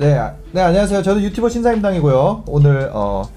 네, 0.00 0.16
아- 0.16 0.32
네 0.52 0.62
안녕하세요. 0.62 1.02
저는 1.02 1.22
유튜버 1.24 1.50
신사임당이고요. 1.50 2.44
오늘 2.46 2.88
어, 2.94 3.28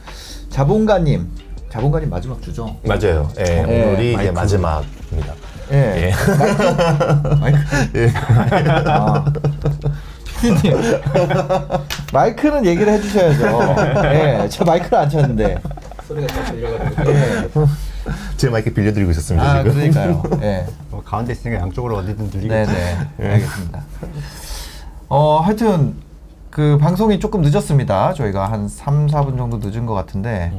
자본가님, 0.50 1.28
자본가님 1.70 2.10
마지막 2.10 2.42
주죠. 2.42 2.78
맞아요. 2.86 3.30
예, 3.40 3.44
네, 3.44 3.84
오늘이 3.86 4.08
이제 4.14 4.16
마이크. 4.16 4.32
마지막입니다. 4.32 5.34
예. 5.74 5.78
예. 6.08 6.14
마이크. 7.42 7.60
예. 7.96 8.14
아. 8.88 9.26
피디님. 10.40 10.78
마이크는 12.14 12.66
얘기를 12.66 12.94
해주셔야죠. 12.94 13.76
예, 14.14 14.48
저 14.50 14.64
마이크를 14.64 14.98
안 15.00 15.10
쳤는데. 15.10 15.58
소리가 16.08 16.28
잘 16.34 16.46
들려가지고. 16.46 17.12
예. 17.12 17.50
제 18.38 18.50
마이크 18.50 18.74
빌려드리고 18.74 19.12
있었습니다. 19.12 19.46
아, 19.52 19.64
지금. 19.64 19.74
그러니까요. 19.76 20.24
예. 20.44 20.66
뭐 20.90 21.04
가운데 21.04 21.34
있으니까 21.34 21.60
양쪽으로 21.62 21.98
어디든 21.98 22.30
들리겠죠. 22.32 22.72
네네. 22.72 22.98
알겠습니다. 23.34 23.84
어, 25.10 25.40
하여튼, 25.42 25.96
그 26.54 26.78
방송이 26.78 27.20
조금 27.20 27.42
늦었습니다. 27.42 28.14
저희가 28.14 28.52
한 28.52 28.68
3, 28.68 29.08
4분 29.08 29.38
정도 29.38 29.58
늦은 29.58 29.88
것 29.88 29.96
같은데. 29.96 30.54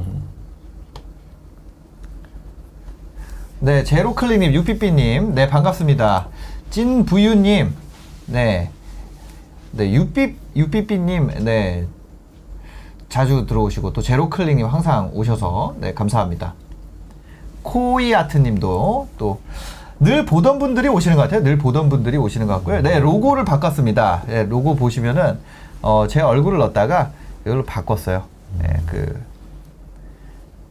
네, 3.61 3.85
제로클리님, 3.85 4.53
유피삐님, 4.53 5.35
네, 5.35 5.47
반갑습니다. 5.47 6.27
찐부유님, 6.69 7.73
네. 8.25 8.71
네, 9.71 9.91
유삐, 9.93 10.35
유삐삐님, 10.57 11.45
네. 11.45 11.87
자주 13.07 13.45
들어오시고, 13.45 13.93
또 13.93 14.01
제로클리님 14.01 14.65
항상 14.65 15.11
오셔서, 15.13 15.75
네, 15.79 15.93
감사합니다. 15.93 16.55
코이아트님도 17.63 19.07
또 19.17 19.39
늘 19.99 20.25
보던 20.25 20.59
분들이 20.59 20.87
오시는 20.87 21.15
것 21.15 21.23
같아요. 21.23 21.43
늘 21.43 21.57
보던 21.57 21.89
분들이 21.89 22.17
오시는 22.17 22.47
것 22.47 22.53
같고요. 22.55 22.81
네, 22.81 22.99
로고를 22.99 23.45
바꿨습니다. 23.45 24.23
네, 24.27 24.43
로고 24.43 24.75
보시면은 24.75 25.39
어, 25.85 26.07
제 26.07 26.19
얼굴을 26.19 26.57
넣었다가 26.57 27.11
이걸로 27.45 27.63
바꿨어요. 27.63 28.23
네, 28.57 28.81
그 28.87 29.23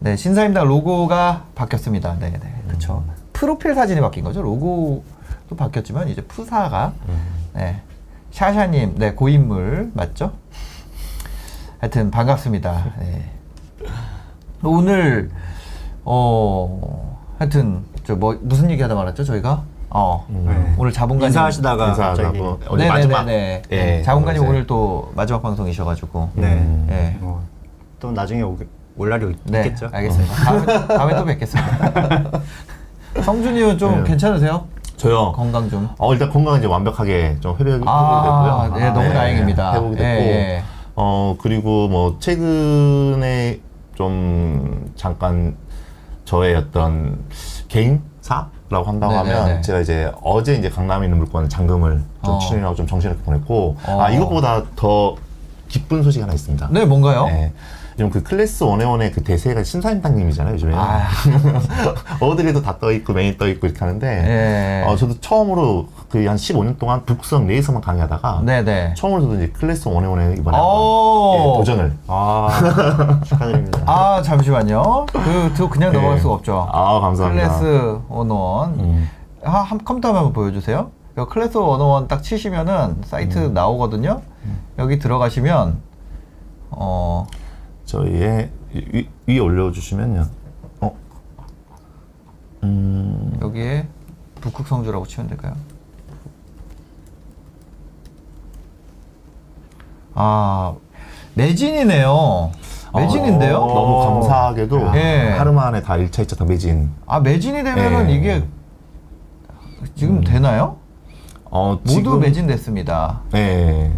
네, 0.01 0.17
신사임당 0.17 0.67
로고가 0.67 1.45
바뀌었습니다. 1.55 2.17
네, 2.19 2.33
네, 2.33 2.63
그렇죠. 2.67 3.05
프로필 3.33 3.77
사진이 3.77 4.01
바뀐 4.01 4.25
거죠. 4.25 4.43
로고도 4.43 5.57
바뀌었지만 5.57 6.09
이제 6.09 6.21
푸사가 6.23 6.95
네, 7.55 7.81
샤샤님, 8.33 8.97
네, 8.99 9.13
고인물 9.15 9.93
맞죠? 9.95 10.33
하여튼 11.79 12.11
반갑습니다. 12.11 12.95
네. 12.99 13.31
오늘 14.65 15.31
어 16.05 17.21
하여튼 17.39 17.85
저 18.05 18.17
뭐 18.17 18.37
무슨 18.43 18.69
얘기하다 18.71 18.95
말았죠 18.97 19.23
저희가 19.25 19.63
어 19.97 20.27
네. 20.29 20.75
오늘 20.77 20.93
자본가님 20.93 21.29
인사하시다가 21.29 21.95
갑자기 21.95 22.37
인사하고 22.37 22.59
오늘 22.69 22.89
마지막. 22.89 23.25
네네네 23.25 23.63
예, 23.71 24.03
자본가님 24.03 24.43
이제. 24.43 24.51
오늘 24.51 24.67
또 24.67 25.13
마지막 25.15 25.41
방송이셔가지고 25.41 26.31
네. 26.35 26.47
음. 26.49 26.89
예. 26.91 27.17
뭐, 27.21 27.41
또 28.01 28.11
나중에 28.11 28.43
오, 28.43 28.59
올 28.97 29.09
날이 29.09 29.37
네 29.45 29.59
있겠죠. 29.59 29.89
알겠습니다 29.93 30.35
다음에, 30.35 30.87
다음에 30.89 31.15
또 31.17 31.25
뵙겠습니다 31.25 32.43
성준이는 33.23 33.79
좀 33.79 34.03
네. 34.03 34.11
괜찮으세요 34.11 34.67
저요. 34.97 35.31
건강 35.31 35.71
좀 35.71 35.89
어, 35.99 36.13
일단 36.13 36.29
건강 36.29 36.57
이제 36.59 36.67
완벽하게 36.67 37.37
좀 37.39 37.57
회복이 37.57 37.85
아, 37.87 38.65
됐고요. 38.65 38.81
네, 38.81 38.91
너무 38.91 39.13
다행입니다. 39.13 39.75
회복이 39.75 39.97
됐고, 39.97 40.05
예, 40.05 40.17
예. 40.57 40.63
어 40.97 41.37
그리고 41.41 41.87
뭐 41.87 42.17
최근에 42.19 43.61
좀 43.95 44.91
잠깐 44.97 45.57
저의 46.25 46.57
어떤 46.57 47.21
개인사 47.69 48.49
라고 48.71 48.87
한다고 48.87 49.13
네네네. 49.13 49.35
하면 49.39 49.63
제가 49.63 49.81
이제 49.81 50.11
어제 50.23 50.55
이제 50.55 50.71
강남에 50.71 51.05
있는 51.07 51.19
물건 51.19 51.49
잔금을 51.49 52.01
좀 52.25 52.35
어. 52.35 52.39
추진하고 52.39 52.75
좀 52.75 52.87
정신없게 52.87 53.23
보냈고, 53.23 53.77
어. 53.87 54.01
아 54.01 54.11
이것보다 54.11 54.63
더 54.75 55.17
기쁜 55.69 56.03
소식 56.03 56.23
하나 56.23 56.33
있습니다. 56.33 56.69
네 56.71 56.85
뭔가요? 56.87 57.27
네. 57.27 57.53
요즘 57.95 58.11
그 58.11 58.23
클래스 58.25 58.65
원에원의 58.65 59.13
그 59.13 59.23
대세가 59.23 59.63
신사임당님이잖아요, 59.63 60.55
요즘에. 60.55 60.75
아, 60.75 61.07
어디에도 62.21 62.61
다 62.63 62.79
떠 62.81 62.91
있고, 62.91 63.13
메인 63.13 63.39
떠 63.39 63.47
있고 63.47 63.69
이렇게 63.69 63.79
하는데, 63.79 64.07
예. 64.07 64.85
어, 64.89 64.97
저도 64.97 65.21
처음으로 65.21 65.89
그한 66.15 66.37
15년 66.37 66.79
동안 66.79 67.05
북성 67.05 67.49
내에서만 67.49 67.83
강의하다가, 67.83 68.43
네네 68.45 68.95
처음으로 68.95 69.23
저도 69.23 69.35
이제 69.35 69.49
클래스 69.49 69.89
원에원에 69.89 70.37
이번에 70.39 70.57
오. 70.57 70.61
한번, 70.61 71.51
예, 71.51 71.59
도전을. 71.59 71.99
아, 72.07 73.21
축하드립니다. 73.27 73.83
아 73.85 74.23
잠시만요 74.23 75.07
그, 75.07 75.53
그 75.57 75.69
그냥 75.69 75.93
예. 75.93 75.97
넘어갈 75.97 76.21
수가 76.21 76.35
없죠 76.35 76.69
아, 76.71 77.01
감사합니다. 77.01 77.59
클래스 77.59 77.99
101 78.09 78.79
음. 78.79 79.11
하, 79.43 79.59
한 79.63 79.83
컴퓨터 79.85 80.15
한번 80.15 80.33
보여주세요. 80.33 80.93
이 81.19 81.25
클래스 81.29 81.59
원원 81.59 82.07
딱 82.07 82.23
치시면은 82.23 83.03
사이트 83.05 83.39
음. 83.39 83.55
나오거든요. 83.55 84.21
여기 84.79 85.01
들어가시면 85.01 85.79
어 86.71 87.27
저희의 87.87 88.53
위, 88.73 89.09
위에 89.27 89.39
올려주시면요. 89.41 90.27
어? 90.81 90.97
음, 92.63 93.37
여기에 93.43 93.89
북극성주라고 94.41 95.07
치면 95.09 95.29
될까요? 95.29 95.55
아 100.15 100.75
매진이네요. 101.35 102.51
매진인데요? 102.95 103.57
어, 103.59 103.75
너무 103.75 104.05
감사하게도 104.21 104.93
예. 104.95 105.35
하루 105.37 105.53
만에 105.53 105.83
다 105.83 105.95
1차, 105.95 106.25
2차 106.25 106.39
다 106.39 106.45
매진. 106.45 106.91
아 107.07 107.19
매진이 107.21 107.65
되면은 107.65 108.11
예. 108.11 108.15
이게 108.15 108.45
지금 109.97 110.23
되나요? 110.23 110.77
어, 111.45 111.79
모두 111.83 111.87
지금- 111.93 112.21
매진됐습니다. 112.21 113.21
네. 113.33 113.91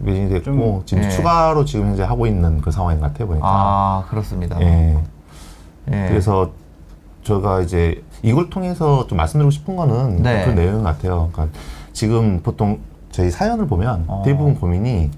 매진이 0.00 0.28
됐고, 0.30 0.42
좀- 0.44 0.82
지금 0.86 1.04
예. 1.04 1.10
추가로 1.10 1.64
지금 1.64 1.88
현재 1.88 2.02
하고 2.02 2.26
있는 2.26 2.60
그 2.60 2.70
상황인 2.70 3.00
것 3.00 3.06
같아요, 3.12 3.28
보니까. 3.28 3.46
아 3.48 4.04
그렇습니다. 4.08 4.60
예. 4.60 4.98
예. 5.92 6.06
그래서 6.08 6.50
제가 7.24 7.60
이제 7.60 8.02
이걸 8.22 8.50
통해서 8.50 9.06
좀 9.06 9.18
말씀드리고 9.18 9.50
싶은 9.50 9.76
거는 9.76 10.22
네. 10.22 10.44
그 10.44 10.50
내용 10.50 10.82
같아요. 10.82 11.28
그러니까 11.32 11.56
지금 11.92 12.40
보통 12.42 12.78
저희 13.10 13.30
사연을 13.30 13.66
보면 13.66 14.04
어. 14.06 14.22
대부분 14.24 14.54
고민이 14.54 15.10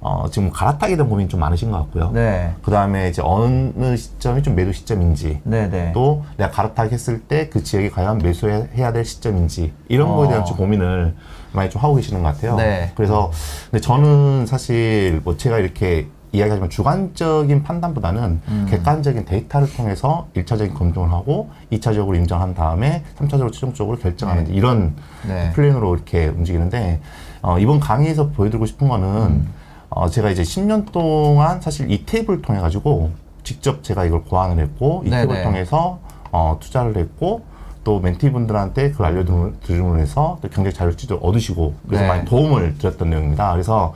어, 0.00 0.26
지금 0.30 0.50
갈아타게 0.50 0.96
된 0.96 1.08
고민이 1.08 1.30
좀 1.30 1.40
많으신 1.40 1.70
것 1.70 1.78
같고요. 1.78 2.10
네. 2.12 2.52
그 2.62 2.70
다음에 2.70 3.08
이제 3.08 3.22
어느 3.24 3.96
시점이 3.96 4.42
좀 4.42 4.54
매도 4.54 4.70
시점인지 4.70 5.40
네네. 5.44 5.92
또 5.94 6.24
내가 6.36 6.50
갈아타기 6.50 6.92
했을 6.92 7.20
때 7.20 7.48
그 7.48 7.62
지역에 7.62 7.88
과연 7.88 8.18
매수해야 8.18 8.92
될 8.92 9.04
시점인지 9.04 9.72
이런 9.88 10.14
거에 10.14 10.28
대한 10.28 10.42
어. 10.42 10.44
좀 10.44 10.58
고민을 10.58 11.14
많이 11.52 11.70
좀 11.70 11.80
하고 11.82 11.94
계시는 11.94 12.22
것 12.22 12.34
같아요. 12.34 12.56
네. 12.56 12.92
그래서 12.94 13.30
근데 13.70 13.80
저는 13.80 14.44
사실 14.46 15.22
뭐 15.24 15.36
제가 15.38 15.58
이렇게 15.58 16.08
이야기하지만 16.32 16.68
주관적인 16.68 17.62
판단보다는 17.62 18.40
음. 18.48 18.66
객관적인 18.68 19.24
데이터를 19.24 19.72
통해서 19.72 20.26
일차적인 20.34 20.74
검증을 20.74 21.12
하고 21.12 21.50
이차적으로 21.70 22.16
인정한 22.16 22.54
다음에 22.54 23.04
삼차적으로 23.14 23.52
최종적으로 23.52 23.96
결정하는 23.98 24.48
이런 24.48 24.96
네. 25.28 25.52
플랜으로 25.54 25.94
이렇게 25.94 26.26
움직이는데 26.26 27.00
어, 27.44 27.58
이번 27.58 27.78
강의에서 27.78 28.30
보여드리고 28.30 28.64
싶은 28.64 28.88
거는 28.88 29.06
음. 29.06 29.52
어, 29.90 30.08
제가 30.08 30.30
이제 30.30 30.42
10년 30.42 30.90
동안 30.90 31.60
사실 31.60 31.90
이 31.90 32.06
탭을 32.06 32.42
통해 32.42 32.58
가지고 32.58 33.10
직접 33.42 33.84
제가 33.84 34.06
이걸 34.06 34.24
고안을 34.24 34.58
했고 34.62 35.02
이 35.04 35.10
네네. 35.10 35.26
탭을 35.26 35.42
통해서 35.44 35.98
어, 36.32 36.56
투자를 36.58 36.96
했고 36.96 37.42
또 37.84 38.00
멘티분들한테 38.00 38.92
그걸 38.92 39.08
알려드림으로 39.08 39.98
해서 39.98 40.38
또 40.40 40.48
경제 40.48 40.72
자율주도 40.72 41.16
얻으시고 41.16 41.74
그래서 41.86 42.02
네. 42.04 42.08
많이 42.08 42.24
도움을 42.24 42.78
드렸던 42.78 43.10
내용입니다. 43.10 43.52
그래서 43.52 43.92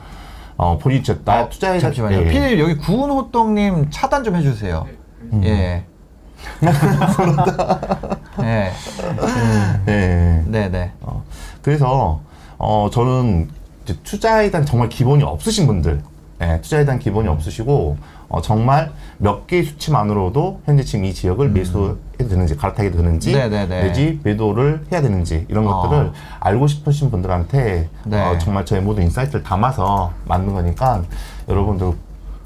어, 0.55 0.77
저- 1.03 1.23
나 1.23 1.41
어, 1.41 1.49
투자에 1.49 1.79
잠시만요. 1.79 2.17
예. 2.17 2.25
피디님 2.25 2.59
여기 2.59 2.77
구운 2.77 3.09
호떡님 3.09 3.87
차단 3.89 4.23
좀 4.23 4.35
해주세요. 4.35 4.85
음. 5.33 5.41
예. 5.43 5.85
예. 8.43 8.71
예. 9.87 10.43
네네. 10.45 10.91
어, 11.01 11.23
그래서 11.63 12.21
어, 12.59 12.89
저는 12.91 13.49
투자에 14.03 14.51
대한 14.51 14.65
정말 14.65 14.89
기본이 14.89 15.23
없으신 15.23 15.65
분들, 15.65 16.03
예, 16.41 16.59
투자에 16.61 16.85
대한 16.85 16.99
기본이 16.99 17.27
없으시고 17.27 17.97
어, 18.27 18.41
정말 18.41 18.91
몇 19.17 19.47
개의 19.47 19.63
수치만으로도 19.63 20.61
현재 20.65 20.83
지금 20.83 21.05
이 21.05 21.13
지역을 21.13 21.49
매수해도 21.49 22.27
되는지 22.29 22.55
갈아타게 22.55 22.91
되는지 22.91 23.33
음. 23.33 23.39
네네네. 23.39 23.83
내지 23.83 24.19
매도를 24.23 24.85
해야 24.91 25.01
되는지 25.01 25.45
이런 25.49 25.67
어. 25.67 25.81
것들을 25.81 26.11
알고 26.39 26.67
싶으신 26.67 27.09
분들한테 27.09 27.89
네. 28.05 28.21
어, 28.21 28.37
정말 28.37 28.65
저의 28.65 28.81
모든 28.81 29.03
insight를 29.03 29.41
담아서 29.41 30.11
만든 30.25 30.53
거니까 30.53 31.01
여러분들 31.47 31.93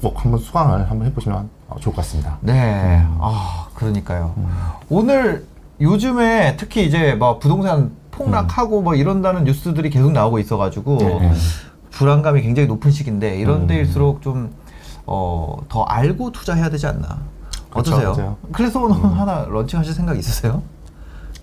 꼭 0.00 0.24
한번 0.24 0.40
수강을 0.40 0.90
한번 0.90 1.06
해보시면 1.08 1.50
어, 1.68 1.76
좋을 1.80 1.94
것 1.94 2.02
같습니다. 2.02 2.38
네. 2.40 3.02
음. 3.06 3.18
아, 3.20 3.66
그러니까요. 3.74 4.34
오늘 4.88 5.44
요즘에 5.80 6.56
특히 6.56 6.86
이제 6.86 7.14
뭐 7.14 7.38
부동산 7.38 7.90
폭락하고 8.16 8.82
뭐 8.82 8.94
이런다는 8.94 9.44
뉴스들이 9.44 9.90
계속 9.90 10.12
나오고 10.12 10.38
있어가지고 10.38 10.96
네, 10.98 11.18
네. 11.20 11.32
불안감이 11.90 12.42
굉장히 12.42 12.68
높은 12.68 12.90
시기인데 12.90 13.36
이런 13.36 13.62
음. 13.62 13.66
데일수록 13.66 14.22
좀, 14.22 14.52
어, 15.06 15.58
더 15.68 15.82
알고 15.84 16.32
투자해야 16.32 16.70
되지 16.70 16.86
않나. 16.86 17.18
그렇죠, 17.70 17.92
어떠세요? 17.92 18.12
맞아요. 18.12 18.36
클래스 18.52 18.78
오너 18.78 18.94
하나 18.94 19.46
런칭하실 19.48 19.92
생각 19.94 20.18
있으세요? 20.18 20.62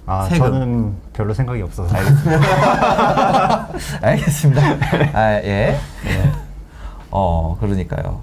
아, 0.06 0.25
세금. 0.25 0.51
저는 0.51 0.95
별로 1.13 1.33
생각이 1.33 1.62
없어서. 1.62 1.95
알겠습니다. 4.01 4.62
아, 5.13 5.33
예. 5.44 5.77
어, 7.12 7.57
그러니까요. 7.59 8.21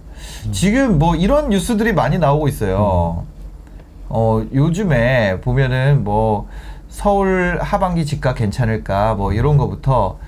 지금 0.52 0.98
뭐 0.98 1.14
이런 1.14 1.50
뉴스들이 1.50 1.92
많이 1.92 2.18
나오고 2.18 2.48
있어요. 2.48 3.24
어, 4.08 4.42
요즘에 4.52 5.40
보면은 5.40 6.02
뭐 6.04 6.48
서울 6.88 7.58
하반기 7.60 8.04
집값 8.06 8.36
괜찮을까 8.36 9.14
뭐 9.14 9.32
이런 9.32 9.56
거부터 9.56 10.18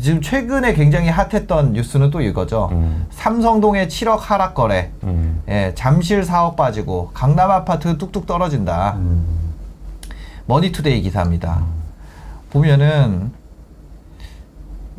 지금 0.00 0.20
최근에 0.20 0.74
굉장히 0.74 1.08
핫했던 1.08 1.72
뉴스는 1.72 2.10
또 2.10 2.20
이거죠. 2.20 2.68
음. 2.72 3.06
삼성동의 3.10 3.88
7억 3.88 4.18
하락 4.20 4.54
거래. 4.54 4.92
음. 5.02 5.42
예, 5.48 5.72
잠실 5.74 6.22
4억 6.22 6.54
빠지고 6.56 7.10
강남 7.14 7.50
아파트 7.50 7.98
뚝뚝 7.98 8.26
떨어진다. 8.26 8.96
머니투데이 10.46 11.02
기사입니다. 11.02 11.62
보면은 12.50 13.32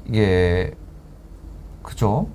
이게 0.06 0.72
그죠? 1.82 2.28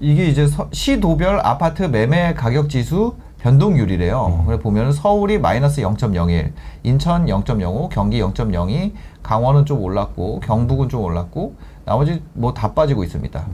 이게 0.00 0.26
이제 0.26 0.46
서- 0.46 0.68
시도별 0.72 1.40
아파트 1.42 1.84
매매 1.84 2.34
가격 2.34 2.68
지수 2.68 3.14
변동률이래요. 3.44 4.44
그래 4.46 4.58
보면은 4.58 4.90
서울이 4.92 5.38
마이너스 5.38 5.82
0.01, 5.82 6.52
인천 6.82 7.26
0.05, 7.26 7.90
경기 7.90 8.18
0.02, 8.22 8.92
강원은 9.22 9.66
좀 9.66 9.82
올랐고 9.82 10.40
경북은 10.40 10.88
좀 10.88 11.02
올랐고 11.02 11.54
나머지 11.84 12.22
뭐 12.32 12.54
다 12.54 12.72
빠지고 12.72 13.04
있습니다. 13.04 13.44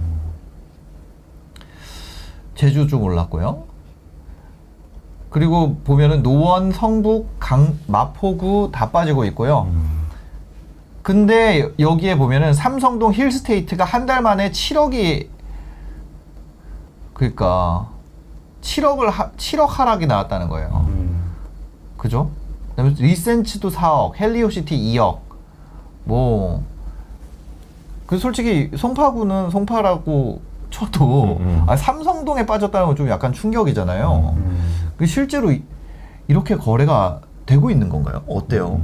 제주 2.55 2.87
좀 2.87 3.03
올랐고요. 3.03 3.65
그리고 5.29 5.75
보면은 5.79 6.23
노원, 6.23 6.71
성북, 6.71 7.29
강, 7.41 7.77
마포구 7.89 8.71
다 8.73 8.93
빠지고 8.93 9.25
있고요. 9.27 9.69
근데 11.03 11.69
여기에 11.81 12.17
보면은 12.17 12.55
삼성동 12.55 13.13
힐스테이트가 13.13 13.85
한 13.85 14.07
달 14.07 14.23
만에 14.23 14.53
7억이 14.53 15.29
그러니까 17.15 17.90
7억을 18.63 19.11
하, 19.11 19.31
7억 19.33 19.67
하락이 19.69 20.07
나왔다는 20.07 20.49
거예요. 20.49 20.87
음. 20.89 21.21
그죠? 21.97 22.31
그다음에 22.71 22.95
리센츠도 22.99 23.71
4억, 23.71 24.17
헬리오시티 24.19 24.77
2억. 24.77 25.19
뭐, 26.05 26.63
그 28.07 28.19
솔직히 28.19 28.71
송파구는 28.77 29.51
송파라고 29.51 30.41
쳐도 30.71 31.37
음, 31.41 31.47
음. 31.47 31.65
아, 31.67 31.77
삼성동에 31.77 32.47
빠졌다는 32.47 32.87
건 32.87 32.97
좀 32.97 33.09
약간 33.09 33.33
충격이잖아요. 33.33 34.35
음. 34.37 34.93
그 34.97 35.07
실제로 35.07 35.51
이- 35.53 35.63
이렇게 36.29 36.57
거래가 36.57 37.21
되고 37.47 37.71
있는 37.71 37.89
건가요? 37.89 38.23
어때요? 38.29 38.81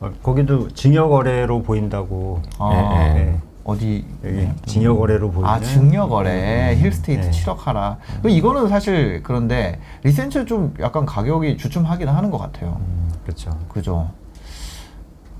어, 0.00 0.10
거기도 0.22 0.68
증여 0.70 1.08
거래로 1.08 1.62
보인다고. 1.62 2.42
아, 2.58 2.70
예, 2.96 3.16
예. 3.18 3.38
네. 3.64 3.70
어디 3.72 4.04
여기 4.24 4.48
증여 4.66 4.94
거래로 4.94 5.30
보이는. 5.30 5.48
아 5.48 5.58
증여 5.60 6.08
거래 6.08 6.76
힐스테이트 6.76 7.26
네. 7.26 7.30
7억 7.30 7.56
하라. 7.58 7.98
그 8.22 8.28
이거는 8.28 8.68
사실 8.68 9.22
그런데 9.22 9.80
리센츠 10.02 10.44
좀 10.44 10.74
약간 10.80 11.06
가격이 11.06 11.56
주춤하긴 11.56 12.08
하는 12.08 12.30
것 12.30 12.38
같아요. 12.38 12.78
그렇죠. 13.24 13.50
그죠? 13.68 14.10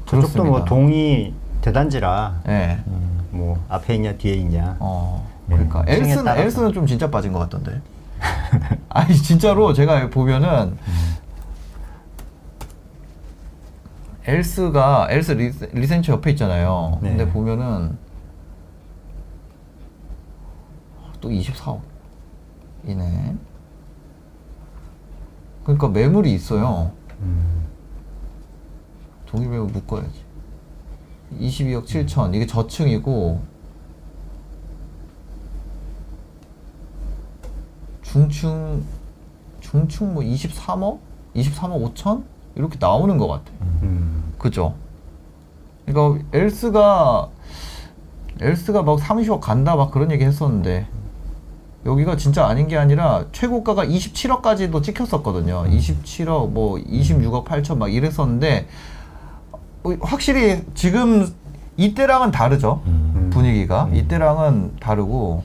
저쪽도 0.06 0.44
뭐 0.44 0.64
동이 0.64 1.34
대단지라 1.60 2.42
예. 2.48 2.78
뭐 3.30 3.62
앞에 3.68 3.94
있냐 3.96 4.12
뒤에 4.14 4.34
있냐. 4.34 4.76
어. 4.80 5.26
네. 5.46 5.56
그러니까 5.56 5.84
엘스는 5.86 6.24
따라서. 6.24 6.42
엘스는 6.42 6.72
좀 6.72 6.86
진짜 6.86 7.10
빠진 7.10 7.32
것 7.32 7.38
같던데. 7.40 7.80
아니 8.88 9.14
진짜로 9.14 9.74
제가 9.74 10.08
보면은 10.08 10.76
엘스가 14.26 15.08
엘스 15.10 15.32
리센츠 15.72 16.10
옆에 16.10 16.30
있잖아요. 16.30 16.98
네. 17.02 17.10
근데 17.10 17.28
보면은 17.28 17.98
또 21.24 21.30
24억 21.30 21.80
이네. 22.86 23.34
그러니까 25.62 25.88
매물이 25.88 26.34
있어요. 26.34 26.92
음. 27.20 27.64
동일 29.24 29.48
매물 29.48 29.68
묶어야지. 29.68 30.22
22억 31.40 31.86
7천 31.86 32.34
이게 32.34 32.46
저층이고 32.46 33.40
중층 38.02 38.84
중층 39.60 40.12
뭐 40.12 40.22
23억 40.22 40.98
23억 41.34 41.94
5천 41.94 42.22
이렇게 42.54 42.76
나오는 42.78 43.16
것 43.16 43.28
같아. 43.28 43.50
음. 43.82 44.34
그죠? 44.36 44.74
그러니까 45.86 46.22
엘스가 46.34 47.30
엘스가 48.42 48.82
막 48.82 48.98
30억 48.98 49.40
간다 49.40 49.74
막 49.74 49.90
그런 49.90 50.12
얘기 50.12 50.22
했었는데 50.24 50.86
여기가 51.86 52.16
진짜 52.16 52.46
아닌 52.46 52.66
게 52.66 52.76
아니라 52.76 53.24
최고가가 53.32 53.84
27억까지도 53.84 54.82
찍혔었거든요. 54.82 55.64
27억 55.64 56.50
뭐 56.50 56.76
26억 56.76 57.44
8천 57.44 57.76
막 57.76 57.92
이랬었는데 57.92 58.66
어, 59.84 59.90
확실히 60.00 60.62
지금 60.74 61.28
이때랑은 61.76 62.30
다르죠. 62.30 62.82
음. 62.86 63.30
분위기가 63.32 63.88
이때랑은 63.92 64.76
다르고 64.80 65.42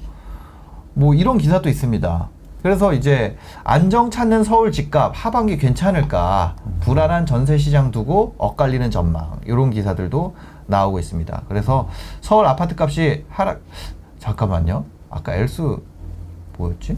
뭐 0.94 1.14
이런 1.14 1.38
기사도 1.38 1.70
있습니다. 1.70 2.30
그래서 2.62 2.94
이제 2.94 3.38
안정 3.64 4.12
찾는 4.12 4.44
서울 4.44 4.72
집값 4.72 5.14
하반기 5.16 5.58
괜찮을까 5.58 6.56
불안한 6.82 7.26
전세 7.26 7.58
시장 7.58 7.92
두고 7.92 8.36
엇갈리는 8.38 8.92
전망 8.92 9.40
이런 9.46 9.70
기사들도 9.72 10.36
나오고 10.68 11.00
있습니다. 11.00 11.44
그래서 11.48 11.88
서울 12.22 12.46
아파트 12.46 12.76
값이 12.78 13.26
하락 13.30 13.62
잠깐만요. 14.20 14.84
아까 15.10 15.36
엘스 15.36 15.78
뭐였지? 16.60 16.98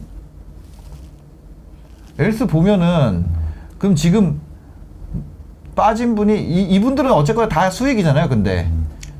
엘스 2.19 2.48
보면은 2.48 3.25
그럼 3.78 3.96
지금 3.96 4.42
빠진 5.75 6.16
분이 6.16 6.40
이, 6.42 6.63
이분들은 6.75 7.12
어쨌거나 7.12 7.48
다 7.48 7.69
수익이잖아요. 7.69 8.28
근데 8.28 8.69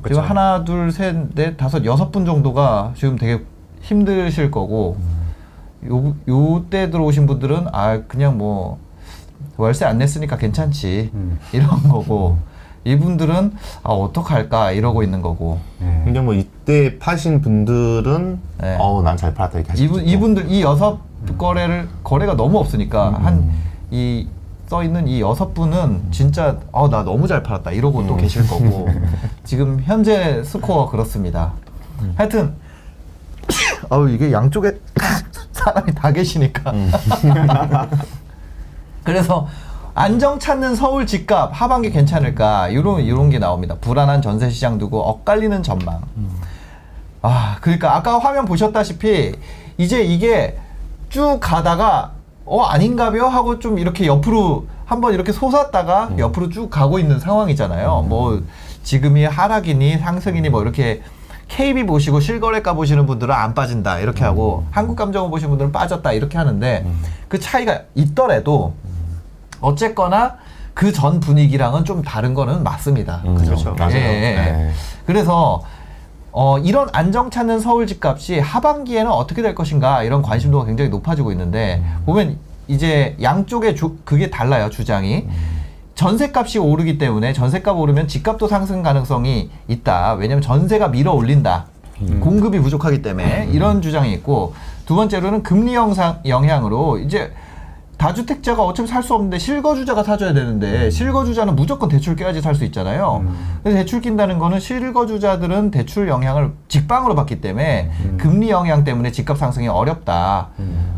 그쵸. 0.02 0.14
지금 0.16 0.28
하나 0.28 0.64
둘 0.64 0.90
셋 0.92 1.34
넷 1.34 1.56
다섯 1.56 1.84
여섯 1.84 2.10
분 2.10 2.26
정도가 2.26 2.92
지금 2.96 3.16
되게 3.16 3.44
힘드실 3.80 4.50
거고 4.50 4.96
요 5.88 6.14
요 6.28 6.64
때 6.70 6.90
들어오신 6.90 7.26
분들은 7.26 7.66
아 7.72 8.02
그냥 8.06 8.36
뭐 8.38 8.78
월세 9.56 9.84
안 9.84 9.98
냈으니까 9.98 10.36
괜찮지 10.36 11.10
음. 11.14 11.38
이런 11.52 11.68
거고 11.88 12.38
이분들은 12.84 13.52
아 13.82 13.90
어떡할까 13.90 14.72
이러고 14.72 15.02
있는 15.02 15.22
거고 15.22 15.60
네. 15.80 16.02
근데 16.04 16.20
뭐이 16.20 16.46
때 16.64 16.98
파신 16.98 17.40
분들은 17.40 18.38
네. 18.60 18.76
어우 18.78 19.02
난 19.02 19.16
잘 19.16 19.34
팔았다 19.34 19.58
이렇게 19.58 19.70
하시죠. 19.72 19.84
이분 19.84 20.04
이분들 20.06 20.50
이 20.50 20.62
여섯 20.62 20.98
거래를 21.38 21.88
거래가 22.04 22.36
너무 22.36 22.58
없으니까 22.58 23.10
음. 23.10 23.14
한이 23.90 24.28
써 24.68 24.82
있는 24.82 25.06
이 25.08 25.20
여섯 25.20 25.52
분은 25.54 26.08
진짜 26.12 26.56
어 26.72 26.88
나 26.88 27.02
너무 27.04 27.26
잘 27.28 27.42
팔았다 27.42 27.72
이러고 27.72 28.00
음. 28.00 28.06
또 28.06 28.16
계실 28.16 28.46
거고 28.48 28.88
지금 29.44 29.80
현재 29.84 30.42
스코어 30.44 30.88
그렇습니다. 30.90 31.52
음. 32.00 32.14
하여튼 32.16 32.54
아우 33.90 34.08
이게 34.08 34.32
양쪽에 34.32 34.72
사람이 35.52 35.94
다 35.94 36.10
계시니까 36.12 36.70
음. 36.70 36.90
그래서 39.04 39.48
안정 39.94 40.38
찾는 40.38 40.74
서울 40.74 41.06
집값 41.06 41.50
하반기 41.52 41.90
괜찮을까? 41.90 42.68
이런 42.68 43.00
이런 43.02 43.28
게 43.28 43.38
나옵니다. 43.38 43.76
불안한 43.80 44.22
전세 44.22 44.48
시장 44.48 44.78
두고 44.78 45.00
엇갈리는 45.00 45.62
전망. 45.62 46.00
아 47.20 47.58
그러니까 47.60 47.94
아까 47.94 48.18
화면 48.18 48.46
보셨다시피 48.46 49.34
이제 49.76 50.02
이게 50.02 50.58
쭉 51.10 51.38
가다가 51.40 52.12
어 52.44 52.62
아닌가벼? 52.62 53.26
하고 53.28 53.58
좀 53.58 53.78
이렇게 53.78 54.06
옆으로 54.06 54.66
한번 54.86 55.12
이렇게 55.14 55.30
솟았다가 55.30 56.12
옆으로 56.18 56.48
쭉 56.48 56.70
가고 56.70 56.98
있는 56.98 57.20
상황이잖아요. 57.20 58.06
뭐 58.08 58.42
지금이 58.82 59.24
하락이니 59.24 59.98
상승이니 59.98 60.48
뭐 60.48 60.62
이렇게 60.62 61.02
KB 61.48 61.84
보시고 61.84 62.20
실거래가 62.20 62.72
보시는 62.72 63.04
분들은 63.04 63.34
안 63.34 63.52
빠진다. 63.54 63.98
이렇게 63.98 64.24
하고 64.24 64.64
한국 64.70 64.96
감정원 64.96 65.30
보시는 65.30 65.50
분들은 65.50 65.70
빠졌다. 65.70 66.10
이렇게 66.12 66.38
하는데 66.38 66.86
그 67.28 67.38
차이가 67.38 67.82
있더라도 67.94 68.72
어쨌거나 69.62 70.36
그 70.74 70.92
전 70.92 71.20
분위기랑은 71.20 71.84
좀 71.84 72.02
다른 72.02 72.34
거는 72.34 72.62
맞습니다. 72.62 73.22
음, 73.24 73.34
그죠? 73.34 73.50
그렇죠. 73.52 73.74
맞아요. 73.78 73.94
예, 73.94 73.98
예, 73.98 74.02
예. 74.02 74.52
네. 74.52 74.70
그래서 75.06 75.62
어, 76.32 76.58
이런 76.58 76.88
안정 76.92 77.28
찾는 77.30 77.60
서울 77.60 77.86
집값이 77.86 78.38
하반기에는 78.40 79.10
어떻게 79.10 79.42
될 79.42 79.54
것인가 79.54 80.02
이런 80.02 80.22
관심도가 80.22 80.64
굉장히 80.64 80.88
높아지고 80.90 81.30
있는데 81.32 81.82
보면 82.06 82.38
이제 82.68 83.16
양쪽의 83.20 83.76
주, 83.76 83.96
그게 84.04 84.30
달라요 84.30 84.70
주장이 84.70 85.26
전세값이 85.94 86.58
오르기 86.58 86.96
때문에 86.96 87.34
전세값 87.34 87.76
오르면 87.76 88.08
집값도 88.08 88.48
상승 88.48 88.82
가능성이 88.82 89.50
있다 89.68 90.14
왜냐면 90.14 90.40
전세가 90.40 90.88
밀어 90.88 91.12
올린다 91.12 91.66
공급이 92.20 92.58
부족하기 92.60 93.02
때문에 93.02 93.48
이런 93.52 93.82
주장이 93.82 94.10
있고 94.14 94.54
두 94.86 94.96
번째로는 94.96 95.42
금리 95.42 95.74
영상 95.74 96.20
영향으로 96.24 96.98
이제 96.98 97.32
다주택자가 98.02 98.64
어차피 98.64 98.88
살 98.88 99.02
수 99.02 99.14
없는데 99.14 99.38
실거주자가 99.38 100.02
사줘야 100.02 100.32
되는데 100.32 100.90
실거주자는 100.90 101.54
무조건 101.54 101.88
대출 101.88 102.16
깨야지 102.16 102.40
살 102.40 102.54
수 102.56 102.64
있잖아요. 102.64 103.24
그래서 103.62 103.78
대출 103.78 104.00
낀다는 104.00 104.38
거는 104.40 104.58
실거주자들은 104.58 105.70
대출 105.70 106.08
영향을 106.08 106.52
직방으로 106.68 107.14
받기 107.14 107.40
때문에 107.40 107.90
금리 108.18 108.50
영향 108.50 108.82
때문에 108.84 109.12
집값 109.12 109.38
상승이 109.38 109.68
어렵다. 109.68 110.48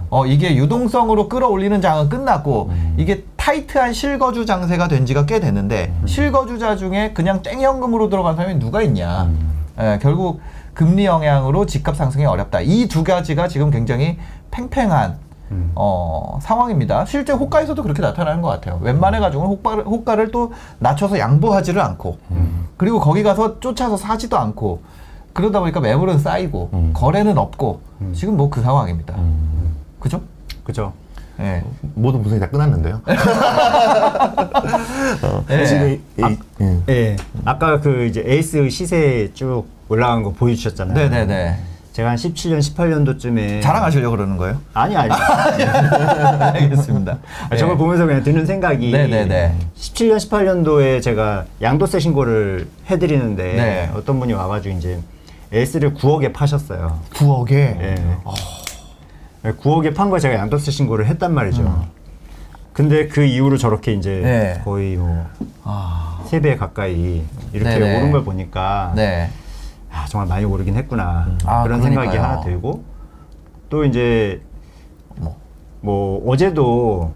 어 0.09 0.27
이게 0.27 0.57
유동성으로 0.57 1.29
끌어올리는 1.29 1.79
장은 1.81 2.09
끝났고 2.09 2.73
이게 2.97 3.25
타이트한 3.37 3.93
실거주 3.93 4.47
장세가 4.47 4.89
된 4.89 5.05
지가 5.05 5.27
꽤 5.27 5.41
됐는데 5.41 5.93
실거주자 6.07 6.77
중에 6.77 7.13
그냥 7.13 7.43
땡연금으로 7.43 8.09
들어간 8.09 8.35
사람이 8.37 8.59
누가 8.59 8.81
있냐. 8.83 9.29
예, 9.79 9.99
결국 10.01 10.41
금리 10.73 11.05
영향으로 11.05 11.67
집값 11.67 11.97
상승이 11.97 12.25
어렵다. 12.25 12.61
이 12.63 12.87
두 12.89 13.05
가지가 13.05 13.49
지금 13.49 13.71
굉장히 13.71 14.19
팽팽한 14.51 15.17
어, 15.75 16.39
상황입니다. 16.43 17.05
실제 17.07 17.33
호가에서도 17.33 17.83
그렇게 17.83 18.01
나타나는 18.03 18.43
것 18.43 18.49
같아요. 18.49 18.79
웬만해 18.83 19.19
가지고는 19.21 19.51
호가를, 19.51 19.85
호가를 19.85 20.31
또 20.31 20.53
낮춰서 20.79 21.19
양보하지를 21.19 21.81
않고, 21.81 22.19
그리고 22.77 23.01
거기 23.01 23.23
가서 23.23 23.61
쫓아서 23.61 23.97
사지도 23.97 24.39
않고, 24.39 24.83
그러다 25.33 25.61
보니까 25.61 25.81
매물은 25.81 26.19
쌓이고, 26.19 26.71
음. 26.73 26.91
거래는 26.95 27.39
없고, 27.39 27.81
지금 28.15 28.37
뭐 28.37 28.51
그 28.51 28.61
상황입니다. 28.63 29.15
그죠? 30.01 30.21
그죠? 30.65 30.93
예. 31.41 31.65
모든 31.95 32.23
분석이 32.23 32.39
다 32.41 32.49
끝났는데요. 32.49 33.01
어, 35.23 35.45
예. 35.51 35.67
지금 35.67 35.89
이, 35.91 36.01
이- 36.23 36.39
예. 36.61 36.83
예. 36.89 37.17
아까 37.45 37.81
그 37.81 38.05
이제 38.07 38.23
에이스 38.27 38.69
시세 38.71 39.31
쭉 39.35 39.65
올라간 39.89 40.23
거 40.23 40.31
보여주셨잖아요. 40.33 40.95
네네네. 40.97 41.57
제가 41.95 42.11
한 42.11 42.17
17년, 42.17 42.59
18년도쯤에 42.59 43.63
자랑하시려고 43.63 44.17
그러는 44.17 44.37
거예요? 44.37 44.61
아니 44.75 44.97
아니. 44.97 45.13
알겠습니다. 46.43 47.19
아, 47.49 47.57
저걸 47.57 47.77
보면서 47.77 48.05
그냥 48.05 48.25
드는 48.25 48.45
생각이 48.47 48.91
네네네. 48.91 49.55
17년, 49.77 50.17
18년도에 50.17 51.01
제가 51.01 51.45
양도세 51.63 52.01
신고를 52.01 52.67
해드리는데 52.91 53.43
네. 53.45 53.91
어떤 53.95 54.19
분이 54.19 54.33
와가지고 54.33 54.77
이제 54.77 54.99
에이스를 55.53 55.95
9억에 55.95 56.33
파셨어요. 56.33 56.99
9억에. 57.15 57.53
예. 57.53 57.95
9억에 59.45 59.95
판 59.95 60.11
거 60.11 60.19
제가 60.19 60.35
양도세 60.35 60.73
신고를 60.73 61.07
했단 61.07 61.33
말이죠. 61.33 61.87
근데 62.73 63.07
그 63.07 63.23
이후로 63.23 63.57
저렇게 63.57 63.93
이제 63.93 64.11
음. 64.17 64.23
네. 64.25 64.61
거의 64.65 64.97
뭐 64.97 65.25
아, 65.63 66.19
3배 66.29 66.59
가까이 66.59 67.23
이렇게 67.53 67.79
네네. 67.79 67.99
오른 67.99 68.11
걸 68.11 68.25
보니까 68.25 68.95
네. 68.97 69.31
아, 69.95 70.07
정말 70.09 70.29
많이 70.29 70.45
오르긴 70.45 70.75
했구나. 70.77 71.29
아, 71.47 71.63
그런 71.63 71.81
생각이 71.81 72.09
그러니까요. 72.09 72.33
하나 72.33 72.41
들고 72.43 72.83
또 73.71 73.85
이제 73.85 74.43
뭐. 75.17 75.37
뭐 75.81 76.23
어제도 76.31 77.13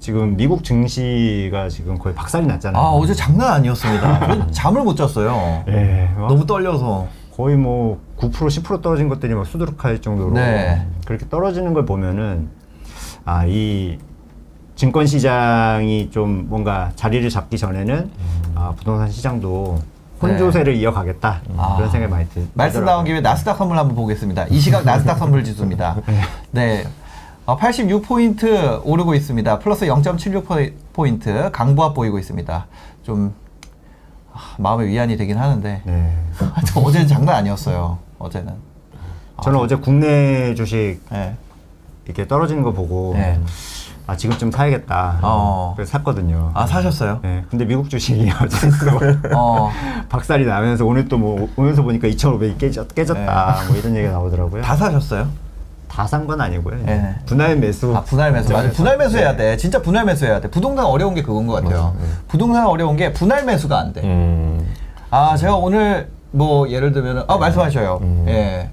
지금 0.00 0.36
미국 0.36 0.64
증시가 0.64 1.68
지금 1.68 1.98
거의 1.98 2.14
박살이 2.14 2.46
났잖아요. 2.46 2.82
아, 2.82 2.88
어제 2.90 3.12
장난 3.14 3.52
아니었습니다. 3.54 4.50
잠을 4.52 4.82
못 4.82 4.94
잤어요. 4.96 5.64
예, 5.68 6.10
막 6.16 6.28
너무 6.28 6.46
떨려서. 6.46 7.06
거의 7.36 7.56
뭐 7.56 8.00
9% 8.16 8.30
10% 8.32 8.80
떨어진 8.80 9.10
것들이 9.10 9.34
막 9.34 9.44
수두룩할 9.46 10.00
정도로 10.00 10.32
네. 10.32 10.86
그렇게 11.04 11.28
떨어지는 11.28 11.74
걸 11.74 11.84
보면은 11.84 12.48
아 13.26 13.44
이 13.46 13.98
증권 14.76 15.06
시장이 15.06 16.10
좀 16.10 16.46
뭔가 16.48 16.92
자리를 16.96 17.28
잡기 17.28 17.58
전에는 17.58 18.10
아 18.54 18.72
부동산 18.76 19.10
시장도 19.10 19.78
혼조세를 20.20 20.74
이어가겠다 20.76 21.42
음. 21.50 21.54
아. 21.58 21.76
그런 21.76 21.90
생각이 21.90 22.10
많이 22.10 22.28
들. 22.30 22.46
말씀 22.54 22.84
나온 22.84 23.04
김에 23.04 23.20
나스닥 23.20 23.56
선물 23.58 23.78
한번 23.78 23.96
보겠습니다. 23.96 24.46
이 24.48 24.58
시각 24.58 24.84
나스닥 24.84 25.18
선물 25.18 25.44
지수입니다. 25.44 25.96
네. 26.52 26.86
어, 27.44 27.56
86포인트 27.56 28.80
오르고 28.84 29.14
있습니다. 29.14 29.58
플러스 29.60 29.86
0.76포인트 29.86 31.52
강보합 31.52 31.94
보이고 31.94 32.18
있습니다. 32.18 32.66
좀 33.04 33.34
아, 34.32 34.38
마음의 34.58 34.88
위안이 34.88 35.16
되긴 35.16 35.38
하는데 35.38 35.80
네. 35.84 36.16
어제는 36.74 37.06
장난 37.06 37.36
아니었어요. 37.36 37.98
어제는. 38.18 38.52
저는 39.42 39.58
어제 39.58 39.76
국내 39.76 40.54
주식 40.54 41.00
네. 41.10 41.36
이렇게 42.06 42.26
떨어지는 42.26 42.62
거 42.62 42.72
보고 42.72 43.12
네. 43.14 43.38
아 44.06 44.16
지금쯤 44.16 44.52
사야겠다. 44.52 45.18
어. 45.22 45.72
그래서 45.76 45.90
샀거든요. 45.92 46.52
아 46.54 46.64
사셨어요? 46.66 47.18
네. 47.22 47.44
근데 47.50 47.64
미국 47.64 47.90
주식이 47.90 48.30
어제 48.40 48.68
또 48.70 49.36
어. 49.36 49.70
박살이 50.08 50.46
나면서 50.46 50.84
오늘 50.84 51.08
또 51.08 51.16
뭐 51.16 51.48
오면서 51.56 51.82
보니까 51.82 52.06
2,500이 52.08 52.58
깨졌, 52.58 52.94
깨졌다. 52.94 53.56
뭐 53.68 53.76
이런 53.76 53.96
얘기가 53.96 54.12
나오더라고요. 54.12 54.62
다 54.62 54.76
사셨어요? 54.76 55.26
다 55.88 56.04
산 56.06 56.26
건 56.26 56.40
아니고요. 56.40 56.76
네. 56.84 57.14
분할 57.24 57.56
매수. 57.56 57.96
아 57.96 58.02
분할 58.02 58.30
매수 58.30 58.52
맞아. 58.52 58.70
분할 58.70 58.98
매수 58.98 59.16
해야 59.16 59.34
돼. 59.34 59.56
진짜 59.56 59.80
분할 59.80 60.04
매수 60.04 60.26
해야 60.26 60.40
돼. 60.40 60.48
부동산 60.50 60.84
어려운 60.84 61.14
게 61.14 61.22
그건 61.22 61.46
것 61.46 61.54
같아요. 61.54 61.96
부동산 62.28 62.66
어려운 62.66 62.96
게 62.96 63.12
분할 63.12 63.44
매수가 63.44 63.76
안 63.78 63.92
돼. 63.94 64.02
음. 64.02 64.60
아 65.10 65.34
제가 65.36 65.56
오늘 65.56 66.10
뭐 66.32 66.68
예를 66.68 66.92
들면 66.92 67.24
아 67.26 67.38
말씀하셔요. 67.38 67.98
음. 68.02 68.24
예. 68.28 68.70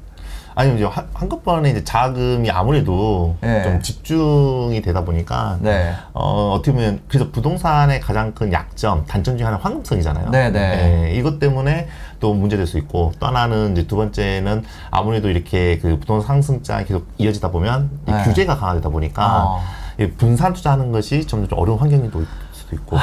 아니 0.55 0.75
이제 0.75 0.85
한, 0.85 1.07
한꺼번에 1.13 1.71
이제 1.71 1.83
자금이 1.83 2.49
아무래도 2.51 3.35
네. 3.41 3.63
좀 3.63 3.81
집중이 3.81 4.81
되다 4.81 5.03
보니까 5.03 5.57
네. 5.61 5.93
어, 6.13 6.53
어떻게 6.53 6.71
보면 6.71 7.01
그래서 7.07 7.31
부동산의 7.31 7.99
가장 7.99 8.33
큰 8.33 8.51
약점 8.53 9.05
단점 9.05 9.37
중에 9.37 9.45
하나는 9.45 9.63
황금성이잖아요. 9.63 10.29
네, 10.29 10.51
네. 10.51 11.09
예, 11.09 11.15
이것 11.15 11.39
때문에 11.39 11.87
또 12.19 12.33
문제될 12.33 12.67
수 12.67 12.77
있고 12.77 13.11
또 13.19 13.27
하나는 13.27 13.73
이제 13.73 13.87
두 13.87 13.95
번째는 13.95 14.63
아무래도 14.91 15.29
이렇게 15.29 15.79
그 15.79 15.99
부동산 15.99 16.27
상승장이 16.27 16.85
계속 16.85 17.07
이어지다 17.17 17.51
보면 17.51 17.89
이 18.07 18.11
네. 18.11 18.23
규제가 18.23 18.57
강화되다 18.57 18.89
보니까 18.89 19.45
어. 19.45 19.61
이 19.99 20.07
분산 20.11 20.53
투자하는 20.53 20.91
것이 20.91 21.25
점점 21.27 21.49
좀 21.49 21.59
어려운 21.59 21.79
환경이 21.79 22.11
될 22.11 22.25
수도 22.51 22.75
있고. 22.75 22.97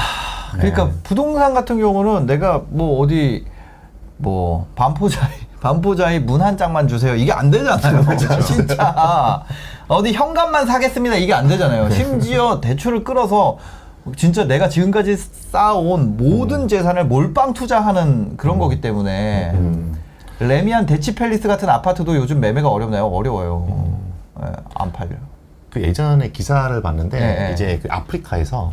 그러니까 0.52 0.86
네. 0.86 0.92
부동산 1.04 1.54
같은 1.54 1.78
경우는 1.78 2.26
내가 2.26 2.62
뭐 2.68 3.00
어디 3.00 3.44
뭐 4.16 4.66
반포자이 4.74 5.39
반포자이 5.60 6.20
문한 6.20 6.56
장만 6.56 6.88
주세요. 6.88 7.14
이게 7.14 7.32
안 7.32 7.50
되잖아요. 7.50 8.04
진짜 8.46 9.44
어디 9.88 10.12
현관만 10.12 10.66
사겠습니다. 10.66 11.16
이게 11.16 11.34
안 11.34 11.48
되잖아요. 11.48 11.90
심지어 11.90 12.60
대출을 12.60 13.04
끌어서 13.04 13.58
진짜 14.16 14.44
내가 14.44 14.68
지금까지 14.68 15.16
쌓아온 15.16 16.16
모든 16.16 16.68
재산을 16.68 17.04
몰빵 17.04 17.52
투자하는 17.52 18.36
그런 18.36 18.58
거기 18.58 18.80
때문에 18.80 19.50
음. 19.54 19.94
레미안 20.38 20.86
대치 20.86 21.14
팰리스 21.14 21.46
같은 21.48 21.68
아파트도 21.68 22.16
요즘 22.16 22.40
매매가 22.40 22.68
어렵나요? 22.68 23.06
어려워요. 23.06 23.98
예, 24.42 24.46
안 24.74 24.90
팔려. 24.90 25.10
그 25.68 25.82
예전에 25.82 26.30
기사를 26.30 26.80
봤는데 26.80 27.20
네, 27.20 27.34
네. 27.34 27.52
이제 27.52 27.78
그 27.82 27.88
아프리카에서 27.90 28.72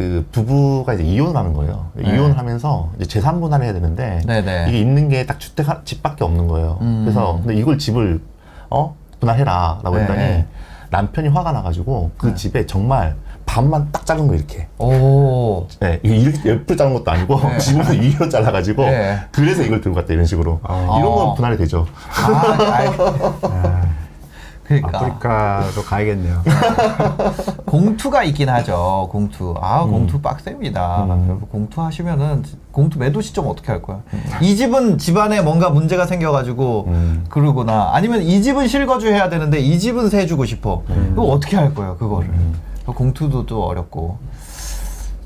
그 0.00 0.26
부부가 0.32 0.94
이제 0.94 1.02
이혼하는 1.04 1.52
거예요. 1.52 1.88
네. 1.94 2.10
이혼하면서 2.14 2.92
이제 2.96 3.04
재산 3.06 3.38
분할을 3.40 3.66
해야 3.66 3.74
되는데 3.74 4.20
네, 4.24 4.40
네. 4.42 4.64
이게 4.68 4.78
있는 4.80 5.10
게 5.10 5.26
딱 5.26 5.38
주택 5.38 5.68
한- 5.68 5.84
집밖에 5.84 6.24
없는 6.24 6.48
거예요. 6.48 6.78
음. 6.80 7.02
그래서 7.04 7.36
근데 7.44 7.54
이걸 7.54 7.76
집을 7.78 8.22
어 8.70 8.96
분할해라라고 9.20 9.94
네, 9.94 10.00
했더니 10.00 10.18
네. 10.18 10.46
남편이 10.88 11.28
화가 11.28 11.52
나가지고 11.52 12.12
그 12.16 12.34
집에 12.34 12.64
정말 12.66 13.14
반만 13.44 13.88
딱 13.92 14.06
자른 14.06 14.26
거 14.26 14.34
이렇게. 14.34 14.68
오. 14.78 15.66
네, 15.80 16.00
이렇게 16.02 16.50
옆으로 16.50 16.76
자른 16.76 16.94
것도 16.94 17.10
아니고 17.10 17.38
네. 17.40 17.58
지붕을 17.60 18.00
위로 18.00 18.28
잘라가지고 18.30 18.82
네. 18.86 19.18
그래서 19.30 19.62
이걸 19.62 19.80
들고 19.82 19.96
갔다 19.96 20.14
이런 20.14 20.24
식으로 20.24 20.60
아. 20.62 20.96
이런 20.98 21.12
어. 21.12 21.14
건 21.26 21.34
분할이 21.34 21.56
되죠. 21.58 21.86
아, 22.24 23.82
그러니까 24.70 24.98
아프리카로 24.98 25.82
가야겠네요. 25.84 26.42
공투가 27.66 28.22
있긴 28.22 28.48
하죠. 28.48 29.08
공투. 29.10 29.56
아, 29.60 29.82
공투 29.82 30.20
빡셉니다. 30.20 31.04
음. 31.04 31.40
공투 31.50 31.82
하시면은 31.82 32.44
공투 32.70 33.00
매도 33.00 33.20
시점 33.20 33.48
어떻게 33.48 33.72
할 33.72 33.82
거야? 33.82 34.00
이 34.40 34.54
집은 34.54 34.98
집안에 34.98 35.40
뭔가 35.40 35.70
문제가 35.70 36.06
생겨가지고 36.06 36.84
음. 36.86 37.24
그러거나 37.28 37.90
아니면 37.94 38.22
이 38.22 38.40
집은 38.42 38.68
실거주 38.68 39.08
해야 39.08 39.28
되는데 39.28 39.58
이 39.58 39.76
집은 39.76 40.08
세 40.08 40.26
주고 40.26 40.44
싶어. 40.44 40.84
이거 41.12 41.22
어떻게 41.22 41.56
할 41.56 41.74
거예요, 41.74 41.96
그거를? 41.96 42.30
공투도 42.86 43.46
또 43.46 43.64
어렵고. 43.64 44.18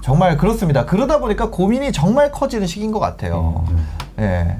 정말 0.01 0.39
그렇습니다. 0.39 0.87
그러다 0.87 1.19
보니까 1.19 1.51
고민이 1.51 1.93
정말 1.93 2.31
커지는 2.31 2.67
시기인 2.67 2.93
것 2.93 2.99
같아요. 2.99 3.65
예. 4.19 4.57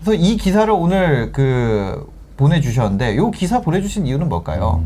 그래서 0.00 0.14
이 0.14 0.36
기사를 0.36 0.70
오늘 0.70 1.32
그 1.32 2.06
보내주셨는데, 2.36 3.14
이 3.14 3.30
기사 3.34 3.60
보내주신 3.60 4.06
이유는 4.06 4.28
뭘까요? 4.28 4.84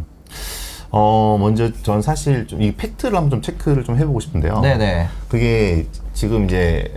어 0.91 1.37
먼저 1.39 1.71
전 1.83 2.01
사실 2.01 2.47
좀 2.47 2.61
이 2.63 2.73
팩트를 2.75 3.15
한번 3.17 3.31
좀 3.31 3.43
체크를 3.43 3.85
좀 3.85 3.97
해보고 3.99 4.21
싶은데요. 4.21 4.61
네네. 4.61 5.09
그게 5.29 5.87
지금 6.15 6.45
이제 6.45 6.91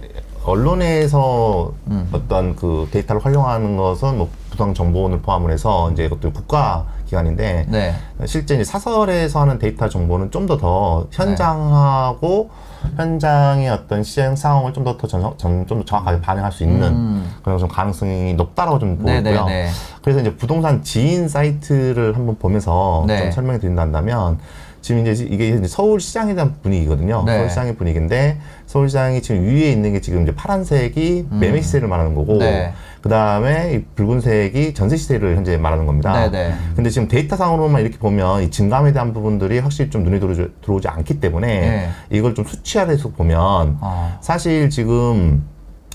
언론에서 0.44 1.74
음. 1.88 2.08
어떤 2.12 2.56
그 2.56 2.88
데이터를 2.92 3.24
활용하는 3.24 3.78
것은 3.78 4.18
뭐 4.18 4.30
부동정보원을 4.52 5.20
포함을 5.22 5.52
해서 5.52 5.92
이제 5.92 6.10
어떤 6.12 6.34
국가 6.34 6.86
기관인데 7.06 7.66
네. 7.70 7.94
실제 8.26 8.56
이제 8.56 8.64
사설에서 8.64 9.42
하는 9.42 9.60
데이터 9.60 9.88
정보는 9.90 10.32
좀 10.32 10.48
더더 10.48 11.08
네. 11.12 11.18
현장하고 11.18 12.50
현장의 12.98 13.70
어떤 13.70 14.04
시장 14.04 14.36
상황을 14.36 14.74
좀 14.74 14.84
더 14.84 14.98
더좀더 14.98 15.86
정확하게 15.86 16.22
반영할 16.22 16.52
수 16.52 16.64
있는 16.64 16.88
음. 16.88 17.32
그런 17.44 17.58
좀 17.60 17.68
가능성이 17.70 18.34
높다라고 18.34 18.80
좀 18.80 18.98
보고요. 18.98 19.22
네네네. 19.22 19.70
그래서 20.02 20.20
이제 20.22 20.36
부동산 20.36 20.84
지인 20.84 21.28
사이트를 21.30 22.16
한번 22.16 22.36
보면서 22.38 23.04
네. 23.08 23.20
좀 23.20 23.32
설명해 23.32 23.60
드린다면 23.60 24.40
지금 24.82 25.06
이제 25.06 25.24
이게 25.24 25.50
이제 25.50 25.68
서울 25.68 26.00
시장에 26.00 26.34
대한 26.34 26.56
분위기거든요. 26.64 27.24
네. 27.24 27.38
서울 27.38 27.50
시장의 27.50 27.76
분위기인데 27.76 28.40
서울 28.66 28.90
시장이 28.90 29.22
지금 29.22 29.44
위에 29.46 29.72
있는 29.72 29.94
게 29.94 30.02
지금 30.02 30.24
이제 30.24 30.34
파란색이 30.34 31.28
매매 31.30 31.62
시세를 31.62 31.88
말하는 31.88 32.16
거고 32.16 32.34
음. 32.34 32.40
네. 32.40 32.74
그 33.02 33.10
다음에 33.10 33.74
이 33.74 33.84
붉은색이 33.96 34.74
전세 34.74 34.96
시세를 34.96 35.36
현재 35.36 35.58
말하는 35.58 35.86
겁니다. 35.88 36.14
네, 36.14 36.30
네. 36.30 36.56
근데 36.76 36.90
지금 36.90 37.08
데이터상으로만 37.08 37.82
이렇게 37.82 37.98
보면 37.98 38.44
이 38.44 38.52
증감에 38.52 38.94
대한 38.94 39.12
부분들이 39.12 39.60
확실히 39.60 39.90
좀 39.90 40.04
눈에 40.04 40.20
들어오지, 40.20 40.48
들어오지 40.62 40.88
않기 40.88 41.20
때문에 41.20 41.48
네. 41.48 41.90
이걸 42.12 42.36
좀 42.36 42.46
수치화해서 42.46 43.10
보면 43.10 43.78
어. 43.82 44.18
사실 44.22 44.70
지금 44.70 45.44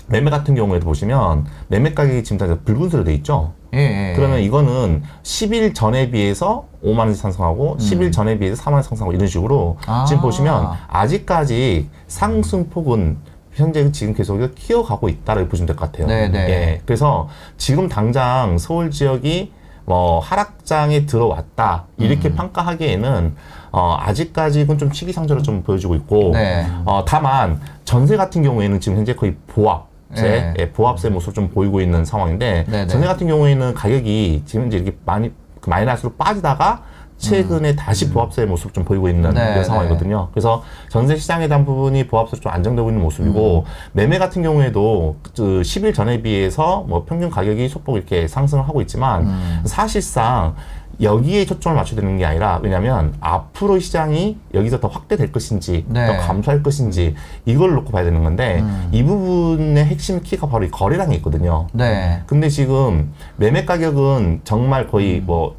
매매 0.08 0.30
같은 0.30 0.54
경우에도 0.54 0.84
보시면 0.84 1.46
매매 1.68 1.94
가격이 1.94 2.24
지금 2.24 2.38
다 2.38 2.58
붉은색으로 2.64 3.04
돼 3.04 3.14
있죠. 3.14 3.52
예, 3.74 3.78
예. 4.10 4.12
그러면 4.14 4.40
이거는 4.40 5.02
10일 5.22 5.74
전에 5.74 6.10
비해서 6.10 6.66
5만 6.84 7.00
원씩 7.00 7.20
상승하고 7.20 7.76
10일 7.78 8.12
전에 8.12 8.38
비해서 8.38 8.62
4만 8.62 8.74
원 8.74 8.82
상승하고 8.82 9.12
이런 9.12 9.26
식으로 9.26 9.76
음. 9.80 9.90
아. 9.90 10.04
지금 10.04 10.22
보시면 10.22 10.70
아직까지 10.88 11.88
상승폭은 12.08 13.18
현재 13.56 13.90
지금 13.90 14.14
계속 14.14 14.38
키워가고 14.54 15.08
있다라고 15.08 15.48
보시면 15.48 15.66
될 15.66 15.76
것 15.76 15.90
같아요. 15.90 16.06
네, 16.06 16.28
네. 16.28 16.38
예. 16.50 16.80
그래서 16.84 17.28
지금 17.56 17.88
당장 17.88 18.58
서울 18.58 18.90
지역이 18.90 19.52
뭐 19.86 20.18
하락장에 20.20 21.06
들어왔다 21.06 21.86
이렇게 21.96 22.28
음. 22.28 22.34
평가하기에는 22.34 23.34
어 23.72 23.96
아직까지는 24.00 24.78
좀 24.78 24.92
시기상조로 24.92 25.42
좀 25.42 25.62
보여주고 25.62 25.94
있고 25.96 26.32
네. 26.34 26.66
어 26.84 27.04
다만 27.06 27.60
전세 27.84 28.16
같은 28.16 28.42
경우에는 28.42 28.80
지금 28.80 28.98
현재 28.98 29.14
거의 29.14 29.36
보합 29.46 29.86
세, 30.14 30.22
네. 30.22 30.54
예, 30.60 30.70
보합세 30.70 31.08
모습을 31.10 31.34
좀 31.34 31.48
보이고 31.50 31.80
있는 31.80 32.04
상황인데 32.04 32.64
네, 32.68 32.70
네. 32.82 32.86
전세 32.86 33.06
같은 33.06 33.26
경우에는 33.26 33.74
가격이 33.74 34.42
지금 34.46 34.66
이제 34.68 34.76
이렇게 34.78 34.96
많이 35.04 35.32
그 35.60 35.70
마이너스로 35.70 36.12
빠지다가 36.14 36.82
최근에 37.18 37.76
다시 37.76 38.10
보합세 38.10 38.44
모습 38.44 38.74
좀 38.74 38.84
보이고 38.84 39.08
있는 39.08 39.30
음. 39.30 39.34
네, 39.34 39.52
이런 39.52 39.64
상황이거든요. 39.64 40.28
그래서 40.32 40.62
전세 40.88 41.16
시장에 41.16 41.48
대한 41.48 41.64
부분이 41.64 42.06
보합세로 42.06 42.40
좀 42.40 42.52
안정되고 42.52 42.88
있는 42.90 43.02
모습이고 43.02 43.58
음. 43.60 43.64
매매 43.92 44.18
같은 44.18 44.42
경우에도 44.42 45.16
그 45.22 45.62
10일 45.62 45.94
전에 45.94 46.22
비해서 46.22 46.84
뭐 46.88 47.04
평균 47.04 47.30
가격이 47.30 47.68
소폭 47.68 47.96
이렇게 47.96 48.28
상승을 48.28 48.68
하고 48.68 48.80
있지만 48.80 49.26
음. 49.26 49.62
사실상 49.64 50.54
여기에 51.00 51.44
초점을 51.44 51.76
맞춰야 51.76 52.00
되는 52.00 52.16
게 52.16 52.24
아니라 52.24 52.58
왜냐하면 52.62 53.14
앞으로 53.20 53.78
시장이 53.78 54.38
여기서 54.54 54.80
더 54.80 54.88
확대될 54.88 55.30
것인지 55.30 55.84
네. 55.88 56.06
더 56.06 56.16
감소할 56.26 56.62
것인지 56.62 57.14
이걸 57.44 57.74
놓고 57.74 57.92
봐야 57.92 58.04
되는 58.04 58.22
건데 58.24 58.60
음. 58.60 58.88
이 58.92 59.02
부분의 59.02 59.84
핵심 59.84 60.22
키가 60.22 60.48
바로 60.48 60.64
이 60.64 60.70
거래량이 60.70 61.14
있거든요. 61.16 61.66
네. 61.72 62.22
근데 62.26 62.48
지금 62.48 63.12
매매 63.36 63.64
가격은 63.64 64.42
정말 64.44 64.86
거의 64.86 65.20
뭐 65.20 65.56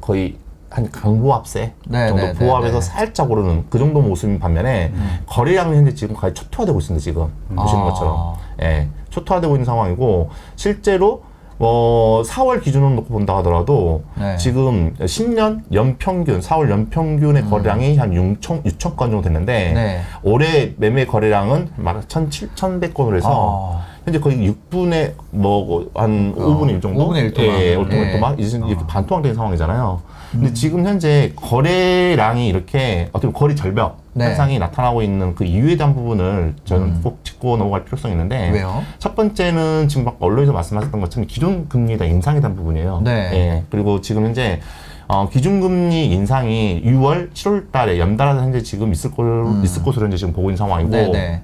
거의 0.00 0.36
한 0.70 0.88
강보합세 0.90 1.72
네, 1.88 2.08
정도 2.08 2.22
네, 2.22 2.32
보합에서 2.32 2.78
네, 2.78 2.86
네. 2.86 2.92
살짝 2.92 3.30
오르는 3.30 3.64
그 3.68 3.78
정도 3.78 4.00
모습인 4.00 4.38
반면에 4.38 4.92
거래량은 5.26 5.76
현재 5.76 5.94
지금 5.94 6.14
거의 6.14 6.32
초토화되고 6.32 6.78
있습니다 6.78 7.02
지금 7.02 7.28
보시는 7.54 7.82
아. 7.82 7.86
것처럼 7.86 8.34
예 8.62 8.88
초토화되고 9.10 9.52
있는 9.54 9.64
상황이고 9.64 10.30
실제로 10.54 11.22
어 11.58 12.22
4월 12.24 12.62
기준으로 12.62 12.90
놓고 12.90 13.08
본다 13.08 13.36
하더라도 13.38 14.04
네. 14.14 14.36
지금 14.38 14.94
10년 14.94 15.60
연평균 15.72 16.40
4월 16.40 16.70
연평균의 16.70 17.44
거래량이 17.50 17.96
한 17.98 18.12
6천 18.12 18.64
6천 18.64 18.96
건 18.96 19.10
정도 19.10 19.22
됐는데 19.22 19.70
음. 19.70 19.74
네. 19.74 20.00
올해 20.22 20.72
매매 20.78 21.04
거래량은 21.04 21.70
막 21.76 22.08
1,700 22.08 22.94
건으로 22.94 23.16
해서 23.16 23.74
아. 23.74 23.90
현재 24.04 24.18
거의 24.20 24.50
6분의 24.70 25.12
뭐한 25.32 26.34
어, 26.38 26.40
5분의 26.40 26.70
1 26.70 26.80
정도? 26.80 27.08
5분의 27.08 27.16
1 27.16 27.34
동안. 27.34 27.60
예, 27.60 27.76
5분의 27.76 27.92
예. 27.92 27.98
1 27.98 28.12
동안 28.12 28.38
이제 28.38 28.56
이렇게 28.56 28.86
반토막된 28.86 29.34
상황이잖아요. 29.34 30.00
음. 30.34 30.40
근데 30.40 30.54
지금 30.54 30.86
현재 30.86 31.32
거래량이 31.36 32.48
이렇게 32.48 33.08
어떻게 33.12 33.32
보면 33.32 33.32
거래 33.34 33.54
절벽 33.54 34.00
네. 34.12 34.24
음. 34.24 34.30
현상이 34.30 34.58
나타나고 34.58 35.02
있는 35.02 35.34
그 35.34 35.44
이유에 35.44 35.76
대한 35.76 35.94
부분을 35.94 36.54
저는 36.64 37.02
꼭 37.02 37.24
짚고 37.24 37.56
넘어갈 37.56 37.84
필요성이 37.84 38.14
있는데 38.14 38.50
왜요? 38.50 38.82
첫 38.98 39.14
번째는 39.14 39.88
지금 39.88 40.04
막 40.04 40.16
언론에서 40.20 40.52
말씀하셨던 40.52 41.00
것처럼 41.00 41.26
기존 41.26 41.68
금리에 41.68 41.96
대한 41.96 42.14
인상에 42.14 42.40
대한 42.40 42.56
부분이에요. 42.56 43.02
네. 43.04 43.30
예. 43.32 43.62
그리고 43.70 44.00
지금 44.00 44.24
현재 44.24 44.60
어, 45.08 45.28
기준금리 45.28 46.06
인상이 46.06 46.82
6월, 46.84 47.32
7월 47.32 47.72
달에 47.72 47.98
연달아서 47.98 48.42
현재 48.42 48.62
지금 48.62 48.92
있을 48.92 49.10
걸, 49.10 49.44
있을 49.64 49.82
것으로 49.82 50.04
현재 50.04 50.16
지금 50.16 50.32
보고 50.32 50.50
있는 50.50 50.56
상황이고. 50.56 50.88
음. 50.88 51.12
네네. 51.12 51.42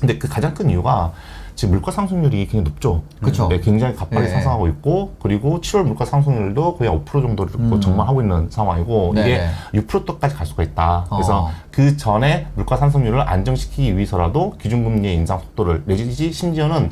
근데 0.00 0.18
그 0.18 0.28
가장 0.28 0.52
큰 0.52 0.68
이유가 0.68 1.12
지금 1.54 1.74
물가 1.74 1.92
상승률이 1.92 2.46
굉장히 2.46 2.64
높죠. 2.64 3.02
그쵸. 3.22 3.48
네, 3.48 3.60
굉장히 3.60 3.94
가파르게 3.94 4.28
예. 4.28 4.32
상승하고 4.32 4.68
있고 4.68 5.14
그리고 5.22 5.60
7월 5.60 5.84
물가 5.84 6.04
상승률도 6.04 6.76
거의 6.76 6.90
5% 6.90 7.06
정도를 7.06 7.52
음. 7.56 7.80
전망하고 7.80 8.22
있는 8.22 8.50
상황이고 8.50 9.12
네네. 9.14 9.50
이게 9.72 9.80
6%대까지 9.86 10.34
갈 10.34 10.46
수가 10.46 10.62
있다. 10.62 11.06
그래서 11.10 11.44
어. 11.44 11.50
그 11.70 11.96
전에 11.96 12.46
물가 12.54 12.76
상승률을 12.76 13.20
안정시키기 13.20 13.96
위해서라도 13.96 14.54
기준금리의 14.60 15.14
인상 15.14 15.38
속도를 15.38 15.84
내지 15.86 16.32
심지어는 16.32 16.90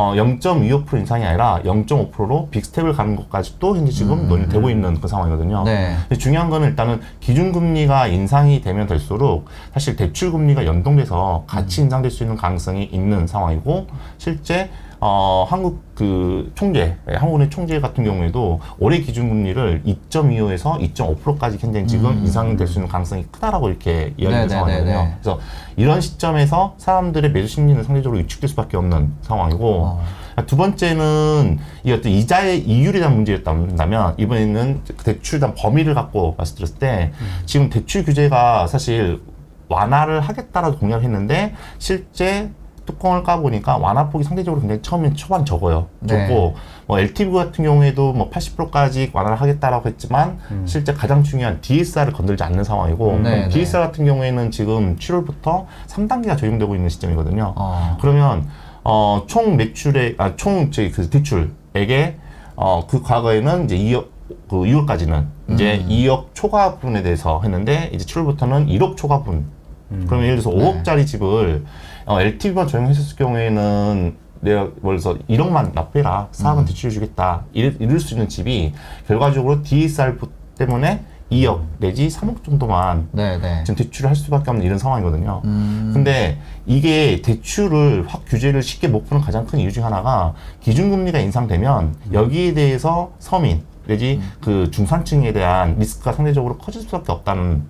어, 0.00 0.14
0.25% 0.14 0.96
인상이 0.96 1.26
아니라 1.26 1.60
0.5%로 1.62 2.48
빅스텝을 2.50 2.94
가는 2.94 3.16
것까지도 3.16 3.76
현재 3.76 3.92
지금 3.92 4.28
논의되고 4.28 4.70
있는 4.70 4.98
그 4.98 5.06
상황이거든요. 5.06 5.58
음. 5.60 5.64
네. 5.66 6.16
중요한 6.16 6.48
거는 6.48 6.70
일단은 6.70 7.02
기준금리가 7.20 8.06
인상이 8.06 8.62
되면 8.62 8.86
될수록 8.86 9.44
사실 9.74 9.96
대출금리가 9.96 10.64
연동돼서 10.64 11.44
같이 11.46 11.82
인상될 11.82 12.10
수 12.10 12.22
있는 12.22 12.36
가능성이 12.36 12.84
있는 12.84 13.26
상황이고 13.26 13.88
실제 14.16 14.70
어, 15.02 15.46
한국 15.48 15.82
그 15.94 16.52
총재, 16.54 16.96
예, 17.10 17.14
한국은행 17.14 17.48
총재 17.48 17.80
같은 17.80 18.04
경우에도 18.04 18.60
올해 18.78 19.00
기준금리를 19.00 19.82
2.25에서 19.86 20.78
2.5%까지 20.94 21.56
현재 21.58 21.86
지금 21.86 22.18
인상될 22.18 22.66
수 22.66 22.78
있는 22.78 22.88
가능성이 22.88 23.24
크다라고 23.30 23.70
이렇게 23.70 24.12
이야기하는 24.18 24.44
음. 24.44 24.48
네네네네. 24.48 24.48
상황이거든요. 24.48 25.14
그래서 25.20 25.40
이런 25.76 26.00
시점에서 26.02 26.74
사람들의 26.76 27.32
매수 27.32 27.48
심리는 27.48 27.82
상대적으로 27.82 28.20
위축될 28.20 28.48
수밖에 28.50 28.76
없는 28.76 29.14
상황이고 29.22 29.66
어. 29.66 30.04
두 30.46 30.56
번째는 30.56 31.58
이 31.84 31.92
어떤 31.92 32.12
이자의 32.12 32.60
이율에 32.60 32.98
대한 32.98 33.14
문제였다면 33.14 34.14
이번에는 34.18 34.80
그 34.96 35.04
대출에 35.04 35.40
대한 35.40 35.54
범위를 35.54 35.94
갖고 35.94 36.34
말씀드렸을 36.36 36.78
때 36.78 37.12
지금 37.46 37.70
대출 37.70 38.04
규제가 38.04 38.66
사실 38.66 39.20
완화를 39.68 40.20
하겠다라고 40.20 40.78
공약을 40.78 41.04
했는데 41.04 41.54
실제 41.78 42.50
뚜껑을 42.90 43.22
까보니까 43.22 43.76
완화폭이 43.78 44.24
상대적으로 44.24 44.60
굉장히 44.60 44.82
처음엔 44.82 45.14
초반 45.14 45.44
적어요. 45.44 45.86
네. 46.00 46.26
적고 46.26 46.56
뭐 46.86 46.98
LTV 46.98 47.32
같은 47.32 47.64
경우에도 47.64 48.12
뭐 48.12 48.30
80%까지 48.30 49.10
완화를 49.12 49.40
하겠다라고 49.40 49.88
했지만 49.88 50.38
실제 50.64 50.92
가장 50.92 51.22
중요한 51.22 51.60
DSR을 51.60 52.12
건들지 52.12 52.42
않는 52.42 52.64
상황이고 52.64 53.10
음. 53.10 53.22
네, 53.22 53.42
네. 53.42 53.48
DSR 53.48 53.86
같은 53.86 54.04
경우에는 54.04 54.50
지금 54.50 54.96
7월부터 54.96 55.66
3단계가 55.86 56.36
적용되고 56.36 56.74
있는 56.74 56.88
시점이거든요. 56.88 57.54
어. 57.56 57.96
그러면 58.00 58.48
어, 58.82 59.24
총 59.26 59.56
매출의 59.56 60.16
아, 60.18 60.34
총 60.36 60.70
저희 60.70 60.90
그 60.90 61.08
대출액에 61.08 62.16
어, 62.56 62.86
그 62.86 63.02
과거에는 63.02 63.66
이제 63.66 63.76
2억 63.76 64.06
그 64.48 64.56
2월까지는 64.56 65.26
이제 65.48 65.84
2억 65.88 66.26
초과 66.34 66.76
분에 66.76 67.02
대해서 67.02 67.40
했는데 67.42 67.90
이제 67.92 68.04
7월부터는 68.04 68.68
1억 68.68 68.96
초과분. 68.96 69.60
그러면 70.06 70.26
예를 70.26 70.38
들어서 70.38 70.50
5억짜리 70.56 71.04
집을 71.04 71.64
어, 72.10 72.20
LTV만 72.20 72.66
적용했을 72.66 73.14
경우에는 73.14 74.16
내가 74.40 74.68
그래서 74.82 75.16
1억만 75.28 75.72
납부해라 75.74 76.28
사업은 76.32 76.64
대출해 76.64 76.92
주겠다 76.92 77.44
이럴, 77.52 77.76
이럴 77.78 78.00
수 78.00 78.14
있는 78.14 78.28
집이 78.28 78.72
결과적으로 79.06 79.62
DSR 79.62 80.16
때문에 80.58 81.04
2억 81.30 81.60
내지 81.78 82.08
3억 82.08 82.42
정도만 82.42 83.10
네네. 83.12 83.62
지금 83.62 83.76
대출을 83.76 84.08
할 84.08 84.16
수밖에 84.16 84.50
없는 84.50 84.66
이런 84.66 84.78
상황이거든요. 84.78 85.42
음. 85.44 85.92
근데 85.94 86.40
이게 86.66 87.22
대출을 87.22 88.04
확 88.08 88.24
규제를 88.26 88.64
쉽게 88.64 88.88
못 88.88 89.04
푸는 89.04 89.22
가장 89.22 89.46
큰 89.46 89.60
이유 89.60 89.70
중 89.70 89.84
하나가 89.84 90.34
기준금리가 90.62 91.20
인상되면 91.20 91.94
여기에 92.12 92.54
대해서 92.54 93.12
서민 93.20 93.62
내지 93.86 94.18
음. 94.20 94.32
그 94.40 94.68
중산층에 94.72 95.32
대한 95.32 95.76
리스크가 95.78 96.12
상대적으로 96.12 96.58
커질 96.58 96.82
수밖에 96.82 97.12
없다는 97.12 97.62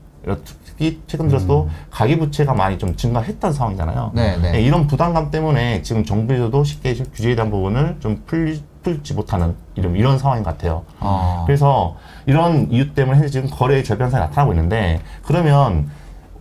특히 0.80 0.98
최근 1.06 1.28
들어서 1.28 1.46
도 1.46 1.68
가계부채가 1.90 2.54
많이 2.54 2.78
좀 2.78 2.96
증가했던 2.96 3.52
상황이잖아요. 3.52 4.12
음. 4.14 4.16
네, 4.16 4.38
네. 4.38 4.52
네, 4.52 4.62
이런 4.62 4.86
부담감 4.86 5.30
때문에 5.30 5.82
지금 5.82 6.06
정부에서도 6.06 6.64
쉽게 6.64 6.94
규제에 6.94 7.34
대한 7.34 7.50
부분을 7.50 7.98
좀 8.00 8.22
풀, 8.24 8.58
풀지 8.82 9.12
못하는 9.12 9.54
이런, 9.74 9.94
이런 9.94 10.18
상황인 10.18 10.42
것 10.42 10.56
같아요. 10.56 10.84
어. 11.00 11.44
그래서 11.46 11.96
이런 12.24 12.72
이유 12.72 12.94
때문에 12.94 13.18
현재 13.18 13.30
지금 13.30 13.50
거래의 13.50 13.84
절변상이 13.84 14.24
나타나고 14.24 14.54
있는데 14.54 15.00
그러면 15.22 15.90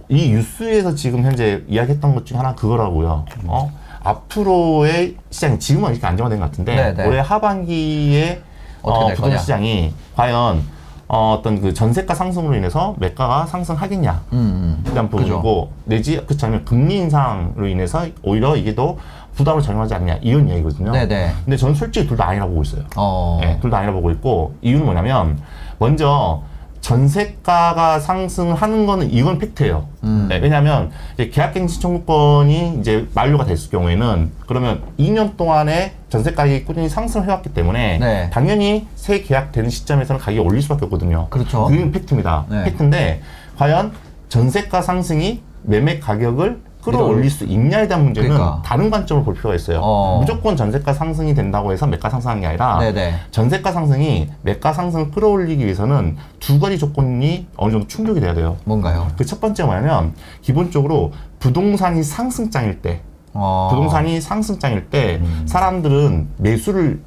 이 0.08 0.30
뉴스에서 0.32 0.96
지금 0.96 1.24
현재 1.24 1.64
이야기했던 1.68 2.16
것 2.16 2.26
중에 2.26 2.38
하나 2.38 2.56
그거라고요. 2.56 3.26
어? 3.46 3.72
앞으로의 4.02 5.18
시장이 5.30 5.60
지금은 5.60 5.92
이렇게 5.92 6.08
안정화된 6.08 6.40
것 6.40 6.46
같은데 6.46 6.76
네, 6.76 6.94
네. 6.94 7.06
올해 7.06 7.20
하반기에 7.20 8.42
어떻게 8.82 9.04
어, 9.04 9.08
될 9.08 9.16
부동산 9.16 9.30
거냐? 9.32 9.38
시장이 9.38 9.94
과연 10.16 10.64
어, 11.12 11.36
어떤 11.40 11.60
그 11.60 11.74
전세가 11.74 12.14
상승으로 12.14 12.56
인해서 12.56 12.94
매가가 13.00 13.48
상승하겠냐 13.48 14.22
음, 14.32 14.82
음. 14.86 14.92
대한 14.92 15.10
부분이고 15.10 15.72
내지 15.86 16.18
그렇지 16.24 16.46
않으면 16.46 16.66
금리 16.66 16.98
인상으로 16.98 17.68
인해서 17.68 18.06
오히려 18.22 18.56
이게 18.56 18.76
더 18.76 18.96
부담을 19.34 19.62
적용하지 19.62 19.96
않냐 19.96 20.20
이런 20.22 20.48
이야기거든요. 20.48 20.92
네네. 20.92 21.32
근데 21.46 21.58
저는 21.58 21.74
솔직히 21.74 22.08
둘 22.08 22.16
다 22.16 22.28
아니라고 22.28 22.52
보고 22.52 22.62
있어요. 22.62 22.84
어. 22.96 23.40
네, 23.42 23.58
둘다 23.60 23.78
아니라 23.78 23.94
보고 23.94 24.12
있고 24.12 24.54
이유는 24.62 24.86
뭐냐면 24.86 25.40
먼저 25.80 26.44
전세가가 26.82 28.00
상승하는 28.00 28.86
거는 28.86 29.12
이건 29.12 29.38
팩트예요. 29.38 29.88
음. 30.04 30.28
네, 30.30 30.38
왜냐하면 30.38 30.92
이제 31.14 31.30
계약갱신 31.30 31.82
청구권이 31.82 32.78
이제 32.80 33.08
만료가 33.14 33.46
됐을 33.46 33.70
경우에는 33.70 34.32
그러면 34.48 34.82
2년 34.98 35.38
동안에 35.38 35.94
전세 36.10 36.34
가격이 36.34 36.66
꾸준히 36.66 36.90
상승해왔기 36.90 37.54
때문에 37.54 38.00
네. 38.00 38.30
당연히 38.32 38.88
새 38.96 39.22
계약되는 39.22 39.70
시점에서는 39.70 40.20
가격이 40.20 40.40
올릴 40.40 40.62
수밖에 40.62 40.86
없거든요. 40.86 41.28
그렇죠. 41.30 41.66
그게 41.66 41.92
팩트입니다. 41.92 42.46
네. 42.50 42.64
팩트인데 42.66 43.22
과연 43.58 43.92
전세가 44.30 44.82
상승이 44.82 45.42
매매 45.64 46.00
가격을 46.00 46.60
끌어올릴 46.84 47.30
수 47.30 47.44
있냐에 47.44 47.88
대한 47.88 48.06
문제는 48.06 48.30
그러니까. 48.30 48.62
다른 48.64 48.90
관점을 48.90 49.24
볼 49.24 49.34
필요가 49.34 49.54
있어요. 49.56 49.80
어. 49.84 50.18
무조건 50.20 50.56
전세가 50.56 50.94
상승이 50.94 51.34
된다고 51.34 51.72
해서 51.74 51.86
매가 51.86 52.10
상승하는 52.10 52.42
게 52.42 52.48
아니라 52.48 52.80
네네. 52.80 53.16
전세가 53.32 53.72
상승이 53.72 54.30
매가 54.44 54.72
상승을 54.74 55.12
끌어올리기 55.12 55.64
위해서는 55.64 56.16
두 56.40 56.60
가지 56.60 56.78
조건이 56.80 57.48
어느 57.58 57.72
정도 57.72 57.88
충족이 57.88 58.22
돼야 58.22 58.34
돼요. 58.34 58.58
뭔가요? 58.64 59.08
그 59.18 59.26
첫 59.26 59.42
번째 59.42 59.64
뭐냐면 59.64 60.14
기본적으로 60.42 61.12
부동산이 61.40 62.02
상승장일 62.02 62.82
때 62.82 63.02
어. 63.34 63.68
부동산이 63.72 64.22
상승장일 64.22 64.90
때 64.90 65.22
사람들은 65.46 66.30
매수를 66.38 67.02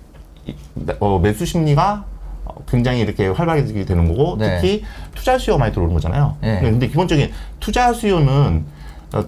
이- 0.46 0.54
어, 1.00 1.18
매수 1.18 1.46
심리가 1.46 2.04
어, 2.44 2.54
굉장히 2.68 3.00
이렇게 3.00 3.26
활발해지게 3.28 3.87
되는 3.87 4.06
거고 4.08 4.37
네. 4.38 4.56
특히 4.61 4.85
투자 5.14 5.38
수요가 5.38 5.61
많이 5.61 5.72
들어오는 5.72 5.94
거잖아요. 5.94 6.37
네. 6.40 6.61
근데, 6.61 6.88
기본적인 6.88 7.30
투자 7.58 7.92
수요는 7.92 8.64
어, 8.66 8.81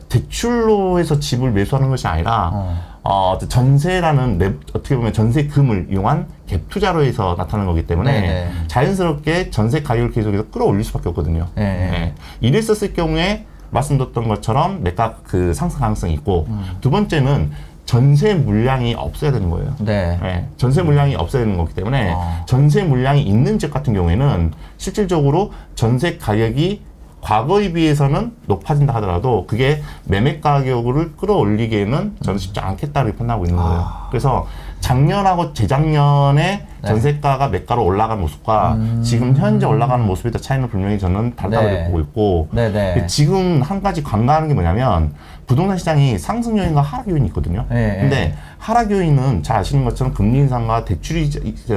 대출로 0.08 0.98
해서 0.98 1.20
집을 1.20 1.52
매수하는 1.52 1.90
것이 1.90 2.06
아니라 2.06 2.50
어. 2.52 2.94
어, 3.02 3.38
전세라는 3.46 4.38
내- 4.38 4.52
어떻게 4.72 4.96
보면 4.96 5.12
전세금을 5.12 5.88
이용한 5.90 6.26
갭 6.48 6.60
투자로 6.70 7.02
해서 7.04 7.34
나타나는 7.36 7.70
거기 7.70 7.86
때문에 7.86 8.12
네네. 8.20 8.50
자연스럽게 8.68 9.50
전세 9.50 9.82
가격을 9.82 10.12
계속해서 10.12 10.44
끌어올릴 10.50 10.84
수밖에 10.84 11.10
없거든요. 11.10 11.48
네. 11.54 11.62
네. 11.90 12.14
이랬었을 12.40 12.94
경우에 12.94 13.44
말씀드렸던 13.70 14.28
것처럼 14.28 14.82
매가 14.82 15.16
그 15.24 15.52
상승 15.52 15.80
가능성이 15.80 16.14
있고 16.14 16.46
음. 16.48 16.64
두 16.80 16.90
번째는 16.90 17.50
전세 17.84 18.32
물량이 18.32 18.94
없어야 18.94 19.30
되는 19.32 19.50
거예요. 19.50 19.74
네. 19.80 20.18
네, 20.22 20.48
전세 20.56 20.80
물량이 20.82 21.16
없어야 21.16 21.42
되는 21.44 21.58
거기 21.58 21.74
때문에 21.74 22.12
어. 22.14 22.44
전세 22.46 22.82
물량이 22.82 23.20
있는 23.22 23.58
지역 23.58 23.72
같은 23.72 23.92
경우에는 23.92 24.52
실질적으로 24.78 25.52
전세 25.74 26.16
가격이 26.16 26.80
과거에 27.24 27.72
비해서는 27.72 28.32
높아진다 28.46 28.94
하더라도 28.96 29.46
그게 29.46 29.82
매매 30.04 30.40
가격을 30.40 31.16
끌어올리기에는 31.16 32.16
저는 32.20 32.38
쉽지 32.38 32.60
않겠다 32.60 33.00
이렇게 33.00 33.16
판단하고 33.16 33.46
있는 33.46 33.56
거예요. 33.56 33.80
아. 33.80 34.08
그래서 34.10 34.46
작년하고 34.80 35.54
재작년에 35.54 36.42
네. 36.42 36.66
음. 36.82 36.86
전세가가 36.86 37.48
매가로 37.48 37.82
올라간 37.82 38.20
모습과 38.20 38.78
지금 39.02 39.34
현재 39.34 39.64
올라가는 39.64 40.04
모습에 40.04 40.30
대 40.30 40.38
차이는 40.38 40.68
분명히 40.68 40.98
저는 40.98 41.34
다르다고 41.34 41.66
네. 41.66 41.86
보고 41.86 42.00
있고 42.00 42.48
네네. 42.52 43.06
지금 43.06 43.62
한 43.62 43.82
가지 43.82 44.02
간과하는 44.02 44.48
게 44.48 44.54
뭐냐면 44.54 45.14
부동산 45.46 45.78
시장이 45.78 46.18
상승 46.18 46.58
요인과 46.58 46.82
하락 46.82 47.08
요인이 47.08 47.26
있거든요. 47.28 47.64
네, 47.70 48.00
근데 48.00 48.16
네. 48.16 48.34
하락 48.58 48.90
요인은 48.90 49.42
잘 49.42 49.56
아시는 49.56 49.86
것처럼 49.86 50.12
금리 50.12 50.40
인상과 50.40 50.84
대출이 50.84 51.30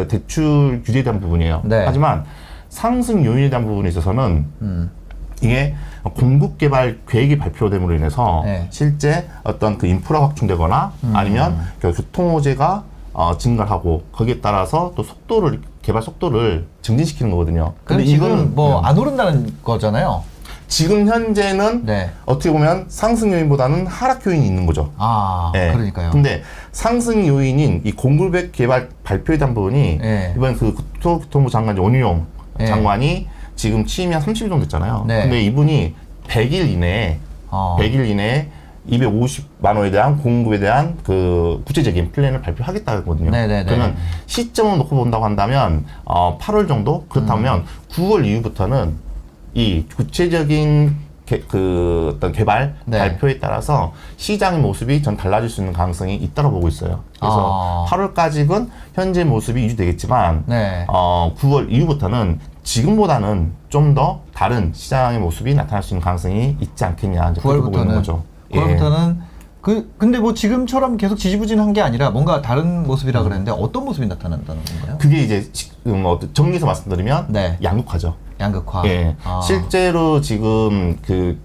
대출 0.10 0.82
규제에 0.84 1.04
대한 1.04 1.22
부분이에요. 1.22 1.62
네. 1.64 1.84
하지만 1.86 2.26
상승 2.68 3.24
요인에 3.24 3.50
대한 3.50 3.66
부분에 3.66 3.88
있어서는 3.88 4.46
음. 4.62 4.92
이게 5.42 5.76
공급 6.16 6.58
개발 6.58 7.00
계획이 7.08 7.38
발표됨으로 7.38 7.94
인해서 7.94 8.42
네. 8.46 8.62
음. 8.62 8.68
실제 8.70 9.28
어떤 9.44 9.78
그 9.78 9.88
인프라 9.88 10.22
확충되거나 10.24 10.94
아니면 11.14 11.60
그 11.80 11.94
교통 11.94 12.34
호재가 12.34 12.84
어, 13.14 13.38
증가하고 13.38 14.04
거기에 14.12 14.42
따라서 14.42 14.94
또 14.96 15.04
속도를 15.04 15.62
개발 15.82 16.02
속도를 16.02 16.68
증진시키는 16.82 17.32
거거든요. 17.32 17.74
근데 17.84 18.06
지금 18.06 18.28
이거는 18.28 18.56
뭐 18.56 18.82
네. 18.82 18.88
안 18.88 18.98
오른다는 18.98 19.56
거잖아요. 19.64 20.24
지금 20.68 21.08
현재는 21.08 21.86
네. 21.86 22.12
어떻게 22.26 22.52
보면 22.52 22.86
상승 22.90 23.32
요인보다는 23.32 23.88
하락 23.88 24.26
요인이 24.28 24.46
있는 24.46 24.66
거죠. 24.66 24.92
아, 24.98 25.52
예. 25.56 25.72
그러니까요. 25.72 26.12
근데 26.12 26.44
상승 26.72 27.26
요인인 27.26 27.82
이 27.86 27.92
공급액 27.94 28.52
개발 28.52 28.90
발표에 29.04 29.38
대한 29.38 29.54
부분이 29.54 30.00
예. 30.04 30.34
이번 30.36 30.58
그 30.58 30.74
국토교통부 30.74 31.50
장관 31.50 31.78
원희룡 31.78 32.26
예. 32.60 32.66
장관이 32.66 33.28
지금 33.58 33.86
취임이 33.86 34.14
한 34.14 34.22
30일 34.24 34.50
정도 34.50 34.60
됐잖아요. 34.62 35.04
네. 35.08 35.24
근데 35.24 35.42
이분이 35.42 35.96
100일 36.28 36.70
이내에 36.70 37.20
어. 37.50 37.76
100일 37.80 38.08
이내에 38.08 38.50
250만 38.90 39.76
원에 39.76 39.92
대한 39.92 40.18
공급에 40.18 40.60
대한 40.60 40.98
그 41.04 41.62
구체적인 41.66 42.14
플랜을 42.14 42.42
발표하겠다 42.42 42.96
했거든요. 42.98 43.32
네네네. 43.32 43.66
그러면 43.66 43.98
시점을 44.28 44.78
놓고 44.78 44.96
본다고 44.96 45.26
한다면 45.26 45.86
어, 46.06 46.38
8월 46.40 46.70
정도 46.70 47.06
그렇다면 47.10 47.60
음. 47.60 47.66
9월 47.92 48.26
이후부터는 48.26 48.96
이 49.56 49.84
구체적인 49.94 51.08
개, 51.26 51.40
그 51.42 52.14
어떤 52.16 52.32
개발 52.32 52.76
네. 52.86 53.00
발표에 53.00 53.40
따라서 53.40 53.92
시장의 54.16 54.62
모습이 54.62 55.04
전 55.04 55.18
달라질 55.18 55.50
수 55.50 55.60
있는 55.60 55.74
가능성이 55.74 56.16
있다고 56.16 56.52
보고 56.52 56.70
있어요. 56.70 57.02
그래서 57.20 57.86
아. 57.86 57.90
8월까지는 57.90 58.70
현재 58.94 59.26
모습이 59.26 59.62
유지되겠지만 59.64 60.44
네. 60.46 60.86
어, 60.88 61.36
9월 61.38 61.70
이후부터는 61.70 62.40
지금보다는 62.72 63.54
좀 63.70 63.88
더 63.96 64.22
다른 64.34 64.72
시장의 64.76 65.20
모습이 65.20 65.56
나타날 65.56 65.82
수 65.82 65.94
있는 65.94 66.04
가능성이 66.04 66.58
있지 66.60 66.84
않겠냐 66.84 67.32
이제 67.32 67.42
그렇게 67.42 67.62
보고 67.62 67.78
있는 67.80 67.88
9월부터는 67.88 67.96
거죠. 67.96 68.24
예. 68.54 68.60
9월부터는 68.60 69.18
그 69.62 69.94
근데 69.98 70.20
뭐 70.20 70.34
지금처럼 70.34 70.98
계속 70.98 71.16
지지부진한 71.16 71.72
게 71.74 71.82
아니라 71.82 72.10
뭔가 72.12 72.42
다른 72.42 72.84
모습이라 72.86 73.24
그랬는데 73.24 73.52
어떤 73.52 73.86
모습이 73.86 74.06
나타난다는 74.08 74.62
건가요? 74.66 74.98
그게 75.00 75.24
이제 75.24 75.50
시- 75.54 75.72
음, 75.88 76.06
어, 76.06 76.20
정리해서 76.34 76.66
말씀드리면 76.66 77.28
네. 77.30 77.58
양극화죠. 77.64 78.16
양극화. 78.40 78.84
예. 78.86 79.16
아. 79.24 79.40
실제로 79.42 80.20
지금 80.22 80.98
그 81.06 81.40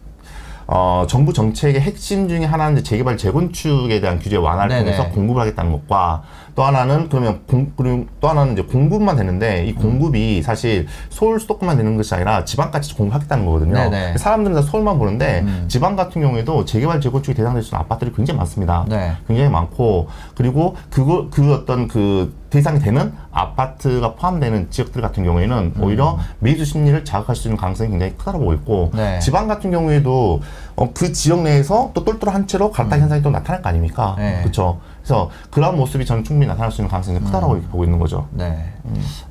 어, 0.66 1.04
정부 1.08 1.32
정책의 1.32 1.80
핵심 1.80 2.28
중에 2.28 2.44
하나는 2.44 2.82
재개발 2.82 3.16
재건축에 3.16 4.00
대한 4.00 4.18
규제 4.18 4.36
완화를 4.36 4.68
네네. 4.76 4.84
통해서 4.96 5.14
공급을 5.14 5.40
하겠다는 5.42 5.70
것과 5.72 6.22
또 6.54 6.64
하나는 6.64 7.08
그러면 7.08 7.40
공, 7.46 7.72
그리고 7.76 8.06
또 8.20 8.28
하나는 8.28 8.52
이제 8.52 8.62
공급만 8.62 9.16
되는데 9.16 9.64
이 9.64 9.74
공급이 9.74 10.42
사실 10.42 10.86
서울 11.08 11.40
수도권만 11.40 11.76
되는 11.76 11.96
것이 11.96 12.14
아니라 12.14 12.44
지방까지 12.44 12.94
공급하겠다는 12.94 13.46
거거든요. 13.46 13.74
네네. 13.74 14.18
사람들은 14.18 14.56
다 14.56 14.62
서울만 14.62 14.98
보는데 14.98 15.40
음. 15.44 15.64
지방 15.68 15.96
같은 15.96 16.20
경우에도 16.20 16.64
재개발 16.64 17.00
재건축이 17.00 17.34
대상될 17.36 17.62
수 17.62 17.70
있는 17.70 17.80
아파트들이 17.80 18.14
굉장히 18.14 18.38
많습니다. 18.38 18.84
네. 18.88 19.12
굉장히 19.26 19.50
많고 19.50 20.08
그리고 20.34 20.76
그거 20.90 21.28
그 21.30 21.54
어떤 21.54 21.88
그 21.88 22.34
대상이 22.52 22.80
되는 22.80 23.14
아파트가 23.32 24.14
포함되는 24.14 24.70
지역들 24.70 25.00
같은 25.00 25.24
경우에는 25.24 25.72
오히려 25.80 26.18
매수 26.38 26.66
심리를 26.66 27.02
자극할 27.02 27.34
수 27.34 27.48
있는 27.48 27.56
가능성이 27.56 27.88
굉장히 27.90 28.14
크다고 28.18 28.40
보고 28.40 28.52
있고 28.52 28.90
네. 28.94 29.18
지방 29.20 29.48
같은 29.48 29.70
경우에도 29.70 30.42
어, 30.76 30.90
그 30.92 31.12
지역 31.12 31.42
내에서 31.42 31.90
또 31.94 32.04
똘똘한 32.04 32.46
채로 32.46 32.70
갈등 32.70 33.00
현상이 33.00 33.22
또 33.22 33.30
나타날 33.30 33.62
거 33.62 33.70
아닙니까? 33.70 34.16
네. 34.18 34.40
그렇죠. 34.42 34.80
그래서 35.02 35.30
그런 35.50 35.76
모습이 35.76 36.06
저는 36.06 36.22
충분히 36.22 36.46
나타날 36.46 36.70
수 36.70 36.80
있는 36.80 36.88
가능성이 36.88 37.18
크다라고 37.18 37.54
이렇게 37.56 37.68
보고 37.70 37.82
있는 37.84 37.98
거죠. 37.98 38.28
네. 38.30 38.72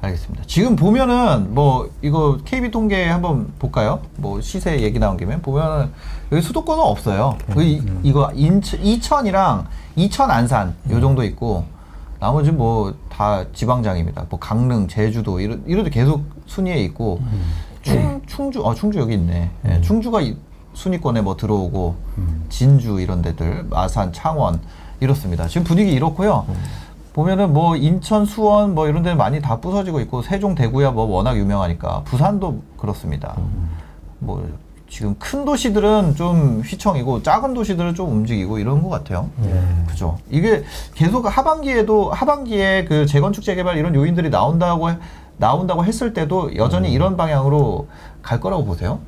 알겠습니다. 0.02 0.44
지금 0.46 0.76
보면은 0.76 1.54
뭐 1.54 1.90
이거 2.02 2.38
KB 2.44 2.72
통계 2.72 3.06
한번 3.08 3.54
볼까요? 3.58 4.02
뭐 4.18 4.42
시세 4.42 4.82
얘기 4.82 5.00
나온 5.00 5.16
김에 5.16 5.42
보면은 5.42 5.90
여기 6.32 6.42
수도권은 6.42 6.84
없어요. 6.84 7.38
그 7.54 7.64
이, 7.64 7.82
이거 8.04 8.30
인천, 8.36 8.82
이천이랑 8.84 9.66
이천 9.96 10.30
안산 10.30 10.76
요 10.90 11.00
정도 11.00 11.24
있고 11.24 11.64
나머지 12.20 12.52
뭐 12.52 12.94
다 13.12 13.46
지방장입니다. 13.54 14.26
뭐 14.30 14.40
강릉, 14.40 14.88
제주도 14.88 15.40
이런 15.40 15.64
이런데 15.68 15.90
계속 15.92 16.24
순위에 16.48 16.78
있고 16.86 17.22
충, 17.84 18.22
충주 18.26 18.62
어 18.66 18.74
충주 18.74 18.98
여기 19.00 19.14
있네. 19.14 19.52
예, 19.68 19.82
충주가 19.82 20.22
이- 20.22 20.36
순위권에 20.74 21.22
뭐 21.22 21.36
들어오고 21.38 21.96
진주 22.50 23.00
이런 23.00 23.22
데들 23.22 23.66
마산, 23.70 24.12
창원 24.12 24.60
이렇습니다. 25.06 25.48
지금 25.48 25.64
분위기 25.66 25.92
이렇고요. 25.92 26.46
보면은 27.14 27.52
뭐 27.52 27.76
인천, 27.76 28.26
수원 28.26 28.74
뭐 28.74 28.88
이런 28.88 29.04
데는 29.04 29.18
많이 29.18 29.42
다 29.42 29.60
부서지고 29.60 30.00
있고 30.02 30.22
세종, 30.22 30.56
대구야 30.56 30.92
뭐 30.92 31.06
워낙 31.06 31.36
유명하니까 31.38 32.04
부산도 32.06 32.62
그렇습니다. 32.78 33.36
뭐 34.20 34.48
지금 34.88 35.16
큰 35.20 35.44
도시들은 35.44 36.16
좀 36.16 36.62
휘청이고 36.64 37.24
작은 37.24 37.54
도시들은 37.54 37.96
좀 37.96 38.12
움직이고 38.12 38.60
이런 38.60 38.82
것 38.84 38.90
같아요. 38.90 39.30
그죠? 39.88 40.18
이게 40.30 40.64
계속 40.94 41.26
하반기에도 41.26 42.12
하반기에 42.12 42.86
그 42.86 43.06
재건축 43.08 43.44
재개발 43.44 43.78
이런 43.78 43.96
요인들이 43.96 44.30
나온다고 44.30 44.92
해- 44.92 44.98
나온다고 45.38 45.84
했을 45.84 46.14
때도 46.14 46.56
여전히 46.56 46.92
이런 46.94 47.18
방향으로 47.18 47.88
갈 48.22 48.40
거라고 48.40 48.64
보세요? 48.66 49.00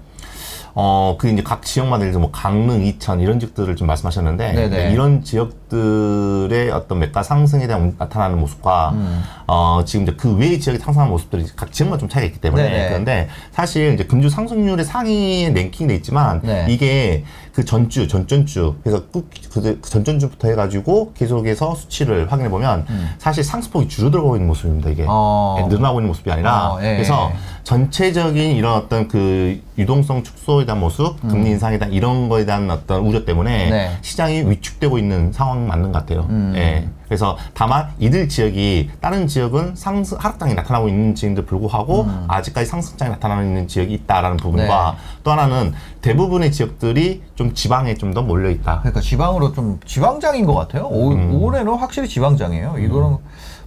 어, 0.75 1.17
그 1.19 1.29
이제 1.29 1.43
각 1.43 1.61
지역마다 1.61 2.01
예를 2.01 2.13
들어 2.13 2.21
뭐 2.21 2.31
강릉, 2.31 2.83
이천 2.83 3.19
이런 3.19 3.39
지역들을 3.39 3.75
좀 3.75 3.85
말씀하셨는데 3.87 4.53
네네. 4.53 4.69
네, 4.69 4.91
이런 4.91 5.23
지역들 5.23 5.62
지역들의 5.73 6.71
어떤 6.71 6.99
매가 6.99 7.23
상승에 7.23 7.65
대한 7.65 7.95
나타나는 7.97 8.39
모습과 8.39 8.91
음. 8.93 9.23
어, 9.47 9.81
지금 9.85 10.03
이제 10.03 10.13
그 10.15 10.35
외의 10.35 10.59
지역이 10.59 10.79
상승하는 10.79 11.11
모습들이 11.11 11.45
각 11.55 11.71
지역마다 11.71 11.99
좀 11.99 12.09
차이가 12.09 12.27
있기 12.27 12.39
때문에 12.39 12.63
네네. 12.63 12.89
그런데 12.89 13.27
사실 13.51 13.93
이제 13.93 14.05
금주 14.05 14.29
상승률의 14.29 14.85
상위에 14.85 15.49
랭킹돼 15.49 15.95
있지만 15.95 16.41
네. 16.43 16.65
이게 16.69 17.23
그 17.53 17.65
전주, 17.65 18.07
전전주 18.07 18.75
그래서 18.83 19.05
꾹 19.07 19.29
그, 19.51 19.61
그 19.61 19.89
전전주부터 19.89 20.47
해가지고 20.49 21.13
계속해서 21.13 21.75
수치를 21.75 22.31
확인해 22.31 22.49
보면 22.49 22.85
사실 23.17 23.43
상승폭이 23.43 23.87
줄어들고 23.87 24.35
있는 24.35 24.47
모습입니다 24.47 24.89
이게 24.89 25.03
음. 25.03 25.07
어. 25.09 25.57
예, 25.59 25.67
늘어나고 25.67 25.99
있는 25.99 26.07
모습이 26.07 26.31
아니라 26.31 26.73
어, 26.73 26.79
예, 26.81 26.93
그래서 26.93 27.31
예. 27.31 27.63
전체적인 27.63 28.55
이런 28.55 28.73
어떤 28.73 29.07
그 29.07 29.61
유동성 29.77 30.23
축소에 30.23 30.65
대한 30.65 30.79
모습, 30.79 31.19
금리 31.21 31.51
인상에 31.51 31.79
대한 31.79 31.93
이런 31.93 32.29
거에 32.29 32.45
대한 32.45 32.69
어떤 32.69 33.01
우려 33.05 33.23
때문에 33.25 33.65
음. 33.65 33.69
네. 33.71 33.97
시장이 34.01 34.49
위축되고 34.49 34.97
있는 34.97 35.31
상황 35.31 35.62
맞는 35.67 35.91
것 35.91 35.99
같아요. 35.99 36.27
음. 36.29 36.53
예. 36.55 36.87
그래서 37.05 37.37
다만 37.53 37.89
이들 37.99 38.27
지역이 38.29 38.91
다른 39.01 39.27
지역은 39.27 39.75
상승 39.75 40.17
하락장이 40.19 40.53
나타나고 40.55 40.87
있는 40.87 41.13
지역인데 41.13 41.45
불구하고 41.45 42.03
음. 42.03 42.25
아직까지 42.27 42.65
상승장이 42.65 43.11
나타나고 43.11 43.41
있는 43.43 43.67
지역이 43.67 43.93
있다라는 43.93 44.37
부분과 44.37 44.95
또 45.23 45.31
하나는 45.31 45.73
대부분의 46.01 46.51
지역들이 46.51 47.21
좀 47.35 47.53
지방에 47.53 47.93
좀 47.95 48.13
더 48.13 48.21
몰려 48.21 48.49
있다. 48.51 48.79
그러니까 48.81 49.01
지방으로 49.01 49.53
좀 49.53 49.79
지방장인 49.85 50.45
것 50.45 50.53
같아요. 50.53 50.87
올, 50.87 51.13
음. 51.15 51.33
올해는 51.41 51.73
확실히 51.73 52.07
지방장이에요. 52.07 52.77
이거는 52.77 53.17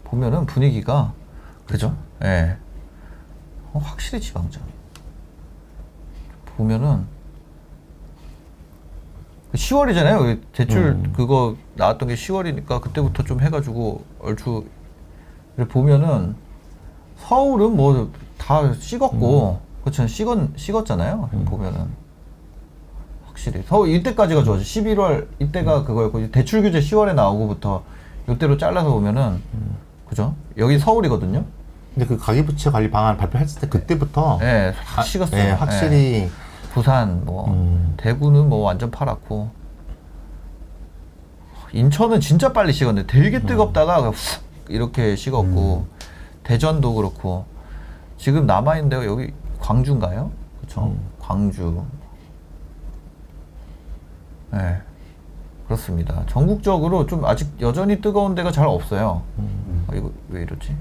보면은 0.04 0.46
분위기가 0.46 1.12
그죠? 1.66 1.96
예. 2.24 2.56
어, 3.72 3.80
확실히 3.84 4.20
지방장. 4.20 4.62
보면은 6.56 7.06
10월이잖아요. 9.54 10.40
대출 10.52 10.78
음. 10.88 11.12
그거 11.16 11.56
나왔던 11.74 12.08
게 12.08 12.14
10월이니까 12.14 12.80
그때부터 12.80 13.22
좀 13.22 13.40
해가지고 13.40 14.04
얼추 14.20 14.64
를 15.56 15.66
보면은 15.68 16.34
서울은 17.16 17.76
뭐 17.76 18.10
다 18.38 18.72
식었고 18.74 19.60
그렇죠 19.82 20.06
식었 20.06 20.38
식었잖아요. 20.56 21.30
보면은 21.46 21.88
확실히 23.26 23.62
서울 23.66 23.88
이때까지가 23.88 24.44
좋아지 24.44 24.64
11월 24.64 25.26
이때가 25.38 25.84
그거였고 25.84 26.20
이제 26.20 26.30
대출 26.30 26.62
규제 26.62 26.80
10월에 26.80 27.14
나오고부터 27.14 27.82
이때로 28.28 28.56
잘라서 28.56 28.90
보면은 28.90 29.40
그죠? 30.08 30.34
여기 30.58 30.78
서울이거든요. 30.78 31.44
근데 31.94 32.06
그 32.06 32.18
가계부채 32.18 32.70
관리 32.70 32.90
방안 32.90 33.16
발표했을 33.16 33.60
때 33.60 33.68
그때부터 33.68 34.38
예, 34.42 34.74
아, 34.76 34.82
확 34.84 35.02
식었어요. 35.02 35.40
예, 35.40 35.46
예. 35.46 35.50
확실히 35.50 36.30
부산 36.76 37.24
뭐 37.24 37.48
음. 37.48 37.94
대구는 37.96 38.50
뭐 38.50 38.58
완전 38.58 38.90
파랗고 38.90 39.48
인천은 41.72 42.20
진짜 42.20 42.52
빨리 42.52 42.70
식었네. 42.74 43.06
되게 43.06 43.40
뜨겁다가 43.40 43.96
그냥 43.96 44.12
훅 44.12 44.42
이렇게 44.68 45.16
식었고 45.16 45.86
대전도 46.42 46.92
그렇고 46.92 47.46
지금 48.18 48.46
남아 48.46 48.76
있는 48.76 48.90
데가 48.90 49.06
여기 49.06 49.32
광주인가요? 49.58 50.30
그렇죠. 50.60 50.94
광주. 51.18 51.82
네. 54.50 54.82
그렇습니다. 55.64 56.24
전국적으로 56.26 57.06
좀 57.06 57.24
아직 57.24 57.50
여전히 57.58 58.02
뜨거운 58.02 58.34
데가 58.34 58.52
잘 58.52 58.66
없어요. 58.66 59.22
아, 59.88 59.94
이거 59.94 60.12
왜 60.28 60.42
이러지? 60.42 60.76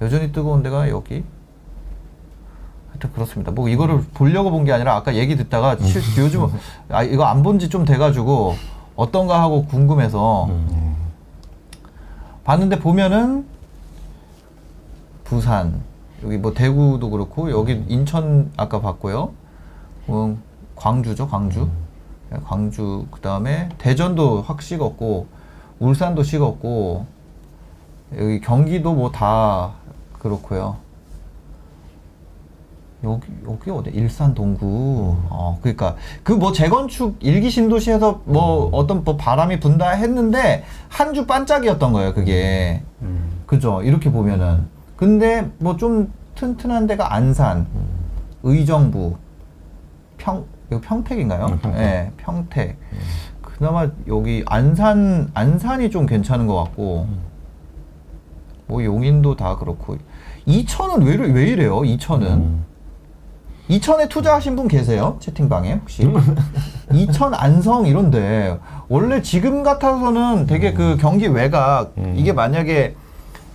여전히 0.00 0.32
뜨거운 0.32 0.64
데가 0.64 0.88
여기. 0.88 1.24
하여튼 2.96 3.12
그렇습니다. 3.12 3.52
뭐 3.52 3.68
이거를 3.68 4.02
보려고 4.14 4.50
본 4.50 4.64
게 4.64 4.72
아니라 4.72 4.96
아까 4.96 5.14
얘기 5.14 5.36
듣다가 5.36 5.76
실- 5.76 6.02
요즘 6.18 6.46
아 6.90 7.02
이거 7.02 7.24
안 7.24 7.42
본 7.42 7.58
지 7.58 7.68
좀 7.68 7.84
돼가지고 7.84 8.54
어떤가 8.96 9.40
하고 9.42 9.64
궁금해서 9.66 10.48
봤는데 12.44 12.78
보면은 12.78 13.46
부산 15.24 15.80
여기 16.24 16.38
뭐 16.38 16.54
대구도 16.54 17.10
그렇고 17.10 17.50
여기 17.50 17.84
인천 17.88 18.50
아까 18.56 18.80
봤고요. 18.80 19.30
음, 20.08 20.42
광주죠 20.74 21.28
광주. 21.28 21.68
네, 22.30 22.38
광주 22.44 23.06
그 23.10 23.20
다음에 23.20 23.68
대전도 23.78 24.42
확 24.42 24.62
식었고 24.62 25.26
울산도 25.78 26.22
식었고 26.22 27.06
여기 28.18 28.40
경기도 28.40 28.94
뭐 28.94 29.10
다 29.12 29.72
그렇고요. 30.18 30.76
여기 33.06 33.26
여기 33.48 33.70
어디 33.70 33.90
일산 33.90 34.34
동구 34.34 35.16
어 35.30 35.58
그러니까 35.62 35.94
그 36.22 36.32
뭐 36.32 36.52
재건축 36.52 37.16
일기 37.20 37.48
신도시에서 37.50 38.20
뭐 38.24 38.68
어떤 38.72 39.04
뭐 39.04 39.16
바람이 39.16 39.60
분다 39.60 39.90
했는데 39.90 40.64
한 40.88 41.14
주 41.14 41.24
반짝이었던 41.26 41.92
거예요 41.92 42.12
그게 42.14 42.82
그죠 43.46 43.80
이렇게 43.82 44.10
보면은 44.10 44.66
근데 44.96 45.48
뭐 45.58 45.76
좀 45.76 46.12
튼튼한 46.34 46.86
데가 46.86 47.14
안산 47.14 47.66
의정부 48.42 49.16
평 50.18 50.44
이거 50.70 50.80
평택인가요? 50.80 51.46
음, 51.46 51.58
평택. 51.60 51.80
네, 51.80 52.12
평택. 52.16 52.76
그나마 53.40 53.88
여기 54.08 54.42
안산 54.46 55.30
안산이 55.32 55.90
좀 55.90 56.04
괜찮은 56.06 56.46
것 56.46 56.56
같고 56.64 57.06
뭐 58.66 58.84
용인도 58.84 59.36
다 59.36 59.56
그렇고 59.56 59.96
이천은 60.44 61.06
왜, 61.06 61.14
이래- 61.14 61.32
왜 61.32 61.46
이래요? 61.46 61.84
이천은 61.84 62.26
음. 62.26 62.64
이천에 63.68 64.08
투자하신 64.08 64.54
분 64.56 64.68
계세요? 64.68 65.16
채팅방에 65.20 65.74
혹시? 65.74 66.08
이천 66.92 67.34
안성 67.34 67.86
이런데. 67.86 68.58
원래 68.88 69.20
지금 69.22 69.62
같아서는 69.62 70.46
되게 70.46 70.72
그 70.72 70.96
경기 71.00 71.26
외곽 71.26 71.92
이게 72.14 72.32
만약에 72.32 72.94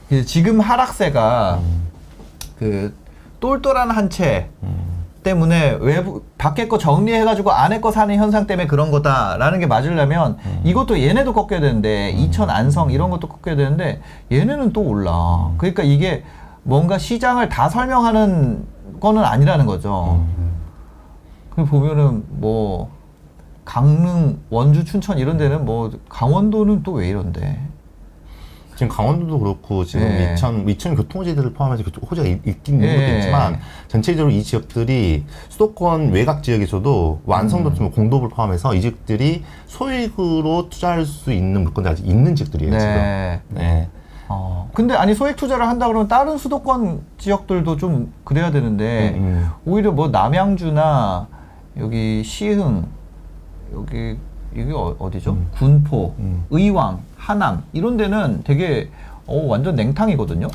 그 0.09 0.25
지금 0.25 0.59
하락세가 0.59 1.59
그 2.59 2.93
똘똘한 3.39 3.89
한 3.91 4.09
채 4.09 4.49
때문에 5.23 5.77
외부 5.81 6.23
밖에 6.39 6.67
거 6.67 6.79
정리해가지고 6.79 7.51
안에 7.51 7.79
거 7.79 7.91
사는 7.91 8.13
현상 8.15 8.47
때문에 8.47 8.65
그런 8.67 8.89
거다라는 8.89 9.59
게 9.59 9.67
맞으려면 9.67 10.37
이것도 10.63 10.99
얘네도 10.99 11.33
꺾여야 11.33 11.61
되는데 11.61 12.09
이천 12.09 12.49
안성 12.49 12.89
이런 12.91 13.11
것도 13.11 13.27
꺾여야 13.29 13.55
되는데 13.55 14.01
얘네는 14.31 14.73
또 14.73 14.81
올라. 14.81 15.51
그러니까 15.57 15.83
이게 15.83 16.23
뭔가 16.63 16.97
시장을 16.97 17.49
다 17.49 17.69
설명하는 17.69 18.65
거는 18.99 19.23
아니라는 19.23 19.65
거죠. 19.65 20.25
그 21.49 21.65
보면은 21.65 22.23
뭐 22.29 22.89
강릉, 23.65 24.39
원주, 24.49 24.85
춘천 24.85 25.17
이런 25.17 25.37
데는 25.37 25.65
뭐 25.65 25.91
강원도는 26.09 26.83
또 26.83 26.93
왜 26.93 27.09
이런데? 27.09 27.61
지금 28.75 28.87
강원도도 28.89 29.37
그렇고 29.39 29.85
지금 29.85 30.07
예. 30.07 30.33
이천 30.33 30.67
이천 30.67 30.95
교통호재들을 30.95 31.53
포함해서 31.53 31.83
호재가 32.09 32.27
있- 32.27 32.47
있긴 32.47 32.75
있는 32.75 32.87
예. 32.89 32.95
것도 33.05 33.17
있지만 33.17 33.59
전체적으로 33.87 34.33
이 34.33 34.41
지역들이 34.41 35.25
수도권 35.49 36.09
외곽 36.11 36.41
지역에서도 36.41 37.21
완성도 37.25 37.69
음. 37.79 37.91
공도를 37.91 38.29
포함해서 38.29 38.73
이 38.73 38.81
지역들이 38.81 39.43
소액으로 39.67 40.69
투자할 40.69 41.05
수 41.05 41.31
있는 41.31 41.63
물건들이 41.63 41.91
아직 41.93 42.07
있는 42.07 42.33
지역들이에요 42.33 42.71
지금. 42.79 42.93
네. 43.49 43.89
네. 44.31 44.37
어. 44.37 44.69
근데 44.73 44.95
아니 44.95 45.13
소액 45.13 45.35
투자를 45.35 45.67
한다 45.67 45.87
그러면 45.87 46.07
다른 46.07 46.37
수도권 46.37 47.01
지역들도 47.17 47.77
좀 47.77 48.13
그래야 48.23 48.51
되는데 48.51 49.13
음, 49.15 49.21
음. 49.23 49.49
오히려 49.65 49.91
뭐 49.91 50.07
남양주나 50.09 51.27
여기 51.77 52.23
시흥 52.23 52.85
여기 53.73 54.17
이게 54.53 54.71
어, 54.73 54.95
어디죠? 54.99 55.37
군포, 55.57 56.15
음. 56.19 56.43
의왕, 56.49 56.99
하남 57.17 57.63
이런 57.73 57.95
데는 57.97 58.41
되게 58.43 58.89
어, 59.25 59.45
완전 59.47 59.75
냉탕이거든요. 59.75 60.47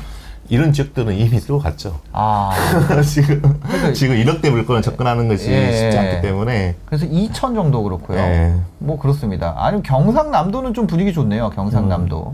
이런 0.49 0.71
지역들은 0.71 1.13
이미 1.15 1.39
들어갔죠. 1.39 1.99
아 2.13 2.51
지금 3.03 3.41
그러니까- 3.61 3.91
지금 3.93 4.15
1억대 4.15 4.49
물건을 4.49 4.81
접근하는 4.81 5.27
것이 5.27 5.51
예. 5.51 5.71
쉽지 5.73 5.97
않기 5.97 6.21
때문에 6.21 6.75
그래서 6.85 7.05
2천 7.05 7.53
정도 7.55 7.83
그렇고요. 7.83 8.17
예. 8.17 8.53
뭐 8.77 8.97
그렇습니다. 8.97 9.55
아니면 9.57 9.83
경상남도는 9.83 10.73
좀 10.73 10.87
분위기 10.87 11.11
좋네요. 11.11 11.49
경상남도, 11.49 12.33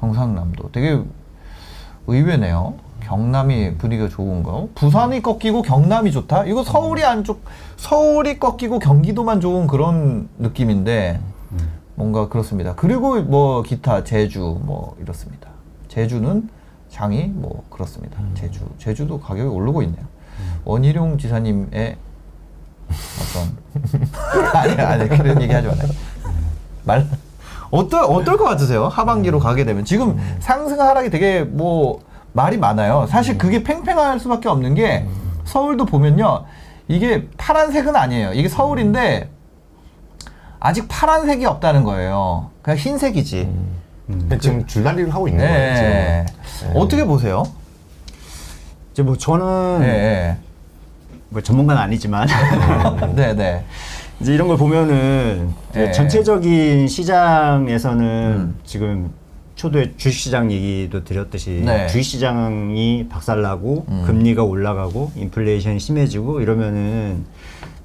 경상남도 0.00 0.72
되게 0.72 1.00
의외네요. 2.06 2.74
경남이 3.00 3.76
분위기가 3.78 4.08
좋은 4.08 4.42
거. 4.42 4.68
부산이 4.74 5.22
꺾이고 5.22 5.62
경남이 5.62 6.12
좋다. 6.12 6.44
이거 6.44 6.62
서울이 6.64 7.04
안쪽 7.04 7.44
서울이 7.76 8.38
꺾이고 8.38 8.78
경기도만 8.78 9.40
좋은 9.40 9.66
그런 9.66 10.28
느낌인데 10.38 11.20
뭔가 11.94 12.28
그렇습니다. 12.28 12.74
그리고 12.74 13.20
뭐 13.22 13.62
기타 13.62 14.04
제주 14.04 14.58
뭐 14.62 14.96
이렇습니다. 15.00 15.48
제주는 15.88 16.48
장이 16.88 17.26
뭐 17.26 17.64
그렇습니다. 17.70 18.18
제주 18.34 18.60
제주도 18.78 19.20
가격이 19.20 19.48
오르고 19.48 19.82
있네요. 19.82 20.04
원희룡 20.64 21.18
지사님의 21.18 21.96
어떤 23.20 23.56
아니 24.54 24.72
아니 24.72 25.08
그런 25.08 25.42
얘기 25.42 25.52
하지 25.52 25.68
말아요. 25.68 25.88
말 26.84 27.06
어떨 27.70 28.04
어떨 28.04 28.36
것 28.36 28.44
같으세요? 28.44 28.88
하반기로 28.88 29.38
가게 29.38 29.64
되면 29.64 29.84
지금 29.84 30.18
상승 30.40 30.80
하락이 30.80 31.10
되게 31.10 31.42
뭐 31.42 32.00
말이 32.32 32.56
많아요. 32.56 33.06
사실 33.08 33.38
그게 33.38 33.62
팽팽할 33.62 34.18
수밖에 34.20 34.48
없는 34.48 34.74
게 34.74 35.06
서울도 35.44 35.86
보면요. 35.86 36.44
이게 36.88 37.28
파란색은 37.36 37.94
아니에요. 37.94 38.32
이게 38.32 38.48
서울인데 38.48 39.30
아직 40.58 40.86
파란색이 40.88 41.46
없다는 41.46 41.84
거예요. 41.84 42.50
그냥 42.62 42.78
흰색이지. 42.78 43.48
근데 44.06 44.38
지금 44.38 44.66
줄다리를 44.66 45.14
하고 45.14 45.28
있는 45.28 45.46
거예요. 45.46 45.74
네. 45.74 46.26
어떻게 46.74 47.04
보세요? 47.04 47.44
이제 48.92 49.02
뭐 49.02 49.16
저는 49.16 49.80
네. 49.80 50.36
뭐 51.28 51.40
전문가는 51.40 51.80
아니지만 51.80 52.26
네, 53.14 53.34
네. 53.34 53.64
이제 54.20 54.34
이런 54.34 54.48
걸 54.48 54.56
보면은 54.56 55.50
예. 55.76 55.92
전체적인 55.92 56.86
시장에서는 56.86 58.04
음. 58.04 58.58
지금 58.64 59.10
초도에 59.54 59.92
주식시장 59.96 60.52
얘기도 60.52 61.04
드렸듯이 61.04 61.62
네. 61.64 61.86
주식시장이 61.86 63.08
박살나고 63.08 63.86
음. 63.88 64.02
금리가 64.06 64.44
올라가고 64.44 65.12
인플레이션이 65.16 65.78
심해지고 65.78 66.40
이러면은 66.40 67.24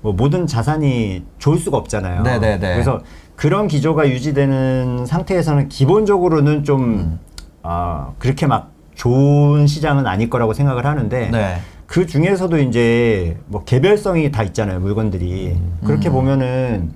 뭐 0.01 0.13
모든 0.13 0.45
자산이 0.45 1.23
좋을 1.39 1.57
수가 1.57 1.77
없잖아요. 1.77 2.23
네, 2.23 2.39
네, 2.39 2.59
네. 2.59 2.73
그래서 2.73 3.01
그런 3.35 3.67
기조가 3.67 4.09
유지되는 4.09 5.05
상태에서는 5.05 5.69
기본적으로는 5.69 6.63
좀 6.63 6.83
음. 6.83 7.19
아, 7.63 8.11
그렇게 8.19 8.45
막 8.45 8.71
좋은 8.93 9.67
시장은 9.67 10.05
아닐 10.05 10.29
거라고 10.29 10.53
생각을 10.53 10.85
하는데 10.85 11.29
네. 11.29 11.57
그 11.85 12.05
중에서도 12.05 12.57
이제 12.59 13.37
뭐 13.47 13.63
개별성이 13.63 14.31
다 14.31 14.43
있잖아요 14.43 14.79
물건들이 14.79 15.55
그렇게 15.85 16.09
보면은 16.09 16.91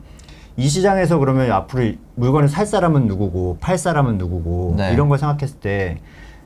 이 0.57 0.67
시장에서 0.67 1.19
그러면 1.19 1.51
앞으로 1.51 1.93
물건을 2.15 2.49
살 2.49 2.65
사람은 2.65 3.07
누구고 3.07 3.57
팔 3.61 3.77
사람은 3.77 4.17
누구고 4.17 4.75
네. 4.77 4.91
이런 4.93 5.07
걸 5.07 5.17
생각했을 5.17 5.59
때 5.59 5.97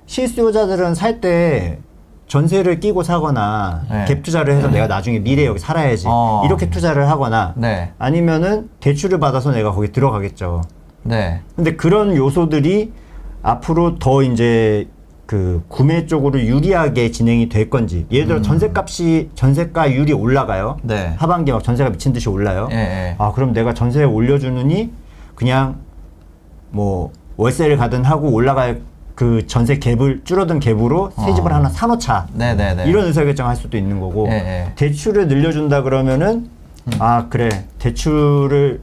실수요자들은 0.06 0.94
살 0.96 1.20
때 1.22 1.80
전세를 2.28 2.80
끼고 2.80 3.04
사거나 3.04 3.84
네. 3.90 4.06
갭 4.06 4.24
투자를 4.24 4.56
해서 4.56 4.68
내가 4.68 4.88
나중에 4.88 5.20
미래에 5.20 5.46
여기 5.46 5.60
살아야지 5.60 6.06
어. 6.08 6.42
이렇게 6.46 6.70
투자를 6.70 7.10
하거나 7.10 7.54
네. 7.56 7.92
아니면은 8.00 8.70
대출을 8.80 9.20
받아서 9.20 9.52
내가 9.52 9.72
거기 9.72 9.92
들어가겠죠. 9.92 10.62
네. 11.04 11.42
근데 11.56 11.76
그런 11.76 12.16
요소들이 12.16 12.92
앞으로 13.44 14.00
더 14.00 14.24
이제 14.24 14.88
그 15.34 15.64
구매 15.68 16.06
쪽으로 16.06 16.40
유리하게 16.40 17.10
진행이 17.10 17.50
될 17.50 17.68
건지 17.68 18.06
예를 18.12 18.28
들어 18.28 18.42
전세값이 18.44 19.32
전세가율이 19.34 20.14
올라가요. 20.14 20.78
음. 20.84 20.88
네. 20.88 21.16
하반기 21.18 21.52
막 21.52 21.64
전세가 21.64 21.90
미친 21.90 22.14
듯이 22.14 22.30
올라요. 22.30 22.68
예, 22.72 22.76
예. 22.76 23.16
아 23.18 23.32
그럼 23.32 23.52
내가 23.52 23.74
전세 23.74 24.04
올려주느니 24.04 24.92
그냥 25.34 25.78
뭐 26.70 27.12
월세를 27.38 27.78
가든 27.78 28.04
하고 28.04 28.30
올라갈 28.32 28.82
그 29.16 29.48
전세 29.48 29.80
갭을 29.80 30.24
줄어든 30.24 30.60
갭으로 30.60 31.12
새 31.26 31.34
집을 31.34 31.52
어. 31.52 31.56
하나 31.56 31.68
사놓자. 31.68 32.28
네, 32.34 32.54
네, 32.54 32.76
네. 32.76 32.86
이런 32.88 33.08
의사결정할 33.08 33.56
수도 33.56 33.76
있는 33.76 34.00
거고 34.00 34.28
예, 34.28 34.34
예. 34.34 34.72
대출을 34.76 35.28
늘려준다 35.30 35.82
그러면은 35.82 36.48
아 37.00 37.26
그래 37.32 37.50
대출을 37.80 38.82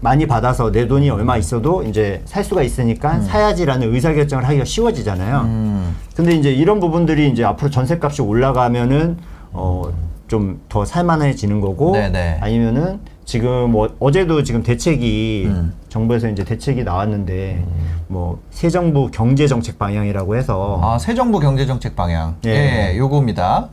많이 0.00 0.26
받아서 0.26 0.70
내 0.70 0.86
돈이 0.86 1.10
얼마 1.10 1.36
있어도 1.36 1.82
이제 1.82 2.22
살 2.24 2.44
수가 2.44 2.62
있으니까 2.62 3.20
사야지라는 3.20 3.92
의사결정을 3.94 4.46
하기가 4.46 4.64
쉬워지잖아요. 4.64 5.40
음. 5.40 5.96
근데 6.14 6.34
이제 6.34 6.52
이런 6.52 6.78
부분들이 6.80 7.28
이제 7.30 7.44
앞으로 7.44 7.70
전세값이 7.70 8.22
올라가면은 8.22 9.16
어 9.52 10.08
좀 10.28 10.60
더 10.68 10.84
살만해지는 10.84 11.60
거고 11.62 11.92
네네. 11.92 12.38
아니면은 12.42 13.00
지금 13.24 13.72
뭐 13.72 13.88
어제도 13.98 14.42
지금 14.42 14.62
대책이 14.62 15.44
음. 15.46 15.72
정부에서 15.88 16.28
이제 16.28 16.44
대책이 16.44 16.84
나왔는데 16.84 17.64
뭐새 18.08 18.68
정부 18.68 19.10
경제 19.10 19.46
정책 19.46 19.78
방향이라고 19.78 20.36
해서 20.36 20.80
아, 20.82 20.98
새 20.98 21.14
정부 21.14 21.40
경제 21.40 21.64
정책 21.64 21.96
방향. 21.96 22.36
예. 22.44 22.92
예, 22.92 22.98
요겁니다. 22.98 23.68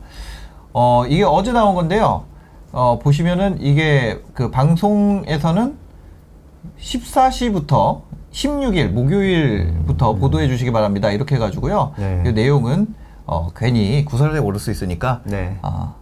어, 0.72 1.04
이게 1.08 1.24
어제 1.24 1.52
나온 1.52 1.74
건데요. 1.74 2.24
어, 2.72 2.98
보시면은 3.02 3.58
이게 3.60 4.18
그 4.32 4.50
방송에서는 4.50 5.74
14시부터 6.80 8.02
16일 8.32 8.88
목요일부터 8.90 10.14
보도해 10.14 10.48
주시기 10.48 10.70
바랍니다. 10.72 11.10
이렇게 11.10 11.36
해가지고요. 11.36 11.92
네. 11.96 12.22
이 12.26 12.32
내용은 12.32 12.88
어, 13.24 13.48
괜히 13.56 14.04
구설에 14.04 14.38
오를 14.38 14.60
수 14.60 14.70
있으니까 14.70 15.20
네. 15.24 15.56
아, 15.62 15.94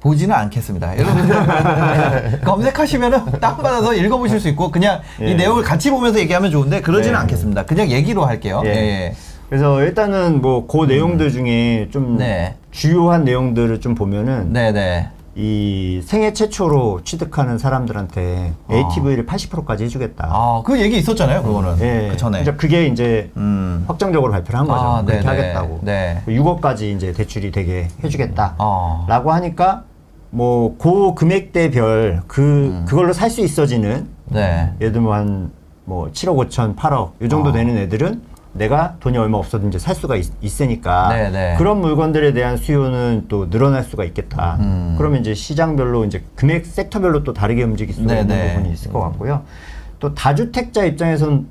보지는 0.00 0.34
않겠습니다. 0.34 0.98
여러분들 0.98 2.40
검색하시면은 2.44 3.40
다운받아서 3.40 3.94
읽어보실 3.94 4.40
수 4.40 4.48
있고 4.48 4.70
그냥 4.70 5.00
이 5.20 5.24
예. 5.24 5.34
내용을 5.34 5.62
같이 5.62 5.90
보면서 5.90 6.18
얘기하면 6.18 6.50
좋은데 6.50 6.80
그러지는 6.80 7.14
네. 7.14 7.20
않겠습니다. 7.20 7.66
그냥 7.66 7.88
얘기로 7.90 8.24
할게요. 8.24 8.62
예. 8.64 8.70
예. 8.70 8.74
예. 8.74 9.14
그래서 9.48 9.82
일단은 9.82 10.40
뭐 10.40 10.66
그 10.66 10.86
내용들 10.86 11.30
중에 11.30 11.88
좀 11.92 12.14
음. 12.14 12.16
네. 12.16 12.56
주요한 12.70 13.24
내용들을 13.24 13.80
좀 13.80 13.94
보면은 13.94 14.52
네네. 14.52 15.10
이 15.34 16.02
생애 16.04 16.32
최초로 16.34 17.02
취득하는 17.04 17.56
사람들한테 17.58 18.52
어. 18.68 18.74
ATV를 18.74 19.24
80%까지 19.24 19.84
해주겠다. 19.84 20.28
아, 20.30 20.62
그 20.64 20.78
얘기 20.80 20.98
있었잖아요, 20.98 21.42
그거는. 21.42 21.78
예. 21.80 22.08
그 22.10 22.16
전에. 22.18 22.42
이제 22.42 22.52
그게 22.52 22.86
이제 22.86 23.30
음. 23.38 23.84
확정적으로 23.86 24.30
발표를 24.32 24.60
한 24.60 24.66
거죠. 24.66 24.80
아, 24.80 25.02
그렇게 25.02 25.20
네네. 25.24 25.26
하겠다고. 25.28 25.78
네. 25.82 26.22
6억까지 26.26 26.94
이제 26.94 27.12
대출이 27.12 27.50
되게 27.50 27.88
해주겠다. 28.04 28.56
어. 28.58 29.06
라고 29.08 29.32
하니까 29.32 29.84
뭐 30.30 30.76
고 30.76 31.14
금액대별 31.14 32.22
그 32.26 32.40
음. 32.42 32.84
그걸로 32.86 33.12
살 33.12 33.30
수 33.30 33.40
있어지는 33.40 34.08
네. 34.26 34.72
예를 34.80 34.92
들면 34.92 35.12
한 35.12 35.62
뭐 35.84 36.08
7억 36.12 36.36
5천, 36.48 36.76
8억 36.76 37.10
이 37.20 37.28
정도 37.28 37.48
어. 37.48 37.52
되는 37.52 37.76
애들은 37.76 38.22
내가 38.54 38.96
돈이 39.00 39.16
얼마 39.16 39.38
없어도 39.38 39.66
이제 39.68 39.78
살 39.78 39.94
수가 39.94 40.16
있, 40.16 40.60
으니까 40.60 41.08
네네. 41.08 41.54
그런 41.58 41.80
물건들에 41.80 42.32
대한 42.32 42.56
수요는 42.56 43.26
또 43.28 43.48
늘어날 43.48 43.82
수가 43.82 44.04
있겠다. 44.04 44.58
음. 44.60 44.94
그러면 44.98 45.20
이제 45.20 45.34
시장별로 45.34 46.04
이제 46.04 46.22
금액 46.36 46.66
섹터별로 46.66 47.24
또 47.24 47.32
다르게 47.32 47.62
움직일 47.62 47.94
수가 47.94 48.08
네네. 48.08 48.20
있는 48.20 48.54
부분이 48.54 48.74
있을 48.74 48.92
것 48.92 49.00
같고요. 49.00 49.42
또 49.98 50.14
다주택자 50.14 50.84
입장에서는 50.84 51.46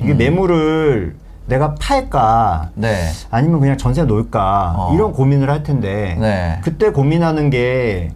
이게 0.00 0.12
음. 0.12 0.18
매물을 0.18 1.16
내가 1.46 1.74
팔까 1.76 2.70
네. 2.74 3.08
아니면 3.30 3.60
그냥 3.60 3.78
전세 3.78 4.02
놓을까 4.02 4.74
어. 4.76 4.94
이런 4.94 5.12
고민을 5.12 5.48
할 5.48 5.62
텐데 5.62 6.16
네. 6.20 6.58
그때 6.62 6.90
고민하는 6.90 7.50
게 7.50 8.10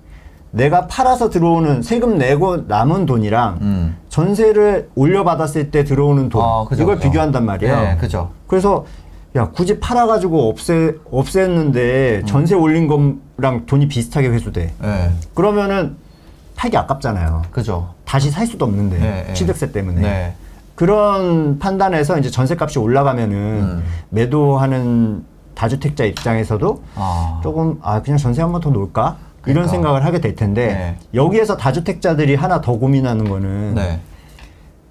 내가 0.53 0.87
팔아서 0.89 1.31
들어오는 1.31 1.83
세금 1.83 2.19
내고 2.19 2.57
남은 2.67 3.07
돈이랑 3.07 3.59
음. 3.61 3.97
전세를 4.09 4.91
올려받았을 4.97 5.71
때 5.71 5.85
들어오는 5.85 6.29
돈 6.29 6.43
어, 6.45 6.65
그죠, 6.69 6.83
이걸 6.83 6.97
그죠. 6.97 7.09
비교한단 7.09 7.45
말이에요. 7.45 7.77
네, 7.81 7.97
그죠. 7.97 8.31
그래서 8.49 8.85
야 9.37 9.49
굳이 9.51 9.79
팔아가지고 9.79 10.49
없애 10.49 10.95
없앴는데 11.13 11.77
음. 12.23 12.27
전세 12.27 12.57
올린 12.57 12.89
거랑 12.89 13.67
돈이 13.67 13.87
비슷하게 13.87 14.29
회수돼. 14.31 14.75
네. 14.83 15.11
그러면은 15.35 15.97
팔기 16.57 16.77
아깝잖아요. 16.77 17.43
그죠. 17.53 17.95
다시 18.05 18.31
살 18.31 18.47
수도 18.47 18.65
없는데 18.65 18.99
네, 18.99 19.25
네. 19.29 19.35
취득세 19.35 19.71
때문에. 19.71 20.01
네. 20.01 20.35
그런 20.75 21.59
판단에서 21.59 22.19
이제 22.19 22.29
전세값이 22.31 22.79
올라가면은 22.81 23.37
음. 23.37 23.85
매도하는 24.09 25.25
다주택자 25.55 26.05
입장에서도 26.07 26.83
아. 26.97 27.41
조금 27.43 27.79
아 27.83 28.01
그냥 28.03 28.17
전세 28.19 28.41
한 28.43 28.51
번 28.51 28.61
더 28.63 28.71
놓을까 28.71 29.17
그러니까. 29.43 29.69
생각을 29.69 30.05
하게 30.05 30.21
될 30.21 30.35
텐데 30.35 30.67
네. 30.67 30.97
여기에서 31.15 31.57
다주택자들이 31.57 32.35
하나 32.35 32.61
더 32.61 32.73
고민하는 32.79 33.29
거는 33.29 33.75
네. 33.75 34.01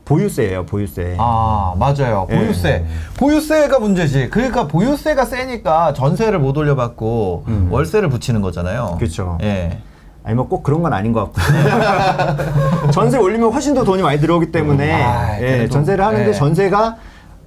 보유세예요 0.06 0.66
보유세. 0.66 1.16
아, 1.20 1.76
맞아요. 1.78 2.26
예. 2.32 2.36
보유세. 2.36 2.84
보유세가 3.18 3.78
문제지. 3.78 4.30
그러니까 4.32 4.68
보유세가 4.68 5.26
세니까 5.26 5.94
전세를 5.94 6.40
못 6.40 6.58
올려받고 6.58 7.44
음. 7.48 7.68
월세를 7.72 8.10
붙이는 8.10 8.42
거잖아요. 8.42 8.98
그쵸. 9.00 9.38
예. 9.44 9.78
아니 10.24 10.36
뭐 10.36 10.48
꼭 10.48 10.64
그런 10.64 10.82
건 10.82 10.94
아닌 10.94 11.14
것 11.14 11.32
같고 11.32 12.90
전세 12.92 13.18
올리면 13.18 13.52
훨씬 13.52 13.74
더 13.74 13.84
돈이 13.84 14.02
많이 14.02 14.20
들어오기 14.20 14.52
때문에 14.52 14.92
아, 14.92 15.40
예, 15.42 15.68
전세를 15.70 16.04
하는데 16.04 16.28
예. 16.30 16.34
전세가 16.34 16.98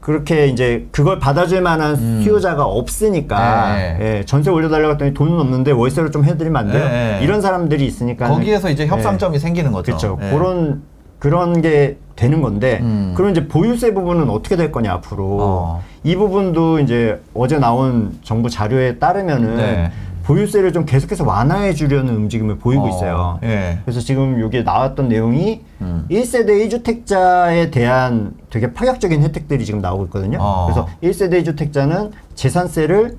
그렇게 0.02 0.48
이제 0.48 0.88
그걸 0.90 1.20
받아줄 1.20 1.62
만한 1.62 1.96
수요자가 2.22 2.64
없으니까 2.64 3.78
예, 3.78 3.98
예. 4.00 4.18
예, 4.18 4.24
전세 4.24 4.50
올려달라고 4.50 4.94
했더니 4.94 5.14
돈은 5.14 5.38
없는데 5.38 5.70
월세를 5.70 6.10
좀 6.10 6.24
해드리면 6.24 6.56
안 6.56 6.72
돼요? 6.72 6.84
예, 6.84 7.20
예. 7.20 7.24
이런 7.24 7.40
사람들이 7.40 7.86
있으니까 7.86 8.28
거기에서 8.28 8.68
이제 8.68 8.84
협상점이 8.88 9.38
생기는 9.38 9.70
거죠. 9.70 9.92
그렇죠. 9.92 10.18
예. 10.20 10.30
그런 10.30 10.82
그런 11.20 11.62
게 11.62 11.98
되는 12.16 12.42
건데 12.42 12.80
음. 12.82 13.14
그럼 13.16 13.30
이제 13.30 13.46
보유세 13.46 13.94
부분은 13.94 14.28
어떻게 14.28 14.56
될 14.56 14.72
거냐 14.72 14.92
앞으로 14.92 15.38
어. 15.40 15.82
이 16.02 16.16
부분도 16.16 16.80
이제 16.80 17.22
어제 17.32 17.60
나온 17.60 18.18
정부 18.24 18.50
자료에 18.50 18.98
따르면은 18.98 19.56
네. 19.56 19.92
보유세를 20.22 20.72
좀 20.72 20.84
계속해서 20.84 21.24
완화해 21.24 21.74
주려는 21.74 22.14
움직임을 22.16 22.58
보이고 22.58 22.84
어, 22.84 22.88
있어요. 22.88 23.38
예. 23.42 23.78
그래서 23.84 24.00
지금 24.00 24.40
여기에 24.40 24.62
나왔던 24.62 25.08
내용이 25.08 25.62
음. 25.80 26.06
1세대 26.10 26.68
1주택자에 26.68 27.70
대한 27.70 28.32
되게 28.50 28.72
파격적인 28.72 29.22
혜택들이 29.22 29.64
지금 29.64 29.80
나오고 29.80 30.04
있거든요. 30.04 30.38
어. 30.40 30.66
그래서 30.66 30.88
1세대 31.02 31.44
1주택자는 31.44 32.12
재산세를 32.34 33.16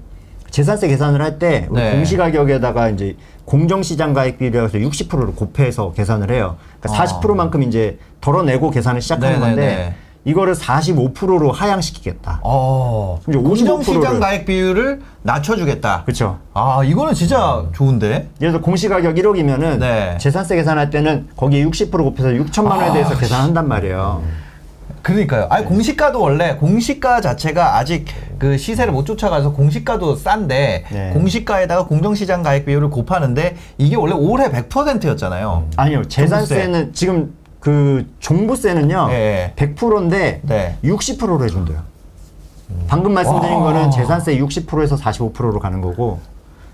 재산세 0.49 0.87
계산을 0.87 1.19
할때 1.19 1.67
네. 1.71 1.93
공시가격에다가 1.93 2.89
이제 2.89 3.17
공정시장 3.45 4.13
가액비례해서 4.13 4.78
60%를 4.78 5.34
곱해서 5.34 5.93
계산을 5.93 6.32
해요. 6.32 6.57
그러니까 6.80 7.03
어. 7.03 7.05
40%만큼 7.21 7.63
이제 7.63 7.97
덜어내고 8.21 8.69
계산을 8.69 9.01
시작하는 9.01 9.39
네네네. 9.39 9.55
건데 9.55 9.95
이거를 10.26 10.53
45%로 10.55 11.51
하향시키겠다. 11.51 12.39
어. 12.43 13.19
이제 13.28 13.38
55% 13.38 13.43
공정시장 13.43 14.13
를. 14.13 14.19
가액 14.19 14.45
비율을 14.45 15.01
낮춰주겠다. 15.21 16.03
그렇죠. 16.05 16.39
아, 16.53 16.82
이거는 16.84 17.13
진짜 17.13 17.63
좋은데? 17.74 18.30
예를 18.39 18.53
들어 18.53 18.61
공시가격 18.61 19.15
1억이면은 19.15 19.80
네. 19.80 20.17
재산세 20.19 20.55
계산할 20.55 20.89
때는 20.89 21.28
거기에 21.36 21.65
60% 21.65 21.91
곱해서 21.91 22.30
6천만 22.30 22.71
원에 22.71 22.89
아, 22.89 22.93
대해서 22.93 23.17
계산한단 23.17 23.67
말이에요. 23.67 24.24
그러니까요. 25.01 25.47
아니 25.49 25.65
공시가도 25.65 26.21
원래 26.21 26.55
공시가 26.55 27.19
자체가 27.19 27.78
아직 27.78 28.05
그 28.39 28.57
시세를 28.57 28.93
못 28.93 29.05
쫓아가서 29.05 29.51
공시가도 29.51 30.15
싼데 30.15 30.86
네. 30.89 31.09
공시가에다가 31.11 31.86
공정시장 31.88 32.41
가액 32.41 32.65
비율을 32.65 32.89
곱하는데 32.89 33.57
이게 33.78 33.97
원래 33.97 34.13
올해 34.13 34.49
100%였잖아요. 34.49 35.67
아니요. 35.76 36.07
재산세는 36.07 36.93
지금 36.93 37.34
그 37.64 38.05
종부세는요. 38.20 39.07
예. 39.11 39.53
100%인데 39.55 40.41
네. 40.43 40.78
60%로 40.84 41.41
해준대요. 41.45 41.80
방금 42.89 43.14
말씀드린 43.14 43.55
와. 43.55 43.64
거는 43.72 43.89
재산세 43.89 44.38
60%에서 44.38 44.97
45%로 44.97 45.59
가는 45.59 45.80
거고 45.80 46.20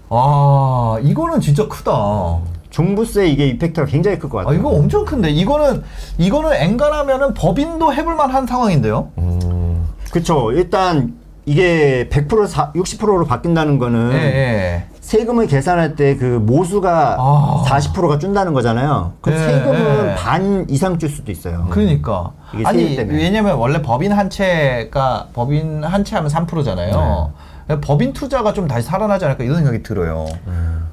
아, 0.10 0.98
이거는 1.04 1.42
진짜 1.42 1.68
크다. 1.68 2.40
종부세 2.72 3.28
이게 3.28 3.48
이펙트가 3.50 3.86
굉장히 3.86 4.18
클것 4.18 4.42
아, 4.42 4.44
같아요. 4.46 4.60
이거 4.60 4.70
엄청 4.70 5.06
큰데 5.06 5.30
이거는 5.30 5.84
이거는 6.18 6.54
엔간하면은 6.54 7.36
법인도 7.36 7.94
해볼 7.94 8.16
만한 8.16 8.48
상황인데요. 8.48 9.12
음. 9.20 9.86
그렇죠. 10.10 10.52
일단 10.54 11.14
이게 11.46 12.10
100% 12.10 12.48
사, 12.48 12.72
60%로 12.74 13.26
바뀐다는 13.26 13.78
거는 13.78 14.12
예, 14.14 14.18
예. 14.18 14.86
세금을 15.10 15.48
계산할 15.48 15.96
때 15.96 16.16
그 16.20 16.24
모수가 16.40 17.16
아. 17.18 17.64
40%가 17.66 18.20
준다는 18.20 18.54
거잖아요. 18.54 19.14
그럼 19.22 19.40
네, 19.40 19.46
세금은 19.46 20.06
네. 20.08 20.16
반 20.16 20.66
이상 20.70 21.00
줄 21.00 21.10
수도 21.10 21.32
있어요. 21.32 21.66
그러니까 21.72 22.32
이게 22.54 22.64
아니 22.66 22.96
때문에. 22.96 23.18
왜냐면 23.18 23.56
원래 23.58 23.82
법인 23.82 24.12
한 24.12 24.30
채가 24.30 25.30
법인 25.34 25.84
한 25.84 26.04
채 26.04 26.16
하면 26.16 26.30
3%잖아요. 26.32 27.34
네. 27.68 27.80
법인 27.82 28.14
투자가 28.14 28.54
좀 28.54 28.68
다시 28.68 28.86
살아나지 28.86 29.26
않을까 29.26 29.44
이런 29.44 29.58
생각이 29.58 29.82
들어요. 29.82 30.26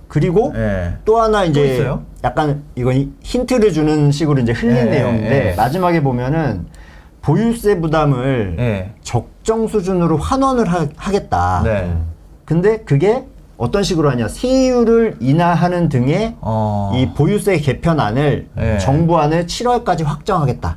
그리고 0.08 0.52
예. 0.56 0.94
또 1.04 1.20
하나 1.20 1.44
또 1.44 1.50
이제 1.50 1.74
있어요? 1.74 2.02
약간 2.24 2.62
이건 2.74 3.12
힌트를 3.22 3.72
주는 3.72 4.10
식으로 4.12 4.40
이제 4.40 4.52
흘린 4.52 4.76
예, 4.76 4.84
내용인데 4.84 5.50
예. 5.50 5.54
마지막에 5.56 6.02
보면은 6.02 6.66
보유세 7.22 7.80
부담을 7.80 8.56
예. 8.58 8.92
적정 9.02 9.66
수준으로 9.68 10.16
환원을 10.16 10.66
하, 10.72 11.10
겠다 11.10 11.62
네. 11.64 11.92
근데 12.44 12.78
그게 12.78 13.24
어떤 13.56 13.82
식으로 13.82 14.10
하냐 14.10 14.28
세율을 14.28 15.16
인하하는 15.20 15.88
등의 15.88 16.36
어. 16.40 16.92
이 16.94 17.08
보유세 17.14 17.58
개편안을 17.58 18.48
예. 18.58 18.78
정부안을 18.78 19.46
7월까지 19.46 20.04
확정하겠다. 20.04 20.76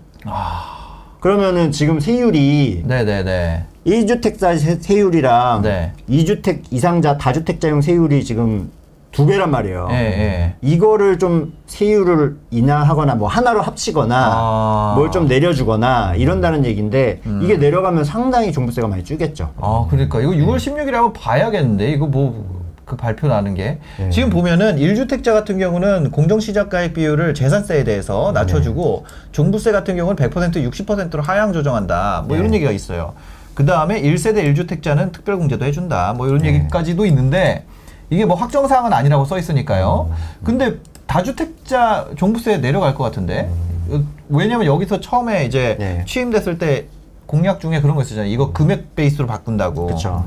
그러면은 1.20 1.72
지금 1.72 2.00
세율이 2.00 2.84
네네네. 2.86 3.66
1주택자 3.86 4.82
세율이랑 4.82 5.62
네. 5.64 5.94
2주택 6.10 6.62
이상자 6.72 7.18
다주택자용 7.18 7.82
세율이 7.82 8.24
지금 8.24 8.72
두 9.12 9.26
배란 9.26 9.50
말이에요. 9.50 9.88
예, 9.92 9.96
예. 9.96 10.56
이거를 10.62 11.18
좀 11.18 11.54
세율을 11.66 12.38
인하하거나 12.52 13.16
뭐 13.16 13.28
하나로 13.28 13.62
합치거나 13.62 14.16
아. 14.16 14.94
음. 14.96 15.00
뭘좀 15.00 15.28
내려주거나 15.28 16.14
이런다는 16.16 16.64
얘기인데 16.64 17.22
이게 17.42 17.58
내려가면 17.58 18.04
상당히 18.04 18.52
종부세가 18.52 18.88
많이 18.88 19.04
줄겠죠. 19.04 19.52
아, 19.58 19.88
그러니까 19.90 20.22
이거 20.22 20.32
6월 20.32 20.58
16일에 20.58 20.92
한번 20.92 21.14
봐야겠는데 21.14 21.90
이거 21.92 22.06
뭐 22.06 22.59
그 22.90 22.98
발표 22.98 23.28
나는 23.28 23.54
게 23.54 23.78
네. 23.98 24.10
지금 24.10 24.30
보면은 24.32 24.78
1주택자 24.78 25.32
같은 25.32 25.60
경우는 25.60 26.10
공정시장가액 26.12 26.96
비율을 26.96 27.36
재산세에 27.36 27.84
대해서 27.84 28.32
낮춰주고 28.34 29.06
종부세 29.32 29.72
같은 29.72 29.96
경우는 29.96 30.16
100% 30.18 30.70
60%로 30.72 31.22
하향 31.22 31.54
조정한다. 31.54 32.26
뭐 32.28 32.36
이런 32.36 32.50
네. 32.50 32.56
얘기가 32.58 32.72
있어요. 32.72 33.14
그 33.54 33.66
다음에 33.66 34.02
1세대 34.02 34.44
1주택자는 34.56 35.12
특별공제도 35.12 35.64
해준다. 35.64 36.14
뭐 36.18 36.28
이런 36.28 36.40
네. 36.40 36.48
얘기까지도 36.48 37.06
있는데 37.06 37.66
이게 38.10 38.26
뭐 38.26 38.36
확정 38.36 38.68
사항은 38.68 38.92
아니라고 38.92 39.24
써 39.26 39.38
있으니까요. 39.38 40.10
음. 40.10 40.16
근데 40.44 40.78
다주택자 41.06 42.08
종부세 42.18 42.58
내려갈 42.58 42.96
것 42.96 43.04
같은데 43.04 43.50
어, 43.90 44.02
왜냐면 44.30 44.66
여기서 44.66 45.00
처음에 45.00 45.46
이제 45.46 45.78
음. 45.80 45.84
네. 45.84 46.06
취임됐을 46.08 46.58
때 46.58 46.88
공약 47.28 47.60
중에 47.60 47.82
그런 47.82 47.96
거 47.96 48.02
있었잖아요. 48.02 48.32
이거 48.32 48.52
금액 48.52 48.96
베이스로 48.96 49.28
바꾼다고. 49.28 49.86
그렇죠. 49.86 50.26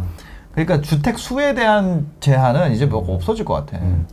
그러니까 0.52 0.80
주택 0.80 1.18
수에 1.18 1.54
대한 1.54 2.06
제한은 2.20 2.72
이제 2.72 2.86
뭐 2.86 3.04
없어질 3.14 3.44
것 3.44 3.54
같아. 3.54 3.78
음. 3.82 4.06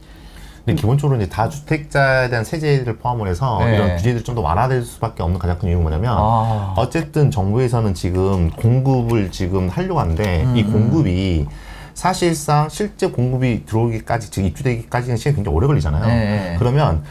근데 0.66 0.80
기본적으로 0.80 1.18
이제 1.20 1.28
다주택자에 1.30 2.30
대한 2.30 2.44
세제를 2.46 2.98
포함을 2.98 3.28
해서 3.28 3.60
네. 3.64 3.76
이런 3.76 3.96
규제들이 3.98 4.24
좀 4.24 4.36
더 4.36 4.42
완화될 4.42 4.84
수밖에 4.84 5.24
없는 5.24 5.40
가장 5.40 5.58
큰 5.58 5.70
이유가 5.70 5.82
뭐냐면 5.82 6.16
아. 6.16 6.74
어쨌든 6.78 7.32
정부에서는 7.32 7.94
지금 7.94 8.52
공급을 8.52 9.32
지금 9.32 9.70
하려고 9.70 10.00
하는데 10.00 10.46
이 10.56 10.62
음. 10.64 10.72
공급이 10.72 11.48
사실상 11.94 12.70
실제 12.70 13.08
공급이 13.10 13.66
들어오기까지 13.66 14.30
즉 14.32 14.46
입주되기까지는 14.46 15.18
시간이 15.18 15.36
굉장히 15.38 15.56
오래 15.58 15.68
걸리잖아요. 15.68 16.06
네. 16.06 16.56
그러면 16.60 17.04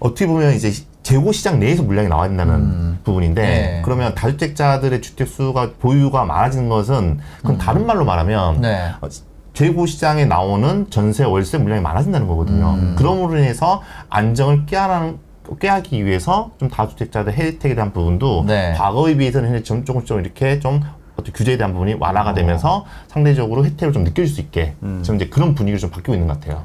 어떻게 0.00 0.26
보면 0.26 0.54
이제 0.54 0.72
재고 1.02 1.32
시장 1.32 1.58
내에서 1.58 1.82
물량이 1.82 2.08
나와야 2.08 2.28
된다는 2.28 2.98
부분인데 3.04 3.42
네. 3.42 3.82
그러면 3.84 4.14
다주택자들의 4.14 5.00
주택 5.00 5.28
수가 5.28 5.72
보유가 5.78 6.24
많아지는 6.24 6.68
것은 6.68 7.20
그건 7.38 7.58
다른 7.58 7.86
말로 7.86 8.04
말하면 8.04 8.56
음. 8.56 8.60
네. 8.60 8.90
어, 9.00 9.08
재고 9.54 9.86
시장에 9.86 10.24
나오는 10.24 10.88
전세 10.90 11.24
월세 11.24 11.58
물량이 11.58 11.80
많아진다는 11.82 12.26
거거든요. 12.28 12.74
음. 12.74 12.94
그러므로 12.98 13.38
인해서 13.38 13.82
안정을 14.10 14.66
깨하는 14.66 15.18
깨하기 15.58 16.04
위해서 16.04 16.50
좀 16.58 16.68
다주택자들 16.68 17.32
혜택에 17.32 17.74
대한 17.74 17.92
부분도 17.92 18.44
네. 18.46 18.74
과거에 18.76 19.16
비해서는 19.16 19.64
좀 19.64 19.84
조금씩 19.84 20.06
좀 20.06 20.20
이렇게 20.20 20.60
좀 20.60 20.82
어떤 21.16 21.32
규제에 21.32 21.56
대한 21.56 21.72
부분이 21.72 21.94
완화가 21.94 22.34
되면서 22.34 22.84
상대적으로 23.08 23.64
혜택을 23.64 23.92
좀 23.92 24.04
느껴질 24.04 24.28
수 24.28 24.40
있게 24.40 24.76
지금 25.02 25.16
이제 25.16 25.26
그런 25.28 25.54
분위기를 25.54 25.80
좀 25.80 25.90
바뀌고 25.90 26.12
있는 26.12 26.28
것 26.28 26.38
같아요. 26.38 26.64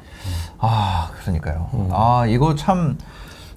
아, 0.60 1.10
그러니까요. 1.22 1.70
음. 1.74 1.90
아, 1.92 2.26
이거 2.28 2.56
참 2.56 2.98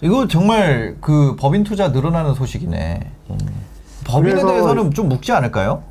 이거 0.00 0.28
정말 0.28 0.96
그 1.00 1.36
법인 1.38 1.64
투자 1.64 1.88
늘어나는 1.88 2.34
소식이네. 2.34 3.00
법인에 4.04 4.32
그래서- 4.32 4.46
대해서는 4.48 4.90
좀 4.92 5.08
묵지 5.08 5.32
않을까요? 5.32 5.82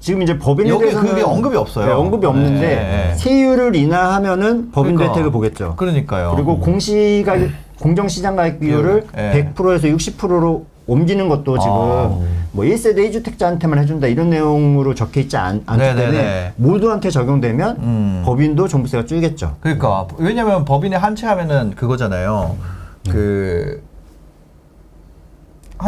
지금 0.00 0.22
이제 0.22 0.38
법인에 0.38 0.70
여기 0.70 0.82
대해서는 0.82 1.10
그게 1.10 1.22
언급이 1.22 1.56
없어요. 1.56 1.86
네, 1.86 1.92
언급이 1.92 2.24
없는데 2.24 2.60
네. 2.60 3.14
세율을 3.16 3.74
인하하면은 3.74 4.70
법인 4.70 4.94
그러니까. 4.94 5.12
혜택을 5.12 5.32
보겠죠. 5.32 5.74
그러니까요. 5.76 6.32
그리고 6.36 6.58
공시가 6.60 7.36
공정시장 7.80 8.36
가액 8.36 8.60
비율을 8.60 9.06
네. 9.14 9.52
100%에서 9.54 9.88
60%로 9.88 10.66
옮기는 10.86 11.28
것도 11.28 11.58
지금 11.58 11.72
아. 11.72 12.18
뭐 12.52 12.64
1세대 12.64 12.98
1주택자한테만 13.10 13.76
해준다 13.78 14.06
이런 14.06 14.30
내용으로 14.30 14.94
적혀 14.94 15.20
있지 15.20 15.36
않, 15.36 15.62
않기 15.66 15.82
네네네. 15.82 16.00
때문에 16.10 16.52
모두한테 16.56 17.10
적용되면 17.10 17.76
음. 17.80 18.22
법인도 18.24 18.68
종부세가 18.68 19.04
줄겠죠. 19.04 19.56
그러니까 19.60 20.06
왜냐면 20.16 20.64
법인에 20.64 20.96
한채 20.96 21.26
하면은 21.26 21.74
그거잖아요. 21.74 22.56
그한 23.08 23.82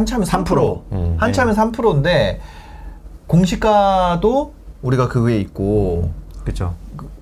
채면 0.07 0.27
3%. 0.27 0.83
음. 0.93 1.17
한 1.19 1.33
채면 1.33 1.55
3%인데 1.55 2.41
공시가도 3.27 4.53
우리가 4.83 5.09
그 5.09 5.25
위에 5.25 5.39
있고 5.39 6.11
그렇죠. 6.43 6.75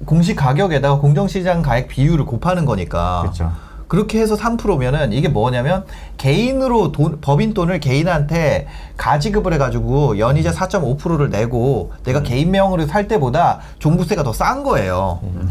공시 0.07 0.35
가격에다가 0.35 0.99
공정시장 1.01 1.63
가액 1.63 1.89
비율을 1.89 2.25
곱하는 2.25 2.65
거니까. 2.65 3.21
그렇죠. 3.23 3.53
그렇게 3.89 4.21
해서 4.21 4.37
3%면은 4.37 5.13
이게 5.15 5.29
뭐냐면 5.29 5.85
개인으로 6.19 6.93
돈, 6.93 7.21
법인 7.23 7.55
돈을 7.55 7.81
개인한테 7.81 8.67
가지급을 8.99 9.55
해가지고 9.55 10.19
연이자 10.19 10.53
4.5%를 10.53 11.31
내고 11.31 11.91
음. 11.95 11.99
내가 12.05 12.23
개인 12.23 12.51
명으로 12.51 12.87
살 12.87 13.09
때보다 13.09 13.61
종부세가 13.79 14.23
더 14.25 14.33
싼 14.33 14.63
거예요. 14.63 15.21
음. 15.23 15.49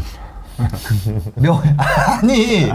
명 1.36 1.60
아니 1.76 2.70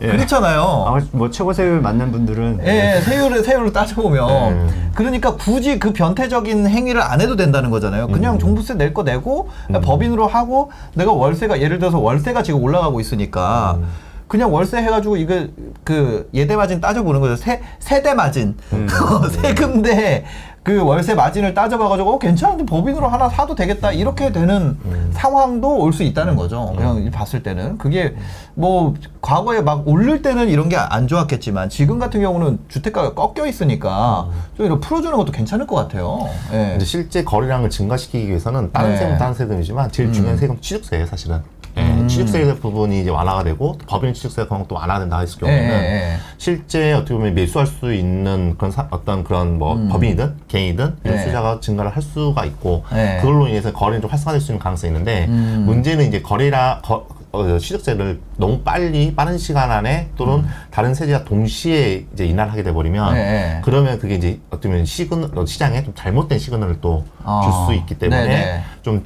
그렇잖아요. 0.00 0.60
아, 0.62 1.00
뭐 1.12 1.30
최고 1.30 1.52
세율 1.52 1.80
맞는 1.80 2.10
분들은 2.12 2.60
예, 2.64 2.96
예, 2.96 3.00
세율을 3.00 3.44
세율로 3.44 3.72
따져보면 3.72 4.52
음. 4.52 4.90
그러니까 4.94 5.36
굳이 5.36 5.78
그 5.78 5.92
변태적인 5.92 6.66
행위를 6.68 7.00
안 7.00 7.20
해도 7.20 7.36
된다는 7.36 7.70
거잖아요. 7.70 8.08
그냥 8.08 8.38
종부세 8.38 8.74
낼 8.74 8.90
거 8.92 9.04
내고 9.04 9.48
법인으로 9.82 10.26
하고 10.26 10.72
내가 10.94 11.12
월세가 11.12 11.60
예를 11.60 11.78
들어서 11.78 12.00
월세가 12.00 12.42
지금 12.42 12.60
올라가고 12.60 12.98
있으니까 12.98 13.78
그냥 14.26 14.52
월세 14.52 14.78
해가지고 14.78 15.16
이거 15.16 15.46
그 15.84 16.28
예대 16.34 16.56
마진 16.56 16.80
따져보는 16.80 17.20
거죠. 17.20 17.36
세 17.36 17.60
세대 17.78 18.14
마진 18.14 18.56
세금 19.42 19.82
대 19.82 20.24
그 20.62 20.82
월세 20.84 21.14
마진을 21.14 21.54
따져봐가지고 21.54 22.10
어, 22.14 22.18
괜찮은데 22.18 22.66
법인으로 22.66 23.08
하나 23.08 23.28
사도 23.30 23.54
되겠다 23.54 23.92
이렇게 23.92 24.30
되는 24.30 24.76
상황도 25.12 25.78
올 25.78 25.92
수 25.92 26.02
있다는 26.02 26.36
거죠. 26.36 26.72
그냥 26.76 27.10
봤을 27.10 27.42
때는 27.42 27.78
그게 27.78 28.14
뭐 28.54 28.94
과거에 29.22 29.62
막 29.62 29.88
오를 29.88 30.20
때는 30.22 30.48
이런 30.48 30.68
게 30.68 30.76
안 30.76 31.08
좋았겠지만 31.08 31.68
지금 31.70 31.98
같은 31.98 32.20
경우는 32.20 32.58
주택가가 32.68 33.14
꺾여 33.14 33.46
있으니까 33.46 34.28
좀 34.56 34.66
이렇게 34.66 34.86
풀어주는 34.86 35.16
것도 35.16 35.32
괜찮을 35.32 35.66
것 35.66 35.76
같아요. 35.76 36.28
예. 36.52 36.70
근데 36.72 36.84
실제 36.84 37.24
거래량을 37.24 37.70
증가시키기 37.70 38.28
위해서는 38.28 38.70
다른 38.72 38.90
네. 38.90 38.96
세금은 38.98 39.18
다른 39.18 39.34
세금이지만 39.34 39.90
제일 39.92 40.12
중요한 40.12 40.36
세금 40.36 40.60
취득세예요, 40.60 41.06
사실은. 41.06 41.40
예, 41.76 41.80
음. 41.82 42.08
취득세 42.08 42.54
부분이 42.54 43.00
이제 43.00 43.10
완화가 43.10 43.44
되고 43.44 43.76
또 43.78 43.86
법인 43.86 44.12
취득세 44.12 44.44
그런 44.44 44.60
것도 44.62 44.74
완화가 44.74 45.00
된다 45.00 45.18
했을 45.20 45.38
경우에는 45.38 45.70
예, 45.70 45.74
예, 45.74 46.12
예. 46.12 46.16
실제 46.38 46.92
어떻게 46.92 47.14
보면 47.14 47.34
매수할 47.34 47.66
수 47.66 47.92
있는 47.94 48.56
그런 48.56 48.70
사- 48.70 48.88
어떤 48.90 49.22
그런 49.24 49.58
뭐 49.58 49.76
법인이든 49.90 50.36
개인이든 50.48 50.96
이런 51.04 51.16
네. 51.16 51.24
수자가 51.24 51.60
증가를 51.60 51.94
할 51.94 52.02
수가 52.02 52.44
있고 52.46 52.84
네. 52.92 53.18
그걸로 53.20 53.46
인해서 53.46 53.72
거래는 53.72 54.00
좀 54.02 54.10
활성화될 54.10 54.40
수 54.40 54.52
있는 54.52 54.62
가능성이 54.62 54.90
있는데 54.90 55.26
음. 55.28 55.62
문제는 55.66 56.08
이제 56.08 56.20
거래라 56.22 56.80
거, 56.82 57.06
어, 57.32 57.58
취득세를 57.58 58.20
너무 58.38 58.58
빨리 58.62 59.14
빠른 59.14 59.38
시간 59.38 59.70
안에 59.70 60.08
또는 60.16 60.44
다른 60.72 60.94
세제가 60.94 61.24
동시에 61.24 62.06
이제 62.12 62.26
인하를 62.26 62.50
하게 62.50 62.64
돼 62.64 62.72
버리면 62.72 63.08
음. 63.10 63.14
네, 63.14 63.22
네. 63.22 63.60
그러면 63.64 63.98
그게 64.00 64.16
이제 64.16 64.40
어떻게 64.50 64.68
보면 64.68 64.84
시그널 64.84 65.38
어, 65.38 65.46
시장에 65.46 65.84
좀 65.84 65.94
잘못된 65.94 66.40
시그널을 66.40 66.80
또줄 66.80 67.06
어. 67.22 67.66
수 67.66 67.74
있기 67.74 67.98
때문에 67.98 68.22
네, 68.24 68.28
네. 68.28 68.62
좀 68.82 69.04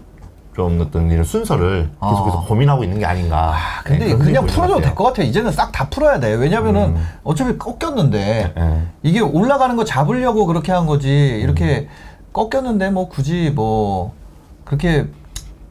좀 0.55 0.81
어떤 0.81 1.11
이런 1.11 1.25
순서를 1.25 1.91
계속해서 2.01 2.39
어. 2.39 2.45
고민하고 2.47 2.85
있는 2.85 3.01
게 3.01 3.05
아닌가. 3.05 3.55
아, 3.55 3.83
근데 3.83 4.07
네, 4.07 4.15
그냥 4.17 4.47
풀어줘도 4.47 4.81
될 4.81 4.95
것 4.95 5.05
같아요. 5.05 5.27
이제는 5.27 5.51
싹 5.51 5.73
다 5.73 5.89
풀어야 5.91 6.21
돼. 6.21 6.33
왜냐면은 6.35 6.95
음. 6.97 7.09
어차피 7.25 7.59
꺾였는데 7.59 8.55
예. 8.57 8.83
이게 9.03 9.19
올라가는 9.21 9.75
거 9.75 9.85
잡으려고 9.85 10.47
그렇게 10.47 10.71
한 10.71 10.87
거지. 10.87 11.09
이렇게 11.43 11.89
꺾였는데 12.33 12.91
뭐 12.91 13.09
굳이 13.09 13.51
뭐 13.55 14.13
그렇게 14.65 15.07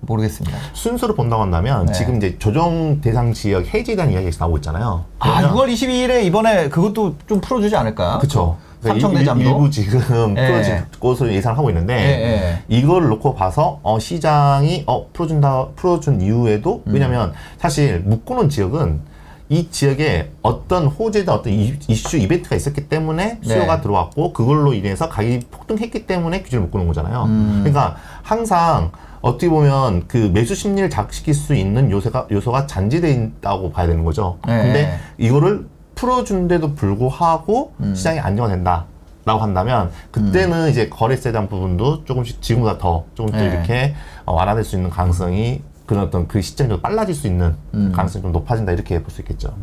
모르겠습니다. 0.02 0.58
순서를 0.74 1.16
본다고 1.16 1.42
한다면 1.44 1.86
네. 1.86 1.94
지금 1.94 2.18
이제 2.18 2.38
조정 2.38 3.00
대상 3.00 3.32
지역 3.32 3.74
해지에 3.74 3.96
대한 3.96 4.12
이야기가 4.12 4.36
나오고 4.38 4.58
있잖아요. 4.58 5.06
아, 5.20 5.38
그러면- 5.40 5.56
6월 5.56 5.72
22일에 5.72 6.24
이번에 6.26 6.68
그것도 6.68 7.16
좀 7.26 7.40
풀어주지 7.40 7.74
않을까? 7.78 8.18
그쵸. 8.20 8.58
일- 8.92 9.26
잠도. 9.26 9.44
일부 9.44 9.70
지금 9.70 10.36
예. 10.38 10.48
풀어질 10.48 10.84
것으로 11.00 11.32
예상하고 11.34 11.70
있는데 11.70 11.94
예, 11.96 12.64
이걸 12.68 13.08
놓고 13.10 13.36
봐서 13.36 13.80
어, 13.84 14.00
시장이 14.00 14.84
어, 14.88 15.08
풀어준다 15.14 15.68
풀어준 15.76 16.22
이후에도 16.22 16.84
음. 16.88 16.94
왜냐하면 16.94 17.34
사실 17.58 18.00
묶어놓은 18.06 18.50
지역은 18.50 19.02
이 19.50 19.70
지역에 19.70 20.32
어떤 20.42 20.88
호재다 20.88 21.34
어떤 21.34 21.54
이- 21.54 21.74
이슈 21.88 22.18
이벤트가 22.18 22.56
있었기 22.56 22.88
때문에 22.88 23.40
수요가 23.44 23.76
네. 23.78 23.82
들어왔고 23.82 24.34
그걸로 24.34 24.74
인해서 24.74 25.10
가격이 25.10 25.42
폭등했기 25.52 26.08
때문에 26.08 26.42
규제를 26.42 26.64
묶어놓은 26.66 26.88
거잖아요. 26.88 27.24
음. 27.26 27.60
그러니까 27.64 27.98
항상 28.24 28.92
어떻게 29.22 29.48
보면 29.50 30.04
그 30.08 30.32
매수 30.34 30.56
심리를 30.56 30.90
자극시킬 30.90 31.34
수 31.34 31.54
있는 31.56 31.92
요소가 31.92 32.28
요소가 32.32 32.68
잔재되어 32.68 33.10
있다고 33.12 33.72
봐야 33.72 33.88
되는 33.88 34.04
거죠. 34.04 34.38
네. 34.48 34.64
근데 34.64 35.00
이거를 35.18 35.66
풀어준데도 36.08 36.76
불구하고 36.76 37.72
음. 37.80 37.96
시장이 37.96 38.20
안정화된다. 38.20 38.86
라고 39.26 39.40
한다면 39.40 39.90
그때는 40.12 40.70
이제 40.70 40.90
거래세에 40.90 41.32
대한 41.32 41.48
부분도 41.48 42.04
조금씩 42.04 42.42
지금보다 42.42 42.78
더 42.78 43.06
조금 43.16 43.32
더 43.32 43.38
네. 43.38 43.46
이렇게 43.46 43.96
어, 44.26 44.34
완화될 44.34 44.66
수 44.66 44.76
있는 44.76 44.90
가능성이 44.90 45.62
그런 45.86 46.04
어떤 46.04 46.28
그 46.28 46.42
시점이 46.42 46.70
좀 46.70 46.82
빨라질 46.82 47.16
수 47.16 47.28
있는 47.28 47.56
음. 47.74 47.94
가능성이 47.96 48.22
좀 48.22 48.34
높아진다 48.34 48.74
이렇게 48.74 49.02
볼 49.02 49.12
수 49.12 49.22
있겠죠. 49.22 49.54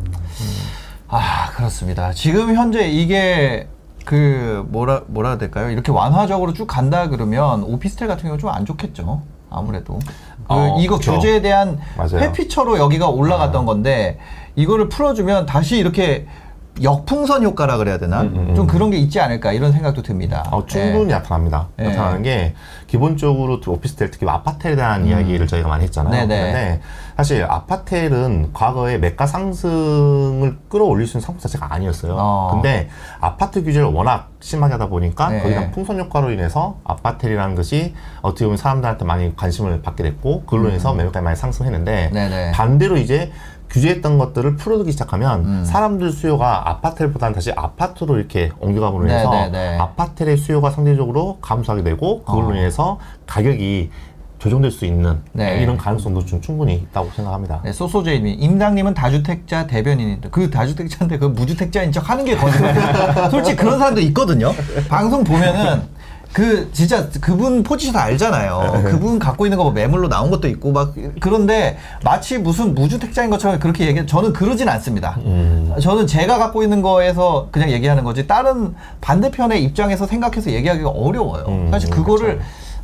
아 1.09 1.51
그렇습니다. 1.51 2.11
지금 2.13 2.55
현재 2.55 2.89
이게 2.89 3.67
그 4.03 4.65
뭐라 4.69 5.01
뭐라 5.05 5.29
해야 5.29 5.37
될까요? 5.37 5.69
이렇게 5.69 5.91
완화적으로 5.91 6.53
쭉 6.53 6.65
간다 6.65 7.09
그러면 7.09 7.61
오피스텔 7.61 8.07
같은 8.07 8.23
경우 8.23 8.39
좀안 8.39 8.65
좋겠죠. 8.65 9.21
아무래도 9.51 9.99
그 10.47 10.55
어, 10.55 10.77
이거 10.79 10.97
그쵸. 10.97 11.13
규제에 11.13 11.41
대한 11.41 11.77
맞아요. 11.97 12.17
아. 12.17 12.19
회피처로 12.21 12.79
여기가 12.79 13.09
올라갔던 13.09 13.65
건데 13.65 14.17
이거를 14.55 14.89
풀어주면 14.89 15.45
다시 15.45 15.77
이렇게 15.77 16.25
역풍선 16.81 17.43
효과라 17.43 17.77
그래야 17.77 17.97
되나? 17.97 18.21
음, 18.21 18.47
음, 18.49 18.55
좀 18.55 18.65
음. 18.65 18.67
그런 18.67 18.91
게 18.91 18.97
있지 18.97 19.19
않을까 19.19 19.51
이런 19.51 19.71
생각도 19.71 20.01
듭니다. 20.01 20.45
어, 20.51 20.65
충분히 20.65 21.09
예. 21.09 21.15
나타납니다. 21.15 21.67
네. 21.75 21.89
나타나는 21.89 22.23
게 22.23 22.53
기본적으로 22.87 23.59
오피스텔 23.65 24.09
특히 24.09 24.27
아파트에 24.27 24.75
대한 24.75 25.05
이야기를 25.05 25.47
저희가 25.47 25.67
많이 25.67 25.83
했잖아요. 25.83 26.23
음. 26.23 26.27
네네. 26.29 26.51
그런데 26.51 26.81
사실 27.17 27.43
아파트는 27.43 28.51
과거에 28.53 28.97
매가 28.97 29.27
상승을 29.27 30.57
끌어올릴 30.69 31.07
수 31.07 31.17
있는 31.17 31.25
상품 31.25 31.41
자체가 31.41 31.73
아니었어요. 31.73 32.15
어. 32.17 32.49
근데 32.53 32.89
아파트 33.19 33.63
규제를 33.63 33.87
워낙 33.87 34.29
심하게 34.39 34.73
하다 34.73 34.87
보니까 34.87 35.29
네. 35.29 35.41
거기다 35.41 35.71
풍선 35.71 35.99
효과로 35.99 36.31
인해서 36.31 36.77
아파트라는 36.85 37.55
것이 37.55 37.93
어떻게 38.21 38.45
보면 38.45 38.57
사람들한테 38.57 39.05
많이 39.05 39.35
관심을 39.35 39.81
받게 39.81 40.03
됐고 40.03 40.43
그걸로 40.45 40.69
인해서 40.69 40.93
매매가가 40.93 41.21
많이 41.21 41.35
상승했는데 41.35 42.09
음. 42.11 42.13
네네. 42.13 42.51
반대로 42.53 42.97
이제 42.97 43.31
규제했던 43.71 44.17
것들을 44.17 44.57
풀어두기 44.57 44.91
시작하면 44.91 45.45
음. 45.45 45.65
사람들 45.65 46.11
수요가 46.11 46.69
아파트보다는 46.69 47.33
다시 47.33 47.51
아파트로 47.55 48.17
이렇게 48.17 48.51
옮겨감으로 48.59 49.05
네, 49.05 49.13
인해서 49.13 49.31
네, 49.31 49.49
네. 49.49 49.77
아파트의 49.79 50.37
수요가 50.37 50.69
상대적으로 50.69 51.39
감소하게 51.41 51.83
되고 51.83 52.23
그걸로 52.23 52.49
어. 52.49 52.51
인해서 52.55 52.99
가격이 53.25 53.89
조정될 54.39 54.71
수 54.71 54.85
있는 54.85 55.19
네. 55.33 55.61
이런 55.61 55.77
가능성도 55.77 56.25
좀 56.25 56.41
충분히 56.41 56.73
있다고 56.73 57.11
생각합니다. 57.15 57.61
네, 57.63 57.71
소소제이님, 57.71 58.41
임당님은 58.41 58.95
다주택자 58.95 59.67
대변인인데 59.67 60.29
그 60.31 60.49
다주택자인데 60.49 61.19
그 61.19 61.25
무주택자인 61.25 61.91
척 61.91 62.09
하는 62.09 62.25
게 62.25 62.35
거짓말. 62.35 62.73
솔직히 63.29 63.55
그런 63.55 63.77
사람도 63.77 64.01
있거든요. 64.01 64.51
방송 64.89 65.23
보면은 65.23 65.83
그 66.33 66.69
진짜 66.71 67.09
그분 67.19 67.61
포지션 67.63 67.95
알잖아요. 67.95 68.83
그분 68.85 69.19
갖고 69.19 69.45
있는 69.45 69.57
거 69.57 69.61
뭐 69.63 69.71
매물로 69.71 70.07
나온 70.09 70.31
것도 70.31 70.47
있고 70.47 70.71
막 70.71 70.93
그런데 71.19 71.77
마치 72.03 72.37
무슨 72.37 72.73
무주택자인 72.73 73.29
것처럼 73.29 73.59
그렇게 73.59 73.85
얘기. 73.85 74.05
저는 74.07 74.33
그러진 74.33 74.67
않습니다. 74.69 75.17
음. 75.25 75.73
저는 75.81 76.07
제가 76.07 76.37
갖고 76.37 76.63
있는 76.63 76.81
거에서 76.81 77.47
그냥 77.51 77.69
얘기하는 77.69 78.03
거지 78.03 78.25
다른 78.27 78.73
반대편의 79.01 79.63
입장에서 79.63 80.07
생각해서 80.07 80.51
얘기하기가 80.51 80.89
어려워요. 80.89 81.45
음, 81.47 81.67
사실 81.71 81.89
그거를 81.89 82.39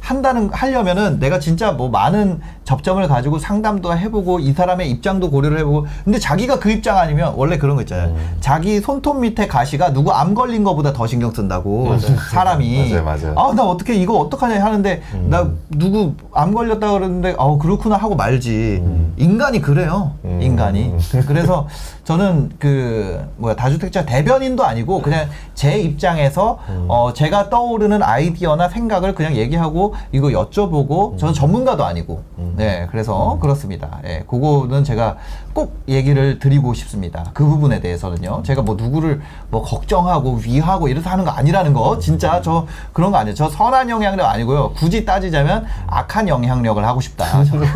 한다는 0.08 0.50
하려면은 0.54 1.20
내가 1.20 1.38
진짜 1.38 1.74
뭐 1.74 1.90
많은 1.90 2.40
접점을 2.64 3.06
가지고 3.10 3.40
상담도 3.40 3.98
해보고 3.98 4.40
이 4.40 4.54
사람의 4.54 4.90
입장도 4.90 5.30
고려를 5.30 5.60
해보고 5.60 5.86
근데 6.06 6.18
자기가 6.18 6.60
그 6.60 6.72
입장 6.72 6.98
아니면 6.98 7.34
원래 7.36 7.58
그런 7.58 7.76
거 7.76 7.82
있잖아요. 7.82 8.12
음. 8.12 8.38
자기 8.40 8.80
손톱 8.80 9.20
밑에 9.20 9.48
가시가 9.48 9.92
누구 9.92 10.12
암 10.14 10.34
걸린 10.34 10.64
거보다 10.64 10.94
더 10.94 11.08
신경 11.08 11.34
쓴다고 11.34 11.98
사람이 12.32 12.90
맞아요, 12.90 13.04
맞아요. 13.04 13.34
아나 13.38 13.64
어떻게 13.66 13.96
이거 13.96 14.18
어떡하냐 14.20 14.64
하는데 14.64 15.02
음. 15.14 15.28
나 15.30 15.50
누구 15.72 16.14
암 16.34 16.54
걸렸다 16.54 16.90
그러는데 16.90 17.36
아 17.38 17.58
그렇구나 17.62 17.98
하고 17.98 18.16
말지 18.16 18.80
음. 18.82 19.14
인간이 19.18 19.60
그래요 19.60 20.14
음. 20.24 20.42
인간이 20.42 20.94
그래서 21.28 21.68
저는 22.06 22.52
그 22.60 23.30
뭐야 23.36 23.58
다주택자 23.58 24.06
대변인도 24.06 24.64
아니고 24.64 25.02
그냥 25.02 25.28
제 25.54 25.78
입장에서 25.78 26.60
음. 26.70 26.86
어 26.88 27.12
제가 27.12 27.50
떠오르는 27.50 28.02
아이디어나 28.02 28.70
생각을 28.70 29.14
그냥 29.14 29.36
얘기하고 29.36 29.97
이거 30.12 30.28
여쭤보고 30.30 31.14
음. 31.14 31.18
저는 31.18 31.34
전문가도 31.34 31.86
아니고. 31.86 32.24
네 32.56 32.88
그래서 32.92 33.38
그렇습니다. 33.42 34.00
예 34.06 34.24
그거는 34.28 34.84
제가 34.84 35.18
꼭 35.54 35.80
얘기를 35.88 36.40
드리고 36.40 36.74
싶습니다. 36.74 37.26
그 37.34 37.46
부분에 37.46 37.80
대해서는요. 37.80 38.44
제가 38.44 38.62
뭐 38.62 38.76
누구를 38.76 39.22
뭐 39.50 39.62
걱정하고 39.64 40.40
위하고 40.44 40.88
이래서 40.88 41.10
하는 41.10 41.26
거 41.26 41.32
아니라는 41.32 41.74
거. 41.74 42.00
진짜 42.00 42.42
저 42.42 42.66
그런 42.94 43.12
거 43.12 43.18
아니에요. 43.18 43.36
저 43.36 43.50
선한 43.50 43.90
영향력 43.90 44.26
아니고요. 44.28 44.74
굳이 44.74 45.06
따지자면 45.06 45.66
악한 45.88 46.28
영향력을 46.28 46.84
하고 46.86 47.02
싶다. 47.02 47.44
저는. 47.46 47.68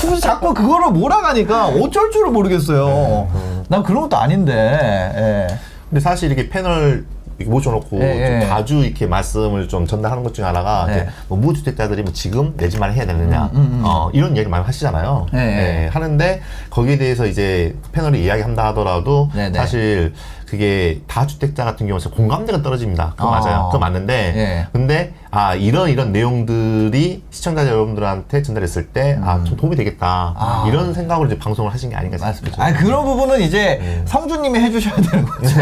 굳이 0.00 0.20
자꾸 0.20 0.54
그거를 0.54 0.90
몰아가니까 0.92 1.66
어쩔 1.68 2.10
줄을 2.10 2.30
모르겠어요. 2.30 3.28
난 3.68 3.82
그런 3.82 4.02
것도 4.02 4.16
아닌데 4.16 4.52
예. 4.54 5.58
근데 5.88 6.00
사실 6.00 6.30
이렇게 6.30 6.48
패널 6.48 7.06
이렇게 7.38 7.50
모셔놓고 7.50 8.00
예, 8.00 8.20
예. 8.20 8.40
좀 8.40 8.48
자주 8.48 8.84
이렇게 8.84 9.06
말씀을 9.06 9.68
좀 9.68 9.86
전달하는 9.86 10.22
것 10.24 10.34
중에 10.34 10.44
하나가 10.44 10.86
네. 10.86 10.92
이제 10.92 11.08
뭐 11.28 11.38
무주택자들이 11.38 12.02
뭐 12.02 12.12
지금 12.12 12.54
내 12.56 12.68
집만 12.68 12.92
해야 12.92 13.06
되느냐 13.06 13.50
음, 13.54 13.56
음, 13.56 13.60
음. 13.74 13.82
어, 13.84 14.10
이런 14.12 14.30
얘기를 14.30 14.50
많이 14.50 14.64
하시잖아요. 14.64 15.26
예, 15.34 15.38
예. 15.38 15.84
예, 15.84 15.86
하는데 15.88 16.40
거기에 16.70 16.98
대해서 16.98 17.26
이제 17.26 17.76
패널이 17.92 18.24
이야기한다 18.24 18.66
하더라도 18.68 19.30
네, 19.34 19.50
네. 19.50 19.58
사실 19.58 20.12
그게 20.46 21.02
다주택자 21.06 21.64
같은 21.64 21.86
경우는 21.86 22.10
공감대가 22.10 22.62
떨어집니다. 22.62 23.12
그거 23.16 23.28
어. 23.28 23.30
맞아요. 23.32 23.64
그거 23.66 23.78
맞는데 23.78 24.14
예. 24.14 24.66
근데 24.72 25.12
아 25.30 25.54
이런 25.54 25.90
이런 25.90 26.10
내용들이 26.10 27.22
시청자 27.30 27.66
여러분들한테 27.68 28.42
전달했을 28.42 28.88
때아좀 28.88 29.56
도움이 29.56 29.76
되겠다 29.76 30.30
음. 30.30 30.34
아. 30.38 30.64
이런 30.66 30.94
생각으로 30.94 31.28
이제 31.28 31.38
방송을 31.38 31.72
하신 31.72 31.90
게 31.90 31.96
아닌가. 31.96 32.16
싶습니다. 32.32 32.64
아 32.64 32.72
그런 32.72 33.04
부분은 33.04 33.42
이제 33.42 33.78
음. 33.80 34.02
성주님이 34.06 34.58
해주셔야 34.58 34.96
되는 34.96 35.24
거죠. 35.24 35.54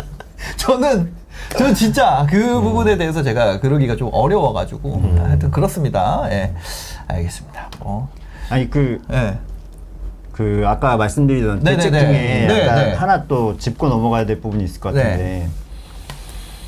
저는 0.56 1.12
저는 1.56 1.74
진짜 1.74 2.26
그 2.28 2.58
음. 2.58 2.62
부분에 2.62 2.96
대해서 2.96 3.22
제가 3.22 3.60
그러기가 3.60 3.96
좀 3.96 4.10
어려워가지고 4.12 5.02
하여튼 5.18 5.50
그렇습니다. 5.50 6.26
예, 6.30 6.52
알겠습니다. 7.08 7.70
뭐, 7.80 8.08
아니 8.50 8.68
그 8.70 9.00
예, 9.12 9.38
그 10.32 10.62
아까 10.66 10.96
말씀드리던 10.96 11.60
네네네. 11.60 11.76
대책 11.76 11.92
중에 11.98 12.12
네, 12.46 12.66
약간 12.66 12.84
네. 12.90 12.94
하나 12.94 13.24
또 13.24 13.56
짚고 13.56 13.88
넘어가야 13.88 14.26
될 14.26 14.40
부분이 14.40 14.62
있을 14.64 14.80
것 14.80 14.92
네. 14.92 15.02
같은데 15.02 15.48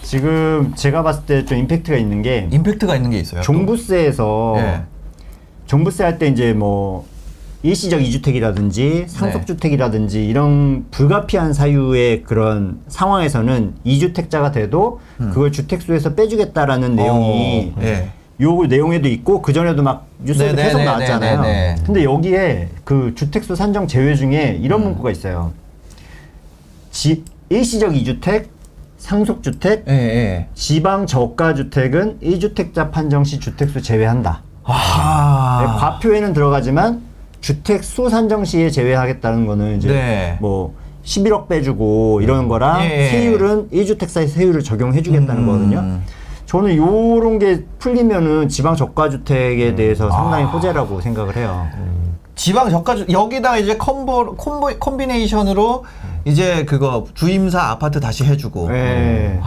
지금 0.03 0.75
제가 0.75 1.03
봤을 1.03 1.25
때 1.27 1.45
좀 1.45 1.59
임팩트가 1.59 1.97
있는 1.97 2.23
게 2.23 2.49
임팩트가 2.51 2.97
있는 2.97 3.11
게 3.11 3.19
있어요. 3.19 3.41
또. 3.41 3.45
종부세에서 3.45 4.55
예. 4.59 4.83
종부세 5.67 6.05
할 6.05 6.19
때 6.19 6.27
이제 6.29 6.53
뭐 6.53 7.07
일시적 7.63 8.03
이주택이라든지 8.03 9.05
상속주택이라든지 9.07 10.27
이런 10.27 10.87
불가피한 10.91 11.53
사유의 11.53 12.25
그런 12.25 12.81
상황에서는 12.89 13.75
이주택자가 13.85 14.51
돼도 14.51 15.01
그걸 15.19 15.53
주택수에서 15.53 16.15
빼주겠다라는 16.15 16.97
내용이 16.97 17.73
어, 17.77 17.83
예. 17.83 18.09
요 18.41 18.63
내용에도 18.67 19.09
있고 19.09 19.43
그 19.43 19.53
전에도 19.53 19.83
막 19.83 20.07
뉴스에 20.25 20.53
네, 20.53 20.65
계속 20.65 20.79
네, 20.79 20.85
네, 20.85 20.91
나왔잖아요. 20.91 21.41
네, 21.43 21.49
네. 21.49 21.83
근데 21.87 22.03
여기에 22.05 22.69
그 22.85 23.13
주택수 23.15 23.55
산정 23.55 23.87
제외 23.87 24.17
중에 24.17 24.59
이런 24.61 24.83
문구가 24.83 25.11
있어요. 25.11 25.53
지, 26.91 27.23
일시적 27.49 27.95
이주택 27.97 28.51
상속주택, 28.99 29.85
예, 29.89 29.93
예. 29.93 30.47
지방 30.55 31.07
저가 31.07 31.55
주택은 31.55 32.21
1주택자 32.21 32.91
판정 32.91 33.25
시 33.25 33.41
주택수 33.41 33.83
제외한다. 33.83 34.43
네, 34.67 34.73
아. 34.73 35.77
과표에는 35.81 36.33
들어가지만 36.33 37.03
주택 37.43 37.85
수 37.85 38.09
산정 38.09 38.45
시에 38.47 38.71
제외하겠다는 38.71 39.47
거는 39.47 39.77
이제 39.77 39.89
네. 39.89 40.39
뭐 40.41 40.75
11억 41.05 41.49
빼주고 41.49 42.21
이런 42.23 42.49
거랑 42.49 42.85
예. 42.85 43.09
세율은 43.09 43.69
1주택사의 43.71 44.29
세율을 44.29 44.63
적용해 44.63 45.03
주겠다는 45.03 45.43
음. 45.43 45.47
거거든요. 45.47 46.01
저는 46.47 46.77
요런 46.77 47.39
게 47.39 47.65
풀리면은 47.79 48.49
지방 48.49 48.77
저가 48.77 49.11
주택에 49.11 49.75
대해서 49.75 50.11
상당히 50.11 50.45
호재라고 50.45 51.01
생각을 51.01 51.37
해요. 51.37 51.67
지방 52.37 52.71
저가 52.71 53.11
여기다가 53.11 53.59
이제 53.59 53.77
콤보 53.77 54.37
콤보 54.37 54.79
콤비네이션으로 54.79 55.85
이제 56.25 56.65
그거 56.65 57.07
주임사 57.15 57.61
아파트 57.61 57.99
다시 58.01 58.25
해주고. 58.25 58.69
네. 58.69 59.41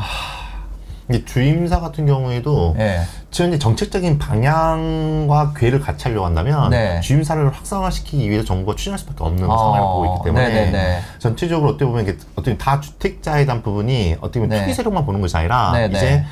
이게 1.10 1.24
주임사 1.24 1.80
같은 1.82 2.06
경우에도 2.06 2.76
예. 2.80 3.02
지금 3.30 3.50
이제 3.52 3.60
정책적인 3.60 4.18
방향과 4.18 5.54
궤를 5.56 5.80
같이 5.80 6.08
하려고 6.08 6.26
한다면 6.26 6.72
네. 6.72 7.00
주임사를 7.02 7.48
확산화시키기 7.54 8.28
위해서 8.30 8.46
정부가 8.46 8.76
추진할 8.76 8.98
수밖에 8.98 9.24
없는 9.24 9.50
어, 9.50 9.58
상황을 9.58 9.80
보고 9.82 10.06
있기 10.06 10.24
때문에 10.26 10.48
네네네. 10.50 11.00
전체적으로 11.20 11.72
어떻게 11.72 11.86
보면 11.86 12.04
이게 12.04 12.18
어떻게 12.36 12.58
다 12.58 12.80
주택자에 12.80 13.46
대한 13.46 13.62
부분이 13.62 14.16
어떻게 14.20 14.40
보면 14.40 14.50
네. 14.50 14.62
투기 14.62 14.74
세력만 14.74 15.06
보는 15.06 15.22
것이 15.22 15.38
아니라 15.38 15.74
네네. 15.74 15.98
이제 15.98 16.24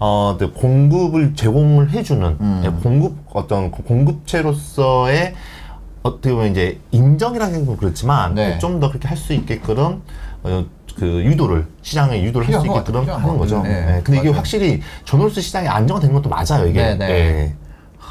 어, 0.00 0.36
그 0.38 0.52
공급을 0.52 1.34
제공을 1.34 1.90
해주는 1.90 2.36
음. 2.40 2.62
예, 2.64 2.68
공급 2.68 3.16
어떤 3.32 3.70
그 3.72 3.82
공급체로서의 3.82 5.34
어떻게 6.02 6.32
보면 6.32 6.50
이제 6.52 6.78
인정이라는 6.90 7.54
생각은 7.54 7.76
그렇지만 7.78 8.34
네. 8.34 8.58
좀더 8.58 8.88
그렇게 8.90 9.08
할 9.08 9.16
수 9.16 9.32
있게끔 9.32 10.02
어, 10.44 10.64
그 10.98 11.06
유도를 11.24 11.66
시장에 11.82 12.22
유도를 12.22 12.46
할 12.46 12.52
수 12.52 12.66
있게끔. 12.66 12.74
하는 13.22 13.38
거죠. 13.38 13.62
예, 13.66 13.70
같아요. 13.70 14.00
근데 14.04 14.18
이게 14.20 14.28
맞아요. 14.28 14.36
확실히 14.38 14.80
전월세 15.04 15.40
시장이 15.40 15.68
안정화된 15.68 16.12
것도 16.12 16.28
맞아요. 16.28 16.66
이게. 16.66 16.82
네네. 16.96 17.08
예. 17.10 17.54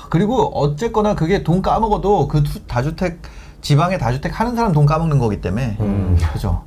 그리고 0.09 0.43
어쨌거나 0.57 1.15
그게 1.15 1.43
돈 1.43 1.61
까먹어도 1.61 2.27
그 2.27 2.43
투- 2.43 2.59
다주택 2.65 3.19
지방에 3.59 3.97
다주택 3.97 4.39
하는 4.39 4.55
사람 4.55 4.71
돈 4.71 4.85
까먹는 4.85 5.17
거기 5.19 5.41
때문에 5.41 5.77
그죠. 6.33 6.63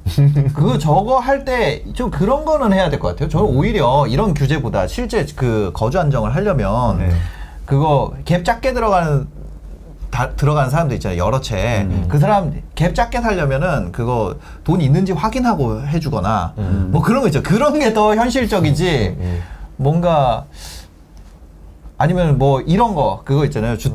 그거 0.54 0.76
저거 0.76 1.18
할 1.18 1.44
때 1.44 1.82
좀 1.94 2.10
그런 2.10 2.44
거는 2.44 2.72
해야 2.74 2.90
될 2.90 2.98
것 2.98 3.08
같아요. 3.08 3.28
저는 3.30 3.46
오히려 3.46 4.06
이런 4.08 4.34
규제보다 4.34 4.86
실제 4.86 5.24
그 5.36 5.70
거주 5.72 5.98
안정을 5.98 6.34
하려면 6.34 6.98
네. 6.98 7.10
그거 7.64 8.12
갭 8.26 8.44
작게 8.44 8.74
들어가는 8.74 9.26
다, 10.10 10.30
들어가는 10.30 10.70
사람도 10.70 10.94
있잖아요. 10.96 11.18
여러 11.24 11.40
채. 11.40 11.86
그 12.08 12.18
사람 12.18 12.52
갭 12.74 12.94
작게 12.94 13.20
살려면은 13.20 13.92
그거 13.92 14.36
돈 14.64 14.80
있는지 14.80 15.12
확인하고 15.12 15.82
해주거나 15.86 16.54
뭐 16.90 17.00
그런 17.02 17.20
거 17.22 17.28
있죠. 17.28 17.42
그런 17.42 17.78
게 17.78 17.90
더 17.94 18.14
현실적이지. 18.14 19.16
뭔가 19.76 20.44
아니면 21.98 22.38
뭐 22.38 22.60
이런 22.60 22.94
거 22.94 23.22
그거 23.24 23.44
있잖아요. 23.46 23.76
주, 23.76 23.92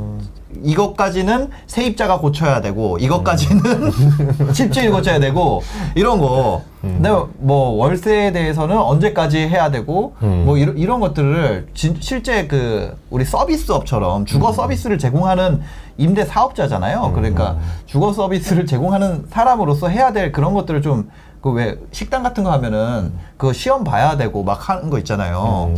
이것까지는 0.64 1.50
세입자가 1.68 2.20
고쳐야 2.20 2.62
되고 2.62 2.98
이것까지는 2.98 3.92
집주인이 4.54 4.90
고쳐야 4.92 5.20
되고 5.20 5.62
이런 5.96 6.20
거. 6.20 6.62
근데 6.82 7.10
뭐 7.40 7.70
월세에 7.78 8.32
대해서는 8.32 8.78
언제까지 8.78 9.40
해야 9.40 9.72
되고 9.72 10.16
음. 10.22 10.44
뭐 10.46 10.58
이런 10.58 10.78
이런 10.78 11.00
것들을 11.00 11.68
진, 11.74 11.98
실제 12.00 12.46
그 12.48 12.96
우리 13.10 13.26
서비스업처럼 13.26 14.26
주거 14.26 14.52
서비스를 14.52 14.98
제공하는 15.00 15.62
임대 15.98 16.26
사업자잖아요. 16.26 17.12
그러니까 17.14 17.58
주거 17.86 18.12
서비스를 18.14 18.66
제공하는 18.66 19.26
사람으로서 19.30 19.88
해야 19.90 20.12
될 20.14 20.32
그런 20.32 20.54
것들을 20.54 20.82
좀 20.82 21.10
그 21.46 21.52
왜 21.52 21.78
식당 21.92 22.24
같은 22.24 22.44
거 22.44 22.52
하면 22.54 22.74
은 22.74 23.14
그 23.38 23.54
시험 23.54 23.84
봐야 23.84 24.18
되고 24.18 24.44
막 24.44 24.68
하는 24.70 24.90
거 24.90 24.98
있잖아요. 24.98 25.76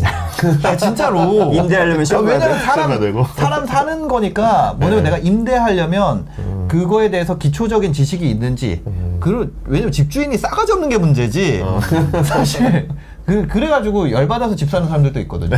아, 0.63 0.77
진짜로 0.77 1.51
임대하려면 1.51 2.05
시험 2.05 2.23
봐야 2.23 2.35
왜냐면 2.35 2.57
돼? 2.57 2.63
사람 2.63 2.75
시험 2.75 2.89
봐야 2.89 2.99
되고. 2.99 3.25
사람 3.35 3.65
사는 3.65 4.07
거니까 4.07 4.75
뭐냐면 4.79 5.03
네. 5.03 5.09
내가 5.09 5.17
임대하려면 5.21 6.27
그거에 6.69 7.09
대해서 7.09 7.37
기초적인 7.37 7.91
지식이 7.91 8.29
있는지 8.29 8.81
그 9.19 9.53
왜냐면 9.65 9.91
집주인이 9.91 10.37
싸가지 10.37 10.71
없는 10.71 10.87
게 10.87 10.97
문제지 10.99 11.65
사실 12.23 12.87
그 13.27 13.45
그래가지고 13.45 14.09
열받아서 14.11 14.55
집 14.55 14.69
사는 14.69 14.87
사람들도 14.87 15.19
있거든요. 15.21 15.57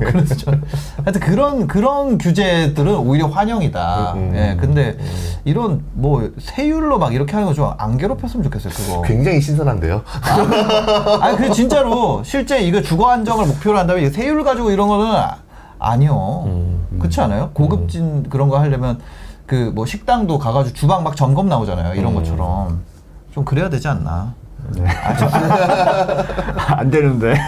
그래서 0.00 0.34
저 0.36 0.52
하여튼 1.04 1.20
그런 1.20 1.66
그런 1.66 2.16
규제들은 2.16 2.96
오히려 2.96 3.26
환영이다. 3.26 4.12
음, 4.14 4.32
예, 4.34 4.56
근데 4.58 4.96
이런 5.44 5.84
뭐 5.92 6.30
세율로 6.38 6.98
막 6.98 7.12
이렇게 7.12 7.34
하는 7.34 7.46
거 7.46 7.52
좀 7.54 7.70
안 7.76 7.98
괴롭혔으면 7.98 8.42
좋겠어요. 8.44 8.72
그거. 8.72 9.02
굉장히 9.02 9.38
신선한데요. 9.42 10.02
아니 11.20 11.36
그 11.36 11.50
진짜로 11.52 12.22
실제 12.24 12.60
이거 12.62 12.80
주거 12.80 13.10
안정을 13.10 13.46
목표로 13.46 13.78
한다면 13.78 14.10
세율 14.10 14.42
가지고 14.42 14.70
이런 14.70 14.88
거는 14.88 15.06
아- 15.14 15.36
아니요. 15.78 16.48
그렇지 16.98 17.20
않아요? 17.20 17.50
고급진 17.52 18.28
그런 18.30 18.48
거 18.48 18.58
하려면 18.58 18.98
그 19.46 19.72
뭐 19.74 19.84
식당도 19.84 20.38
가가지고 20.38 20.74
주방 20.74 21.02
막 21.04 21.16
점검 21.16 21.48
나오잖아요. 21.50 21.94
이런 22.00 22.14
것처럼 22.14 22.80
좀 23.34 23.44
그래야 23.44 23.68
되지 23.68 23.88
않나? 23.88 24.32
아, 25.04 25.16
저- 25.16 25.28
안 26.76 26.90
되는데. 26.90 27.34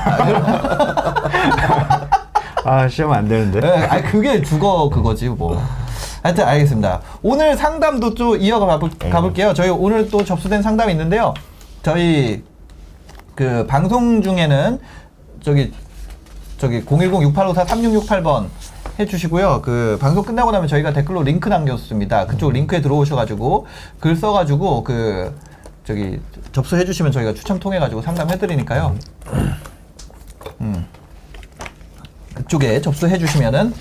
아, 2.64 2.88
시험 2.88 3.12
안 3.12 3.28
되는데. 3.28 3.60
네, 3.60 3.68
아니 3.86 4.02
그게 4.04 4.40
주거 4.42 4.88
그거지 4.88 5.28
뭐. 5.28 5.60
하여튼 6.22 6.44
알겠습니다. 6.46 7.00
오늘 7.22 7.56
상담도 7.56 8.14
또 8.14 8.36
이어가 8.36 8.66
가볼, 8.66 8.90
가볼 9.10 9.32
게요. 9.32 9.52
저희 9.54 9.70
오늘 9.70 10.08
또 10.08 10.24
접수된 10.24 10.62
상담이 10.62 10.92
있는데요. 10.92 11.34
저희 11.82 12.44
그 13.34 13.66
방송 13.66 14.22
중에는 14.22 14.78
저기 15.42 15.72
저기 16.58 16.84
010-6854-3668번 16.84 18.46
해주시고요. 19.00 19.62
그 19.62 19.98
방송 20.00 20.22
끝나고 20.22 20.52
나면 20.52 20.68
저희가 20.68 20.92
댓글로 20.92 21.24
링크 21.24 21.48
남겼습니다. 21.48 22.26
그쪽 22.26 22.52
링크에 22.52 22.80
들어오셔가지고 22.80 23.66
글 23.98 24.14
써가지고 24.14 24.84
그 24.84 25.34
저기 25.84 26.20
접수해 26.52 26.84
주시면 26.84 27.12
저희가 27.12 27.34
추첨 27.34 27.58
통해 27.58 27.78
가지고 27.78 28.02
상담해 28.02 28.38
드리니까요. 28.38 28.96
음. 30.60 30.86
그쪽에 32.34 32.80
접수해 32.80 33.18
주시면은 33.18 33.74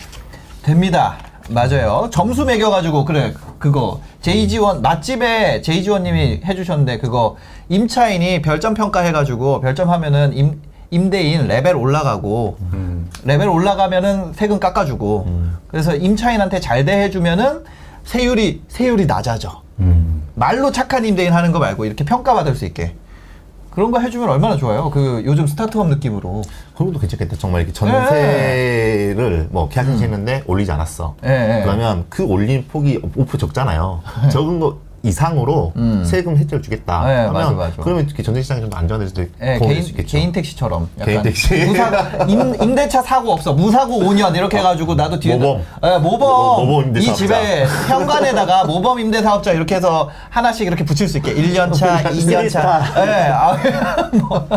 됩니다. 0.63 1.17
맞아요. 1.49 2.09
점수 2.11 2.45
매겨 2.45 2.69
가지고 2.69 3.03
그래 3.05 3.33
그거 3.59 3.99
제이지원 4.21 4.81
맛집에 4.81 5.61
제이지원 5.61 6.03
님이 6.03 6.41
해 6.43 6.55
주셨는데 6.55 6.99
그거 6.99 7.35
임차인이 7.69 8.41
별점 8.41 8.73
평가해 8.73 9.11
가지고 9.11 9.59
별점 9.61 9.89
하면은 9.89 10.33
임 10.33 10.61
임대인 10.93 11.47
레벨 11.47 11.75
올라가고 11.75 12.57
레벨 13.23 13.47
올라가면은 13.47 14.33
세금 14.33 14.59
깎아주고 14.59 15.25
그래서 15.67 15.95
임차인한테 15.95 16.59
잘 16.59 16.83
대해주면은 16.85 17.63
세율이 18.03 18.63
세율이 18.67 19.05
낮아져. 19.05 19.61
말로 20.35 20.71
착한 20.71 21.05
임대인 21.05 21.33
하는 21.33 21.51
거 21.51 21.59
말고 21.59 21.85
이렇게 21.85 22.03
평가받을 22.05 22.55
수 22.55 22.65
있게 22.65 22.95
그런 23.71 23.89
거 23.91 23.99
해주면 23.99 24.29
얼마나 24.29 24.57
좋아요. 24.57 24.89
그 24.91 25.23
요즘 25.25 25.47
스타트업 25.47 25.87
느낌으로. 25.87 26.41
그런 26.75 26.89
것도 26.89 26.99
괜찮겠다. 26.99 27.37
정말 27.37 27.61
이렇게 27.61 27.73
전세를 27.73 29.47
뭐 29.49 29.69
계약했는데 29.69 30.43
올리지 30.45 30.71
않았어. 30.71 31.15
예, 31.25 31.59
예. 31.59 31.63
그러면 31.63 32.05
그 32.09 32.23
올린 32.23 32.65
폭이 32.67 32.99
5% 32.99 33.39
적잖아요. 33.39 34.01
적은 34.29 34.59
거 34.59 34.77
이상으로 35.03 35.73
음. 35.77 36.03
세금 36.05 36.37
혜택을 36.37 36.61
주겠다. 36.61 37.05
네, 37.07 37.15
하면 37.15 37.33
맞아, 37.33 37.51
맞아. 37.51 37.73
그러면 37.81 38.05
이렇게 38.05 38.21
전세 38.21 38.41
시장이 38.41 38.61
좀더 38.61 38.77
안정화될 38.77 39.13
때 39.13 39.27
예, 39.41 39.57
도움이 39.57 39.73
될수 39.73 39.89
개인, 39.89 39.99
있겠죠. 39.99 40.17
개인 40.17 40.31
택시처럼. 40.31 40.89
개인 41.03 41.21
택시. 41.23 41.53
무사, 41.65 42.25
임, 42.27 42.55
임대차 42.61 43.01
사고 43.01 43.31
없어. 43.31 43.53
무사고 43.53 43.99
5년 43.99 44.35
이렇게 44.35 44.57
해가지고 44.57 44.93
나도 44.95 45.19
뒤에. 45.19 45.35
모범. 45.35 45.63
예, 45.83 45.97
모범. 45.97 46.19
모- 46.19 46.65
모범 46.65 46.85
임대 46.87 46.99
이 46.99 47.03
사업자. 47.03 47.15
집에 47.25 47.65
현관에다가 47.87 48.65
모범 48.65 48.99
임대 48.99 49.21
사업자 49.23 49.51
이렇게 49.51 49.75
해서 49.75 50.09
하나씩 50.29 50.67
이렇게 50.67 50.85
붙일 50.85 51.07
수 51.07 51.17
있게. 51.17 51.33
1년차, 51.33 52.03
2년차. 52.03 53.07
예, 53.07 53.31
아, 53.31 53.57
뭐. 54.13 54.47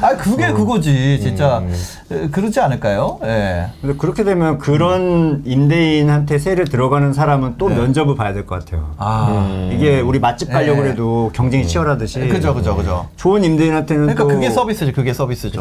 아, 0.00 0.16
그게 0.16 0.52
그거지. 0.52 1.18
진짜. 1.20 1.58
음. 1.58 1.74
에, 2.10 2.28
그렇지 2.28 2.60
않을까요? 2.60 3.18
예. 3.24 3.66
근데 3.80 3.96
그렇게 3.96 4.24
되면 4.24 4.58
그런 4.58 5.42
임대인한테 5.44 6.38
세를 6.38 6.64
들어가는 6.66 7.12
사람은 7.12 7.54
또 7.58 7.68
면접을 7.68 8.14
봐야 8.16 8.32
될 8.32 8.46
것 8.46 8.58
같아요. 8.64 8.90
아. 8.98 9.28
음. 9.30 9.70
이게 9.72 10.00
우리 10.00 10.18
맛집 10.18 10.50
가려고 10.50 10.82
네. 10.82 10.90
해도 10.90 11.30
경쟁이 11.34 11.66
치열하듯이. 11.66 12.20
그죠, 12.28 12.54
그죠, 12.54 12.76
그죠. 12.76 13.08
좋은 13.16 13.44
임대인한테는 13.44 14.02
그러니까 14.06 14.22
또 14.24 14.28
그게 14.28 14.50
서비스지, 14.50 14.92
그게 14.92 15.12
서비스죠. 15.12 15.60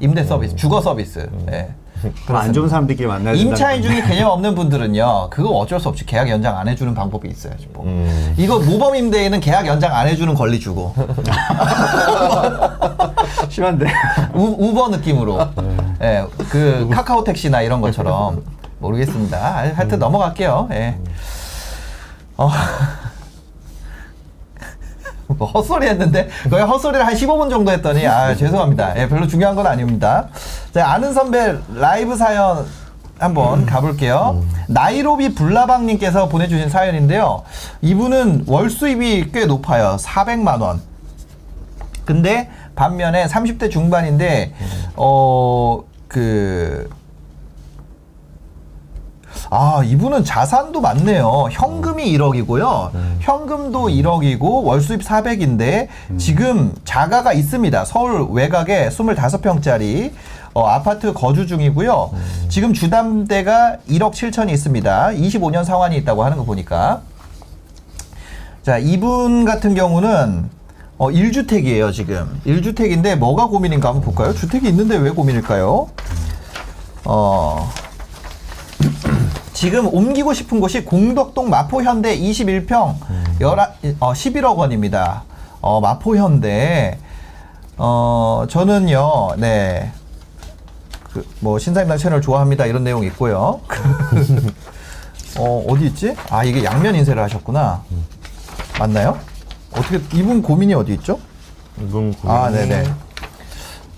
임대 0.00 0.24
서비스, 0.24 0.56
주거 0.56 0.80
서비스. 0.80 1.28
예. 1.50 1.68
그럼 2.26 2.40
안 2.40 2.52
좋은 2.52 2.68
사람들끼리 2.68 3.08
만나야 3.08 3.34
된다. 3.34 3.48
임차인 3.50 3.82
중에 3.82 4.02
개념 4.02 4.30
없는 4.30 4.54
분들은요, 4.54 5.30
그거 5.30 5.50
어쩔 5.50 5.80
수 5.80 5.88
없이 5.88 6.04
계약 6.06 6.28
연장 6.28 6.56
안 6.58 6.68
해주는 6.68 6.94
방법이 6.94 7.28
있어야지. 7.28 7.68
뭐. 7.72 7.84
음. 7.84 8.34
이거 8.36 8.58
모범 8.58 8.94
임대인은 8.96 9.40
계약 9.40 9.66
연장 9.66 9.94
안 9.94 10.06
해주는 10.08 10.32
권리 10.34 10.60
주고 10.60 10.94
심한데. 13.48 13.86
우, 14.34 14.56
우버 14.58 14.88
느낌으로 14.88 15.38
예, 16.02 16.24
그 16.50 16.88
카카오 16.92 17.24
택시나 17.24 17.62
이런 17.62 17.80
것처럼 17.80 18.42
모르겠습니다. 18.78 19.38
아, 19.38 19.72
하여튼 19.74 19.98
넘어갈게요. 19.98 20.68
예. 20.72 20.96
어. 22.36 22.50
뭐 25.28 25.48
헛소리 25.48 25.86
했는데 25.88 26.28
거의 26.50 26.64
헛소리를 26.64 27.06
한 27.06 27.14
15분 27.14 27.50
정도 27.50 27.72
했더니 27.72 28.06
아 28.06 28.34
죄송합니다. 28.34 28.98
예, 29.00 29.08
별로 29.08 29.26
중요한 29.26 29.54
건 29.56 29.66
아닙니다. 29.66 30.28
자, 30.72 30.88
아는 30.92 31.12
선배 31.12 31.56
라이브 31.74 32.16
사연 32.16 32.66
한번 33.18 33.64
가볼게요. 33.66 34.44
나이로비 34.68 35.34
불나방님께서 35.34 36.28
보내주신 36.28 36.68
사연인데요. 36.68 37.42
이분은 37.80 38.44
월 38.46 38.68
수입이 38.70 39.30
꽤 39.32 39.46
높아요. 39.46 39.96
400만 39.98 40.60
원. 40.60 40.80
근데 42.04 42.50
반면에 42.76 43.26
30대 43.26 43.70
중반인데 43.70 44.52
어 44.96 45.82
그 46.08 46.88
아, 49.50 49.82
이분은 49.84 50.24
자산도 50.24 50.80
많네요. 50.80 51.48
현금이 51.50 52.04
1억이고요. 52.16 52.90
현금도 53.20 53.86
1억이고 53.88 54.64
월 54.64 54.80
수입 54.80 55.02
400인데 55.02 55.88
지금 56.18 56.74
자가가 56.84 57.32
있습니다. 57.32 57.84
서울 57.84 58.26
외곽에 58.30 58.88
25평짜리 58.88 60.12
어, 60.54 60.66
아파트 60.66 61.12
거주 61.12 61.46
중이고요. 61.46 62.10
지금 62.48 62.72
주담대가 62.72 63.76
1억 63.88 64.12
7천이 64.12 64.50
있습니다. 64.50 65.08
25년 65.10 65.64
상환이 65.64 65.96
있다고 65.98 66.24
하는 66.24 66.38
거 66.38 66.44
보니까. 66.44 67.02
자, 68.62 68.78
이분 68.78 69.44
같은 69.44 69.74
경우는 69.74 70.48
어, 70.98 71.10
1주택이에요, 71.10 71.92
지금. 71.92 72.40
1주택인데 72.46 73.16
뭐가 73.16 73.46
고민인가 73.46 73.90
한번 73.90 74.02
볼까요? 74.02 74.34
주택이 74.34 74.66
있는데 74.70 74.96
왜 74.96 75.10
고민일까요? 75.10 75.88
어, 77.04 77.70
지금 79.56 79.86
옮기고 79.86 80.34
싶은 80.34 80.60
곳이 80.60 80.84
공덕동 80.84 81.48
마포현대 81.48 82.18
21평 82.18 82.94
열아, 83.40 83.72
어, 84.00 84.12
11억 84.12 84.58
원입니다. 84.58 85.22
어, 85.62 85.80
마포현대. 85.80 86.98
어, 87.78 88.44
저는요, 88.50 89.36
네. 89.38 89.92
그, 91.10 91.26
뭐, 91.40 91.58
신사임당 91.58 91.96
채널 91.96 92.20
좋아합니다. 92.20 92.66
이런 92.66 92.84
내용 92.84 93.02
있고요. 93.04 93.60
어, 95.40 95.64
어디 95.66 95.86
있지? 95.86 96.14
아, 96.28 96.44
이게 96.44 96.62
양면 96.62 96.94
인쇄를 96.94 97.22
하셨구나. 97.22 97.82
맞나요? 98.78 99.18
어떻게, 99.72 99.96
이분 100.18 100.42
고민이 100.42 100.74
어디 100.74 100.92
있죠? 100.94 101.18
이분 101.80 102.14
아, 102.24 102.50
고민이 102.50 102.68
네네. 102.68 102.94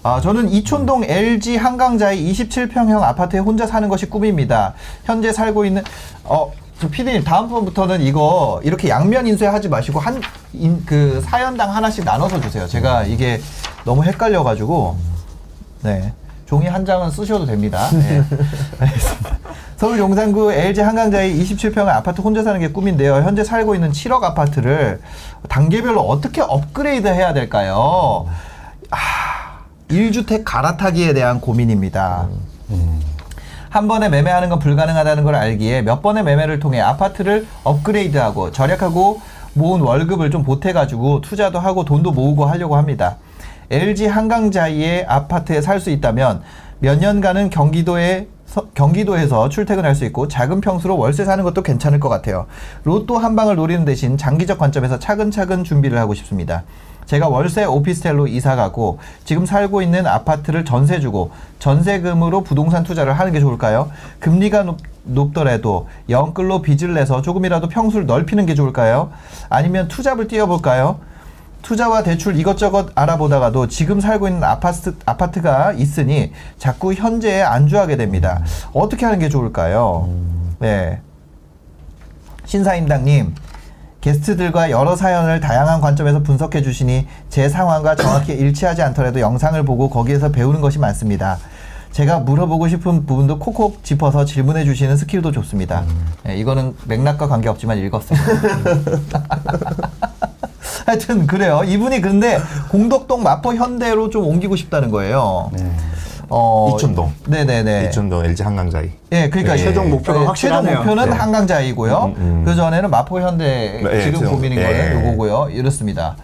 아, 0.09 0.23
저는 0.23 0.49
이촌동 0.49 1.05
LG 1.05 1.59
한강자의 1.59 2.33
27평형 2.33 3.03
아파트에 3.03 3.41
혼자 3.41 3.67
사는 3.67 3.87
것이 3.91 4.07
꿈입니다. 4.07 4.73
현재 5.05 5.33
살고 5.33 5.67
있는, 5.67 5.85
어, 6.25 6.51
저 6.81 6.89
피디님, 6.89 7.25
다음번부터는 7.25 8.01
이거 8.01 8.59
이렇게 8.65 8.89
양면 8.89 9.27
인쇄하지 9.27 9.69
마시고 9.69 10.01
한, 10.01 10.23
인, 10.55 10.83
그 10.87 11.21
사연당 11.27 11.77
하나씩 11.77 12.05
나눠서 12.07 12.41
주세요. 12.41 12.67
제가 12.67 13.03
이게 13.03 13.39
너무 13.85 14.03
헷갈려 14.03 14.43
가지고, 14.45 14.97
네. 15.83 16.15
종이 16.47 16.67
한 16.67 16.87
장은 16.87 17.11
쓰셔도 17.11 17.45
됩니다. 17.45 17.91
네. 17.93 18.23
알겠습니다. 18.81 19.39
서울 19.77 19.99
용산구 19.99 20.55
LG 20.55 20.81
한강자의 20.81 21.39
27평의 21.39 21.89
아파트 21.89 22.23
혼자 22.23 22.43
사는 22.43 22.59
게 22.59 22.69
꿈인데요. 22.69 23.17
현재 23.17 23.45
살고 23.45 23.75
있는 23.75 23.93
7억 23.93 24.23
아파트를 24.23 25.03
단계별로 25.51 26.01
어떻게 26.01 26.41
업그레이드 26.41 27.07
해야 27.09 27.35
될까요? 27.35 28.27
아, 28.91 28.97
1주택 29.89 30.43
갈아타기에 30.45 31.15
대한 31.15 31.41
고민입니다. 31.41 32.29
한 33.71 33.87
번에 33.89 34.09
매매하는 34.09 34.49
건 34.49 34.59
불가능하다는 34.59 35.25
걸 35.25 35.35
알기에 35.35 35.83
몇 35.83 36.01
번의 36.03 36.25
매매를 36.25 36.59
통해 36.59 36.81
아파트를 36.81 37.47
업그레이드하고 37.65 38.51
절약하고 38.53 39.21
모은 39.55 39.81
월급을 39.83 40.31
좀 40.31 40.43
보태가지고 40.43 41.21
투자도 41.21 41.59
하고 41.59 41.85
돈도 41.85 42.13
모으고 42.13 42.47
하려고 42.47 42.77
합니다. 42.77 43.17
LG 43.71 44.07
한강자이의 44.07 45.05
아파트에 45.07 45.61
살 45.61 45.81
수 45.81 45.91
있다면 45.91 46.43
몇 46.79 46.99
년간은 46.99 47.51
경기도에 47.51 48.29
서- 48.47 48.67
경기도에서 48.75 49.51
출퇴근할 49.51 49.95
수 49.95 50.07
있고 50.07 50.29
작은 50.29 50.63
평수로 50.63 50.97
월세 50.97 51.25
사는 51.27 51.43
것도 51.45 51.63
괜찮을 51.63 52.01
것 52.01 52.09
같아요. 52.09 52.47
로또 52.85 53.19
한 53.19 53.37
방을 53.37 53.57
노리는 53.57 53.85
대신 53.85 54.17
장기적 54.17 54.57
관점에서 54.59 54.99
차근차근 54.99 55.65
준비를 55.65 55.99
하고 55.99 56.15
싶습니다. 56.15 56.63
제가 57.09 57.29
월세 57.29 57.65
오피스텔로 57.65 58.27
이사 58.27 58.55
가고 58.55 58.99
지금 59.25 59.47
살고 59.47 59.81
있는 59.81 60.07
아파트를 60.07 60.67
전세 60.67 61.01
주고 61.01 61.31
전세금으로 61.59 62.43
부동산 62.43 62.85
투자를 62.85 63.15
하는 63.15 63.33
게 63.33 63.41
좋을까요? 63.41 63.91
금리가 64.21 64.65
높, 64.65 64.79
높더라도 65.05 65.89
영끌로 66.11 66.61
빚을 66.61 66.93
내서 66.93 67.23
조금이라도 67.23 67.71
평수를 67.71 68.05
넓히는 68.05 68.45
게 68.45 68.55
좋을까요? 68.55 69.11
아니면 69.49 69.89
투잡을 69.89 70.29
뛰어볼까요? 70.29 71.01
투자와 71.63 72.03
대출 72.03 72.39
이것저것 72.39 72.91
알아보다가도 72.95 73.69
지금 73.69 74.01
살고 74.01 74.29
있는 74.29 74.45
아파트, 74.45 74.95
아파트가 75.07 75.73
있으니 75.73 76.33
자꾸 76.59 76.93
현재에 76.93 77.41
안주하게 77.41 77.97
됩니다. 77.97 78.43
어떻게 78.75 79.07
하는 79.07 79.19
게 79.19 79.31
좋을까요? 79.31 80.11
네. 80.59 81.01
신사임당님, 82.45 83.35
게스트들과 84.01 84.71
여러 84.71 84.97
사연을 84.97 85.41
다양한 85.41 85.81
관점에서 85.81 86.23
분석해 86.23 86.63
주시니 86.63 87.07
제 87.29 87.49
상황과 87.49 87.97
정확히 87.97 88.33
일치하지 88.33 88.83
않더라도 88.83 89.21
영상을 89.21 89.61
보고 89.65 89.91
거기에서 89.91 90.31
배우는 90.31 90.61
것이 90.61 90.79
많습니다. 90.79 91.39
제가 91.93 92.21
물어보고 92.21 92.69
싶은 92.69 93.07
부분도 93.07 93.39
콕콕 93.39 93.83
짚어서 93.83 94.25
질문해 94.25 94.65
주시는 94.65 94.97
스킬도 94.97 95.33
좋습니다. 95.33 95.85
네, 96.23 96.37
이거는 96.37 96.77
맥락과 96.87 97.29
관계없지만 97.29 97.79
읽었습니다. 97.79 98.27
하여튼 100.87 101.27
그래요. 101.27 101.63
이분이 101.67 102.01
근데 102.01 102.39
공덕동 102.71 103.23
마포 103.23 103.55
현대로 103.55 104.11
좀 104.11 104.27
옮기고 104.27 104.57
싶다는 104.57 104.91
거예요. 104.91 105.51
네. 105.53 105.71
어, 106.31 106.75
이촌동. 106.75 107.13
네네네. 107.27 107.87
이천도 107.87 108.25
LG 108.25 108.43
한강자이. 108.43 108.91
예, 109.13 109.29
그러니까 109.31 109.55
예. 109.55 109.59
최종 109.59 109.91
목표가 109.91 110.23
예, 110.23 110.27
확실하네요. 110.27 110.71
최종 110.79 110.85
목표는 110.87 111.11
네. 111.11 111.17
한강자이고요. 111.17 112.05
음, 112.05 112.15
음. 112.19 112.45
그 112.45 112.55
전에는 112.55 112.91
마포 112.91 113.21
현대 113.21 113.81
네, 113.83 114.03
지금 114.03 114.21
최종- 114.21 114.35
고민인 114.35 114.59
예. 114.59 114.63
거는 114.63 115.05
요거고요. 115.07 115.49
이렇습니다. 115.53 116.17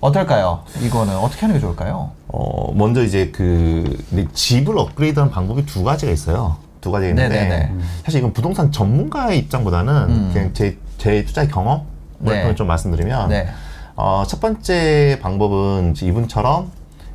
어떨까요? 0.00 0.60
이거는 0.82 1.16
어떻게 1.16 1.40
하는 1.42 1.54
게 1.56 1.60
좋을까요? 1.60 2.10
어, 2.28 2.72
먼저 2.74 3.02
이제 3.02 3.30
그 3.34 3.98
집을 4.32 4.78
업그레이드하는 4.78 5.30
방법이 5.32 5.66
두 5.66 5.84
가지가 5.84 6.12
있어요. 6.12 6.56
두 6.80 6.90
가지가 6.90 7.10
있는데 7.10 7.28
네네네. 7.34 7.72
사실 8.04 8.20
이건 8.20 8.32
부동산 8.32 8.70
전문가의 8.72 9.38
입장보다는 9.40 9.92
음. 10.08 10.30
그냥 10.32 10.50
제, 10.54 10.76
제 10.98 11.24
투자의 11.24 11.48
경험을 11.48 11.80
네. 12.20 12.42
통해 12.42 12.54
좀 12.54 12.66
말씀드리면 12.68 13.28
네. 13.28 13.48
어, 13.96 14.24
첫 14.26 14.40
번째 14.40 15.18
방법은 15.22 15.94
이분처럼 16.00 16.70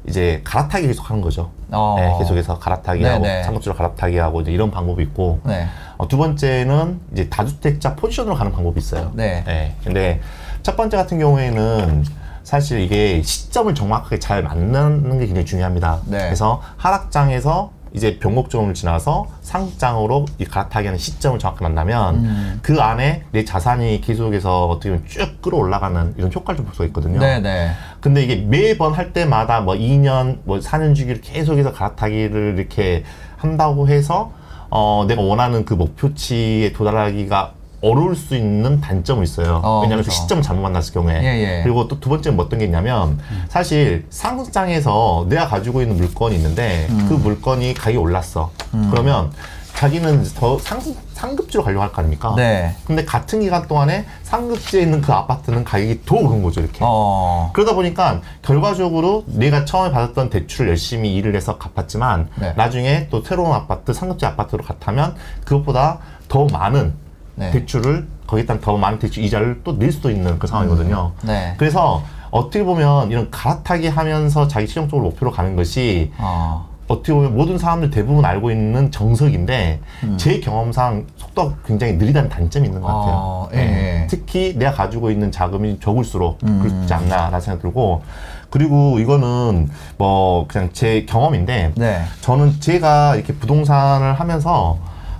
이제 0.07 0.41
갈아타기 0.43 0.87
계속 0.87 1.09
하는 1.09 1.21
거죠. 1.21 1.51
어. 1.71 1.95
네, 1.97 2.17
계속해서 2.19 2.59
갈아타기하고 2.59 3.23
네네. 3.23 3.43
상급지로 3.43 3.75
갈아타기하고 3.75 4.41
이제 4.41 4.51
이런 4.51 4.71
방법이 4.71 5.01
있고 5.03 5.39
네. 5.43 5.67
어, 5.97 6.07
두 6.07 6.17
번째는 6.17 6.99
이제 7.13 7.29
다주택자 7.29 7.95
포지션으로 7.95 8.35
가는 8.35 8.51
방법이 8.51 8.79
있어요. 8.79 9.11
네. 9.13 9.75
근데 9.83 10.19
첫 10.63 10.75
번째 10.75 10.97
같은 10.97 11.19
경우에는 11.19 12.03
사실 12.43 12.79
이게 12.79 13.21
시점을 13.21 13.73
정확하게 13.75 14.19
잘 14.19 14.43
만나는 14.43 15.19
게 15.19 15.25
굉장히 15.27 15.45
중요합니다. 15.45 15.99
네. 16.05 16.19
그래서 16.19 16.61
하락장에서 16.77 17.71
이제 17.93 18.19
변곡점을 18.19 18.73
지나서 18.73 19.27
상장으로 19.41 20.25
이 20.39 20.45
갈아타기하는 20.45 20.97
시점을 20.97 21.39
정확히 21.39 21.63
만나면 21.63 22.15
음. 22.15 22.59
그 22.61 22.81
안에 22.81 23.23
내 23.31 23.43
자산이 23.43 24.01
계속해서 24.01 24.67
어떻게 24.67 24.89
보면 24.89 25.05
쭉 25.07 25.41
끌어올라가는 25.41 26.15
이런 26.17 26.31
효과를 26.33 26.57
좀 26.57 26.65
볼 26.65 26.73
수가 26.73 26.85
있거든요. 26.85 27.19
네네. 27.19 27.71
근데 27.99 28.23
이게 28.23 28.35
매번 28.37 28.93
할 28.93 29.13
때마다 29.13 29.61
뭐 29.61 29.75
2년, 29.75 30.37
뭐 30.43 30.59
4년 30.59 30.95
주기를 30.95 31.21
계속해서 31.21 31.73
갈아타기를 31.73 32.55
이렇게 32.57 33.03
한다고 33.37 33.87
해서 33.87 34.31
어, 34.69 35.03
내가 35.07 35.21
원하는 35.21 35.65
그 35.65 35.73
목표치에 35.73 36.71
도달하기가 36.71 37.53
어려울 37.81 38.15
수 38.15 38.35
있는 38.35 38.79
단점은 38.79 39.23
있어요. 39.23 39.59
어, 39.63 39.79
왜냐하면 39.81 40.03
그렇죠. 40.03 40.09
그 40.09 40.15
시점을 40.15 40.43
잘못 40.43 40.61
만났을 40.61 40.93
경우에. 40.93 41.19
예, 41.23 41.57
예. 41.59 41.63
그리고 41.63 41.87
또 41.87 41.99
두 41.99 42.09
번째는 42.09 42.35
뭐 42.35 42.45
어떤 42.45 42.59
게 42.59 42.65
있냐면 42.65 43.19
사실 43.49 44.05
상장에서 44.09 45.25
내가 45.29 45.47
가지고 45.47 45.81
있는 45.81 45.97
물건이 45.97 46.35
있는데 46.35 46.87
음. 46.89 47.05
그 47.09 47.13
물건이 47.15 47.73
가격이 47.73 47.97
올랐어. 47.97 48.51
그러면 48.91 49.31
자기는 49.75 50.23
더 50.35 50.59
상, 50.59 50.79
상급지로 51.13 51.63
가려고 51.63 51.81
할 51.81 51.91
거 51.91 51.99
아닙니까? 52.01 52.33
네. 52.35 52.75
근데 52.85 53.03
같은 53.05 53.39
기간 53.39 53.67
동안에 53.67 54.05
상급지에 54.23 54.81
있는 54.81 55.01
그 55.01 55.11
아파트는 55.11 55.63
가격이 55.63 56.01
더 56.05 56.17
오른 56.17 56.43
거죠, 56.43 56.59
이렇게. 56.61 56.79
어. 56.81 57.49
그러다 57.53 57.73
보니까 57.73 58.21
결과적으로 58.43 59.23
내가 59.27 59.65
처음에 59.65 59.91
받았던 59.91 60.29
대출을 60.29 60.69
열심히 60.69 61.15
일을 61.15 61.35
해서 61.35 61.57
갚았지만 61.57 62.27
네. 62.35 62.53
나중에 62.57 63.07
또 63.09 63.23
새로운 63.23 63.53
아파트, 63.53 63.93
상급지 63.93 64.25
아파트로 64.25 64.63
갔다면 64.63 65.15
그것보다 65.45 65.99
더 66.27 66.45
많은 66.51 66.93
네. 67.35 67.51
대출을 67.51 68.07
거기다 68.27 68.59
더 68.59 68.77
많은 68.77 68.99
대출 68.99 69.23
이자를 69.23 69.61
또 69.63 69.73
낼 69.77 69.91
수도 69.91 70.09
있는 70.09 70.37
그 70.39 70.47
상황이거든요. 70.47 71.11
네. 71.23 71.55
그래서 71.57 72.03
어떻게 72.29 72.63
보면 72.63 73.11
이런 73.11 73.29
갈아타기 73.31 73.87
하면서 73.87 74.47
자기 74.47 74.67
실용적으로 74.67 75.09
목표로 75.09 75.31
가는 75.31 75.55
것이 75.55 76.11
어. 76.17 76.69
어떻게 76.87 77.13
보면 77.13 77.35
모든 77.35 77.57
사람들 77.57 77.89
대부분 77.89 78.25
알고 78.25 78.51
있는 78.51 78.91
정석인데 78.91 79.79
제 80.17 80.39
경험상 80.41 81.05
속도가 81.15 81.55
굉장히 81.65 81.93
느리다는 81.93 82.27
단점이 82.29 82.67
있는 82.67 82.81
것 82.81 82.87
같아요. 82.87 83.13
어, 83.15 83.49
예, 83.53 83.57
예. 83.59 84.07
특히 84.09 84.53
내가 84.57 84.73
가지고 84.73 85.09
있는 85.09 85.31
자금이 85.31 85.79
적을수록 85.79 86.39
그렇지 86.39 86.93
않나라는 86.93 87.39
생각이 87.39 87.61
들고 87.61 88.01
그리고 88.49 88.99
이거는 88.99 89.69
뭐 89.97 90.45
그냥 90.49 90.69
제 90.73 91.05
경험인데 91.05 91.71
네. 91.75 92.03
저는 92.19 92.59
제가 92.59 93.15
이렇게 93.15 93.33
부동산을 93.35 94.13
하면서 94.13 94.77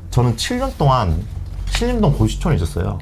저는 0.09 0.35
7년 0.35 0.77
동안 0.77 1.23
신림동 1.71 2.17
고시촌에 2.17 2.55
있었어요. 2.55 2.99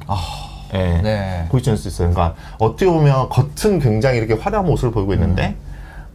예. 0.74 1.00
네. 1.02 1.46
고시촌에 1.50 1.74
있었어요. 1.74 2.10
그러니까 2.10 2.34
어떻게 2.58 2.86
보면 2.86 3.28
겉은 3.28 3.80
굉장히 3.80 4.18
이렇게 4.18 4.34
화려한 4.34 4.66
모습을 4.66 4.92
보이고 4.92 5.12
있는데 5.14 5.56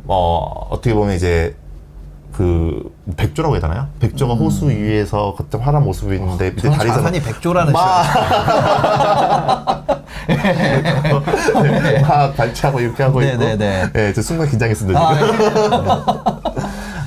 뭐 0.03 0.67
어떻게 0.69 0.93
보면 0.93 1.15
이제 1.15 1.55
그 2.31 2.93
백조라고 3.15 3.55
해야 3.55 3.61
되나요? 3.61 3.87
백조가 3.99 4.33
호수 4.33 4.69
위에서 4.69 5.35
겉은 5.35 5.63
화려한 5.63 5.85
모습이 5.85 6.15
있는데 6.15 6.49
밑에 6.49 6.63
저는 6.63 6.77
다리에서 6.77 6.97
자산이 6.97 7.21
백조라는 7.21 7.71
막, 7.71 8.03
네. 10.27 11.99
막 12.01 12.35
발치하고 12.35 12.81
이렇게 12.81 13.03
하고 13.03 13.21
네, 13.21 13.31
있고 13.31 13.39
네, 13.39 13.57
네. 13.57 13.89
예, 13.95 14.13
저 14.13 14.21
순간 14.21 14.49
긴장했습니다 14.49 14.99
아. 14.99 15.11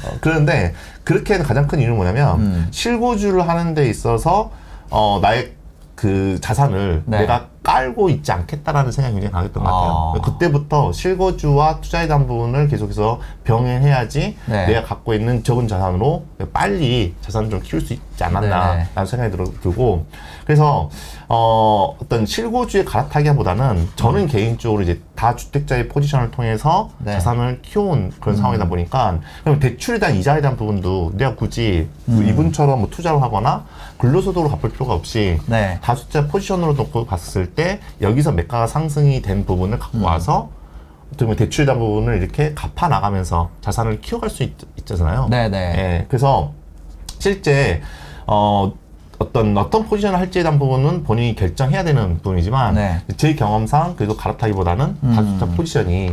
어, 0.05 0.17
그런데 0.21 0.75
그렇게 1.05 1.37
가장 1.39 1.67
큰 1.67 1.81
이유는 1.81 1.97
뭐냐면 1.97 2.41
음. 2.41 2.69
실고주를 2.71 3.47
하는 3.47 3.75
데 3.75 3.89
있어서 3.91 4.51
어, 4.91 5.19
나의 5.21 5.53
그 5.95 6.39
자산을 6.41 7.03
네. 7.07 7.21
내가 7.21 7.49
깔고 7.65 8.09
있지 8.11 8.31
않겠다라는 8.31 8.93
생각이 8.93 9.15
굉장히 9.15 9.33
강했던 9.33 9.65
것 9.65 9.69
같아요. 9.69 10.13
아. 10.15 10.21
그때부터 10.21 10.93
실거주와 10.93 11.81
투자이단 11.81 12.27
부분을 12.27 12.69
계속해서 12.69 13.21
병행해야지 13.43 14.37
네. 14.47 14.67
내가 14.67 14.85
갖고 14.85 15.13
있는 15.13 15.43
적은 15.43 15.67
자산으로 15.67 16.25
빨리 16.53 17.15
자산을 17.21 17.51
좀 17.51 17.61
키울 17.61 17.83
수 17.83 17.95
있 17.95 18.08
지 18.19 18.25
않았나라는 18.25 18.87
네네. 18.95 19.07
생각이 19.07 19.37
들, 19.37 19.61
들고 19.61 20.07
그래서 20.45 20.91
어, 21.29 21.97
어떤 22.03 22.27
실고주의 22.27 22.85
갈아타기보다는 22.85 23.89
저는 23.95 24.27
개인적으로 24.27 24.83
이제 24.83 25.01
다 25.15 25.37
주택자의 25.37 25.89
포지션을 25.89 26.33
통해서 26.33 26.91
네. 26.99 27.13
자산을 27.13 27.63
키워온 27.63 28.13
그런 28.21 28.37
상황이다 28.37 28.69
보니까 28.69 29.21
그럼 29.45 29.61
대출에 29.61 30.01
대한 30.01 30.17
이자에 30.17 30.41
대한 30.41 30.57
부분도 30.57 31.13
내가 31.15 31.37
굳이 31.37 31.89
뭐 32.07 32.23
이분처럼 32.25 32.81
뭐 32.81 32.91
투자를 32.91 33.23
하거나 33.23 33.65
근로소득으로 33.99 34.49
갚을 34.51 34.73
필요가 34.73 34.95
없이 34.95 35.39
네. 35.47 35.79
다주택자 35.81 36.27
포지션으로 36.27 36.73
놓고 36.73 37.07
봤을 37.07 37.55
때 37.55 37.79
여기서 38.01 38.33
매가가 38.33 38.67
상승이 38.67 39.23
된 39.23 39.47
부분을 39.47 39.79
갖고 39.79 40.03
와서 40.03 40.51
어떻게 41.09 41.25
보면 41.25 41.37
대한 41.65 41.79
부분을 41.79 42.21
이렇게 42.21 42.53
갚아 42.55 42.89
나가면서 42.89 43.51
자산을 43.61 44.01
키워갈 44.01 44.29
수 44.29 44.43
있, 44.43 44.55
있잖아요. 44.79 45.29
네네. 45.31 45.57
예, 45.57 46.07
그래서 46.09 46.53
실제 47.19 47.81
어 48.29 48.73
어떤 49.19 49.57
어떤 49.57 49.89
포지션을 49.89 50.19
할지에 50.19 50.43
대한 50.43 50.59
부분은 50.59 51.03
본인이 51.03 51.35
결정해야 51.35 51.83
되는 51.83 52.19
부분이지만 52.19 52.75
네. 52.75 53.01
제 53.17 53.35
경험상 53.35 53.97
그래도 53.97 54.17
갈아타기보다는 54.17 54.97
다주택자 55.01 55.47
포지션이 55.57 56.13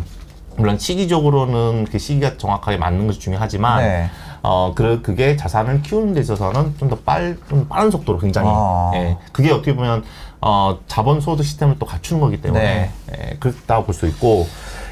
물론 0.58 0.80
시기적으로는 0.80 1.86
그 1.92 2.00
시기가 2.00 2.38
정확하게 2.38 2.78
맞는 2.78 3.06
것이 3.08 3.20
중요하지만 3.20 3.84
네. 3.84 4.10
어 4.42 4.72
그, 4.74 5.02
그게 5.02 5.36
자산을 5.36 5.82
키우는 5.82 6.14
데 6.14 6.22
있어서는 6.22 6.76
좀 6.80 6.90
더 6.90 6.96
빨, 7.04 7.38
좀 7.50 7.68
빠른 7.68 7.92
속도로 7.92 8.18
굉장히 8.20 8.48
아. 8.52 8.92
예, 8.96 9.18
그게 9.32 9.52
어떻게 9.52 9.76
보면 9.76 10.04
어 10.42 10.78
자본 10.88 11.20
소득 11.20 11.44
시스템을 11.44 11.76
또 11.80 11.86
갖추는 11.86 12.22
거기 12.22 12.42
때문에 12.42 12.64
네. 12.64 12.92
예, 13.32 13.36
그렇다고 13.40 13.86
볼 13.86 13.94
수 13.94 14.08
있고 14.08 14.48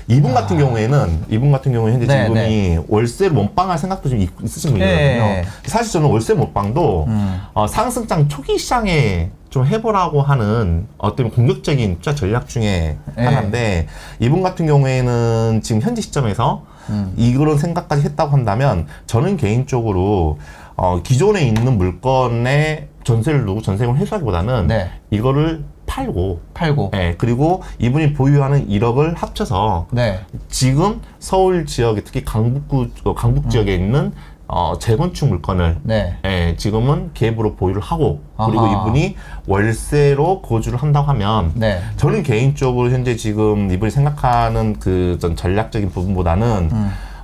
이분 0.07 0.33
같은 0.33 0.57
경우에는 0.57 1.25
이분 1.29 1.51
같은 1.51 1.71
경우에 1.71 1.93
현재 1.93 2.05
네, 2.07 2.23
지분이 2.23 2.77
월세를 2.87 3.31
못방할 3.33 3.77
생각도 3.77 4.09
좀 4.09 4.19
있- 4.19 4.29
있으신 4.43 4.71
분이거든요. 4.71 4.95
네. 4.97 5.45
사실 5.65 5.91
저는 5.93 6.09
월세 6.09 6.33
못방도 6.33 7.05
음. 7.07 7.41
어, 7.53 7.67
상승장 7.67 8.27
초기 8.27 8.57
시장에 8.57 9.29
좀 9.49 9.65
해보라고 9.65 10.21
하는 10.21 10.87
어떤 10.97 11.29
공격적인 11.31 11.97
투자 11.97 12.15
전략 12.15 12.47
중에 12.49 12.97
네. 13.15 13.23
하나인데 13.25 13.87
이분 14.19 14.41
같은 14.41 14.65
경우에는 14.65 15.61
지금 15.63 15.81
현재 15.81 16.01
시점에서 16.01 16.63
음. 16.89 17.13
이런 17.15 17.57
생각까지 17.57 18.01
했다고 18.03 18.31
한다면 18.31 18.87
저는 19.05 19.37
개인적으로 19.37 20.39
어, 20.75 21.01
기존에 21.03 21.43
있는 21.47 21.77
물건에 21.77 22.89
전세를 23.03 23.45
두고 23.45 23.61
전세금을 23.61 23.99
회수하기보다는 23.99 24.67
네. 24.67 24.91
이거를 25.11 25.63
팔고 25.85 26.41
팔고. 26.53 26.91
예, 26.95 27.15
그리고 27.17 27.61
이분이 27.79 28.13
보유하는 28.13 28.67
1억을 28.67 29.15
합쳐서 29.17 29.87
네. 29.91 30.19
지금 30.49 31.01
서울 31.19 31.65
지역에 31.65 32.01
특히 32.01 32.23
강북구 32.23 32.87
어, 33.03 33.13
강북 33.13 33.49
지역에 33.49 33.75
있는 33.75 34.13
어, 34.47 34.77
재건축 34.77 35.29
물건을 35.29 35.77
네. 35.83 36.17
예, 36.25 36.55
지금은 36.57 37.11
갭으로 37.13 37.57
보유를 37.57 37.81
하고 37.81 38.21
그리고. 38.37 38.67
이분이 38.67 39.15
월세로 39.47 40.41
거주를 40.41 40.81
한다고 40.81 41.07
하면 41.09 41.51
네. 41.55 41.81
저는 41.97 42.23
개인적으로 42.23 42.89
현재 42.91 43.15
지금 43.15 43.71
이분이 43.71 43.89
생각하는 43.91 44.79
그 44.79 45.17
전 45.19 45.35
전략적인 45.35 45.89
부분보다는 45.91 46.69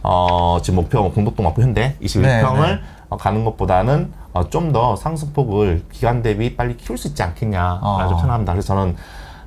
어, 0.04 0.60
지금 0.62 0.78
목표 0.78 1.12
공덕동 1.12 1.46
마포 1.46 1.62
현대 1.62 1.96
21평을 2.02 2.16
음. 2.56 2.62
네, 2.62 2.68
네. 2.76 2.80
어, 3.10 3.18
가는 3.18 3.44
것보다는 3.46 4.12
어, 4.34 4.50
좀 4.50 4.72
더 4.72 4.96
상승폭을 4.96 5.86
기간 5.92 6.22
대비 6.22 6.56
빨리 6.56 6.78
키울 6.78 6.98
수 6.98 7.08
있지 7.08 7.24
않겠냐라고 7.24 7.86
어. 7.86 8.08
좀 8.08 8.18
생각합니다. 8.20 8.54
그래서 8.54 8.68
저는 8.68 8.96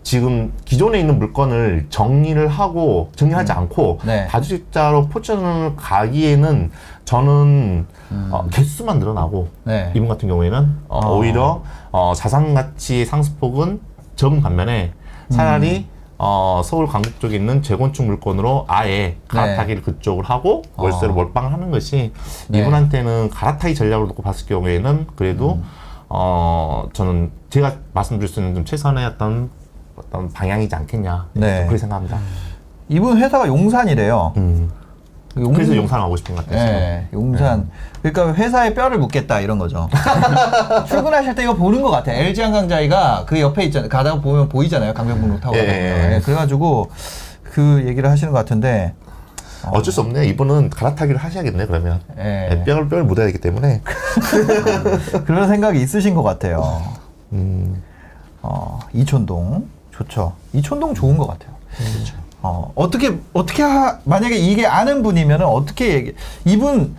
지금 0.03 0.53
기존에 0.65 0.99
있는 0.99 1.19
물건을 1.21 1.87
정리를 1.89 2.49
하고 2.49 3.11
정리하지 3.15 3.53
않고 3.53 4.01
네. 4.05 4.27
다주택자로 4.27 5.07
포천을 5.07 5.77
가기에는 5.77 6.73
저는 7.05 7.87
어, 8.31 8.47
개수만 8.51 8.99
늘어나고 8.99 9.43
음. 9.43 9.71
네. 9.71 9.93
이분 9.95 10.09
같은 10.09 10.29
경우에는 10.29 10.77
어, 10.89 10.99
어. 10.99 11.19
오히려 11.19 11.63
어, 11.93 12.13
자산 12.17 12.53
가치의 12.55 13.07
상승폭은 13.07 13.81
적은 14.17 14.43
반면에 14.43 14.93
차라리 15.29 15.87
음. 15.89 15.92
어, 16.25 16.63
서울 16.65 16.87
강북 16.87 17.19
쪽에 17.19 17.35
있는 17.35 17.63
재건축 17.63 18.07
물건으로 18.07 18.67
아예 18.69 19.17
갈아타기를 19.27 19.83
그쪽을 19.83 20.23
하고 20.23 20.63
월세를 20.77 21.09
네. 21.09 21.21
어. 21.21 21.25
몰빵을 21.25 21.53
하는 21.53 21.73
것이 21.73 22.13
네. 22.47 22.61
이분한테는 22.61 23.29
갈아타기 23.31 23.75
전략을 23.75 24.07
놓고 24.07 24.23
봤을 24.23 24.47
경우에는 24.47 25.09
그래도 25.17 25.55
음. 25.55 25.65
어 26.09 26.89
저는 26.93 27.33
제가 27.51 27.75
말씀드릴 27.93 28.29
수 28.29 28.39
있는 28.39 28.55
좀 28.55 28.65
최선의 28.65 29.05
어떤 29.05 29.51
어떤 29.97 30.33
방향이지 30.33 30.73
않겠냐 30.73 31.27
네. 31.33 31.63
그렇게 31.63 31.79
생각합니다. 31.79 32.21
이분 32.89 33.19
회사가 33.19 33.49
용산이래요. 33.49 34.35
음. 34.37 34.71
용- 35.39 35.53
그래서 35.53 35.75
용산을 35.75 36.03
가고 36.03 36.17
싶은 36.17 36.35
것 36.35 36.45
같아요. 36.47 36.65
네, 36.65 37.07
용산. 37.13 37.71
그러니까 38.03 38.35
회사에 38.35 38.75
뼈를 38.75 38.99
묻겠다 38.99 39.41
이런 39.41 39.59
거죠. 39.59 39.89
출근하실 40.89 41.35
때 41.35 41.45
이거 41.45 41.55
보는 41.55 41.81
것 41.83 41.91
같아. 41.91 42.13
LG 42.13 42.43
한강자이가 42.43 43.25
그 43.27 43.41
옆에 43.41 43.65
있잖아요. 43.65 43.89
가다가 43.89 44.21
보면 44.21 44.49
보이잖아요. 44.49 44.93
강변북로 44.93 45.41
타고 45.41 45.57
예. 45.57 45.61
예, 45.61 46.15
예. 46.17 46.21
그래가지고 46.21 46.91
그 47.45 47.85
얘기를 47.87 48.11
하시는 48.11 48.33
것 48.33 48.39
같은데. 48.39 48.95
어쩔 49.67 49.93
수 49.93 50.01
없네요. 50.01 50.25
이분은 50.25 50.71
갈아타기를 50.71 51.21
하셔야겠네 51.21 51.67
그러면. 51.67 52.01
예. 52.19 52.23
네, 52.23 52.65
뼈를 52.65 52.89
뼈를 52.89 53.05
묻어야 53.05 53.27
되기 53.27 53.39
때문에. 53.39 53.81
그런 55.25 55.49
생각이 55.49 55.81
있으신 55.81 56.15
것 56.15 56.23
같아요. 56.25 56.83
음. 57.33 57.81
어, 58.43 58.81
이촌동 58.93 59.69
좋죠. 59.93 60.33
이촌동 60.53 60.95
좋은 60.95 61.17
것 61.17 61.27
같아요. 61.29 61.53
어, 62.43 62.73
어떻게 62.75 63.19
어떻게 63.33 63.63
하, 63.63 63.99
만약에 64.05 64.37
이게 64.37 64.67
아는 64.67 65.03
분이면은 65.03 65.47
어떻게 65.47 65.95
얘기 65.95 66.15
이분 66.45 66.97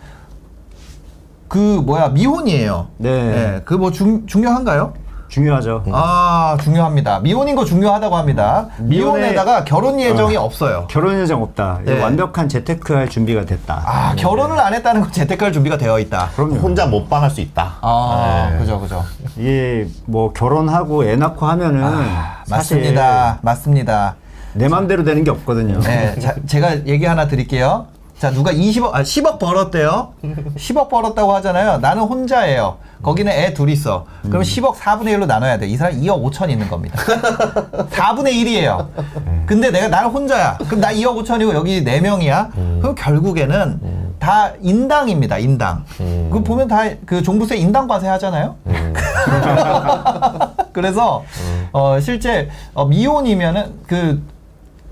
그 1.48 1.58
뭐야 1.58 2.08
미혼이에요. 2.08 2.88
네. 2.96 3.60
그뭐 3.64 3.92
중요한가요? 3.92 4.94
중요하죠. 5.28 5.82
아 5.92 6.56
중요합니다. 6.62 7.18
미혼인 7.20 7.56
거 7.56 7.64
중요하다고 7.64 8.16
합니다. 8.16 8.68
미혼에다가 8.78 9.64
결혼 9.64 10.00
예정이 10.00 10.36
없어요. 10.36 10.86
결혼 10.88 11.20
예정 11.20 11.42
없다. 11.42 11.80
네. 11.84 12.00
완벽한 12.00 12.48
재테크할 12.48 13.08
준비가 13.08 13.44
됐다. 13.44 13.82
아 13.84 14.14
결혼을 14.16 14.58
안 14.60 14.74
했다는 14.74 15.00
건 15.02 15.12
재테크할 15.12 15.52
준비가 15.52 15.76
되어 15.76 15.98
있다. 15.98 16.30
그럼요. 16.36 16.54
혼자 16.56 16.86
못방할 16.86 17.30
수 17.30 17.40
있다. 17.40 17.78
아 17.80 18.48
네. 18.52 18.58
그죠 18.58 18.80
그죠. 18.80 19.04
이게 19.36 19.88
뭐 20.06 20.32
결혼하고 20.32 21.04
애 21.04 21.16
낳고 21.16 21.46
하면은 21.46 21.82
사실 22.46 22.78
맞습니다. 22.78 23.38
맞습니다. 23.42 24.16
내 24.54 24.68
맘대로 24.68 25.04
되는 25.04 25.24
게 25.24 25.30
없거든요. 25.30 25.80
네, 25.80 26.18
자, 26.18 26.34
제가 26.46 26.86
얘기 26.86 27.04
하나 27.04 27.26
드릴게요. 27.28 27.86
자, 28.18 28.30
누가 28.30 28.52
20억, 28.52 28.94
아, 28.94 29.02
10억 29.02 29.38
벌었대요. 29.40 30.14
10억 30.56 30.88
벌었다고 30.88 31.34
하잖아요. 31.34 31.78
나는 31.78 32.04
혼자예요. 32.04 32.76
거기는 33.02 33.30
애둘 33.30 33.68
있어. 33.70 34.06
그럼 34.22 34.42
10억 34.42 34.76
4분의 34.76 35.18
1로 35.18 35.26
나눠야 35.26 35.58
돼. 35.58 35.66
이 35.66 35.76
사람 35.76 36.00
2억 36.00 36.22
5천 36.32 36.48
있는 36.48 36.68
겁니다. 36.68 36.96
4분의 37.90 38.28
1이에요. 38.32 38.86
근데 39.46 39.70
내가 39.70 39.88
나는 39.88 40.10
혼자야. 40.10 40.56
그럼 40.68 40.80
나 40.80 40.92
2억 40.92 41.22
5천이고 41.24 41.52
여기 41.54 41.84
4명이야. 41.84 42.80
그럼 42.80 42.94
결국에는 42.94 44.14
다 44.20 44.52
인당입니다. 44.62 45.38
인당. 45.38 45.84
음. 46.00 46.30
그 46.32 46.42
보면 46.42 46.68
다 46.68 46.84
그 47.04 47.20
종부세 47.22 47.56
인당 47.56 47.88
과세 47.88 48.06
하잖아요. 48.08 48.54
그래서 50.72 51.24
어, 51.72 51.98
실제 52.00 52.48
어, 52.72 52.86
미혼이면은 52.86 53.80
그 53.86 54.22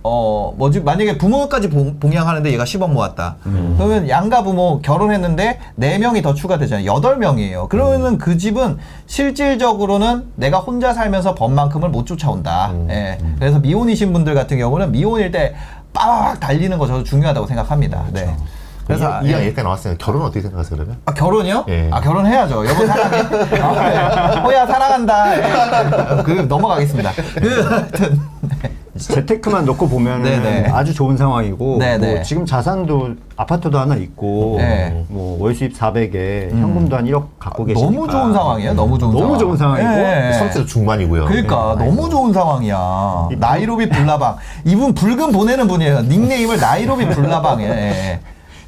어 0.05 0.53
뭐지 0.57 0.81
만약에 0.81 1.17
부모까지 1.19 1.71
봉, 1.71 1.99
봉양하는데 2.01 2.53
얘가 2.53 2.65
10억 2.65 2.91
모았다. 2.91 3.37
그러면 3.43 4.09
양가 4.09 4.43
부모 4.43 4.81
결혼했는데 4.83 5.61
4명이 5.79 6.23
더 6.23 6.35
추가되잖아요. 6.35 6.93
8명이에요. 6.93 7.69
그러면은 7.69 8.19
그 8.19 8.37
집은 8.37 8.79
실질적으로는 9.07 10.25
내가 10.35 10.59
혼자 10.59 10.93
살면서 10.93 11.35
번만큼을 11.35 11.91
못 11.91 12.07
쫓아온다. 12.07 12.73
예. 12.89 13.19
그래서 13.39 13.61
미혼이신 13.61 14.13
분들 14.13 14.35
같은 14.35 14.59
경우는 14.59 14.91
미혼일 14.93 15.31
때 15.31 15.55
빠박 15.93 16.41
달리는 16.41 16.77
거 16.79 16.87
저도 16.87 17.05
중요하다고 17.05 17.47
생각합니다. 17.47 18.05
네. 18.13 18.35
그래서 18.87 19.21
그래서 19.21 19.23
이, 19.23 19.27
이 19.27 19.33
예. 19.33 19.35
여기까지 19.35 19.63
나왔으니까 19.63 20.05
결혼 20.05 20.23
어떻게 20.23 20.41
생각하세요 20.41 20.77
그러면? 20.77 20.99
아 21.05 21.15
결혼이요? 21.15 21.65
예. 21.69 21.89
아 21.93 22.01
결혼해야죠. 22.01 22.67
여보 22.67 22.87
사랑해. 22.87 23.19
아, 23.63 24.35
예. 24.37 24.41
호야 24.41 24.67
사랑한다. 24.67 25.37
예. 25.37 26.23
그 26.25 26.33
넘어가겠습니다. 26.49 27.13
그 27.41 27.61
하여튼 27.63 28.21
재테크만 28.99 29.65
놓고 29.65 29.89
보면 29.89 30.23
네네. 30.23 30.69
아주 30.71 30.93
좋은 30.93 31.17
상황이고 31.17 31.79
네네. 31.79 32.15
뭐 32.15 32.23
지금 32.23 32.45
자산도 32.45 33.15
아파트도 33.37 33.79
하나 33.79 33.97
있고 33.97 34.57
네. 34.59 35.05
뭐 35.09 35.39
월 35.43 35.55
수입 35.55 35.73
400에 35.75 36.51
현금도 36.51 36.95
한 36.97 37.07
1억 37.07 37.25
갖고 37.39 37.65
계시니까 37.65 37.91
너무 37.91 38.07
좋은 38.11 38.33
상황이에요. 38.35 38.75
너무 38.75 38.99
좋은 38.99 39.13
너무 39.13 39.25
상황. 39.25 39.39
좋은 39.39 39.57
상황이고 39.57 39.89
예. 39.91 40.33
성세도 40.39 40.67
중반이고요. 40.67 41.25
그러니까 41.25 41.77
네. 41.79 41.87
너무 41.87 42.11
좋은 42.11 42.33
상황이야. 42.35 43.29
나이로비 43.39 43.89
불나방. 43.89 44.37
이분 44.67 44.93
불금 44.95 45.33
보내는 45.33 45.67
분이에요. 45.69 46.03
닉네임을 46.03 46.59
나이로비 46.61 47.09
불나방에. 47.09 47.65
예. 47.67 48.21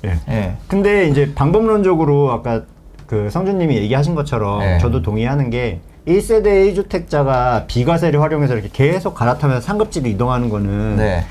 예. 0.07 0.19
예. 0.31 0.53
근데 0.69 1.07
이제 1.09 1.33
방법론적으로 1.35 2.33
아까 2.33 2.63
그 3.07 3.29
성준님이 3.31 3.77
얘기하신 3.77 4.15
것처럼 4.15 4.61
네. 4.61 4.79
저도 4.79 5.03
동의하는 5.03 5.51
게 5.51 5.81
1세대 6.07 6.75
1주택자가 6.75 7.67
비과세를 7.67 8.21
활용해서 8.21 8.55
이렇게 8.55 8.69
계속 8.73 9.15
갈아타면서 9.15 9.61
상급지로 9.63 10.09
이동하는 10.09 10.49
거는 10.49 10.97
네. 10.97 11.25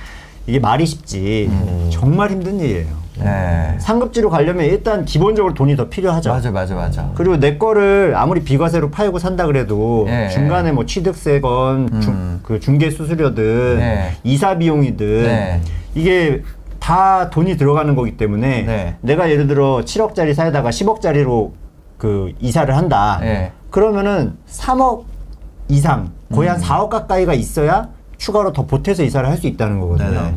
이게 0.48 0.60
말이 0.60 0.86
쉽지 0.86 1.50
정말 1.90 2.32
힘든 2.32 2.60
일이에요. 2.60 3.04
예. 3.22 3.78
상급지로 3.80 4.30
가려면 4.30 4.66
일단 4.66 5.06
기본적으로 5.06 5.54
돈이 5.54 5.76
더 5.76 5.88
필요하죠. 5.88 6.32
맞아, 6.32 6.52
맞아, 6.52 6.76
맞아. 6.76 7.12
그리고 7.14 7.38
내 7.38 7.58
거를 7.58 8.14
아무리 8.16 8.42
비과세로 8.42 8.90
팔고 8.90 9.20
산다 9.20 9.46
그래도 9.46 10.08
예. 10.10 10.30
중간에 10.30 10.72
뭐 10.72 10.86
취득세건 10.86 12.02
중, 12.02 12.14
음. 12.14 12.40
그 12.44 12.60
중개 12.60 12.90
수수료든 12.90 13.78
네. 13.78 14.12
이사 14.24 14.58
비용이든 14.58 15.24
네. 15.24 15.62
이게 15.96 16.42
다 16.80 17.30
돈이 17.30 17.56
들어가는 17.56 17.96
거기 17.96 18.18
때문에 18.18 18.64
네. 18.64 18.96
내가 19.02 19.30
예를 19.30 19.48
들어 19.48 19.82
7억짜리 19.86 20.34
사에다가 20.34 20.72
10억짜리로 20.72 21.52
그 21.98 22.34
이사를 22.42 22.76
한다. 22.76 23.20
네. 23.74 23.80
그러면은 23.80 24.38
3억 24.50 25.04
이상 25.70 26.12
거의 26.34 26.50
음. 26.50 26.54
한 26.54 26.62
4억 26.62 26.90
가까이가 26.90 27.34
있어야 27.34 27.90
추가로 28.18 28.54
더 28.54 28.66
보태서 28.66 29.04
이사를 29.04 29.28
할 29.28 29.38
수 29.38 29.48
있다는 29.48 29.80
거거든요. 29.80 30.12
네네. 30.12 30.36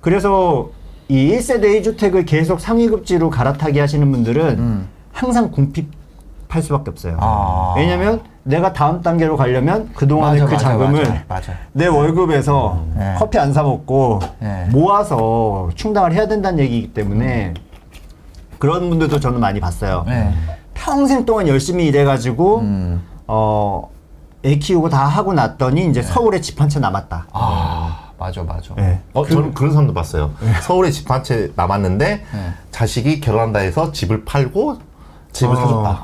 그래서 0.00 0.70
이 1.08 1.30
1세대 1.30 1.64
1주택을 1.82 2.26
계속 2.26 2.60
상위급지로 2.60 3.28
갈아타기 3.30 3.78
하시는 3.78 4.10
분들은 4.10 4.58
음. 4.58 4.88
항상 5.12 5.50
궁핍할 5.50 6.62
수밖에 6.62 6.90
없어요. 6.90 7.18
아. 7.20 7.74
왜냐면 7.76 8.20
내가 8.42 8.72
다음 8.72 9.00
단계로 9.02 9.36
가려면 9.36 9.90
그동안의 9.94 10.40
맞아, 10.42 10.46
그 10.48 10.52
맞아, 10.54 10.68
자금을 10.70 11.24
맞아. 11.28 11.52
내 11.72 11.86
월급에서 11.86 12.84
네. 12.96 13.14
커피 13.18 13.38
안 13.38 13.52
사 13.52 13.62
먹고 13.62 14.20
네. 14.40 14.66
모아서 14.72 15.68
충당을 15.74 16.12
해야 16.14 16.26
된다는 16.26 16.58
얘기이기 16.60 16.92
때문에 16.94 17.54
그런 18.58 18.88
분들도 18.88 19.20
저는 19.20 19.40
많이 19.40 19.60
봤어요. 19.60 20.04
네. 20.06 20.32
평생 20.74 21.24
동안 21.24 21.48
열심히 21.48 21.86
일해가지고 21.86 22.58
음. 22.60 23.02
어, 23.26 23.88
애 24.44 24.56
키우고 24.56 24.90
다 24.90 25.06
하고 25.06 25.32
났더니 25.32 25.86
이제 25.88 26.02
서울에 26.02 26.40
집 26.40 26.60
한 26.60 26.68
채 26.68 26.78
남았다. 26.78 27.26
아, 27.32 27.98
맞아, 28.18 28.42
맞아. 28.42 28.74
네. 28.76 29.00
어, 29.14 29.24
저는 29.26 29.54
그런 29.54 29.72
사람도 29.72 29.94
봤어요. 29.94 30.32
서울에 30.62 30.90
집 30.90 31.10
한 31.10 31.22
채 31.24 31.50
남았는데 31.56 32.06
네. 32.32 32.52
자식이 32.70 33.20
결혼한다 33.20 33.60
해서 33.60 33.90
집을 33.92 34.24
팔고 34.24 34.78
집을 35.32 35.56
어. 35.56 35.60
사줬다. 35.60 36.00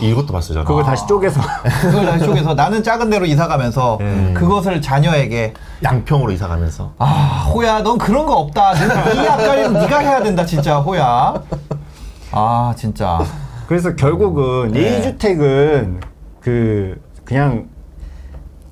이것도 0.00 0.32
봤어요 0.32 0.54
저는. 0.54 0.64
그걸 0.64 0.84
다시 0.84 1.06
쪼개서 1.06 1.40
그걸 1.82 2.06
다시 2.06 2.24
쪽에서 2.24 2.54
나는 2.54 2.82
작은 2.82 3.10
데로 3.10 3.26
이사 3.26 3.46
가면서 3.48 3.96
네. 4.00 4.32
그것을 4.34 4.80
자녀에게 4.80 5.52
양평으로 5.82 6.30
이사 6.32 6.46
가면서 6.48 6.92
아 6.98 7.46
호야 7.52 7.82
넌 7.82 7.98
그런 7.98 8.24
거 8.24 8.36
없다 8.36 8.72
이 8.74 9.28
앞가리는 9.28 9.72
네가 9.74 9.98
해야 9.98 10.22
된다 10.22 10.46
진짜 10.46 10.78
호야 10.78 11.34
아 12.32 12.72
진짜 12.76 13.20
그래서 13.70 13.94
결국은 13.94 14.72
네. 14.72 14.80
이 14.80 15.00
2주택은 15.00 16.00
그 16.40 17.00
그냥 17.24 17.68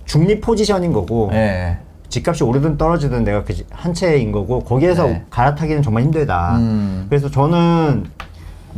중립 0.06 0.40
포지션인 0.40 0.92
거고 0.92 1.30
예 1.32 1.78
집값이 2.08 2.42
오르든 2.42 2.76
떨어지든 2.76 3.22
내가 3.22 3.44
그 3.44 3.54
한 3.70 3.94
채인 3.94 4.32
거고 4.32 4.58
거기에서 4.64 5.06
네. 5.06 5.24
갈아타기는 5.30 5.82
정말 5.82 6.02
힘들다. 6.02 6.56
음. 6.56 7.06
그래서 7.08 7.30
저는 7.30 8.06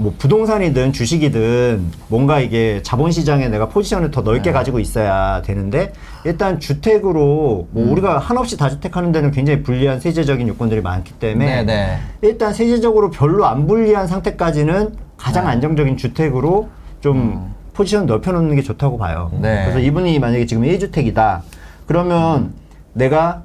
뭐 0.01 0.15
부동산이든 0.17 0.93
주식이든 0.93 1.93
뭔가 2.09 2.41
이게 2.41 2.81
자본시장에 2.83 3.49
내가 3.49 3.69
포지션을 3.69 4.11
더 4.11 4.23
네. 4.23 4.31
넓게 4.31 4.51
가지고 4.51 4.81
있어야 4.81 5.43
되는데 5.43 5.93
일단 6.25 6.59
주택으로 6.59 7.69
뭐 7.71 7.85
음. 7.85 7.93
우리가 7.93 8.19
한없이 8.19 8.57
다주택하는 8.57 9.13
데는 9.13 9.31
굉장히 9.31 9.63
불리한 9.63 10.01
세제적인 10.01 10.49
요건들이 10.49 10.81
많기 10.81 11.13
때문에 11.13 11.65
네네 11.65 11.99
일단 12.23 12.55
세제적으로 12.55 13.11
별로 13.11 13.45
안 13.45 13.67
불리한 13.67 14.07
상태까지는 14.07 14.97
가장 15.19 15.45
네. 15.45 15.51
안정적인 15.51 15.99
주택으로 15.99 16.71
좀 17.01 17.55
포지션 17.75 18.07
넓혀놓는 18.07 18.57
게 18.57 18.63
좋다고 18.63 18.97
봐요. 18.97 19.31
음. 19.35 19.43
네. 19.43 19.63
그래서 19.65 19.81
이분이 19.81 20.19
만약에 20.19 20.47
지금 20.47 20.63
1주택이다. 20.63 21.43
그러면 21.87 22.55
내가 22.95 23.43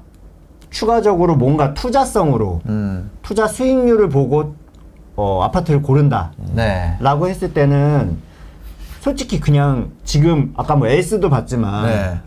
추가적으로 0.70 1.36
뭔가 1.36 1.74
투자성으로 1.74 2.60
음. 2.66 3.10
투자 3.22 3.46
수익률을 3.46 4.08
보고 4.08 4.54
어, 5.16 5.42
아파트를 5.42 5.82
고른다. 5.82 6.32
네. 6.54 6.96
라고 7.00 7.28
했을 7.28 7.52
때는 7.52 8.18
솔직히 9.00 9.40
그냥 9.40 9.92
지금 10.04 10.52
아까 10.56 10.76
뭐 10.76 10.86
S도 10.88 11.30
봤지만 11.30 11.86
네. 11.86 12.20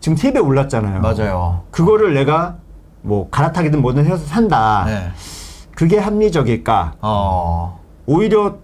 지금 0.00 0.16
3배 0.16 0.44
올랐잖아요. 0.44 1.00
맞아요. 1.00 1.62
그거를 1.70 2.14
내가 2.14 2.56
뭐 3.02 3.28
갈아타기든 3.30 3.80
뭐든 3.80 4.04
해서 4.04 4.18
산다. 4.18 4.84
네. 4.86 5.10
그게 5.74 5.98
합리적일까? 5.98 6.94
어. 7.00 7.80
오히려 8.06 8.56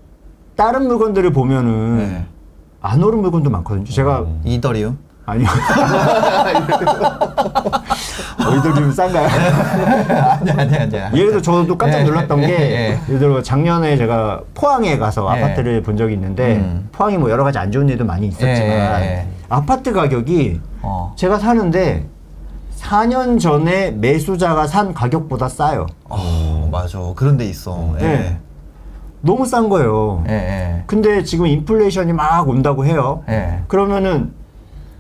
다른 0.57 0.87
물건들을 0.87 1.33
보면은 1.33 1.97
네. 1.99 2.27
안 2.81 3.03
오른 3.03 3.21
물건도 3.21 3.49
많거든요. 3.51 3.85
제가 3.85 4.27
이더리움. 4.45 4.99
아니요. 5.25 5.47
어이더리움 8.45 8.91
싼가요? 8.93 9.29
아니 9.29 10.51
아니 10.51 10.77
아니. 10.77 10.95
예를 11.19 11.31
들어 11.31 11.43
저도 11.43 11.79
깜짝 11.79 12.01
예, 12.01 12.05
놀랐던 12.05 12.43
예, 12.43 12.47
게 12.47 12.53
예. 12.55 12.99
예를 13.09 13.19
들어 13.21 13.43
작년에 13.43 13.97
제가 13.97 14.41
포항에 14.55 14.99
가서 14.99 15.27
예. 15.37 15.43
아파트를 15.43 15.83
본 15.83 15.97
적이 15.97 16.15
있는데 16.15 16.57
음. 16.57 16.89
포항이 16.93 17.19
뭐 17.19 17.31
여러 17.31 17.45
가지 17.45 17.59
안 17.59 17.71
좋은 17.71 17.89
일도 17.89 18.05
많이 18.05 18.27
있었지만 18.27 19.03
예, 19.03 19.07
예. 19.07 19.27
아파트 19.49 19.93
가격이 19.93 20.61
어. 20.83 21.13
제가 21.17 21.39
사는데 21.39 22.07
4년 22.81 23.39
전에 23.39 23.93
매수자가 23.93 24.67
산 24.67 24.93
가격보다 24.93 25.49
싸요. 25.49 25.87
어 26.05 26.69
맞아. 26.73 26.99
그런 27.15 27.37
데 27.37 27.45
있어. 27.45 27.95
예. 28.01 28.03
네. 28.03 28.39
너무 29.21 29.47
싼 29.47 29.69
거예요. 29.69 30.25
예. 30.29 30.33
예. 30.33 30.83
근데 30.87 31.23
지금 31.23 31.47
인플레이션이 31.47 32.13
막 32.13 32.49
온다고 32.49 32.85
해요. 32.85 33.23
예. 33.29 33.61
그러면은 33.69 34.33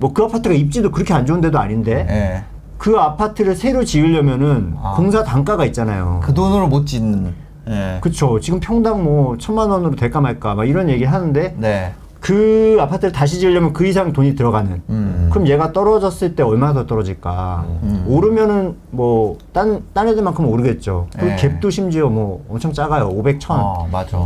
뭐 0.03 0.13
그 0.13 0.25
아파트가 0.25 0.55
입지도 0.55 0.91
그렇게 0.91 1.15
안 1.15 1.25
좋은 1.25 1.41
데도 1.41 1.59
아닌데 1.59 2.07
예. 2.11 2.45
그 2.77 2.99
아파트를 2.99 3.55
새로 3.55 3.85
지으려면은 3.85 4.75
아. 4.83 4.95
공사 4.97 5.23
단가가 5.23 5.65
있잖아요. 5.67 6.21
그 6.25 6.35
돈으로 6.35 6.67
못 6.67 6.85
짓는. 6.87 7.33
예. 7.69 7.99
그쵸. 8.01 8.41
지금 8.41 8.59
평당 8.59 9.05
뭐 9.05 9.39
천만 9.39 9.71
원으로 9.71 9.95
될까 9.95 10.21
말까 10.21 10.57
막 10.57 10.65
이런 10.65 10.91
얘기 10.91 11.05
하는데 11.05 11.55
네. 11.57 11.93
그 12.19 12.77
아파트를 12.81 13.13
다시 13.13 13.39
지으려면 13.39 13.73
그 13.73 13.87
이상 13.87 14.13
돈이 14.13 14.35
들어가는. 14.35 14.83
음. 14.91 15.29
그럼 15.33 15.47
얘가 15.47 15.73
떨어졌을 15.73 16.35
때 16.35 16.43
얼마나 16.43 16.73
더 16.73 16.87
떨어질까? 16.87 17.67
오르면은 18.07 18.77
뭐딴 18.91 19.85
딴 19.93 20.09
애들만큼 20.09 20.45
오르겠죠. 20.49 21.07
그 21.17 21.25
네. 21.25 21.37
갭도 21.37 21.71
심지어 21.71 22.09
뭐 22.09 22.45
엄청 22.49 22.73
작아요. 22.73 23.07
500, 23.07 23.39
1000. 23.39 23.57
어 23.57 23.89
맞아. 23.93 24.25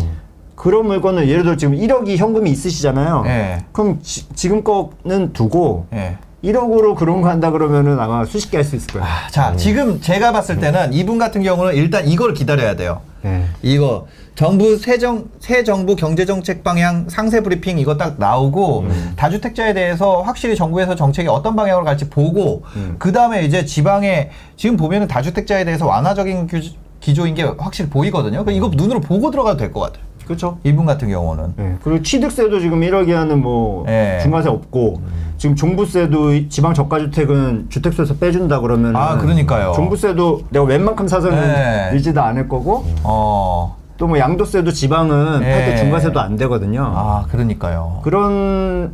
그런 0.57 0.86
물건을 0.86 1.28
예를 1.28 1.44
들어 1.44 1.57
지금 1.57 1.76
1억이 1.76 2.16
현금이 2.16 2.50
있으시잖아요. 2.50 3.24
예. 3.26 3.64
그럼 3.72 4.00
지, 4.02 4.26
지금 4.34 4.64
거는 4.64 5.32
두고 5.32 5.86
예. 5.92 6.16
1억으로 6.42 6.94
그런 6.94 7.22
거 7.22 7.28
한다 7.28 7.50
그러면은 7.50 7.98
아마 8.00 8.24
수십 8.24 8.50
개 8.50 8.57
할 8.59 8.64
수 8.64 8.76
있을 8.76 8.88
거예요. 8.88 9.07
아, 9.07 9.28
자, 9.30 9.54
지금 9.57 10.00
제가 10.00 10.32
봤을 10.32 10.59
때는 10.59 10.92
이분 10.92 11.18
같은 11.18 11.42
경우는 11.42 11.74
일단 11.74 12.07
이걸 12.07 12.34
기다려야 12.34 12.74
돼요. 12.76 13.00
네. 13.22 13.44
이거 13.62 14.07
정부 14.36 14.76
새정 14.76 15.24
새 15.40 15.64
정부 15.64 15.96
경제 15.96 16.24
정책 16.24 16.62
방향 16.62 17.09
상세 17.09 17.40
브리핑 17.40 17.78
이거 17.78 17.96
딱 17.96 18.16
나오고 18.18 18.80
음. 18.80 19.12
다주택자에 19.16 19.74
대해서 19.74 20.20
확실히 20.22 20.54
정부에서 20.54 20.94
정책이 20.94 21.28
어떤 21.28 21.57
방향으로 21.57 21.84
갈지 21.84 22.09
보고 22.09 22.62
음. 22.76 22.96
그 22.98 23.11
다음에 23.12 23.44
이제 23.44 23.64
지방에 23.64 24.30
지금 24.57 24.76
보면은 24.76 25.09
다주택자에 25.09 25.64
대해서 25.64 25.86
완화적인 25.86 26.46
규, 26.46 26.61
기조인 27.00 27.34
게 27.34 27.42
확실히 27.42 27.90
보이거든요. 27.90 28.44
그 28.44 28.52
이거 28.52 28.70
눈으로 28.72 29.00
보고 29.00 29.30
들어가도 29.30 29.57
될 29.59 29.72
것 29.72 29.80
같아요. 29.80 30.04
그렇죠. 30.26 30.58
이분 30.64 30.84
같은 30.86 31.08
경우는. 31.08 31.54
네. 31.56 31.76
그리고 31.82 32.02
취득세도 32.02 32.60
지금 32.60 32.80
1억이 32.80 33.12
하는 33.12 33.40
뭐 33.40 33.84
네. 33.86 34.18
중과세 34.22 34.48
없고 34.48 35.00
지금 35.38 35.54
종부세도 35.54 36.48
지방 36.48 36.74
저가주택은 36.74 37.66
주택수에서 37.68 38.14
빼준다 38.16 38.60
그러면 38.60 38.96
아, 38.96 39.16
그러니까요. 39.18 39.72
종부세도 39.76 40.42
내가 40.50 40.64
웬만큼 40.64 41.06
사서는 41.08 41.38
네. 41.38 41.90
밀지도 41.92 42.20
않을 42.22 42.48
거고 42.48 42.84
어. 43.04 43.76
또 43.98 44.06
뭐 44.08 44.18
양도세도 44.18 44.72
지방은 44.72 45.40
네. 45.40 45.52
팔때 45.52 45.76
중과세도 45.78 46.20
안 46.20 46.36
되거든요. 46.36 46.82
아, 46.94 47.24
그러니까요. 47.30 48.00
그런 48.02 48.92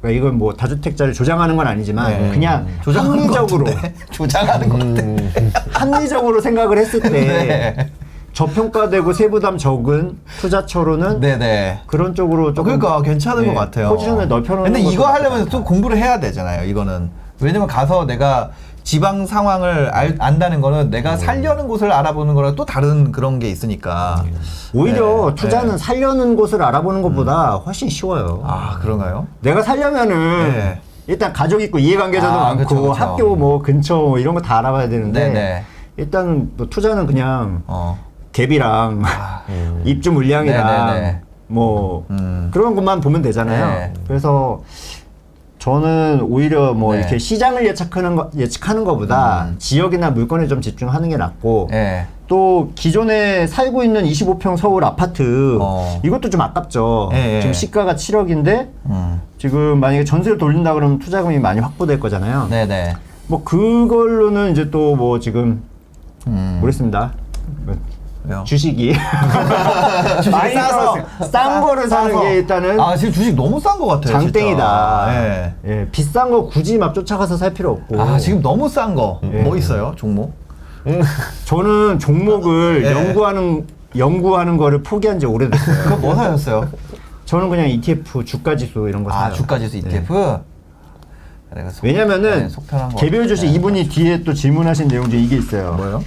그러니까 0.00 0.16
이건 0.20 0.38
뭐 0.38 0.52
다주택자를 0.54 1.12
조장하는 1.12 1.56
건 1.56 1.66
아니지만 1.66 2.10
네. 2.12 2.30
그냥 2.30 2.66
조장하는 2.82 3.24
합리적으로? 3.24 3.64
조장하는 4.12 4.68
것 4.68 4.78
같아. 4.78 5.60
합리적으로 5.80 6.40
생각을 6.40 6.78
했을 6.78 7.00
때 7.00 7.08
네. 7.10 7.90
저평가되고 8.38 9.12
세부담 9.12 9.58
적은 9.58 10.16
투자처로는 10.40 11.18
네네. 11.18 11.80
그런 11.86 12.14
쪽으로 12.14 12.54
조금 12.54 12.78
그러니까 12.78 13.02
괜찮은 13.02 13.42
네, 13.42 13.52
것 13.52 13.58
같아요. 13.58 13.88
포지션을 13.88 14.28
넓혀놓는 14.28 14.72
근데 14.72 14.88
이거 14.88 15.06
하려면. 15.06 15.48
또 15.48 15.64
공부를 15.64 15.96
해야 15.96 16.20
되잖아요. 16.20 16.68
이거는 16.68 17.10
왜냐면 17.40 17.66
가서 17.66 18.06
내가 18.06 18.50
지방 18.84 19.26
상황을 19.26 19.88
알, 19.90 20.14
안다는 20.20 20.60
거는 20.60 20.88
내가 20.90 21.14
음. 21.14 21.16
살려는 21.16 21.66
곳을 21.66 21.90
알아보는 21.90 22.34
거랑 22.34 22.54
또 22.54 22.64
다른 22.64 23.10
그런 23.10 23.40
게 23.40 23.50
있으니까. 23.50 24.22
오히려 24.72 25.30
네, 25.30 25.34
투자는 25.34 25.72
네. 25.72 25.78
살려는 25.78 26.36
곳을 26.36 26.62
알아보는 26.62 27.02
것보다 27.02 27.56
훨씬 27.56 27.88
쉬워요. 27.88 28.42
아 28.46 28.78
그런가요? 28.80 29.26
내가 29.40 29.62
살려면은 29.62 30.52
네. 30.52 30.80
일단 31.08 31.32
가족 31.32 31.60
있고 31.60 31.80
이해관계자도 31.80 32.38
아, 32.38 32.54
많고 32.54 32.62
그쵸, 32.62 32.82
그쵸. 32.82 32.92
학교 32.92 33.34
뭐 33.34 33.60
근처 33.62 33.96
뭐 33.96 34.18
이런 34.20 34.34
거 34.36 34.40
다 34.40 34.58
알아봐야 34.58 34.88
되는데 34.88 35.26
네네. 35.26 35.64
일단 35.96 36.50
뭐 36.56 36.68
투자는 36.70 37.06
그냥 37.08 37.62
어. 37.66 37.98
갭이랑 38.32 39.02
음. 39.48 39.82
입주 39.84 40.12
물량이랑 40.12 40.86
네네네. 40.86 41.20
뭐 41.48 42.06
음. 42.10 42.50
그런 42.52 42.74
것만 42.74 43.00
보면 43.00 43.22
되잖아요. 43.22 43.66
네. 43.66 43.92
그래서 44.06 44.62
저는 45.58 46.20
오히려 46.22 46.72
뭐 46.72 46.94
네. 46.94 47.00
이렇게 47.00 47.18
시장을 47.18 47.66
예측하는 47.66 48.16
거 48.16 48.30
예측하는 48.36 48.84
것보다 48.84 49.46
음. 49.48 49.56
지역이나 49.58 50.10
물건에 50.10 50.46
좀 50.46 50.60
집중하는 50.60 51.08
게 51.08 51.16
낫고 51.16 51.68
예. 51.72 52.06
또 52.28 52.70
기존에 52.74 53.46
살고 53.46 53.82
있는 53.82 54.04
25평 54.04 54.56
서울 54.56 54.84
아파트 54.84 55.58
어. 55.60 56.00
이것도 56.04 56.30
좀 56.30 56.42
아깝죠. 56.42 57.10
예, 57.14 57.36
예. 57.36 57.40
지금 57.40 57.52
시가가 57.54 57.94
7억인데 57.96 58.68
음. 58.86 59.20
지금 59.38 59.80
만약에 59.80 60.04
전세를 60.04 60.38
돌린다 60.38 60.74
그러면 60.74 60.98
투자금이 60.98 61.38
많이 61.38 61.58
확보될 61.60 61.98
거잖아요. 61.98 62.46
네네. 62.50 62.94
뭐 63.26 63.42
그걸로는 63.42 64.52
이제 64.52 64.70
또 64.70 64.94
뭐 64.94 65.18
지금 65.18 65.62
음. 66.26 66.58
모르겠습니다. 66.60 67.12
왜요? 68.28 68.44
주식이 68.44 68.92
주식 70.18 70.30
많이 70.30 70.54
싸서. 70.54 70.96
싼 71.20 71.30
싸- 71.30 71.60
거를 71.60 71.88
사는 71.88 72.12
싸서. 72.12 72.22
게 72.22 72.34
일단은 72.34 72.78
아 72.78 72.94
지금 72.96 73.12
주식 73.12 73.34
너무 73.34 73.58
싼것 73.58 73.88
같아요. 73.88 74.20
장땡이다. 74.20 75.06
예. 75.14 75.54
예, 75.66 75.88
비싼 75.90 76.30
거 76.30 76.46
굳이 76.46 76.76
막 76.78 76.92
쫓아가서 76.94 77.36
살 77.36 77.54
필요 77.54 77.72
없고. 77.72 78.00
아 78.00 78.18
지금 78.18 78.42
너무 78.42 78.68
싼 78.68 78.94
거. 78.94 79.20
예. 79.24 79.42
뭐 79.42 79.56
있어요 79.56 79.94
종목? 79.96 80.32
저는 81.44 81.98
종목을 81.98 82.84
예. 82.84 82.92
연구하는 82.92 83.66
연구하는 83.96 84.56
거를 84.56 84.82
포기한 84.82 85.18
지 85.18 85.26
오래됐어요. 85.26 85.84
그거 85.84 85.96
뭐 85.96 86.14
사셨어요? 86.14 86.68
저는 87.24 87.48
그냥 87.48 87.68
ETF 87.68 88.24
주가 88.24 88.56
지수 88.56 88.86
이런 88.88 89.04
거아 89.04 89.24
사요. 89.24 89.34
주가지수 89.34 89.80
네. 89.82 89.88
ETF. 89.90 90.38
내가 91.54 91.70
속- 91.70 91.84
왜냐면은 91.84 92.48
네, 92.48 92.54
거 92.70 92.88
개별 92.96 93.26
주식 93.26 93.46
같네. 93.46 93.56
이분이 93.56 93.88
뒤에 93.88 94.22
또 94.22 94.34
질문하신 94.34 94.88
내용 94.88 95.08
중에 95.08 95.20
이게 95.20 95.36
있어요. 95.36 95.72
뭐요? 95.74 96.02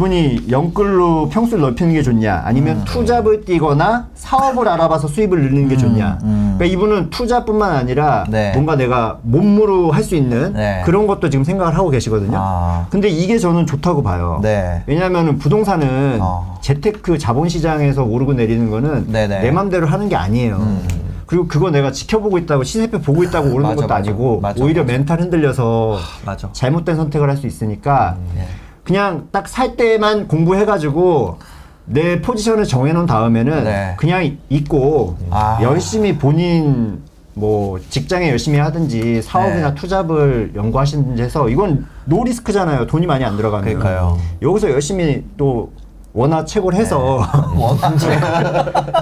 이분이 0.00 0.46
영끌로 0.50 1.28
평수를 1.30 1.62
넓히는 1.62 1.92
게 1.94 2.02
좋냐, 2.02 2.42
아니면 2.44 2.76
음. 2.78 2.84
투잡을 2.84 3.44
뛰거나 3.44 4.06
사업을 4.14 4.68
알아봐서 4.68 5.08
수입을 5.08 5.40
늘리는 5.42 5.68
게 5.68 5.76
좋냐. 5.76 6.18
음. 6.22 6.54
그러니까 6.56 6.64
이분은 6.76 7.10
투자뿐만 7.10 7.72
아니라 7.74 8.24
네. 8.28 8.52
뭔가 8.52 8.76
내가 8.76 9.18
몸으로 9.22 9.90
할 9.90 10.00
수 10.00 10.14
있는 10.16 10.54
네. 10.54 10.82
그런 10.86 11.06
것도 11.06 11.28
지금 11.28 11.44
생각을 11.44 11.76
하고 11.76 11.90
계시거든요. 11.90 12.32
아. 12.40 12.86
근데 12.88 13.08
이게 13.08 13.38
저는 13.38 13.66
좋다고 13.66 14.02
봐요. 14.02 14.40
네. 14.42 14.82
왜냐하면 14.86 15.36
부동산은 15.38 16.18
어. 16.22 16.56
재테크 16.62 17.18
자본시장에서 17.18 18.02
오르고 18.04 18.32
내리는 18.32 18.70
거는 18.70 19.12
네네. 19.12 19.36
음. 19.38 19.42
내 19.42 19.50
맘대로 19.50 19.86
하는 19.86 20.08
게 20.08 20.16
아니에요. 20.16 20.78
그리고 21.26 21.46
그거 21.48 21.70
내가 21.70 21.92
지켜보고 21.92 22.38
있다고 22.38 22.64
시세표 22.64 23.00
보고 23.02 23.22
있다고 23.22 23.48
오르는 23.48 23.62
맞아, 23.62 23.74
것도 23.76 23.86
맞아. 23.88 23.94
아니고 23.96 24.40
맞아, 24.40 24.64
오히려. 24.64 24.84
멘탈 24.84 25.20
흔들려서 25.20 25.98
맞아. 26.24 26.48
잘못된 26.52 26.96
선택을 26.96 27.28
할 27.28 27.36
수 27.36 27.46
있으니까 27.46 28.16
예. 28.36 28.46
그냥 28.84 29.28
딱 29.32 29.46
살 29.48 29.76
때만 29.76 30.28
공부해가지고 30.28 31.38
내 31.86 32.20
포지션을 32.20 32.64
정해놓은 32.64 33.06
다음에는 33.06 33.64
네. 33.64 33.94
그냥 33.98 34.36
있고 34.48 35.16
아. 35.30 35.58
열심히 35.62 36.16
본인 36.16 37.00
뭐 37.34 37.78
직장에 37.90 38.28
열심히 38.30 38.58
하든지 38.58 39.22
사업이나 39.22 39.70
네. 39.70 39.74
투잡을 39.74 40.52
연구하시든지 40.54 41.22
해서 41.22 41.48
이건 41.48 41.86
no 42.04 42.22
risk잖아요. 42.24 42.86
돈이 42.86 43.06
많이 43.06 43.24
안 43.24 43.36
들어가면. 43.36 43.64
그러니까요. 43.64 44.18
여기서 44.42 44.70
열심히 44.70 45.24
또 45.36 45.72
원화 46.12 46.44
채굴 46.44 46.74
해서 46.74 47.20
네. 47.54 47.56
원하지. 47.62 48.06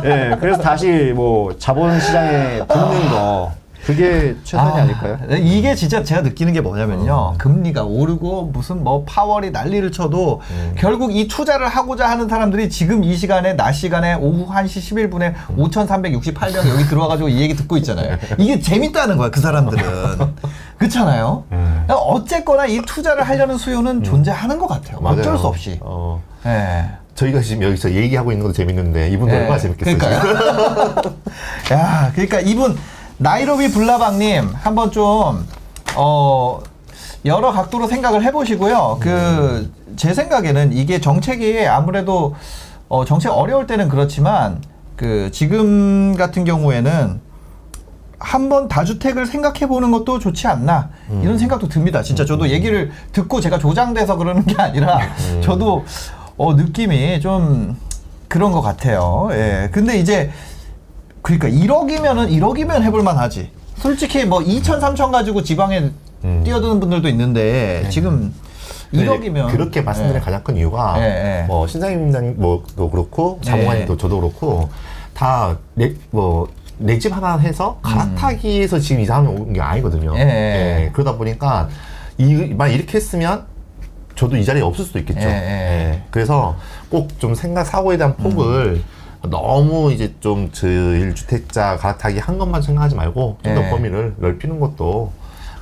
예, 0.04 0.36
그래서 0.40 0.60
다시 0.62 1.12
뭐 1.14 1.54
자본 1.58 1.98
시장에 2.00 2.58
붙는 2.66 3.08
거 3.10 3.52
그게 3.88 4.36
최선이 4.44 4.80
아, 4.80 4.84
닐까요 4.84 5.18
네, 5.28 5.38
이게 5.38 5.74
진짜 5.74 6.02
제가 6.02 6.20
느끼는 6.20 6.52
게 6.52 6.60
뭐냐면요. 6.60 7.36
금리가 7.38 7.84
오르고 7.84 8.50
무슨 8.52 8.84
뭐 8.84 9.02
파월이 9.06 9.50
난리를 9.50 9.90
쳐도 9.92 10.42
결국 10.76 11.16
이 11.16 11.26
투자를 11.26 11.68
하고자 11.68 12.06
하는 12.06 12.28
사람들이 12.28 12.68
지금 12.68 13.02
이 13.02 13.16
시간에 13.16 13.54
낮 13.54 13.72
시간에 13.72 14.12
오후 14.12 14.46
1시 14.46 15.10
11분에 15.10 15.32
5,368명 15.56 16.68
여기 16.68 16.84
들어와 16.84 17.08
가지고 17.08 17.30
이 17.30 17.40
얘기 17.40 17.56
듣고 17.56 17.78
있잖아요. 17.78 18.18
이게 18.36 18.60
재밌다는 18.60 19.16
거야, 19.16 19.30
그 19.30 19.40
사람들은. 19.40 19.82
그렇잖아요. 20.76 21.44
그러니까 21.48 21.94
어쨌거나 21.96 22.66
이 22.66 22.82
투자를 22.82 23.22
하려는 23.22 23.56
수요는 23.56 24.02
존재하는 24.02 24.58
것 24.58 24.66
같아요. 24.66 24.98
어쩔 25.02 25.24
맞아요. 25.24 25.38
수 25.38 25.46
없이. 25.46 25.78
어, 25.80 26.22
예. 26.44 26.90
저희가 27.14 27.40
지금 27.40 27.62
여기서 27.62 27.92
얘기하고 27.92 28.32
있는 28.32 28.44
것도 28.44 28.52
재밌는데 28.52 29.08
이분도 29.08 29.34
예. 29.34 29.38
얼마나 29.40 29.58
재밌겠어요. 29.58 29.96
야, 31.72 32.12
그러니까 32.14 32.40
이분 32.40 32.76
나이로비 33.18 33.70
블라방님 33.72 34.50
한번 34.54 34.90
좀 34.90 35.46
어. 35.96 36.60
여러 37.24 37.50
각도로 37.52 37.88
생각을 37.88 38.22
해보시고요. 38.24 38.98
그 39.00 39.70
제 39.96 40.14
생각에는 40.14 40.72
이게 40.72 41.00
정책이 41.00 41.66
아무래도 41.66 42.36
어, 42.88 43.04
정책 43.04 43.30
어려울 43.32 43.66
때는 43.66 43.88
그렇지만 43.88 44.62
그 44.94 45.30
지금 45.32 46.14
같은 46.16 46.44
경우에는 46.44 47.20
한번 48.20 48.68
다주택을 48.68 49.26
생각해 49.26 49.66
보는 49.66 49.90
것도 49.90 50.20
좋지 50.20 50.46
않나 50.46 50.90
이런 51.22 51.36
생각도 51.38 51.68
듭니다. 51.68 52.02
진짜 52.02 52.24
저도 52.24 52.48
얘기를 52.50 52.92
듣고 53.12 53.40
제가 53.40 53.58
조장돼서 53.58 54.16
그러는 54.16 54.44
게 54.44 54.54
아니라 54.62 55.00
저도 55.42 55.84
어, 56.36 56.54
느낌이 56.54 57.20
좀 57.20 57.76
그런 58.28 58.52
것 58.52 58.60
같아요. 58.60 59.28
예. 59.32 59.68
근데 59.72 59.98
이제 59.98 60.30
그러니까 61.28 61.48
1억이면은 61.48 62.30
1억이면 62.30 62.82
해볼만 62.82 63.18
하지. 63.18 63.50
솔직히 63.76 64.24
뭐 64.24 64.40
2천, 64.40 64.80
3천 64.80 65.12
가지고 65.12 65.42
지방에 65.42 65.90
음. 66.24 66.40
뛰어드는 66.42 66.80
분들도 66.80 67.06
있는데 67.10 67.86
지금 67.90 68.34
근데 68.90 69.04
1억이면 69.06 69.50
그렇게 69.50 69.82
말씀드린 69.82 70.22
가장 70.22 70.42
큰 70.42 70.56
이유가 70.56 70.94
예, 70.98 71.42
예. 71.42 71.46
뭐 71.46 71.66
신사임당 71.66 72.36
뭐도 72.38 72.88
그렇고 72.90 73.38
자몽아님도 73.42 73.92
예. 73.92 73.96
저도 73.98 74.20
그렇고 74.20 74.70
다내뭐내 75.12 76.98
집 76.98 77.14
하나 77.14 77.36
해서 77.36 77.78
갈아타기에서 77.82 78.78
지금 78.80 79.02
이 79.02 79.04
상황이 79.04 79.28
온 79.28 79.52
게 79.52 79.60
아니거든요. 79.60 80.14
예, 80.16 80.20
예. 80.86 80.90
그러다 80.94 81.16
보니까 81.16 81.68
이 82.16 82.54
만 82.56 82.70
이렇게 82.70 82.96
했으면 82.96 83.44
저도 84.16 84.36
이 84.38 84.44
자리에 84.44 84.62
없을 84.62 84.86
수도 84.86 84.98
있겠죠. 85.00 85.20
예, 85.20 85.32
예. 85.32 86.02
그래서 86.10 86.56
꼭 86.88 87.08
좀 87.18 87.34
생각 87.34 87.64
사고에 87.64 87.98
대한 87.98 88.16
폭을 88.16 88.82
너무 89.22 89.92
이제 89.92 90.14
좀 90.20 90.50
저일주택자 90.52 91.76
갈아타기 91.78 92.18
한 92.18 92.38
것만 92.38 92.62
생각하지 92.62 92.94
말고 92.94 93.38
좀 93.42 93.54
더 93.54 93.62
예. 93.64 93.70
범위를 93.70 94.14
넓히는 94.18 94.60
것도 94.60 95.12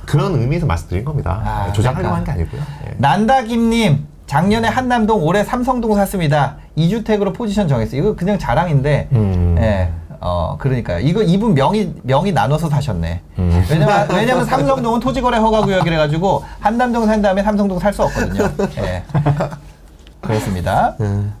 그런 0.05 0.35
의미에서 0.39 0.65
말씀드린 0.65 1.03
겁니다. 1.03 1.41
아, 1.43 1.73
조장하려고 1.73 2.13
그러니까. 2.13 2.31
한게 2.31 2.43
아니고요. 2.43 2.61
예. 2.87 2.95
난다김님 2.97 4.05
작년에 4.27 4.67
한남동 4.67 5.23
올해 5.23 5.43
삼성동 5.43 5.95
샀습니다. 5.95 6.57
2주택으로 6.77 7.33
포지션 7.33 7.67
정했어요. 7.67 7.99
이거 8.01 8.15
그냥 8.15 8.37
자랑인데 8.37 9.07
음. 9.13 9.55
예. 9.59 9.91
어 10.19 10.57
그러니까요. 10.59 10.99
이거 10.99 11.21
이분 11.21 11.53
명의 11.53 11.93
명의 12.03 12.31
나눠서 12.33 12.69
사셨네. 12.69 13.21
음. 13.39 13.65
왜냐면 13.69 14.07
왜냐면 14.11 14.45
삼성동은 14.45 14.99
토지거래 14.99 15.37
허가 15.37 15.61
구역이라 15.61 15.97
가지고 15.97 16.43
한남동 16.59 17.05
산 17.05 17.21
다음에 17.21 17.43
삼성동 17.43 17.79
살 17.79 17.93
수 17.93 18.03
없거든요. 18.03 18.49
예. 18.79 19.03
그렇습니다. 20.21 20.95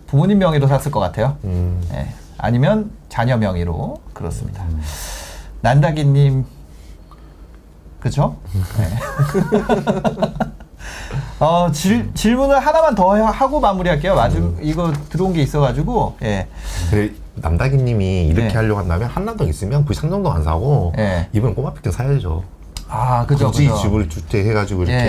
부모님 0.07 0.39
명의로 0.39 0.67
샀을 0.67 0.91
것 0.91 0.99
같아요. 0.99 1.37
음. 1.43 1.81
예. 1.93 2.07
아니면 2.37 2.91
자녀 3.09 3.37
명의로 3.37 4.01
그렇습니다. 4.13 4.63
난다기님 5.61 6.45
그죠? 7.99 8.37
네. 8.77 8.87
어, 11.39 11.71
질, 11.71 12.13
질문을 12.13 12.59
하나만 12.59 12.95
더 12.95 13.15
하고 13.25 13.59
마무리할게요. 13.59 14.15
마지막 14.15 14.55
이거 14.61 14.91
들어온 15.09 15.33
게 15.33 15.41
있어가지고 15.41 16.17
예. 16.23 16.47
그 16.89 17.15
남다기님이 17.35 18.27
이렇게 18.27 18.47
네. 18.47 18.53
하려고 18.53 18.79
한다면 18.79 19.09
한남동 19.09 19.47
있으면 19.47 19.85
굳이 19.85 19.99
삼성동 19.99 20.31
안 20.33 20.43
사고 20.43 20.93
네. 20.95 21.29
이번 21.33 21.53
꼬마 21.53 21.73
빌딩 21.73 21.91
사야죠. 21.91 22.43
아, 22.89 23.25
그죠, 23.25 23.47
굳이 23.47 23.67
그죠. 23.67 23.81
지불 23.81 24.09
주택 24.09 24.45
해가지고 24.47 24.83
이렇게 24.83 24.95
예. 24.97 25.01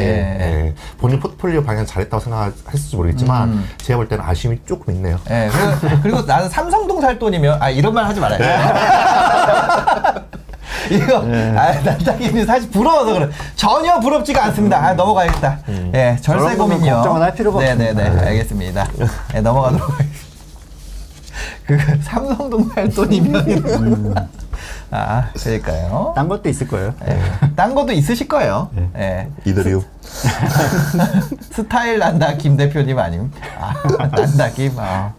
예, 0.66 0.74
본인 0.98 1.20
포트폴리오 1.20 1.62
방향 1.62 1.86
잘했다고 1.86 2.20
생각했을지 2.22 2.96
모르겠지만 2.96 3.48
음. 3.50 3.68
제가 3.78 3.98
볼 3.98 4.08
때는 4.08 4.24
아쉬움이 4.24 4.60
조금 4.66 4.94
있네요. 4.94 5.18
예, 5.30 5.48
그리고, 5.52 6.00
그리고 6.02 6.22
나는 6.22 6.48
삼성동 6.48 7.00
살 7.00 7.18
돈이면, 7.18 7.62
아, 7.62 7.70
이런 7.70 7.94
말 7.94 8.04
하지 8.04 8.20
말아요. 8.20 8.38
이거, 10.90 11.18
아, 11.18 11.72
난장님이 11.84 12.44
사실 12.44 12.70
부러워서 12.70 13.12
그래. 13.12 13.28
전혀 13.56 14.00
부럽지가 14.00 14.44
않습니다. 14.46 14.78
아, 14.84 14.94
넘어가야겠다. 14.94 15.58
예, 15.94 16.16
절세 16.20 16.22
저런 16.22 16.58
거는 16.58 16.76
고민요. 16.76 16.94
걱정은 16.96 17.22
할 17.22 17.34
필요가 17.34 17.60
네네네, 17.60 18.02
없습니다. 18.02 18.26
알겠습니다. 18.26 18.86
예, 19.34 19.40
넘어가도록 19.40 19.88
하겠습니다. 19.92 20.18
그, 21.66 21.78
삼성동 22.02 22.70
살 22.74 22.88
돈이면. 22.88 24.28
아, 24.90 25.30
그러니까요. 25.34 26.12
딴 26.16 26.28
것도 26.28 26.48
있을 26.48 26.66
거예요. 26.66 26.94
예, 27.06 27.20
딴 27.54 27.74
것도 27.74 27.92
있으실 27.92 28.28
거예요. 28.28 28.70
네. 28.72 28.90
예. 28.96 29.50
이들이요. 29.50 29.82
스타일 31.52 31.98
난다 31.98 32.34
김 32.34 32.56
대표님 32.56 32.98
아님? 32.98 33.30
아, 33.58 33.74
난다 34.08 34.48
김. 34.50 34.72
아. 34.78 35.12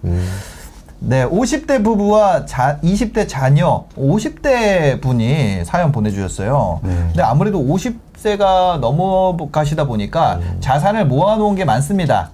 네, 1.02 1.26
50대 1.26 1.84
부부와 1.84 2.46
자, 2.46 2.78
20대 2.84 3.28
자녀, 3.28 3.86
50대 3.96 5.00
분이 5.02 5.64
사연 5.64 5.92
보내주셨어요. 5.92 6.82
네. 6.84 6.94
근데 6.94 7.22
아무래도 7.22 7.64
50세가 7.64 8.80
넘어가시다 8.80 9.86
보니까 9.86 10.40
자산을 10.60 11.06
모아놓은 11.06 11.56
게 11.56 11.64
많습니다. 11.64 12.32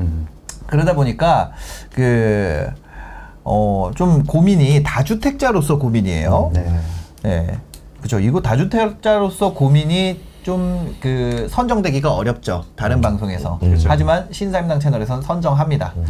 음. 0.00 0.26
그러다 0.66 0.94
보니까 0.94 1.52
그, 1.92 2.68
어, 3.48 3.90
좀 3.94 4.24
고민이 4.24 4.82
다주택자로서 4.82 5.78
고민이에요. 5.78 6.50
네. 6.52 6.80
네. 7.22 7.58
그죠. 8.02 8.18
이거 8.20 8.40
다주택자로서 8.42 9.54
고민이 9.54 10.20
좀 10.42 10.96
그 11.00 11.48
선정되기가 11.50 12.12
어렵죠. 12.14 12.64
다른 12.76 13.00
방송에서. 13.00 13.58
그렇죠. 13.58 13.88
하지만 13.88 14.28
신사임당 14.30 14.80
채널에서는 14.80 15.22
선정합니다. 15.22 15.94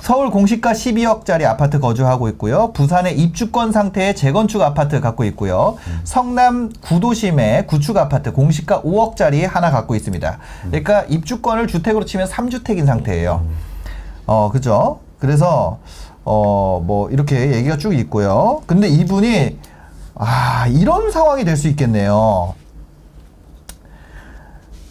서울 0.00 0.30
공시가 0.30 0.72
12억짜리 0.72 1.44
아파트 1.44 1.78
거주하고 1.78 2.28
있고요. 2.30 2.72
부산의 2.72 3.20
입주권 3.20 3.70
상태의 3.70 4.16
재건축 4.16 4.60
아파트 4.62 5.00
갖고 5.00 5.22
있고요. 5.26 5.76
성남 6.02 6.72
구도심의 6.80 7.68
구축 7.68 7.96
아파트 7.96 8.32
공시가 8.32 8.82
5억짜리 8.82 9.46
하나 9.46 9.70
갖고 9.70 9.94
있습니다. 9.94 10.38
그러니까 10.62 11.02
입주권을 11.02 11.68
주택으로 11.68 12.04
치면 12.04 12.26
3주택인 12.26 12.84
상태예요. 12.84 13.46
어, 14.26 14.50
그죠? 14.50 14.98
그래서, 15.26 15.78
어, 16.24 16.82
뭐, 16.84 17.08
이렇게 17.10 17.52
얘기가 17.52 17.76
쭉 17.76 17.94
있고요. 17.94 18.60
근데 18.66 18.88
이분이, 18.88 19.56
아, 20.16 20.66
이런 20.66 21.12
상황이 21.12 21.44
될 21.44 21.56
수 21.56 21.68
있겠네요. 21.68 22.54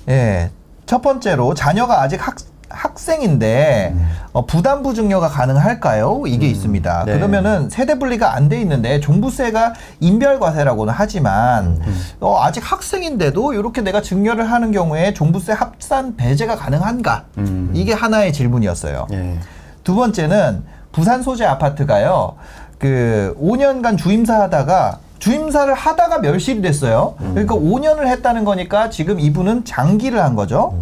예. 0.08 0.50
첫 0.86 1.02
번째로, 1.02 1.54
자녀가 1.54 2.02
아직 2.02 2.26
학, 2.26 2.38
학생인데, 2.70 3.94
어, 4.32 4.46
부담부 4.46 4.94
증여가 4.94 5.28
가능할까요? 5.28 6.24
이게 6.28 6.48
있습니다. 6.48 7.04
네. 7.08 7.12
그러면은 7.14 7.70
세대 7.70 8.00
분리가 8.00 8.34
안 8.34 8.48
돼 8.48 8.62
있는데, 8.62 9.02
종부세가 9.02 9.74
인별과세라고는 10.00 10.94
하지만, 10.96 11.82
어, 12.22 12.42
아직 12.42 12.62
학생인데도 12.72 13.52
이렇게 13.54 13.82
내가 13.82 14.02
증여를 14.02 14.50
하는 14.50 14.72
경우에 14.72 15.14
종부세 15.14 15.52
합산 15.52 16.16
배제가 16.16 16.56
가능한가? 16.56 17.26
음. 17.40 17.72
이게 17.74 17.92
하나의 17.92 18.32
질문이었어요. 18.32 19.08
예. 19.12 19.38
두 19.84 19.96
번째는 19.96 20.64
부산 20.92 21.22
소재 21.22 21.46
아파트가요. 21.46 22.36
그 22.78 23.36
5년간 23.42 23.98
주임사 23.98 24.42
하다가 24.42 25.00
주임사를 25.20 25.72
하다가 25.74 26.20
멸실이 26.20 26.62
됐어요. 26.62 27.14
그러니까 27.20 27.56
5년을 27.56 28.08
했다는 28.08 28.44
거니까 28.44 28.90
지금 28.90 29.20
이분은 29.20 29.66
장기를 29.66 30.22
한 30.22 30.36
거죠. 30.36 30.74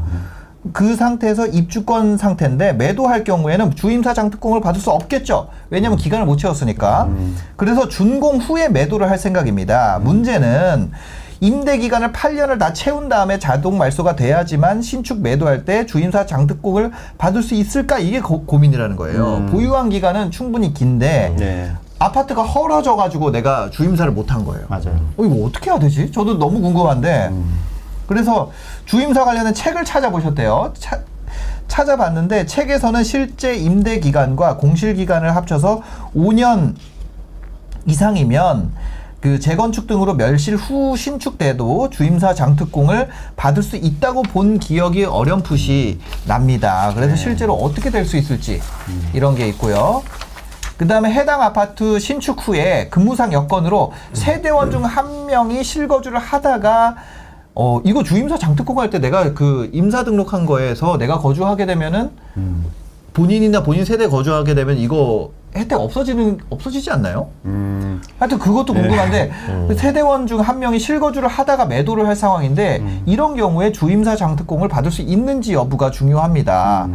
그 0.74 0.96
상태에서 0.96 1.48
입주권 1.48 2.18
상태인데 2.18 2.74
매도할 2.74 3.24
경우에는 3.24 3.76
주임사 3.76 4.14
장특공을 4.14 4.62
받을 4.62 4.80
수 4.80 4.92
없겠죠. 4.92 5.50
왜냐하면 5.70 5.98
기간을 5.98 6.26
못 6.26 6.38
채웠으니까. 6.38 7.10
그래서 7.58 7.88
준공 7.90 8.38
후에 8.38 8.70
매도를 8.70 9.10
할 9.10 9.18
생각입니다. 9.18 10.00
문제는 10.02 10.92
임대 11.42 11.78
기간을 11.78 12.12
8년을 12.12 12.60
다 12.60 12.74
채운 12.74 13.08
다음에 13.08 13.40
자동 13.40 13.78
말소가 13.78 14.16
돼야지만 14.16 14.82
신축 14.82 15.22
매도할 15.22 15.64
때 15.64 15.86
주임사 15.86 16.26
장특공을 16.26 16.92
받을 17.18 17.42
수 17.42 17.54
있을까 17.56 17.98
이게 18.00 18.20
고, 18.20 18.44
고민이라는 18.46 18.96
거예요. 18.98 19.38
음. 19.38 19.46
보유한 19.48 19.90
기간은 19.90 20.32
충분히 20.32 20.74
긴데 20.74 21.36
네. 21.38 21.72
아파트가 21.98 22.44
헐어져 22.44 22.96
가지고 22.96 23.32
내가 23.32 23.70
주임사를 23.70 24.12
못 24.12 24.32
한 24.32 24.44
거예요. 24.46 24.66
맞아요. 24.70 25.00
어, 25.18 25.24
이거 25.24 25.46
어떻게 25.46 25.70
해야 25.72 25.80
되지? 25.80 26.12
저도 26.12 26.38
너무 26.38 26.60
궁금한데. 26.62 27.32
그래서 28.08 28.52
주임사 28.86 29.24
관련된 29.24 29.54
책을 29.54 29.86
찾아보셨대요. 29.86 30.74
차- 30.78 31.00
찾아봤는데 31.68 32.48
책에서는 32.48 33.04
실제 33.04 33.56
임대 33.56 34.00
기간과 34.00 34.58
공실 34.58 34.96
기간을 34.96 35.36
합쳐서 35.36 35.82
5년 36.16 36.74
이상이면 37.86 38.72
그 39.22 39.40
재건축 39.40 39.86
등으로 39.88 40.14
멸실 40.16 40.56
후 40.56 40.96
신축돼도 40.96 41.90
주임사 41.90 42.34
장특공을 42.34 43.10
받을 43.36 43.62
수 43.64 43.76
있다고 43.76 44.22
본 44.24 44.60
기억이 44.60 45.04
어렴풋이 45.04 46.00
납니다. 46.26 46.92
그래서 46.96 47.16
실제로 47.16 47.54
어떻게 47.54 47.90
될 47.90 48.06
수 48.06 48.16
있을지 48.18 48.62
이런 49.14 49.36
게 49.36 49.48
있고요. 49.50 50.04
그 50.78 50.88
다음에 50.88 51.12
해당 51.12 51.42
아파트 51.42 52.00
신축 52.00 52.48
후에 52.48 52.88
근무상 52.90 53.34
여건으로 53.34 53.92
세대원 54.14 54.72
중 54.72 54.86
한 54.86 55.26
명이 55.26 55.64
실거주를 55.66 56.18
하다가 56.18 56.96
어 57.56 57.82
이거 57.84 58.02
주임사 58.04 58.38
장특공 58.38 58.80
할 58.80 58.90
때 58.90 59.00
내가 59.00 59.34
그 59.34 59.70
임사 59.74 60.06
등록한 60.06 60.46
거에서 60.46 60.98
내가 60.98 61.20
거주하게 61.20 61.66
되면은 61.66 62.12
본인이나 63.14 63.64
본인 63.64 63.84
세대 63.84 64.08
거주하게 64.08 64.56
되면 64.56 64.78
이거 64.78 65.32
혜택 65.56 65.80
없어지는 65.80 66.38
없어지지 66.50 66.92
않나요? 66.92 67.30
음. 67.46 68.02
하여튼 68.20 68.38
그것도 68.40 68.74
궁금한데 68.74 69.32
세대원 69.76 70.28
중 70.28 70.40
한 70.40 70.60
명이 70.60 70.80
실거주를 70.80 71.28
하다가 71.28 71.66
매도를 71.66 72.08
할 72.08 72.16
상황인데 72.16 73.02
이런 73.06 73.36
경우에 73.36 73.72
주임사 73.72 74.16
장특공을 74.16 74.70
받을 74.70 74.90
수 74.92 75.02
있는지 75.02 75.54
여부가 75.54 75.92
중요합니다. 75.92 76.88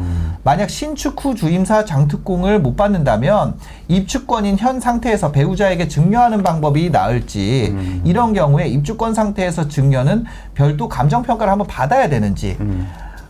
만약 0.45 0.71
신축 0.71 1.23
후 1.25 1.35
주임사 1.35 1.85
장특공을 1.85 2.61
못 2.61 2.77
받는다면 2.77 3.55
입주권인 3.89 4.57
현 4.59 4.81
상태에서 4.81 5.31
배우자에게 5.33 5.89
증여하는 5.89 6.43
방법이 6.43 6.91
나을지 6.91 7.75
이런 8.05 8.33
경우에 8.33 8.67
입주권 8.69 9.15
상태에서 9.15 9.69
증여는 9.69 10.25
별도 10.55 10.89
감정 10.89 11.23
평가를 11.23 11.51
한번 11.51 11.67
받아야 11.67 12.09
되는지 12.09 12.57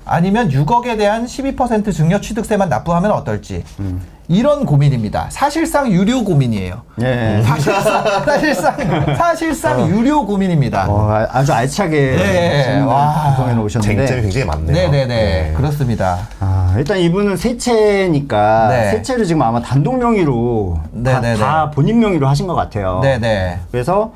아니면 0.04 0.48
6억에 0.50 0.98
대한 0.98 1.24
12% 1.26 1.92
증여 1.92 2.20
취득세만 2.20 2.68
납부하면 2.68 3.10
어떨지 3.10 3.64
이런 4.28 4.64
고민입니다. 4.64 5.26
사실상 5.30 5.90
유료 5.92 6.24
고민이에요. 6.24 6.80
예. 7.02 7.42
사실상 7.44 8.04
사실상 8.24 8.76
사실상 9.16 9.88
유료 9.88 10.24
고민입니다. 10.24 10.86
어, 10.88 11.10
아- 11.10 11.28
아주 11.30 11.52
알차게 11.52 12.16
네. 12.16 12.62
재밌는 12.64 12.86
와. 12.86 13.12
방송에 13.12 13.54
오셨는데 13.62 14.06
쟁점이 14.06 14.22
굉장히 14.22 14.46
많네요. 14.46 14.72
네네네 14.74 15.06
네. 15.06 15.52
그렇습니다. 15.56 16.26
아, 16.40 16.74
일단 16.78 16.98
이분은 16.98 17.36
세채니까 17.36 18.68
네. 18.70 18.90
세채를 18.92 19.26
지금 19.26 19.42
아마 19.42 19.60
단독 19.60 19.98
명의로 19.98 20.78
다. 21.04 21.20
다 21.20 21.70
본인 21.70 21.98
명의로 22.00 22.26
하신 22.26 22.46
것 22.46 22.54
같아요. 22.54 23.00
네네 23.02 23.60
그래서 23.70 24.12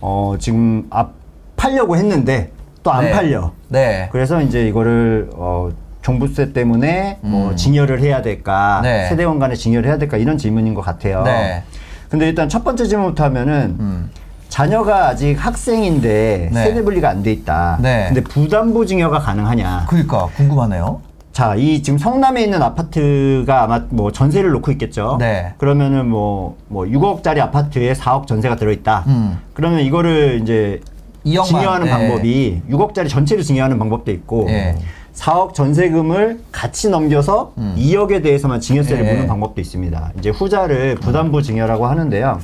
어, 0.00 0.34
지금 0.38 0.86
앞 0.90 1.10
팔려고 1.56 1.96
했는데 1.96 2.52
또안 2.84 3.04
네. 3.06 3.10
팔려. 3.10 3.50
네 3.66 4.08
그래서 4.12 4.40
이제 4.40 4.68
이거를 4.68 5.30
어, 5.34 5.70
종부세 6.12 6.54
때문에 6.54 7.18
뭐 7.20 7.54
징여를 7.54 8.00
해야 8.00 8.22
될까, 8.22 8.78
음. 8.80 8.82
네. 8.84 9.06
세대원 9.08 9.38
간에 9.38 9.54
징여를 9.54 9.88
해야 9.88 9.98
될까 9.98 10.16
이런 10.16 10.38
질문인 10.38 10.72
것 10.72 10.80
같아요. 10.80 11.22
네. 11.22 11.62
근데 12.08 12.26
일단 12.26 12.48
첫 12.48 12.64
번째 12.64 12.86
질문부터 12.86 13.24
하면은 13.24 13.76
음. 13.78 14.10
자녀가 14.48 15.08
아직 15.08 15.34
학생인데 15.34 16.48
네. 16.50 16.64
세대 16.64 16.82
분리가 16.82 17.10
안 17.10 17.22
돼 17.22 17.30
있다. 17.32 17.78
네. 17.82 18.06
근데 18.06 18.22
부담부 18.22 18.86
증여가 18.86 19.18
가능하냐? 19.18 19.84
그러니까 19.88 20.26
궁금하네요. 20.34 21.02
자, 21.32 21.54
이 21.54 21.82
지금 21.82 21.98
성남에 21.98 22.42
있는 22.42 22.62
아파트가 22.62 23.64
아마 23.64 23.84
뭐 23.90 24.10
전세를 24.10 24.50
놓고 24.52 24.72
있겠죠. 24.72 25.18
네. 25.20 25.52
그러면은 25.58 26.08
뭐, 26.08 26.56
뭐 26.68 26.86
6억짜리 26.86 27.38
아파트에 27.40 27.92
4억 27.92 28.26
전세가 28.26 28.56
들어 28.56 28.72
있다. 28.72 29.04
음. 29.08 29.38
그러면 29.52 29.80
이거를 29.80 30.40
이제 30.42 30.80
2억만, 31.26 31.44
증여하는 31.44 31.84
네. 31.84 31.90
방법이 31.90 32.62
6억짜리 32.70 33.10
전체를 33.10 33.44
증여하는 33.44 33.78
방법도 33.78 34.10
있고 34.10 34.44
네. 34.46 34.74
4억 35.14 35.52
전세금을 35.54 36.40
같이 36.52 36.88
넘겨서 36.90 37.52
2억에 37.76 38.22
대해서만 38.22 38.60
증여세를 38.60 39.04
네. 39.04 39.12
무는 39.12 39.26
방법도 39.26 39.60
있습니다. 39.60 40.12
이제 40.18 40.30
후자를 40.30 40.94
부담부 40.96 41.42
증여라고 41.42 41.86
하는데요. 41.86 42.38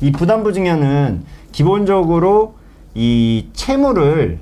이 0.00 0.12
부담부 0.12 0.52
증여는 0.52 1.24
기본적으로 1.52 2.54
이 2.94 3.48
채무를 3.52 4.38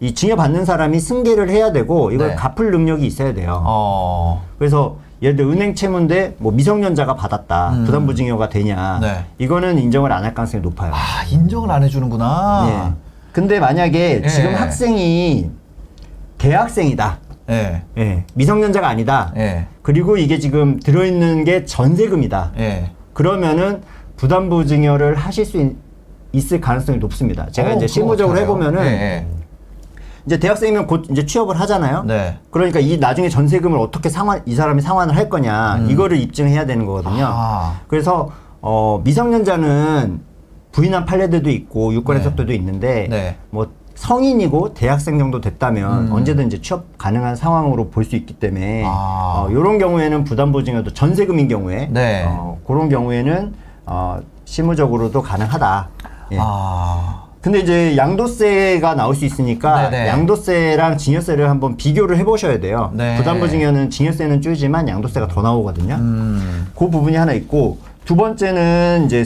이 0.00 0.14
증여받는 0.14 0.64
사람이 0.64 0.98
승계를 1.00 1.50
해야 1.50 1.72
되고 1.72 2.10
이걸 2.10 2.30
네. 2.30 2.34
갚을 2.34 2.70
능력이 2.70 3.06
있어야 3.06 3.32
돼요. 3.32 3.62
어. 3.64 4.42
그래서 4.58 4.96
예를 5.22 5.36
들어 5.36 5.48
은행 5.50 5.74
채무인데 5.74 6.36
뭐 6.38 6.52
미성년자가 6.52 7.14
받았다 7.14 7.70
음. 7.74 7.84
부담부 7.84 8.14
증여가 8.14 8.48
되냐 8.48 8.98
네. 9.00 9.24
이거는 9.38 9.78
인정을 9.78 10.12
안 10.12 10.24
할 10.24 10.34
가능성이 10.34 10.62
높아요. 10.62 10.92
아 10.92 11.24
인정을 11.30 11.70
안 11.70 11.82
해주는구나. 11.84 12.66
예. 12.90 12.92
근데 13.32 13.58
만약에 13.60 14.22
예. 14.24 14.28
지금 14.28 14.54
학생이 14.54 15.50
대학생이다. 16.44 17.18
예. 17.50 17.82
예. 17.96 18.24
미성년자가 18.34 18.86
아니다. 18.86 19.32
예. 19.36 19.66
그리고 19.82 20.16
이게 20.16 20.38
지금 20.38 20.78
들어있는 20.78 21.44
게 21.44 21.64
전세금이다. 21.64 22.52
예. 22.58 22.90
그러면은 23.14 23.82
부담부 24.16 24.66
증여를 24.66 25.14
하실 25.14 25.46
수 25.46 25.58
있, 25.58 25.76
있을 26.32 26.60
가능성이 26.60 26.98
높습니다. 26.98 27.48
제가 27.50 27.70
어, 27.70 27.74
이제 27.74 27.86
실무적으로? 27.86 28.38
해보면은 28.38 28.84
예, 28.84 29.26
이제 30.26 30.38
대학생이면 30.38 30.86
곧 30.86 31.06
이제 31.10 31.24
취업을 31.24 31.58
하잖아요. 31.60 32.04
예. 32.08 32.12
네. 32.12 32.38
그러니까 32.50 32.80
이 32.80 32.98
나중에 32.98 33.28
전세금을 33.28 33.78
어떻게 33.78 34.08
상환 34.08 34.42
이 34.44 34.54
사람이 34.54 34.82
상환을 34.82 35.16
할 35.16 35.28
거냐 35.28 35.86
이거를 35.88 36.18
입증해야 36.18 36.66
되는 36.66 36.84
거거든요. 36.86 37.24
음. 37.24 37.30
아. 37.32 37.80
그래서 37.88 38.30
어 38.60 39.00
미성년자는 39.04 40.20
부인한 40.72 41.04
판례들도 41.04 41.50
있고 41.50 41.94
유권 41.94 42.16
네. 42.16 42.20
해석들도 42.20 42.52
있는데 42.52 43.06
네. 43.08 43.36
뭐 43.50 43.70
성인이고 43.94 44.74
대학생 44.74 45.18
정도 45.18 45.40
됐다면 45.40 46.08
음. 46.08 46.12
언제든 46.12 46.46
이제 46.48 46.60
취업 46.60 46.98
가능한 46.98 47.36
상황으로 47.36 47.88
볼 47.90 48.04
수 48.04 48.16
있기 48.16 48.34
때문에 48.34 48.82
아. 48.84 49.46
어, 49.46 49.50
이런 49.50 49.78
경우에는 49.78 50.24
부담보증여도 50.24 50.92
전세금인 50.92 51.48
경우에 51.48 51.88
네. 51.90 52.24
어, 52.26 52.58
그런 52.66 52.88
경우에는 52.90 53.54
어, 53.86 54.18
실무적으로도 54.44 55.22
가능하다. 55.22 55.88
예. 56.32 56.38
아. 56.40 57.22
근데 57.40 57.60
이제 57.60 57.94
양도세가 57.96 58.94
나올 58.94 59.14
수 59.14 59.24
있으니까 59.26 59.90
네네. 59.90 60.08
양도세랑 60.08 60.96
증여세를 60.98 61.48
한번 61.50 61.76
비교를 61.76 62.16
해보셔야 62.18 62.58
돼요. 62.58 62.90
네. 62.94 63.16
부담부증여는 63.18 63.90
증여세는 63.90 64.40
줄지만 64.40 64.88
양도세가 64.88 65.28
더 65.28 65.42
나오거든요. 65.42 65.94
음. 65.96 66.66
그 66.74 66.88
부분이 66.88 67.16
하나 67.16 67.32
있고 67.34 67.78
두 68.06 68.16
번째는 68.16 69.04
이제 69.06 69.24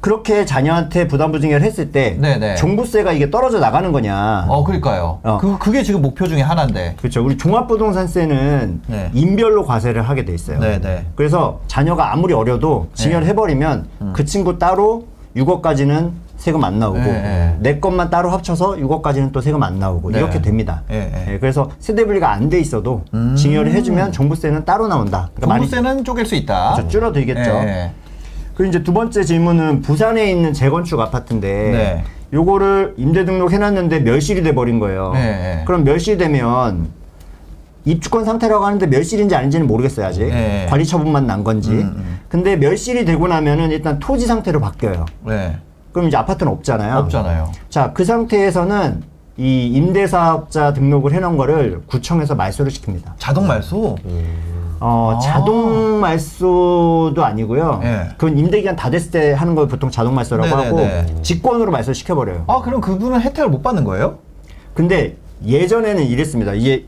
그렇게 0.00 0.46
자녀한테 0.46 1.06
부담 1.06 1.30
부증여를 1.30 1.64
했을 1.64 1.92
때 1.92 2.16
네네. 2.18 2.54
종부세가 2.56 3.12
이게 3.12 3.30
떨어져 3.30 3.58
나가는 3.58 3.92
거냐. 3.92 4.46
어, 4.48 4.64
그러니까요. 4.64 5.18
어. 5.22 5.38
그 5.38 5.58
그게 5.58 5.82
지금 5.82 6.00
목표 6.00 6.26
중에 6.26 6.40
하나인데. 6.40 6.94
그렇죠. 6.98 7.22
우리 7.24 7.36
종합부동산세는 7.36 8.82
네. 8.86 9.10
인별로 9.12 9.64
과세를 9.66 10.02
하게 10.02 10.24
돼 10.24 10.32
있어요. 10.32 10.58
네, 10.58 10.80
네. 10.80 11.04
그래서 11.16 11.60
자녀가 11.66 12.12
아무리 12.12 12.32
어려도 12.32 12.88
증여를 12.94 13.22
네. 13.26 13.30
해버리면 13.30 13.86
그 14.14 14.24
친구 14.24 14.58
따로 14.58 15.04
6억까지는 15.36 16.10
세금 16.38 16.64
안 16.64 16.78
나오고 16.78 16.98
네, 16.98 17.04
네. 17.04 17.56
내 17.58 17.78
것만 17.80 18.08
따로 18.08 18.30
합쳐서 18.30 18.76
6억까지는 18.76 19.30
또 19.32 19.42
세금 19.42 19.62
안 19.62 19.78
나오고 19.78 20.10
네. 20.12 20.18
이렇게 20.18 20.40
됩니다. 20.40 20.82
네, 20.88 21.10
네. 21.12 21.34
예, 21.34 21.38
그래서 21.38 21.70
세대 21.78 22.06
분리가 22.06 22.32
안 22.32 22.48
돼 22.48 22.58
있어도 22.58 23.02
음. 23.12 23.36
증여를 23.36 23.72
해주면 23.72 24.12
종부세는 24.12 24.64
따로 24.64 24.88
나온다. 24.88 25.28
그러니까 25.34 25.58
종부세는 25.58 26.04
쪼갤 26.04 26.24
수 26.24 26.34
있다. 26.36 26.72
그렇죠. 26.76 26.88
줄어들겠죠. 26.88 27.52
예. 28.60 28.64
그리고 28.64 28.68
이제 28.68 28.82
두 28.82 28.92
번째 28.92 29.24
질문은 29.24 29.80
부산에 29.80 30.30
있는 30.30 30.52
재건축 30.52 31.00
아파트인데 31.00 31.48
네. 31.48 32.04
요거를 32.32 32.94
임대 32.98 33.24
등록 33.24 33.52
해놨는데 33.52 34.00
멸실이 34.00 34.42
돼 34.42 34.54
버린 34.54 34.78
거예요. 34.78 35.12
네. 35.14 35.62
그럼 35.66 35.84
멸실되면 35.84 36.88
입주권 37.86 38.26
상태라고 38.26 38.66
하는데 38.66 38.86
멸실인지 38.86 39.34
아닌지는 39.34 39.66
모르겠어요 39.66 40.06
아직 40.06 40.26
네. 40.26 40.66
관리 40.68 40.84
처분만 40.84 41.26
난 41.26 41.42
건지. 41.42 41.70
음, 41.70 41.94
음. 41.96 42.20
근데 42.28 42.56
멸실이 42.56 43.06
되고 43.06 43.26
나면은 43.26 43.70
일단 43.70 43.98
토지 43.98 44.26
상태로 44.26 44.60
바뀌어요. 44.60 45.06
네. 45.24 45.56
그럼 45.92 46.08
이제 46.08 46.16
아파트는 46.18 46.52
없잖아요. 46.52 46.98
없잖아요. 46.98 47.50
자, 47.70 47.92
그 47.92 48.04
상태에서는 48.04 49.02
이 49.38 49.68
임대사업자 49.68 50.74
등록을 50.74 51.14
해놓은 51.14 51.38
거를 51.38 51.80
구청에서 51.86 52.34
말소를 52.34 52.70
시킵니다. 52.70 53.12
자동 53.16 53.46
말소. 53.46 53.96
어, 54.80 55.14
아. 55.16 55.18
자동 55.20 56.00
말소도 56.00 57.22
아니고요. 57.22 57.80
예. 57.84 58.08
그건 58.16 58.38
임대 58.38 58.60
기간 58.60 58.76
다 58.76 58.90
됐을 58.90 59.10
때 59.10 59.32
하는 59.32 59.54
걸 59.54 59.68
보통 59.68 59.90
자동 59.90 60.14
말소라고 60.14 60.56
네네네. 60.56 60.98
하고 60.98 61.22
직권으로 61.22 61.70
말소 61.70 61.92
시켜 61.92 62.14
버려요. 62.14 62.44
아, 62.48 62.62
그럼 62.62 62.80
그분은 62.80 63.20
혜택을 63.20 63.50
못 63.50 63.62
받는 63.62 63.84
거예요? 63.84 64.18
근데 64.74 65.16
예전에는 65.44 66.02
이랬습니다. 66.04 66.54
이게 66.54 66.86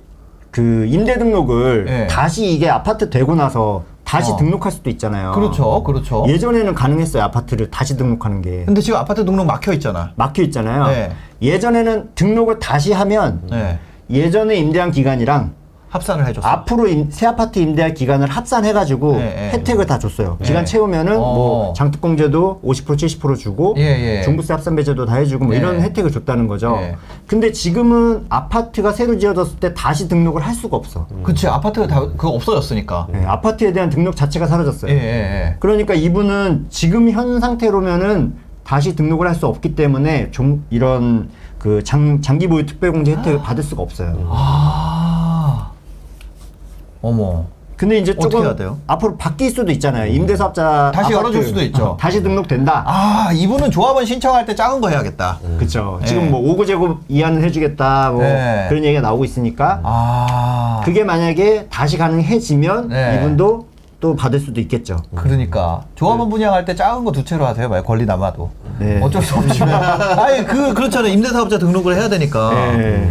그 0.51 0.87
임대 0.89 1.19
등록을 1.19 1.87
예. 1.89 2.07
다시 2.07 2.51
이게 2.51 2.69
아파트 2.69 3.11
되고 3.11 3.35
나서 3.35 3.85
다시 4.05 4.33
어. 4.33 4.37
등록할 4.37 4.73
수도 4.73 4.91
있잖아요. 4.91 5.33
그렇죠. 5.33 5.83
그렇죠. 5.85 6.25
예전에는 6.29 6.75
가능했어요. 6.75 7.23
아파트를 7.25 7.71
다시 7.71 7.97
등록하는 7.97 8.43
게. 8.43 8.65
근데 8.65 8.81
지금 8.81 8.99
아파트 8.99 9.25
등록 9.25 9.47
막혀 9.47 9.73
있잖아. 9.75 10.13
막혀 10.17 10.43
있잖아요. 10.45 10.87
네. 10.89 11.13
예전에는 11.41 12.11
등록을 12.15 12.59
다시 12.59 12.93
하면 12.93 13.43
네. 13.51 13.79
예전에 14.11 14.57
임대한 14.57 14.91
기간이랑 14.91 15.53
합산을 15.93 16.27
해줬어. 16.27 16.49
앞으로 16.49 16.89
임- 16.89 17.11
새 17.11 17.27
아파트 17.27 17.59
임대할 17.59 17.93
기간을 17.93 18.27
합산해가지고 18.29 19.13
네, 19.13 19.19
네. 19.19 19.51
혜택을 19.53 19.85
다 19.85 19.99
줬어요. 19.99 20.39
기간 20.43 20.65
네. 20.65 20.71
채우면은 20.73 21.17
어. 21.17 21.19
뭐 21.35 21.73
장특공제도 21.75 22.61
50% 22.65 22.97
70% 22.97 23.37
주고 23.39 23.75
예, 23.77 23.83
예. 24.19 24.23
종부세 24.23 24.55
합산 24.55 24.75
배제도 24.75 25.05
다 25.05 25.17
해주고 25.17 25.45
뭐 25.45 25.55
예. 25.55 25.59
이런 25.59 25.83
혜택을 25.83 26.11
줬다는 26.11 26.47
거죠. 26.49 26.79
예. 26.81 26.97
근데 27.27 27.53
지금은 27.53 28.25
아파트가 28.31 28.93
새로 28.93 29.19
지어졌을 29.19 29.59
때 29.59 29.75
다시 29.75 30.09
등록을 30.09 30.41
할 30.41 30.55
수가 30.55 30.79
없어. 30.79 31.07
그치 31.23 31.47
아파트가 31.47 31.87
다 31.87 32.01
그거 32.01 32.31
없어졌으니까. 32.31 33.09
네, 33.13 33.25
아파트에 33.27 33.75
대한 33.75 33.91
등록 33.91 34.17
자체가 34.17 34.47
사라졌어요. 34.47 34.91
예, 34.91 34.97
예, 34.97 35.01
예. 35.51 35.57
그러니까 35.61 35.93
이분은 35.93 36.67
지금 36.71 37.11
현 37.11 37.39
상태로면은 37.39 38.35
다시 38.65 38.97
등록을 38.97 39.27
할 39.29 39.35
수 39.35 39.47
없기 39.47 39.75
때문에 39.75 40.31
좀 40.31 40.65
이런 40.71 41.29
그 41.59 41.83
장, 41.85 42.21
장기 42.23 42.47
보유 42.49 42.65
특별공제 42.65 43.13
혜택을 43.17 43.41
받을 43.43 43.63
수가 43.63 43.83
없어요. 43.83 44.29
아. 44.31 45.01
어머. 47.03 47.45
근데 47.77 47.99
이제 47.99 48.15
조금 48.17 48.45
해야 48.45 48.55
돼요? 48.55 48.79
앞으로 48.87 49.17
바뀔 49.17 49.51
수도 49.51 49.73
있잖아요. 49.73 50.07
임대사업자 50.13 50.93
다시 50.95 51.07
아파트 51.07 51.15
열어줄 51.15 51.45
수도 51.45 51.63
있죠. 51.63 51.97
다시 51.99 52.23
등록된다. 52.23 52.85
아, 52.87 53.31
이분은 53.35 53.73
조합원 53.73 54.07
신청할 54.07 54.47
때 54.47 54.55
작은 54.55 54.81
거 54.81 54.89
해야겠다. 54.89 55.39
그렇죠. 55.59 55.99
네. 56.01 56.07
지금 56.07 56.31
뭐 56.31 56.41
5구 56.43 56.65
제곱 56.65 57.01
이하는 57.09 57.43
해주겠다. 57.43 58.11
뭐 58.13 58.23
네. 58.23 58.67
그런 58.69 58.85
얘기가 58.85 59.01
나오고 59.03 59.25
있으니까 59.25 59.81
아. 59.83 60.81
그게 60.85 61.03
만약에 61.03 61.67
다시 61.71 61.99
가능해지면 61.99 62.89
네. 62.91 63.17
이분도 63.19 63.67
또 63.99 64.15
받을 64.15 64.39
수도 64.39 64.61
있겠죠. 64.61 64.99
그러니까 65.17 65.83
조합원 65.97 66.29
분양할 66.31 66.65
때 66.65 66.77
작은 66.77 67.05
거 67.05 67.11
두 67.11 67.25
채로 67.25 67.47
하세요. 67.47 67.69
만약 67.69 67.85
권리 67.85 68.05
남아도. 68.07 68.49
네. 68.79 69.01
어쩔 69.03 69.23
수 69.23 69.37
없지만. 69.37 69.83
아니 70.21 70.45
그 70.45 70.73
그렇잖아요. 70.75 71.13
임대사업자 71.13 71.59
등록을 71.59 71.97
해야 71.97 72.09
되니까. 72.09 72.51
네. 72.77 73.11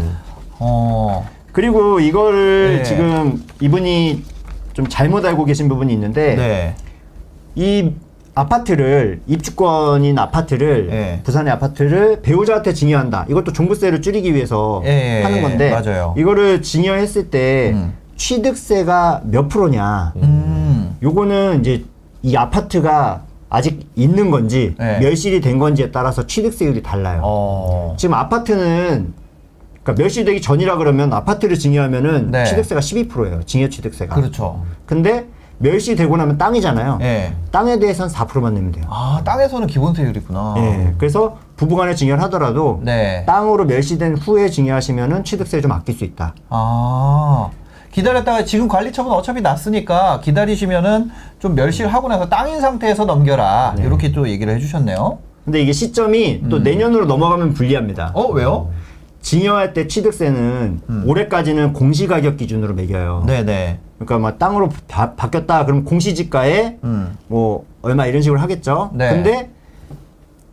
어. 0.60 1.28
그리고 1.52 2.00
이거를 2.00 2.78
네. 2.78 2.84
지금 2.84 3.44
이분이 3.60 4.24
좀 4.74 4.88
잘못 4.88 5.26
알고 5.26 5.46
계신 5.46 5.68
부분이 5.68 5.92
있는데 5.94 6.36
네. 6.36 6.76
이 7.56 7.92
아파트를 8.34 9.22
입주권인 9.28 10.18
아파트를 10.18 10.90
예. 10.92 11.20
부산의 11.24 11.52
아파트를 11.54 12.22
배우자한테 12.22 12.74
증여한다. 12.74 13.26
이것도 13.30 13.52
종부세를 13.52 14.02
줄이기 14.02 14.34
위해서 14.34 14.82
예, 14.86 15.20
예, 15.20 15.24
하는 15.24 15.38
예. 15.38 15.42
건데 15.42 15.70
맞아요. 15.70 16.16
이거를 16.18 16.62
증여했을 16.62 17.30
때 17.30 17.72
음. 17.74 17.94
취득세가 18.16 19.24
몇 19.26 19.50
프로냐? 19.50 20.14
음. 20.18 20.96
요거는 21.04 21.60
이제 21.60 21.84
이 22.24 22.36
아파트가 22.38 23.24
아직 23.50 23.86
있는 23.96 24.32
건지 24.32 24.76
네. 24.80 25.00
멸실이 25.00 25.42
된 25.42 25.60
건지에 25.60 25.92
따라서 25.92 26.26
취득세율이 26.26 26.84
달라요. 26.84 27.20
어. 27.24 27.96
지금 27.98 28.14
아파트는 28.16 29.14
그러니까 29.84 30.02
멸실 30.02 30.26
되기 30.26 30.42
전이라 30.42 30.78
그러면 30.78 31.12
아파트를 31.14 31.58
증여하면은 31.58 32.32
네. 32.32 32.46
취득세가 32.46 32.82
12%예요. 32.82 33.44
증여 33.44 33.70
취득세가. 33.70 34.16
그렇죠. 34.16 34.64
근데 34.86 35.28
멸실되고 35.58 36.18
나면 36.18 36.38
땅이잖아요. 36.38 37.00
예. 37.02 37.34
땅에 37.52 37.78
대해서는 37.80 38.12
4%만 38.12 38.54
내면 38.54 38.72
돼요. 38.72 38.86
아, 38.90 39.22
땅에서는 39.24 39.68
기본세율이구나. 39.68 40.56
예. 40.58 40.94
그래서 40.98 41.38
부부간에 41.56 41.94
증여를 41.96 42.22
하더라도 42.24 42.82
네. 42.84 43.24
땅으로 43.26 43.66
멸실된 43.66 44.18
후에 44.18 44.50
증여하시면은 44.50 45.24
취득세 45.24 45.62
좀 45.62 45.72
아낄 45.72 45.96
수 45.96 46.04
있다. 46.04 46.34
아. 46.50 47.50
기다렸다가 47.92 48.46
지금 48.46 48.68
관리처분 48.68 49.12
어차피 49.12 49.42
났으니까 49.42 50.22
기다리시면은 50.22 51.12
좀 51.40 51.56
멸실하고 51.56 52.08
나서 52.08 52.30
땅인 52.30 52.62
상태에서 52.62 53.06
넘겨라. 53.06 53.76
네. 53.78 53.84
이렇게 53.84 54.12
또 54.12 54.28
얘기를 54.30 54.54
해 54.56 54.60
주셨네요. 54.60 55.20
근데 55.44 55.62
이게 55.62 55.74
시점이 55.74 56.44
또 56.50 56.60
내년으로 56.60 57.06
넘어가면 57.06 57.54
불리합니다. 57.54 58.14
음. 58.16 58.16
어, 58.16 58.28
왜요? 58.28 58.70
증여할 59.22 59.74
때 59.74 59.88
취득세는 59.88 60.82
올해까지는 61.06 61.74
공시가격 61.74 62.38
기준으로 62.38 62.74
매겨요. 62.74 63.22
음. 63.24 63.28
네네. 63.28 63.80
그러니까 64.00 64.20
막 64.20 64.40
땅으로 64.40 64.70
바, 64.88 65.14
바뀌었다 65.14 65.66
그럼 65.66 65.86
공시지가에 65.86 66.78
음. 66.84 67.16
뭐 67.28 67.66
얼마 67.82 68.08
이런 68.08 68.22
식으로 68.22 68.40
하겠죠. 68.40 68.92
네. 68.94 69.10
근데 69.10 69.50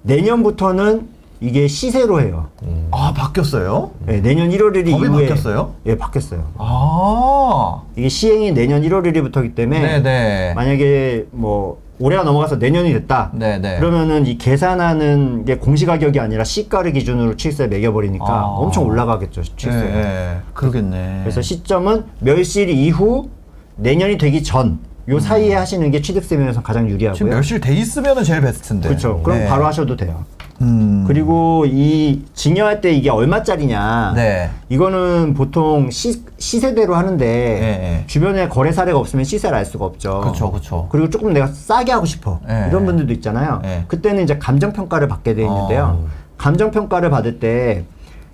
내년부터는 0.03 1.09
이게 1.41 1.69
시세로 1.69 2.21
해요. 2.21 2.49
아, 2.91 3.15
바뀌었어요? 3.17 3.93
네, 4.07 4.21
내년 4.21 4.51
1월 4.51 4.73
1일 4.73 4.91
법이 4.91 5.07
이후에 5.07 5.29
바뀌었어요? 5.29 5.75
예, 5.87 5.97
바뀌었어요. 5.97 6.45
아. 6.59 7.83
이게 7.97 8.09
시행이 8.09 8.53
내년 8.53 8.83
1월 8.83 9.07
1일부터기 9.07 9.55
때문에 9.55 10.01
네네. 10.03 10.55
만약에 10.55 11.27
뭐 11.31 11.81
올해가 11.99 12.23
넘어가서 12.23 12.57
내년이 12.57 12.93
됐다. 12.93 13.31
네네. 13.35 13.79
그러면은 13.79 14.27
이 14.27 14.39
계산하는 14.39 15.45
게 15.45 15.57
공시가격이 15.57 16.21
아니라 16.21 16.45
시가를 16.45 16.93
기준으로 16.93 17.37
취득세 17.37 17.67
매겨버리니까 17.67 18.25
아. 18.27 18.45
엄청 18.45 18.85
올라가겠죠 18.85 19.43
취득세. 19.43 19.79
예, 19.79 19.99
예. 19.99 20.37
그러겠네. 20.55 21.21
그래서 21.23 21.43
시점은 21.43 22.05
멸실 22.21 22.69
이후 22.71 23.29
내년이 23.77 24.19
되기 24.19 24.43
전 24.43 24.89
요 25.09 25.19
사이에 25.19 25.55
하시는 25.55 25.91
게 25.91 26.03
취득세 26.03 26.37
면에서 26.37 26.63
가장 26.63 26.83
지금 26.85 26.95
유리하고요. 26.95 27.31
멸실 27.31 27.61
돼 27.61 27.75
있으면 27.75 28.23
제일 28.25 28.43
베스트인데. 28.43 28.89
그렇죠. 28.89 29.23
그럼 29.23 29.39
네. 29.39 29.47
바로 29.47 29.65
하셔도 29.67 29.97
돼요. 29.97 30.25
음. 30.61 31.05
그리고 31.07 31.65
이 31.67 32.23
증여할 32.35 32.81
때 32.81 32.93
이게 32.93 33.11
얼마짜리냐. 33.11 34.13
네. 34.15 34.51
이거는 34.69 35.35
보통 35.35 35.91
시, 35.91 36.23
시세대로 36.39 36.95
하는데 36.95 37.25
네. 37.25 38.05
주변에 38.07 38.49
거래 38.49 38.73
사례가 38.73 38.99
없으면 38.99 39.25
시세를 39.25 39.57
알 39.57 39.65
수가 39.65 39.85
없죠. 39.85 40.21
그쵸, 40.21 40.51
그쵸. 40.51 40.89
그리고 40.91 41.11
조금 41.11 41.33
내가 41.33 41.47
싸게 41.47 41.93
하고 41.93 42.07
싶어. 42.07 42.41
네. 42.47 42.67
이런 42.69 42.85
분들도 42.85 43.13
있잖아요. 43.15 43.61
네. 43.63 43.85
그때는 43.89 44.25
이제 44.25 44.39
감정 44.39 44.73
평가를 44.73 45.09
받게 45.09 45.35
돼 45.35 45.43
있는데요. 45.43 46.01
어. 46.05 46.09
감정 46.37 46.71
평가를 46.71 47.11
받을 47.11 47.39
때 47.39 47.85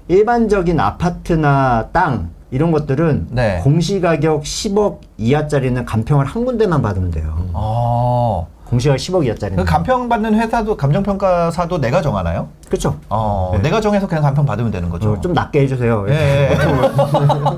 일반적인 0.09 0.79
아파트나 0.81 1.89
땅 1.93 2.31
이런 2.51 2.71
것들은 2.71 3.29
네. 3.31 3.61
공시가격 3.65 4.43
10억 4.43 5.01
이하짜리는 5.19 5.85
감평을 5.85 6.25
한 6.25 6.45
군데만 6.45 6.83
받으면 6.83 7.11
돼요. 7.11 7.49
어. 7.53 8.47
공시가격 8.75 8.99
10억 8.99 9.27
이하짜리는. 9.27 9.65
그 9.65 9.71
감평 9.71 10.09
받는 10.09 10.35
회사도 10.35 10.77
감정평가사도 10.77 11.79
내가 11.81 12.03
정하나요? 12.03 12.49
그렇죠. 12.67 12.97
어. 13.09 13.53
네. 13.55 13.63
내가 13.63 13.81
정해서 13.81 14.07
그냥 14.07 14.23
감평 14.23 14.45
받으면 14.45 14.71
되는 14.71 14.89
거죠. 14.91 15.13
어, 15.13 15.21
좀 15.21 15.33
낮게 15.33 15.61
해주세요. 15.61 16.07
예, 16.09 16.13
예, 16.13 16.51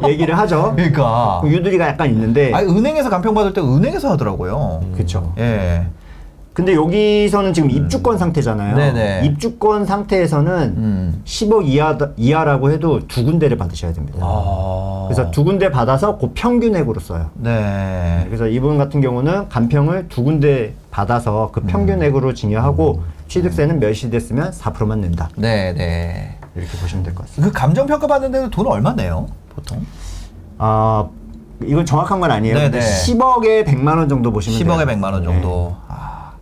예. 0.04 0.08
얘기를 0.12 0.36
하죠. 0.38 0.74
그러니까. 0.76 1.40
그 1.42 1.48
유두리가 1.48 1.88
약간 1.88 2.10
있는데. 2.10 2.52
아니, 2.52 2.68
은행에서 2.68 3.08
감평 3.08 3.34
받을 3.34 3.52
때 3.52 3.60
은행에서 3.60 4.12
하더라고요. 4.12 4.82
그렇죠. 4.94 5.32
예. 5.38 5.86
근데 6.56 6.74
여기서는 6.74 7.52
지금 7.52 7.70
입주권 7.70 8.16
상태잖아요. 8.16 8.76
음. 8.76 8.76
네네. 8.76 9.26
입주권 9.26 9.84
상태에서는 9.84 10.74
음. 10.78 11.22
10억 11.26 11.66
이하, 11.66 11.98
이하라고 12.16 12.70
해도 12.70 13.06
두 13.06 13.26
군데를 13.26 13.58
받으셔야 13.58 13.92
됩니다. 13.92 14.18
아. 14.22 15.04
그래서 15.06 15.30
두 15.30 15.44
군데 15.44 15.70
받아서 15.70 16.16
그 16.16 16.30
평균액으로 16.34 16.98
써요. 17.00 17.28
네. 17.34 18.24
그래서 18.24 18.46
이분 18.48 18.78
같은 18.78 19.02
경우는 19.02 19.50
간평을 19.50 20.08
두 20.08 20.22
군데 20.24 20.72
받아서 20.96 21.50
그 21.52 21.60
평균액으로 21.60 22.32
증여하고 22.32 23.02
취득세는 23.28 23.80
멸실됐으면 23.80 24.52
4%만 24.52 25.02
낸다. 25.02 25.28
네, 25.36 25.74
네. 25.74 26.38
이렇게 26.54 26.70
보시면 26.78 27.04
될 27.04 27.14
것 27.14 27.26
같습니다. 27.26 27.52
그 27.52 27.60
감정평가 27.60 28.06
받는 28.06 28.32
데는 28.32 28.48
돈 28.48 28.66
얼마 28.66 28.94
내요? 28.94 29.26
보통? 29.54 29.84
아, 30.56 31.06
이건 31.62 31.84
정확한 31.84 32.18
건 32.18 32.30
아니에요. 32.30 32.54
네네. 32.56 32.70
근데 32.70 32.86
10억에 32.86 33.66
100만 33.66 33.98
원 33.98 34.08
정도 34.08 34.32
보시면 34.32 34.58
10억에 34.58 34.86
돼요. 34.86 34.96
100만 34.96 35.12
원 35.12 35.22
정도. 35.22 35.76
아. 35.86 36.32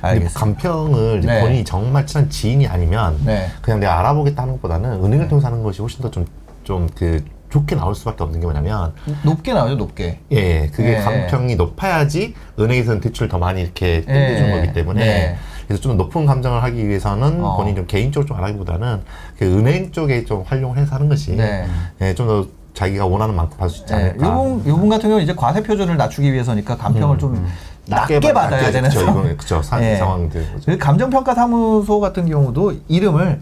근데 0.00 0.06
알겠습니다. 0.06 0.38
간평을 0.38 1.20
네. 1.22 1.40
본인이 1.40 1.64
정말 1.64 2.06
친한 2.06 2.30
지인이 2.30 2.68
아니면 2.68 3.18
네. 3.24 3.48
그냥 3.62 3.80
내가 3.80 3.98
알아보겠다 3.98 4.42
하는 4.42 4.54
것보다는 4.54 5.04
은행을 5.04 5.26
통해서 5.26 5.48
하는 5.48 5.64
것이 5.64 5.80
훨씬 5.82 6.02
더 6.02 6.08
좀 6.12 6.24
좀 6.62 6.86
그 6.94 7.24
좋게 7.50 7.76
나올 7.76 7.94
수밖에 7.94 8.22
없는 8.22 8.40
게 8.40 8.46
뭐냐면 8.46 8.92
높게 9.24 9.52
나오죠, 9.52 9.76
높게. 9.76 10.20
예, 10.32 10.36
예 10.36 10.70
그게 10.72 10.90
네. 10.90 11.02
감평이 11.02 11.56
높아야지 11.56 12.34
은행에서는 12.58 13.00
대출을 13.00 13.28
더 13.28 13.38
많이 13.38 13.62
이렇게 13.62 14.02
땡겨주는 14.02 14.50
네. 14.50 14.60
거기 14.60 14.72
때문에 14.72 15.04
네. 15.04 15.36
그래서 15.66 15.82
좀 15.82 15.96
높은 15.96 16.26
감정을 16.26 16.62
하기 16.62 16.88
위해서는 16.88 17.44
어. 17.44 17.56
본인 17.56 17.76
좀 17.76 17.86
개인적으로 17.86 18.26
좀 18.26 18.36
알아보기보다는 18.38 19.00
그 19.38 19.44
은행 19.44 19.92
쪽에 19.92 20.24
좀 20.24 20.44
활용을 20.46 20.78
해서 20.78 20.94
하는 20.94 21.08
것이 21.08 21.36
네. 21.36 21.66
예, 22.00 22.14
좀 22.14 22.26
더 22.26 22.58
자기가 22.78 23.06
원하는 23.06 23.34
만큼 23.34 23.58
받을 23.58 23.74
수 23.74 23.80
있지 23.80 23.92
네. 23.92 24.00
않을까. 24.00 24.26
요분, 24.28 24.62
요분 24.68 24.88
같은 24.88 25.08
경우는 25.08 25.24
이제 25.24 25.34
과세 25.34 25.62
표준을 25.62 25.96
낮추기 25.96 26.32
위해서니까 26.32 26.76
감평을 26.76 27.18
좀 27.18 27.44
낮게, 27.88 28.14
낮게 28.14 28.32
받- 28.32 28.50
낮게 28.50 28.70
되는 28.70 28.88
그쵸, 28.90 29.04
상황. 29.04 29.24
이건 29.24 29.36
그쵸, 29.36 29.62
사- 29.62 29.82
예. 29.82 29.96
상황들. 29.96 30.52
그죠. 30.54 30.72
그 30.72 30.78
감정평가 30.78 31.34
사무소 31.34 32.00
같은 32.00 32.28
경우도 32.28 32.74
이름을 32.88 33.40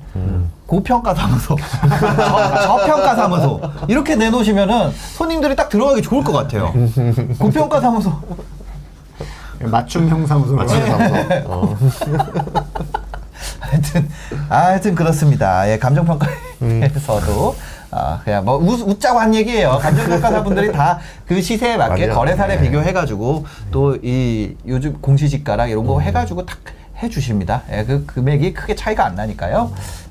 고평가 0.66 1.14
사무소, 1.14 1.56
저, 1.56 1.86
저평가 2.62 3.14
사무소 3.14 3.60
이렇게 3.88 4.16
내놓으시면은 4.16 4.92
손님들이 5.14 5.54
딱 5.56 5.68
들어가기 5.68 6.02
좋을 6.02 6.22
것 6.24 6.32
같아요. 6.32 6.72
고평가 7.38 7.80
사무소. 7.80 8.12
맞춤형 9.60 10.26
사무소. 10.26 10.54
맞춤 10.54 10.84
사무소. 10.86 11.14
어. 11.46 11.76
하여튼 13.60 14.08
아, 14.48 14.56
하여튼 14.66 14.94
그렇습니다. 14.94 15.68
예, 15.70 15.78
감정평가에서도 15.78 17.56
아, 17.90 18.20
그냥 18.24 18.44
뭐 18.44 18.56
웃, 18.56 18.80
웃자고 18.82 19.18
한 19.18 19.34
얘기예요. 19.34 19.78
감정평가사분들이 19.80 20.72
다 20.72 20.98
그 21.26 21.40
시세에 21.42 21.76
맞게 21.76 22.06
맞아요. 22.06 22.14
거래 22.18 22.36
사례 22.36 22.56
네. 22.56 22.62
비교해가지고 22.62 23.44
또 23.72 23.96
이 24.02 24.54
요즘 24.66 25.00
공시지가랑 25.00 25.70
이런 25.70 25.86
거 25.86 25.98
해가지고 26.00 26.46
탁 26.46 26.58
해주십니다. 27.02 27.62
예, 27.72 27.84
그 27.84 28.06
금액이 28.06 28.54
크게 28.54 28.74
차이가 28.74 29.04
안 29.04 29.14
나니까요. 29.16 29.70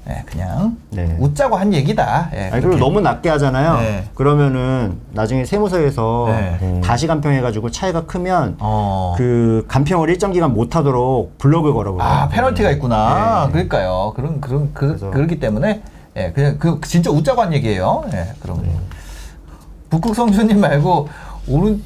예, 0.09 0.23
그냥 0.25 0.77
네. 0.91 1.15
웃자고 1.19 1.55
한 1.55 1.73
얘기다. 1.73 2.29
예, 2.35 2.39
아니, 2.41 2.51
그리고 2.51 2.67
그렇게. 2.69 2.79
너무 2.79 3.01
낮게 3.01 3.29
하잖아요. 3.29 3.77
네. 3.79 4.03
그러면은 4.13 4.99
나중에 5.13 5.45
세무서에서 5.45 6.27
네. 6.29 6.81
다시 6.83 7.07
간평해가지고 7.07 7.71
차이가 7.71 8.05
크면 8.05 8.57
어. 8.59 9.15
그 9.17 9.65
간평을 9.67 10.09
일정 10.09 10.31
기간 10.31 10.53
못하도록 10.53 11.37
블록을 11.39 11.73
걸어버려요. 11.73 12.07
아 12.07 12.27
페널티가 12.29 12.69
있구나. 12.71 13.45
네. 13.47 13.51
그러니까요. 13.53 14.13
그런 14.15 14.39
그런 14.41 14.71
그, 14.73 14.87
그래서- 14.89 15.09
그렇기 15.11 15.39
때문에 15.39 15.81
예 16.17 16.31
그냥 16.31 16.57
그 16.57 16.79
진짜 16.85 17.11
웃자고 17.11 17.41
한 17.41 17.53
얘기예요. 17.53 18.03
예 18.13 18.33
그럼 18.41 18.63
북극 19.89 20.15
성주님 20.15 20.59
말고 20.59 21.09
오른 21.47 21.83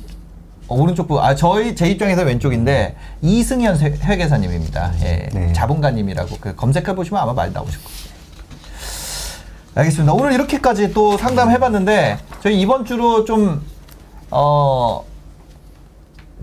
어, 0.67 0.75
오른쪽 0.75 1.07
부, 1.07 1.19
아, 1.19 1.33
저희, 1.33 1.75
제 1.75 1.87
입장에서 1.89 2.21
왼쪽인데, 2.21 2.95
이승현 3.23 3.75
세- 3.75 3.97
회계사님입니다. 4.03 4.91
예. 5.01 5.27
네. 5.33 5.51
자본가님이라고, 5.51 6.37
그 6.39 6.55
검색해 6.55 6.93
보시면 6.93 7.19
아마 7.23 7.33
많이 7.33 7.51
나오실 7.51 7.79
거예요. 7.83 7.97
알겠습니다. 9.73 10.13
오늘 10.13 10.31
이렇게까지 10.33 10.93
또 10.93 11.17
상담해봤는데, 11.17 12.19
저희 12.43 12.61
이번 12.61 12.85
주로 12.85 13.25
좀, 13.25 13.63
어, 14.29 15.03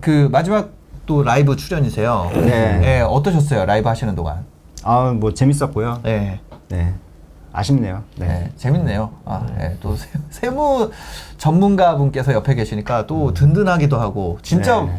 그, 0.01 0.27
마지막 0.29 0.71
또 1.05 1.23
라이브 1.23 1.55
출연이세요. 1.55 2.29
네. 2.33 2.81
예, 2.83 2.99
어떠셨어요? 3.07 3.65
라이브 3.65 3.87
하시는 3.87 4.13
동안. 4.13 4.43
아, 4.83 5.11
뭐 5.17 5.33
재밌었고요. 5.33 6.01
네. 6.03 6.41
네. 6.67 6.93
아쉽네요. 7.57 8.03
네. 8.17 8.27
네, 8.27 8.51
재밌네요. 8.55 9.09
아, 9.25 9.45
예, 9.59 9.75
또 9.81 9.95
세, 9.95 10.07
세무 10.29 10.91
전문가분께서 11.39 12.33
옆에 12.33 12.53
계시니까 12.55 13.07
또 13.07 13.33
든든하기도 13.33 13.99
하고 13.99 14.37
진짜 14.43 14.81
네. 14.81 14.91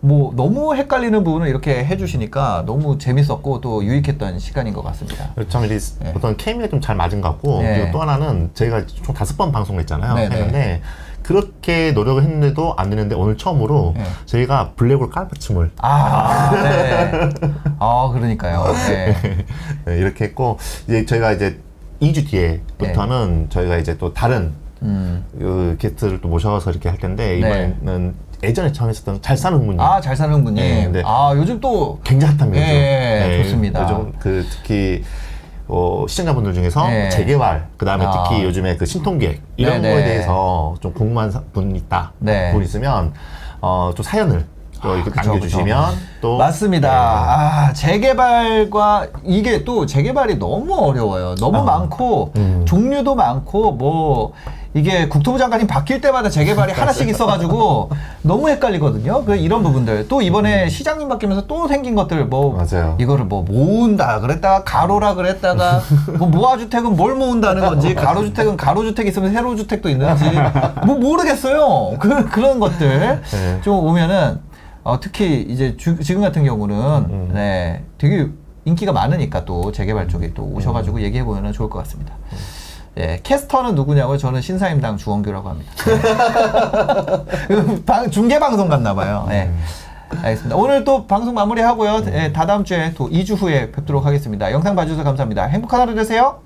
뭐 0.00 0.32
너무 0.36 0.74
헷갈리는 0.76 1.24
부분을 1.24 1.48
이렇게 1.48 1.84
해주시니까 1.84 2.64
너무 2.66 2.98
재밌었고 2.98 3.60
또 3.62 3.82
유익했던 3.82 4.38
시간인 4.38 4.74
것 4.74 4.82
같습니다. 4.84 5.30
참 5.48 5.64
이제 5.64 5.78
네. 6.00 6.12
어떤 6.14 6.36
케미가 6.36 6.68
좀 6.68 6.80
잘 6.80 6.94
맞은 6.94 7.20
것 7.20 7.30
같고 7.30 7.62
네. 7.62 7.78
그리고 7.78 7.92
또 7.92 8.02
하나는 8.02 8.50
저희가 8.54 8.84
총 8.86 9.14
다섯 9.14 9.36
번 9.36 9.50
방송을 9.50 9.80
했잖아요. 9.80 10.14
네, 10.14 10.28
네. 10.28 10.36
했는데 10.36 10.82
그렇게 11.22 11.92
노력을 11.92 12.22
했는데도 12.22 12.74
안 12.76 12.90
되는데 12.90 13.14
오늘 13.14 13.38
처음으로 13.38 13.94
네. 13.96 14.04
저희가 14.26 14.72
블랙홀 14.76 15.08
깔맞춤을 15.08 15.70
아, 15.78 16.50
네. 16.52 17.30
아, 17.78 18.10
그러니까요. 18.12 18.64
네. 18.88 19.16
네, 19.86 19.96
이렇게 19.96 20.26
했고 20.26 20.58
이제 20.86 21.06
저희가 21.06 21.32
이제 21.32 21.62
2주 22.00 22.28
뒤에부터는 22.28 23.48
저희가 23.50 23.76
이제 23.78 23.96
또 23.98 24.12
다른 24.12 24.52
음. 24.82 25.24
그 25.38 25.76
게스트를 25.78 26.20
또 26.20 26.28
모셔서 26.28 26.70
이렇게 26.70 26.88
할 26.88 26.98
텐데 26.98 27.38
네. 27.38 27.38
이번에는 27.38 28.14
예전에 28.42 28.72
처음 28.72 28.90
했었던 28.90 29.22
잘 29.22 29.36
사는 29.36 29.58
분님 29.58 29.80
아, 29.80 30.00
잘 30.00 30.14
사는 30.14 30.44
분님. 30.44 30.62
네, 30.62 30.88
네. 30.88 31.02
아, 31.06 31.32
요즘 31.34 31.58
또 31.60 31.98
굉장히 32.04 32.34
핫합니다. 32.36 32.62
요즘. 32.62 32.74
예, 32.74 33.42
좋습니다. 33.42 33.82
요즘 33.82 34.12
그 34.18 34.44
특히 34.50 35.02
어, 35.66 36.04
시청자분들 36.06 36.52
중에서 36.52 36.86
네. 36.88 37.08
재개발, 37.08 37.68
그 37.78 37.86
다음에 37.86 38.04
아. 38.04 38.10
특히 38.28 38.44
요즘에 38.44 38.76
그 38.76 38.84
신통기획 38.84 39.40
이런 39.56 39.80
네네. 39.80 39.94
거에 39.94 40.04
대해서 40.04 40.74
좀 40.80 40.92
궁금한 40.92 41.30
사- 41.30 41.40
분 41.54 41.74
있다, 41.74 42.12
네. 42.18 42.52
분 42.52 42.62
있으면 42.62 43.14
어, 43.62 43.92
좀 43.96 44.04
사연을 44.04 44.44
또 44.84 44.94
이렇게 44.96 45.10
그쵸, 45.10 45.30
남겨주시면 45.30 45.90
그쵸. 45.90 46.00
또 46.20 46.36
맞습니다. 46.36 46.88
네. 46.88 46.94
아, 46.94 47.72
재개발과 47.72 49.06
이게 49.24 49.64
또 49.64 49.86
재개발이 49.86 50.38
너무 50.38 50.74
어려워요. 50.74 51.34
너무 51.36 51.64
많고 51.64 52.32
음. 52.36 52.62
종류도 52.66 53.14
많고 53.14 53.72
뭐 53.72 54.32
이게 54.76 55.08
국토부 55.08 55.38
장관이 55.38 55.68
바뀔 55.68 56.00
때마다 56.00 56.28
재개발이 56.28 56.72
하나씩 56.74 57.08
있어가지고 57.08 57.90
너무 58.22 58.48
헷갈리거든요. 58.48 59.24
그 59.24 59.36
이런 59.36 59.62
부분들 59.62 60.08
또 60.08 60.20
이번에 60.20 60.68
시장님 60.68 61.08
바뀌면서 61.08 61.46
또 61.46 61.68
생긴 61.68 61.94
것들 61.94 62.26
뭐 62.26 62.52
음. 62.52 62.56
맞아요. 62.58 62.96
이거를 63.00 63.24
뭐 63.24 63.42
모은다 63.42 64.20
그랬다가 64.20 64.64
가로라 64.64 65.14
그랬다가 65.14 65.80
뭐 66.18 66.28
모아주택은 66.28 66.96
뭘 66.96 67.14
모은다는 67.14 67.62
건지 67.64 67.94
가로주택은 67.94 68.56
가로주택 68.56 69.06
있으면 69.06 69.32
세로주택도 69.32 69.88
있는지 69.88 70.24
뭐 70.84 70.96
모르겠어요. 70.96 71.96
그 71.98 72.24
그런 72.28 72.58
것들 72.58 73.22
네. 73.30 73.60
좀 73.62 73.76
오면은 73.78 74.40
어, 74.84 75.00
특히 75.00 75.40
이제 75.48 75.76
주- 75.76 75.98
지금 76.02 76.22
같은 76.22 76.44
경우는 76.44 76.76
음. 76.76 77.30
네 77.32 77.82
되게 77.98 78.28
인기가 78.66 78.92
많으니까 78.92 79.44
또 79.44 79.72
재개발 79.72 80.08
쪽에 80.08 80.32
또 80.34 80.42
오셔가지고 80.44 81.00
얘기해 81.02 81.24
보면 81.24 81.52
좋을 81.52 81.68
것 81.68 81.78
같습니다. 81.80 82.14
예, 82.96 83.18
캐스터는 83.22 83.74
누구냐고요? 83.74 84.16
저는 84.18 84.40
신사임당 84.40 84.96
주원규라고 84.98 85.48
합니다. 85.48 85.72
그 87.48 87.82
방- 87.86 88.10
중계 88.10 88.38
방송 88.38 88.68
갔나 88.68 88.94
봐요. 88.94 89.26
예. 89.30 89.50
알겠습니다. 90.22 90.54
오늘 90.56 90.84
또 90.84 91.06
방송 91.06 91.34
마무리하고요. 91.34 92.02
예, 92.12 92.32
다다음 92.32 92.62
주에 92.62 92.94
또 92.94 93.08
2주 93.10 93.36
후에 93.40 93.72
뵙도록 93.72 94.06
하겠습니다. 94.06 94.52
영상 94.52 94.76
봐주셔서 94.76 95.02
감사합니다. 95.02 95.44
행복한 95.46 95.80
하루 95.80 95.94
되세요. 95.94 96.38